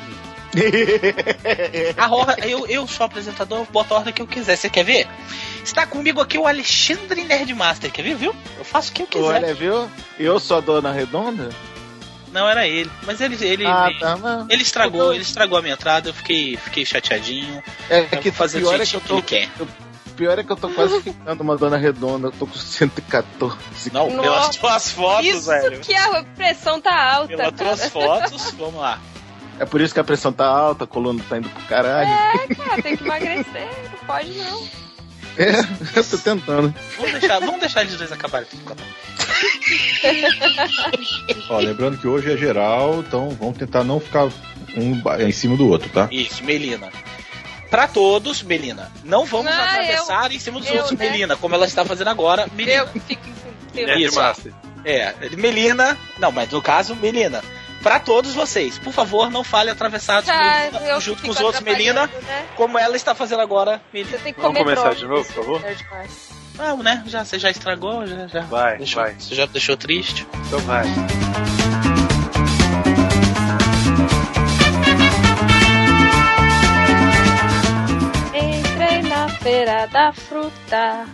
A 1.98 2.06
roda, 2.08 2.36
eu, 2.46 2.68
eu 2.68 2.86
sou 2.88 3.06
apresentador, 3.06 3.60
eu 3.60 3.68
boto 3.72 3.94
a 3.94 3.98
ordem 4.00 4.14
que 4.14 4.22
eu 4.22 4.28
quiser. 4.28 4.58
Você 4.58 4.70
quer 4.70 4.84
ver? 4.84 5.08
Está 5.64 5.88
comigo 5.88 6.20
aqui 6.20 6.38
o 6.38 6.46
Alexandre 6.46 7.24
Nerdmaster. 7.24 7.90
Quer 7.90 8.02
ver, 8.04 8.16
viu? 8.16 8.36
Eu 8.58 8.66
faço 8.66 8.92
o 8.92 8.94
que 8.94 9.04
eu 9.04 9.08
quiser. 9.08 9.24
Olha, 9.26 9.54
viu? 9.54 9.90
Eu 10.20 10.38
sou 10.38 10.58
a 10.58 10.60
dona 10.60 10.92
redonda? 10.92 11.48
Não 12.34 12.50
era 12.50 12.68
ele, 12.68 12.92
mas 13.04 13.22
ele 13.22 13.38
ele, 13.46 13.66
Ah, 13.66 13.88
ele, 13.90 13.98
tá, 14.02 14.18
mas- 14.18 14.46
ele 14.50 14.62
estragou, 14.62 15.14
ele 15.14 15.22
estragou 15.24 15.58
a 15.58 15.62
minha 15.62 15.74
entrada. 15.76 16.10
Eu 16.10 16.14
fiquei, 16.14 16.58
fiquei 16.58 16.86
chateadinho. 16.86 17.64
É 17.90 18.02
Eu 18.12 18.20
que 18.20 18.30
fazer 18.30 18.60
pior 18.60 18.76
do 18.76 18.84
é 18.84 18.86
que 18.86 18.94
eu 18.98 19.00
tô. 19.00 19.22
que 19.22 19.36
ele 19.36 19.46
quer. 19.48 19.50
eu- 19.58 19.85
pior 20.16 20.40
é 20.40 20.44
que 20.44 20.52
eu 20.52 20.56
tô 20.56 20.70
quase 20.70 21.02
ficando 21.02 21.42
uma 21.42 21.58
dona 21.58 21.78
redonda. 21.78 22.28
Eu 22.28 22.32
tô 22.32 22.48
com 22.48 22.56
114. 22.56 23.92
Não, 23.92 24.10
Nossa. 24.10 24.22
pelas 24.22 24.56
tuas 24.56 24.92
fotos, 24.92 25.26
Isso 25.26 25.48
velho. 25.48 25.80
que 25.82 25.94
a 25.94 26.24
pressão 26.24 26.82
tá 26.82 27.14
alta. 27.14 27.36
Pelas 27.36 27.54
tuas 27.54 27.80
cara. 27.80 27.92
fotos, 27.92 28.52
vamos 28.52 28.82
lá. 28.82 29.00
É 29.60 29.66
por 29.66 29.80
isso 29.80 29.94
que 29.94 30.00
a 30.00 30.04
pressão 30.04 30.34
tá 30.34 30.46
alta, 30.46 30.84
a 30.84 30.88
coluna 30.88 31.24
tá 31.30 31.38
indo 31.38 31.48
pro 31.50 31.64
caralho. 31.64 32.10
É, 32.10 32.56
cara, 32.56 32.82
tem 32.82 32.98
que 32.98 33.04
emagrecer. 33.04 33.68
Não 33.92 34.00
pode 34.06 34.32
não. 34.32 34.68
É, 35.38 35.60
eu 36.00 36.04
tô 36.06 36.18
tentando. 36.18 36.74
Vamos 36.96 37.12
deixar, 37.12 37.40
vamos 37.42 37.60
deixar 37.60 37.82
eles 37.82 37.98
dois 37.98 38.10
acabarem. 38.10 38.48
Ó, 41.50 41.58
lembrando 41.60 41.98
que 41.98 42.08
hoje 42.08 42.32
é 42.32 42.38
geral, 42.38 43.00
então 43.00 43.32
vamos 43.32 43.58
tentar 43.58 43.84
não 43.84 44.00
ficar 44.00 44.30
um 44.78 45.02
em 45.20 45.32
cima 45.34 45.58
do 45.58 45.68
outro, 45.68 45.90
tá? 45.90 46.08
Isso, 46.10 46.42
Melina. 46.42 46.90
Pra 47.70 47.88
todos, 47.88 48.42
Melina. 48.44 48.92
Não 49.04 49.26
vamos 49.26 49.52
Ah, 49.52 49.64
atravessar 49.66 50.32
em 50.32 50.40
cima 50.40 50.60
dos 50.60 50.70
eu, 50.70 50.78
outros, 50.78 50.98
né? 50.98 51.10
Melina, 51.10 51.36
como 51.36 51.56
ela 51.56 51.66
está 51.66 51.84
fazendo 51.84 52.10
agora. 52.10 52.48
Melina. 52.54 52.78
Eu 52.84 52.88
fico 53.02 53.24
com 53.74 53.80
Isso. 53.80 54.20
É, 54.84 55.14
Melina. 55.36 55.98
Não, 56.20 56.32
mas 56.32 56.50
no 56.50 56.62
caso, 56.62 56.96
Melina. 56.96 57.44
Pra 57.82 58.00
todos 58.00 58.34
vocês, 58.34 58.80
por 58.80 58.92
favor, 58.92 59.30
não 59.30 59.44
fale 59.44 59.70
atravessados 59.70 60.28
Ah, 60.30 60.70
junto- 60.72 60.84
eu 60.86 61.02
junto 61.02 61.22
com 61.24 61.30
os 61.30 61.40
outros, 61.40 61.64
Melina, 61.64 62.08
né? 62.08 62.46
como 62.56 62.80
ela 62.80 62.96
está 62.96 63.14
fazendo 63.14 63.42
agora, 63.42 63.80
Melina. 63.94 64.18
Você 64.18 64.24
tem 64.24 64.34
que 64.34 64.42
Vamos 64.42 64.58
começar 64.58 64.82
brócolis, 64.82 65.00
de 65.00 65.08
novo, 65.08 65.26
por 65.26 65.34
favor? 65.36 65.62
Não, 66.58 66.78
né? 66.82 67.04
Já, 67.06 67.24
você 67.24 67.38
já 67.38 67.52
estragou, 67.52 68.08
já, 68.08 68.26
já. 68.28 68.42
Vai, 68.42 68.78
deixou, 68.78 69.04
vai. 69.04 69.14
Você 69.20 69.36
já 69.36 69.46
deixou 69.46 69.78
triste. 69.78 70.26
Então 70.48 70.60
vai. 70.62 70.86
Feira 79.46 79.86
da 79.86 80.12
fruta 80.12 81.06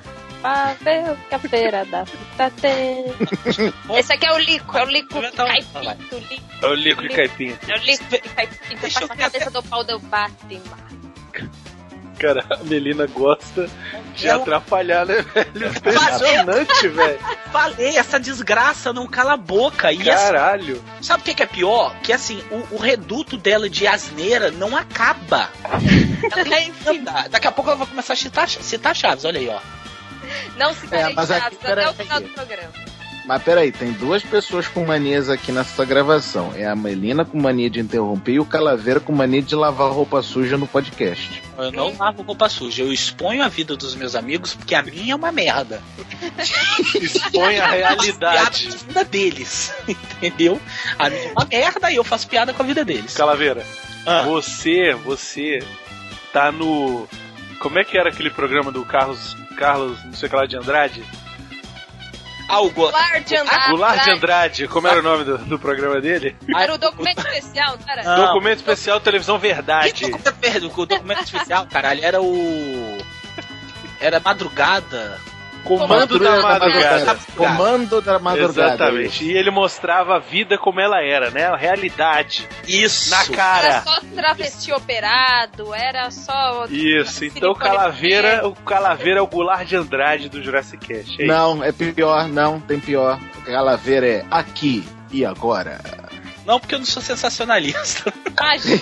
pra 0.41 0.73
ver 0.75 1.11
o 1.11 1.17
que 1.17 1.35
a 1.35 1.39
feira 1.39 1.83
da 1.83 2.05
fruta 2.05 2.49
tem. 2.61 3.03
Esse 3.99 4.13
aqui 4.13 4.25
é 4.25 4.33
o 4.33 4.37
lico, 4.37 4.77
é 4.77 4.85
o 4.85 4.89
lico 4.89 5.21
caipinto, 5.35 6.15
lico. 6.15 6.43
É 6.61 6.67
o 6.67 6.73
Lico 6.73 7.03
e 7.03 7.09
Caipinha. 7.09 7.59
É 7.67 7.73
o 7.77 7.83
lico 7.83 8.05
caipinto, 8.33 8.81
Deixa 8.81 9.01
passa 9.01 9.03
eu 9.03 9.11
a 9.11 9.15
ver 9.15 9.23
cabeça 9.23 9.51
do 9.51 9.61
pau 9.63 9.83
do 9.83 9.99
Batman. 9.99 10.61
Cara, 12.21 12.45
a 12.51 12.63
Melina 12.63 13.07
gosta 13.07 13.67
de 14.15 14.29
atrapalhar, 14.29 15.05
né, 15.07 15.21
velho? 15.21 15.67
Impressionante, 15.75 16.87
velho. 16.87 17.19
Falei, 17.51 17.97
essa 17.97 18.19
desgraça 18.19 18.93
não 18.93 19.07
cala 19.07 19.33
a 19.33 19.37
boca. 19.37 19.91
E 19.91 20.09
assim, 20.09 20.25
Caralho. 20.25 20.83
sabe 21.01 21.21
o 21.21 21.25
que, 21.25 21.33
que 21.33 21.41
é 21.41 21.47
pior? 21.47 21.95
Que 22.03 22.13
assim, 22.13 22.43
o, 22.51 22.75
o 22.75 22.77
reduto 22.77 23.37
dela 23.37 23.67
de 23.67 23.87
asneira 23.87 24.51
não 24.51 24.77
acaba. 24.77 25.49
Ela 26.31 26.55
é 26.55 26.67
infinita. 26.67 27.29
Daqui 27.29 27.47
a 27.47 27.51
pouco 27.51 27.71
ela 27.71 27.79
vai 27.79 27.87
começar 27.87 28.13
a 28.13 28.15
citar, 28.15 28.47
citar 28.47 28.95
Chaves, 28.95 29.25
olha 29.25 29.39
aí, 29.39 29.49
ó. 29.49 29.59
Não 30.55 30.73
se 30.73 30.87
É, 30.93 31.03
aqui, 31.03 31.15
chaves 31.15 31.57
até 31.63 31.89
o 31.89 31.93
final 31.93 32.21
do 32.21 32.29
programa. 32.29 32.90
Mas 33.25 33.43
peraí, 33.43 33.71
tem 33.71 33.91
duas 33.93 34.23
pessoas 34.23 34.67
com 34.67 34.83
manias 34.83 35.29
aqui 35.29 35.51
nessa 35.51 35.85
gravação. 35.85 36.53
É 36.55 36.65
a 36.65 36.75
Melina 36.75 37.23
com 37.23 37.39
mania 37.39 37.69
de 37.69 37.79
interromper 37.79 38.31
e 38.33 38.39
o 38.39 38.45
Calaveira 38.45 38.99
com 38.99 39.13
mania 39.13 39.41
de 39.43 39.53
lavar 39.55 39.91
roupa 39.91 40.21
suja 40.23 40.57
no 40.57 40.65
podcast. 40.65 41.41
Eu 41.57 41.71
não 41.71 41.95
lavo 41.95 42.23
roupa 42.23 42.49
suja, 42.49 42.81
eu 42.81 42.91
exponho 42.91 43.43
a 43.43 43.47
vida 43.47 43.77
dos 43.77 43.93
meus 43.95 44.15
amigos 44.15 44.55
porque 44.55 44.73
a 44.73 44.81
minha 44.81 45.13
é 45.13 45.15
uma 45.15 45.31
merda. 45.31 45.81
Expõe 46.99 47.59
a 47.59 47.67
realidade. 47.67 48.17
Piada 48.17 48.49
com 48.51 48.73
a 48.73 48.87
vida 48.87 49.03
deles, 49.05 49.73
entendeu? 49.87 50.59
A 50.97 51.09
minha 51.09 51.21
é 51.27 51.31
uma 51.31 51.45
merda 51.45 51.91
e 51.91 51.95
eu 51.95 52.03
faço 52.03 52.27
piada 52.27 52.53
com 52.53 52.63
a 52.63 52.65
vida 52.65 52.83
deles. 52.83 53.13
Calaveira, 53.13 53.63
Ah. 54.05 54.23
você, 54.23 54.93
você 55.05 55.59
tá 56.33 56.51
no. 56.51 57.07
Como 57.59 57.77
é 57.77 57.83
que 57.83 57.97
era 57.97 58.09
aquele 58.09 58.31
programa 58.31 58.71
do 58.71 58.83
Carlos, 58.83 59.35
Carlos, 59.55 60.03
não 60.05 60.13
sei 60.13 60.27
o 60.27 60.29
que 60.29 60.35
lá, 60.35 60.45
de 60.47 60.57
Andrade? 60.57 61.03
Ah, 62.51 62.61
o 62.61 62.69
Go- 62.69 62.81
Goulart 62.91 63.25
de 63.25 63.35
Andrade. 63.37 63.69
Goulart 63.69 64.03
de 64.03 64.11
Andrade, 64.11 64.67
como 64.67 64.87
era 64.87 64.99
o 64.99 65.01
nome 65.01 65.23
do, 65.23 65.37
do 65.37 65.57
programa 65.59 66.01
dele? 66.01 66.35
Era 66.55 66.73
o 66.73 66.77
documento 66.77 67.19
especial, 67.19 67.77
não 67.79 67.89
era? 67.93 68.03
Não. 68.03 68.25
Documento 68.27 68.57
Especial 68.57 68.99
Televisão 68.99 69.39
Que 69.39 69.47
Verdade. 69.47 69.91
documento, 69.93 70.33
perdão, 70.35 70.71
o 70.75 70.85
documento 70.85 71.23
especial, 71.23 71.65
caralho, 71.67 72.03
era 72.03 72.21
o. 72.21 72.97
Era 73.99 74.19
madrugada. 74.19 75.19
Comando 75.63 76.19
da 76.19 76.41
Madrugada. 76.41 77.19
Comando 77.35 78.01
da 78.01 78.19
madrugada. 78.19 78.73
Exatamente. 78.73 79.23
E 79.23 79.31
ele 79.31 79.51
mostrava 79.51 80.15
a 80.15 80.19
vida 80.19 80.57
como 80.57 80.79
ela 80.79 81.01
era, 81.01 81.29
né? 81.29 81.45
A 81.45 81.55
realidade. 81.55 82.47
Isso. 82.67 83.09
Na 83.11 83.21
Era 83.21 83.35
cara. 83.35 83.81
só 83.81 84.01
travesti 84.15 84.71
operado, 84.73 85.73
era 85.73 86.09
só. 86.11 86.65
Isso, 86.69 87.25
então 87.25 87.51
o 87.51 87.55
Calaveira, 87.55 88.47
o 88.47 88.55
Calaveira 88.55 89.19
é 89.19 89.21
o 89.21 89.27
Goulart 89.27 89.67
de 89.67 89.75
Andrade 89.75 90.29
do 90.29 90.41
Jurassic 90.41 90.85
Cast. 90.85 91.21
É. 91.21 91.25
Não, 91.25 91.63
é 91.63 91.71
pior, 91.71 92.27
não, 92.27 92.59
tem 92.59 92.79
pior. 92.79 93.19
O 93.37 93.41
Calaveira 93.41 94.07
é 94.07 94.25
aqui 94.29 94.83
e 95.11 95.25
agora. 95.25 95.79
Não, 96.45 96.59
porque 96.59 96.75
eu 96.75 96.79
não 96.79 96.85
sou 96.85 97.01
sensacionalista. 97.01 98.13
Imagina. 98.25 98.81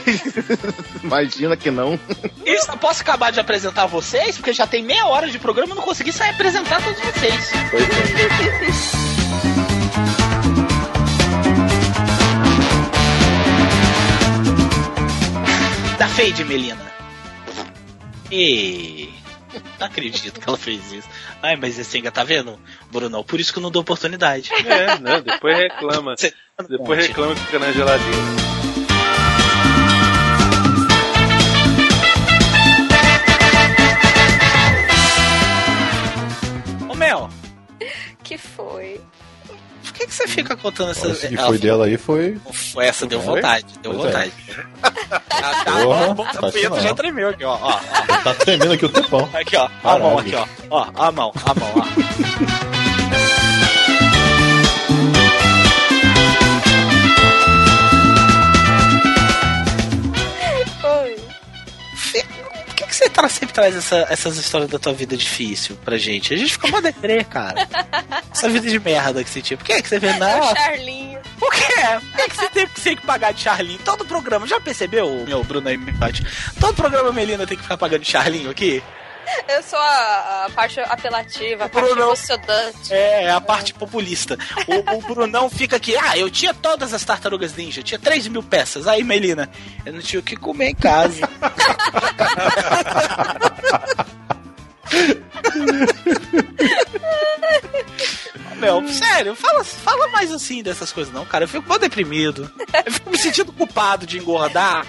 Imagina 1.04 1.58
que 1.58 1.70
não. 1.70 2.00
Isso, 2.46 2.78
posso 2.78 3.02
acabar 3.02 3.32
de 3.32 3.40
apresentar 3.40 3.86
vocês, 3.86 4.38
porque 4.38 4.54
já 4.54 4.66
tem 4.66 4.84
meia 4.84 5.06
hora 5.08 5.30
de 5.30 5.38
programa 5.38 5.74
e 5.74 5.76
não 5.76 5.84
consegui 5.84 6.12
sair 6.12 6.32
apresentar 6.32 6.82
todos 6.82 7.00
vocês. 7.00 7.52
Da 15.98 16.08
Fade, 16.08 16.46
Melina. 16.46 16.90
E. 18.32 18.99
Não 19.80 19.88
acredito 19.88 20.40
que 20.40 20.48
ela 20.48 20.58
fez 20.58 20.92
isso. 20.92 21.08
Ai, 21.42 21.56
mas 21.56 21.80
esse 21.80 21.98
ainda 21.98 22.12
tá 22.12 22.24
vendo, 22.24 22.60
Bruno? 22.92 23.24
Por 23.24 23.40
isso 23.40 23.54
que 23.54 23.60
eu 23.60 23.64
não 23.64 23.72
dou 23.72 23.82
oportunidade. 23.82 24.52
É, 24.66 25.00
não, 25.00 25.22
depois 25.22 25.58
reclama. 25.58 26.16
Depois 26.68 27.08
reclama 27.08 27.34
que 27.34 27.42
fica 27.42 27.60
na 27.60 27.72
geladeira. 27.72 28.18
Ô 36.90 36.96
Mel, 36.96 37.30
que, 40.10 40.16
que 40.16 40.16
você 40.16 40.28
fica 40.28 40.56
contando 40.56 40.92
essas. 40.92 41.12
Esse 41.18 41.28
que 41.30 41.36
Ela 41.38 41.48
foi 41.48 41.58
dela 41.58 41.86
aí 41.86 41.98
foi. 41.98 42.38
Foi 42.52 42.86
essa, 42.86 43.06
deu 43.06 43.22
vontade, 43.22 43.66
deu 43.82 43.94
Pois 43.94 44.06
é. 44.06 44.08
vontade. 44.08 44.32
Ah, 44.82 45.64
tá, 45.66 45.72
Porra, 45.84 46.06
a 46.06 46.14
mão 46.14 46.26
tá 46.26 46.42
do 46.42 46.52
Pedro 46.52 46.82
já 46.82 46.94
tremeu 46.94 47.30
aqui, 47.30 47.44
ó. 47.44 47.58
ó, 47.62 47.80
ó. 47.80 48.18
Tá 48.24 48.34
tremendo 48.36 48.74
aqui 48.74 48.86
o 48.86 48.90
tempão. 48.90 49.30
Aqui, 49.34 49.56
ó. 49.56 49.70
Ó 49.84 49.90
a 49.90 50.00
mão 50.00 50.16
Caralho. 50.18 50.20
aqui, 50.20 50.36
ó. 50.70 50.78
Ó, 50.78 50.88
a 50.96 51.12
mão, 51.12 51.32
a 51.46 51.54
mão, 51.54 51.74
ó. 51.76 52.79
Você 63.00 63.10
tra- 63.10 63.30
sempre 63.30 63.54
traz 63.54 63.76
essa- 63.76 64.06
essas 64.10 64.38
histórias 64.38 64.70
da 64.70 64.78
tua 64.80 64.94
vida 64.94 65.16
difícil 65.18 65.76
pra 65.84 65.98
gente? 65.98 66.34
A 66.34 66.38
gente 66.38 66.52
fica 66.54 66.68
mó 66.68 66.80
deprê, 66.82 67.24
cara. 67.24 67.68
Essa 68.32 68.48
vida 68.50 68.70
de 68.70 68.80
merda 68.80 69.24
que 69.24 69.30
você 69.30 69.42
tinha. 69.42 69.58
Por 69.58 69.66
que, 69.66 69.82
que 69.82 69.88
você 69.90 70.00
vê? 70.00 70.08
É 70.08 70.16
o 70.16 70.20
Não, 70.20 70.56
Charlinho. 70.56 71.20
por 71.40 71.52
quê? 71.54 71.66
Por 72.12 72.18
que, 72.18 72.30
que 72.30 72.36
você 72.36 72.50
tem 72.50 72.68
que, 72.68 72.82
tem 72.82 72.96
que 72.96 73.06
pagar 73.06 73.32
de 73.34 73.42
Charlinho? 73.42 73.80
Todo 73.86 74.06
programa, 74.06 74.46
já 74.46 74.60
percebeu, 74.60 75.24
meu 75.26 75.44
Bruno 75.44 75.68
aí, 75.70 75.78
Miotti? 75.78 76.26
Todo 76.60 76.76
programa 76.76 77.12
Melina 77.12 77.48
tem 77.48 77.58
que 77.58 77.64
ficar 77.64 77.78
pagando 77.78 78.02
de 78.02 78.10
Charlinho 78.12 78.50
aqui? 78.50 78.84
Eu 79.48 79.64
sou 79.64 79.80
a, 79.80 80.46
a 80.46 80.50
parte 80.52 80.80
apelativa, 80.80 81.66
a 81.66 81.70
parte 81.70 81.92
emocionante. 81.92 82.94
É, 82.94 83.24
é 83.26 83.32
a 83.32 83.42
parte 83.42 83.74
populista. 83.74 84.38
O, 84.68 84.98
o 84.98 85.02
Brunão 85.02 85.50
fica 85.50 85.78
aqui, 85.78 85.96
ah, 85.98 86.18
eu 86.18 86.30
tinha 86.30 86.54
todas 86.54 86.94
as 86.94 87.04
tartarugas 87.04 87.56
ninja, 87.56 87.82
tinha 87.82 88.00
3 88.00 88.28
mil 88.28 88.44
peças. 88.44 88.88
Aí, 88.88 89.04
Melina, 89.04 89.50
eu 89.86 89.94
não 89.94 90.02
tinha 90.02 90.20
o 90.20 90.24
que 90.24 90.36
comer 90.36 90.70
em 90.70 90.76
casa. 90.76 91.28
Meu, 98.58 98.86
sério, 98.90 99.36
fala, 99.36 99.64
fala 99.64 100.08
mais 100.10 100.32
assim 100.32 100.62
dessas 100.62 100.92
coisas, 100.92 101.14
não, 101.14 101.26
cara. 101.26 101.46
Eu 101.46 101.48
fico 101.48 101.68
mó 101.68 101.78
deprimido. 101.78 102.52
Eu 102.86 102.92
fico 102.92 103.10
me 103.10 103.18
sentindo 103.18 103.54
culpado 103.54 104.06
de 104.06 104.18
engordar. 104.18 104.86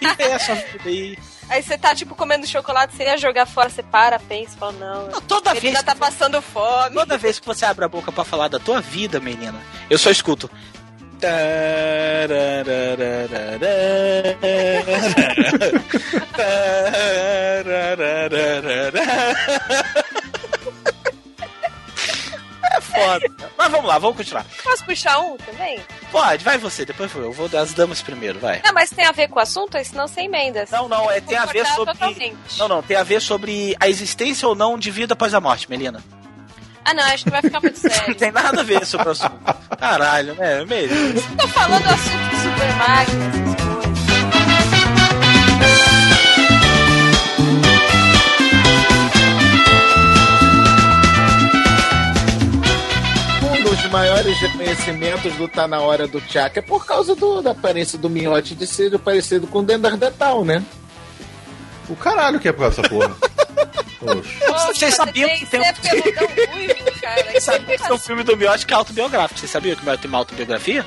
E 0.00 0.14
ter 0.16 0.30
essa 0.30 0.54
vida 0.54 0.88
aí. 0.88 1.18
Aí 1.48 1.62
você 1.62 1.76
tá, 1.76 1.94
tipo, 1.94 2.14
comendo 2.14 2.46
chocolate, 2.46 2.94
você 2.96 3.04
ia 3.04 3.18
jogar 3.18 3.46
fora, 3.46 3.68
você 3.68 3.82
para, 3.82 4.18
pensa, 4.18 4.56
fala, 4.56 4.72
não. 4.72 5.08
Não, 5.08 5.20
toda 5.20 5.52
vez 5.52 5.64
ainda 5.64 5.82
tá 5.82 5.94
passando 5.94 6.40
fome. 6.40 6.94
Toda 6.94 7.18
vez 7.18 7.38
que 7.38 7.46
você 7.46 7.64
abre 7.64 7.84
a 7.84 7.88
boca 7.88 8.10
pra 8.10 8.24
falar 8.24 8.48
da 8.48 8.58
tua 8.58 8.80
vida, 8.80 9.20
menina, 9.20 9.60
eu 9.88 9.98
só 9.98 10.10
escuto. 10.10 10.50
É 22.74 22.80
foda. 22.80 23.26
Mas 23.56 23.70
vamos 23.70 23.86
lá, 23.86 23.98
vamos 23.98 24.16
continuar. 24.16 24.44
Posso 24.62 24.84
puxar 24.84 25.18
um 25.20 25.36
também? 25.36 25.80
Pode, 26.14 26.44
vai 26.44 26.56
você, 26.56 26.84
depois 26.84 27.12
eu. 27.12 27.32
Vou 27.32 27.48
dar 27.48 27.62
as 27.62 27.74
damas 27.74 28.00
primeiro, 28.00 28.38
vai. 28.38 28.62
Não, 28.64 28.72
mas 28.72 28.88
tem 28.88 29.04
a 29.04 29.10
ver 29.10 29.26
com 29.26 29.40
o 29.40 29.42
assunto, 29.42 29.76
senão 29.84 30.06
sem 30.06 30.26
emendas. 30.26 30.70
Não, 30.70 30.88
não, 30.88 31.10
é, 31.10 31.20
tem 31.20 31.36
a 31.36 31.44
ver 31.44 31.66
sobre. 31.66 31.92
totalmente. 31.92 32.56
Não, 32.56 32.68
não, 32.68 32.80
tem 32.84 32.96
a 32.96 33.02
ver 33.02 33.20
sobre 33.20 33.74
a 33.80 33.88
existência 33.88 34.46
ou 34.46 34.54
não 34.54 34.78
de 34.78 34.92
vida 34.92 35.14
após 35.14 35.34
a 35.34 35.40
morte, 35.40 35.68
Melina. 35.68 36.00
Ah, 36.84 36.94
não, 36.94 37.02
acho 37.02 37.24
que 37.24 37.30
vai 37.30 37.42
ficar 37.42 37.60
muito 37.60 37.74
Não 37.82 37.90
sério. 37.90 38.14
tem 38.14 38.30
nada 38.30 38.60
a 38.60 38.62
ver 38.62 38.86
sobre 38.86 39.08
o 39.08 39.10
assunto. 39.10 39.40
Caralho, 39.76 40.34
né? 40.36 40.64
Mesmo. 40.64 41.20
Tô 41.36 41.48
falando 41.48 41.84
assunto 41.84 42.30
de 42.30 42.36
super 42.36 42.74
máquina, 42.76 43.53
dos 53.76 53.90
maiores 53.90 54.38
reconhecimentos 54.38 55.34
do 55.34 55.48
Tá 55.48 55.66
Na 55.68 55.80
Hora 55.80 56.06
do 56.06 56.20
Tchaka 56.20 56.58
é 56.60 56.62
por 56.62 56.84
causa 56.86 57.14
do- 57.14 57.42
da 57.42 57.50
aparência 57.52 57.98
do 57.98 58.08
Miote 58.10 58.54
de 58.54 58.66
ser 58.66 58.98
parecido 58.98 59.46
com 59.46 59.58
o 59.60 59.62
Dendardetal, 59.62 60.44
né? 60.44 60.62
O 61.88 61.96
caralho 61.96 62.38
que 62.40 62.48
é 62.48 62.52
por 62.52 62.60
causa 62.62 62.82
dessa 62.82 62.88
porra. 62.94 63.14
Poxa. 64.00 64.66
Vocês 64.74 64.94
sabiam 64.94 65.28
que 65.30 65.46
tem 65.46 65.60
um- 65.60 65.64
sabia 67.40 67.76
que 67.76 67.82
tem 67.82 67.92
um 67.92 67.98
filme 67.98 68.22
do 68.22 68.36
Miotti 68.36 68.66
que 68.66 68.72
é 68.74 68.76
autobiográfico? 68.76 69.40
Você 69.40 69.46
sabia 69.48 69.74
que 69.74 69.82
o 69.82 69.84
Miotti 69.84 70.02
tem 70.02 70.08
uma 70.10 70.18
autobiografia? 70.18 70.84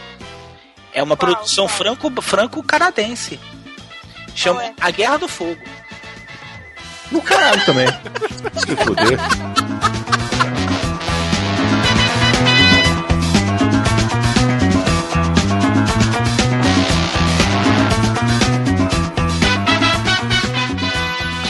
É 0.93 1.01
uma 1.03 1.18
Qual? 1.18 1.31
produção 1.34 1.65
Qual? 1.68 1.77
franco- 1.77 2.22
franco-canadense. 2.22 3.39
Chama 4.35 4.64
é? 4.65 4.73
A 4.80 4.91
Guerra 4.91 5.18
do 5.18 5.27
Fogo. 5.27 5.57
No 7.11 7.22
caralho 7.22 7.64
também. 7.65 7.88
Se 8.57 8.76
fuder. 8.76 9.18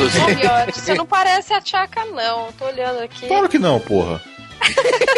Miotti, 0.06 0.80
você 0.80 0.94
não 0.94 1.06
parece 1.06 1.54
a 1.54 1.62
Tchaka, 1.62 2.06
não. 2.06 2.52
Tô 2.54 2.66
olhando 2.66 3.00
aqui. 3.00 3.28
Claro 3.28 3.50
que 3.50 3.58
não, 3.60 3.80
porra. 3.80 4.22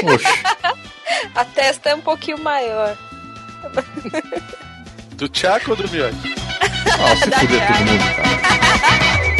Poxa. 0.01 0.30
A 1.35 1.43
testa 1.43 1.89
é 1.89 1.95
um 1.95 2.01
pouquinho 2.01 2.38
maior. 2.38 2.95
Do 5.14 5.30
Chaco 5.31 5.72
ou 5.72 5.76
do 5.76 5.89
Miotti? 5.89 6.35
Ah, 7.01 7.15
se 7.15 7.30
fuder 7.30 7.68
todo 7.68 7.85
mundo, 7.85 8.15
cara. 8.15 9.39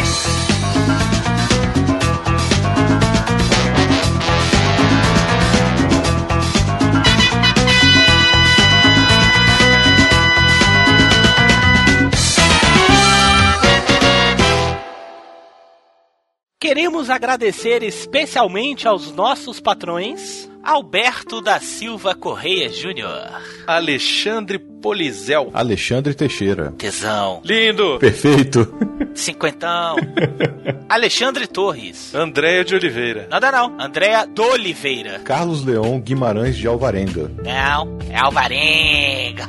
Queremos 16.62 17.08
agradecer 17.08 17.82
especialmente 17.82 18.86
aos 18.86 19.10
nossos 19.14 19.58
patrões. 19.58 20.46
Alberto 20.62 21.40
da 21.40 21.58
Silva 21.58 22.14
Correia 22.14 22.68
Júnior. 22.68 23.30
Alexandre 23.66 24.58
Polizel. 24.58 25.50
Alexandre 25.54 26.12
Teixeira. 26.12 26.70
Tesão. 26.72 27.40
Lindo. 27.42 27.98
Perfeito. 27.98 28.70
Cinquentão. 29.14 29.96
Alexandre 30.86 31.46
Torres. 31.46 32.14
Andréia 32.14 32.62
de 32.62 32.74
Oliveira. 32.74 33.26
Nada 33.30 33.50
não. 33.50 33.80
Andréa 33.80 34.26
do 34.26 34.42
Oliveira. 34.42 35.20
Carlos 35.20 35.64
Leão 35.64 35.98
Guimarães 35.98 36.58
de 36.58 36.66
Alvarenga. 36.66 37.30
Não, 37.42 37.98
é 38.10 38.18
Alvarenga. 38.18 39.46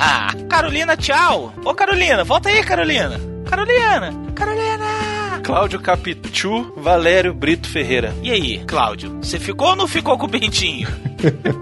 Carolina, 0.49 0.95
tchau. 0.95 1.53
Ô 1.65 1.73
Carolina, 1.73 2.23
volta 2.23 2.47
aí, 2.47 2.63
Carolina. 2.63 3.19
Carolina. 3.49 4.13
Carolina. 4.33 4.90
Cláudio 5.43 5.79
Capitu, 5.79 6.73
Valério 6.77 7.33
Brito 7.33 7.67
Ferreira. 7.67 8.13
E 8.21 8.31
aí, 8.31 8.63
Cláudio, 8.65 9.17
você 9.21 9.39
ficou 9.39 9.69
ou 9.69 9.75
não 9.75 9.87
ficou 9.87 10.17
com 10.17 10.25
o 10.25 10.29
Bentinho? 10.29 10.87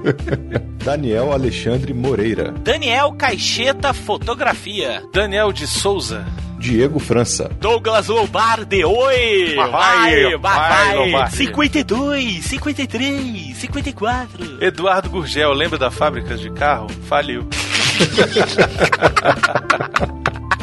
Daniel 0.83 1.31
Alexandre 1.31 1.93
Moreira. 1.93 2.51
Daniel 2.51 3.13
Caixeta 3.13 3.93
Fotografia. 3.93 5.03
Daniel 5.13 5.51
de 5.51 5.65
Souza. 5.65 6.25
Diego 6.59 6.99
França. 6.99 7.49
Douglas 7.59 8.09
Lombardi, 8.09 8.83
oi! 8.83 9.55
Vai, 9.55 9.71
vai, 9.71 10.37
vai, 10.37 10.95
Lombardi. 10.95 11.37
52, 11.37 12.43
53, 12.43 13.55
54. 13.55 14.63
Eduardo 14.63 15.09
Gurgel, 15.09 15.53
lembra 15.53 15.77
da 15.77 15.89
fábrica 15.89 16.35
de 16.35 16.51
carro? 16.51 16.87
Faliu. 17.07 17.47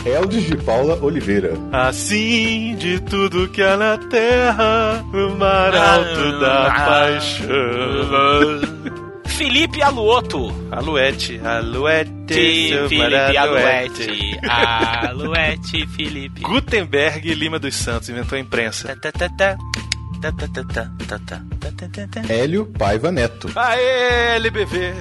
Eldes 0.06 0.44
de 0.44 0.56
Paula 0.56 0.96
Oliveira. 1.02 1.54
Assim 1.72 2.76
de 2.76 3.00
tudo 3.00 3.48
que 3.48 3.60
há 3.60 3.76
na 3.76 3.98
terra, 3.98 5.04
o 5.12 5.36
mar 5.36 5.74
alto 5.74 6.38
da 6.38 6.70
paixão. 6.70 7.46
Felipe 9.36 9.82
Aluoto. 9.82 10.50
Aluete, 10.70 11.38
Aluete, 11.44 12.68
seu 12.68 12.88
Felipe 12.88 13.36
Aluete. 13.36 14.40
Aluete, 14.48 15.86
Felipe. 15.88 16.40
Gutenberg 16.40 17.34
Lima 17.34 17.58
dos 17.58 17.74
Santos 17.74 18.08
inventou 18.08 18.36
a 18.38 18.40
imprensa. 18.40 18.96
Tá, 18.96 19.12
tá, 19.12 19.28
tá. 19.28 19.58
Hélio 22.28 22.66
Paiva 22.66 23.10
Neto. 23.12 23.50
Aê, 23.54 24.36
LBV! 24.36 24.94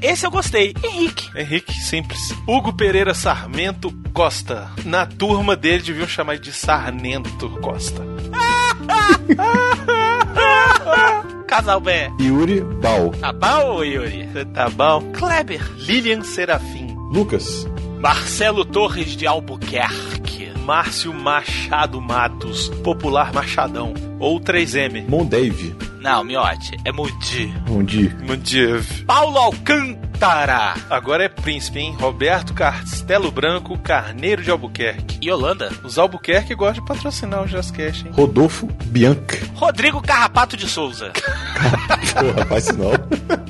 Esse 0.02 0.26
eu 0.26 0.30
gostei. 0.30 0.74
Henrique. 0.84 1.30
Henrique, 1.36 1.72
simples. 1.74 2.20
Hugo 2.46 2.72
Pereira 2.72 3.14
Sarmento 3.14 3.92
Costa. 4.12 4.70
Na 4.84 5.04
turma 5.06 5.56
dele 5.56 5.82
deviam 5.82 6.06
chamar 6.06 6.38
de 6.38 6.52
Sarmento 6.52 7.48
Costa. 7.60 8.02
Casal 11.46 11.80
B. 11.80 11.90
Yuri 12.20 12.60
Bal. 12.60 13.10
Tá 13.20 13.32
bal, 13.32 13.84
Yuri? 13.84 14.28
Tá 14.54 14.70
bal. 14.70 15.02
Kleber. 15.12 15.60
Lilian 15.76 16.22
Serafim. 16.22 16.94
Lucas. 17.12 17.66
Marcelo 18.00 18.64
Torres 18.64 19.14
de 19.14 19.26
Albuquerque. 19.26 20.50
Márcio 20.64 21.12
Machado 21.12 22.00
Matos, 22.00 22.70
popular 22.82 23.30
Machadão. 23.30 23.92
Ou 24.18 24.40
3M. 24.40 25.06
Mondave. 25.06 25.76
Não, 26.00 26.24
Miote, 26.24 26.78
é 26.86 26.92
Mudi. 26.92 27.52
Mondi. 27.68 28.08
Mundiv. 28.26 29.04
Paulo 29.04 29.36
Alcântara. 29.36 30.09
Agora 30.90 31.24
é 31.24 31.28
príncipe, 31.30 31.78
hein? 31.78 31.96
Roberto 31.98 32.52
Castelo 32.52 33.30
Branco, 33.30 33.78
Carneiro 33.78 34.42
de 34.42 34.50
Albuquerque. 34.50 35.16
E 35.22 35.30
Holanda? 35.30 35.72
Os 35.82 35.98
Albuquerque 35.98 36.54
gostam 36.54 36.84
de 36.84 36.88
patrocinar 36.88 37.42
o 37.42 37.46
Jazzcast, 37.46 38.06
hein? 38.06 38.12
Rodolfo 38.14 38.66
Bianca. 38.84 39.38
Rodrigo 39.54 40.02
Carrapato 40.02 40.58
de 40.58 40.68
Souza. 40.68 41.10
Faz 42.48 42.64
isso 42.68 42.76
não. 42.76 42.90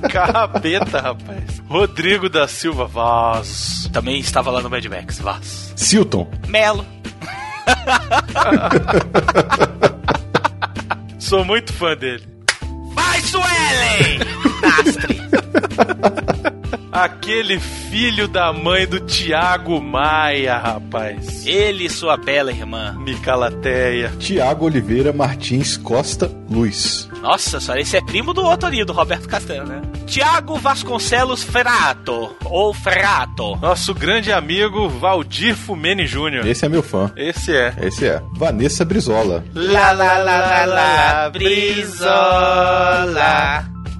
Carrapeta, 0.09 1.01
rapaz. 1.01 1.61
Rodrigo 1.69 2.29
da 2.29 2.47
Silva 2.47 2.87
Vaz. 2.87 3.91
Também 3.93 4.21
estava 4.21 4.53
lá 4.53 4.63
no 4.63 4.71
Mad 4.71 4.85
Max, 4.87 5.19
Vaz. 5.19 5.73
Silton. 5.75 6.31
Melo. 6.47 6.87
Sou 11.19 11.45
muito 11.45 11.73
fã 11.73 11.97
dele. 11.97 12.23
Vai, 12.95 13.21
Suelen! 13.23 14.21
Nastre. 14.63 15.21
Aquele 16.93 17.61
filho 17.61 18.27
da 18.27 18.53
mãe 18.53 18.85
do 18.87 18.99
Tiago 19.01 19.81
Maia, 19.81 20.59
rapaz. 20.59 21.47
Ele 21.47 21.85
e 21.87 21.91
sua 21.91 22.17
bela 22.17 22.51
irmã. 22.51 22.97
Micalateia. 22.99 24.12
Tiago 24.19 24.65
Oliveira 24.67 25.12
Martins 25.12 25.77
Costa 25.77 26.31
Luz. 26.51 27.09
Nossa 27.23 27.61
senhora, 27.61 27.81
esse 27.81 27.97
é 27.97 28.01
primo 28.01 28.35
do 28.35 28.43
outro 28.43 28.67
ali, 28.67 28.85
do 28.85 28.93
Roberto 28.93 29.29
Castelo, 29.29 29.67
né? 29.67 29.83
Tiago 30.07 30.57
Vasconcelos 30.57 31.45
Ferrato. 31.45 32.35
Ou 32.45 32.75
Ferrato. 32.75 33.57
Nosso 33.57 33.95
grande 33.95 34.33
amigo 34.33 34.89
Valdir 34.89 35.55
Fumene 35.55 36.07
Júnior. 36.07 36.45
Esse 36.47 36.67
é 36.67 36.69
meu 36.69 36.83
fã. 36.83 37.12
Esse 37.17 37.55
é. 37.55 37.73
Esse 37.83 38.09
é. 38.09 38.21
Vanessa 38.35 38.85
Brizola. 38.85 39.45
Lá, 39.55 39.93
lá, 39.93 40.19
lá, 40.19 40.41
lá, 40.41 40.65
lá, 40.65 41.31
Brizola. 41.31 42.11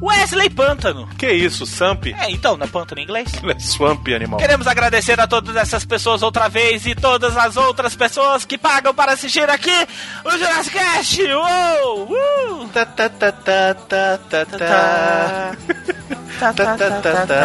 Wesley 0.01 0.51
Pântano. 0.51 1.09
Que 1.19 1.31
isso, 1.31 1.67
Samp? 1.67 2.07
É, 2.07 2.31
então, 2.31 2.57
na 2.57 2.67
Pântano 2.67 3.01
em 3.01 3.05
inglês. 3.05 3.31
É 3.43 3.59
swamp, 3.59 4.07
animal. 4.09 4.39
Queremos 4.39 4.67
agradecer 4.67 5.21
a 5.21 5.27
todas 5.27 5.55
essas 5.57 5.85
pessoas 5.85 6.23
outra 6.23 6.49
vez 6.49 6.87
e 6.87 6.95
todas 6.95 7.37
as 7.37 7.57
outras 7.57 7.95
pessoas 7.95 8.45
que 8.45 8.57
pagam 8.57 8.95
para 8.95 9.13
assistir 9.13 9.49
aqui 9.49 9.87
o 10.25 10.31
Jurassic 10.31 10.79
Cast. 10.79 11.23
Uou! 11.23 12.11
Uh! 12.11 12.69
Tá, 12.69 12.87
tá, 12.87 13.09
tá, 13.09 13.33
tá, 13.33 13.75
tá, 13.75 14.19
tá, 14.29 14.47
ta 14.47 14.57
ta 14.57 15.57
ta 16.77 17.27
ta. 17.27 17.41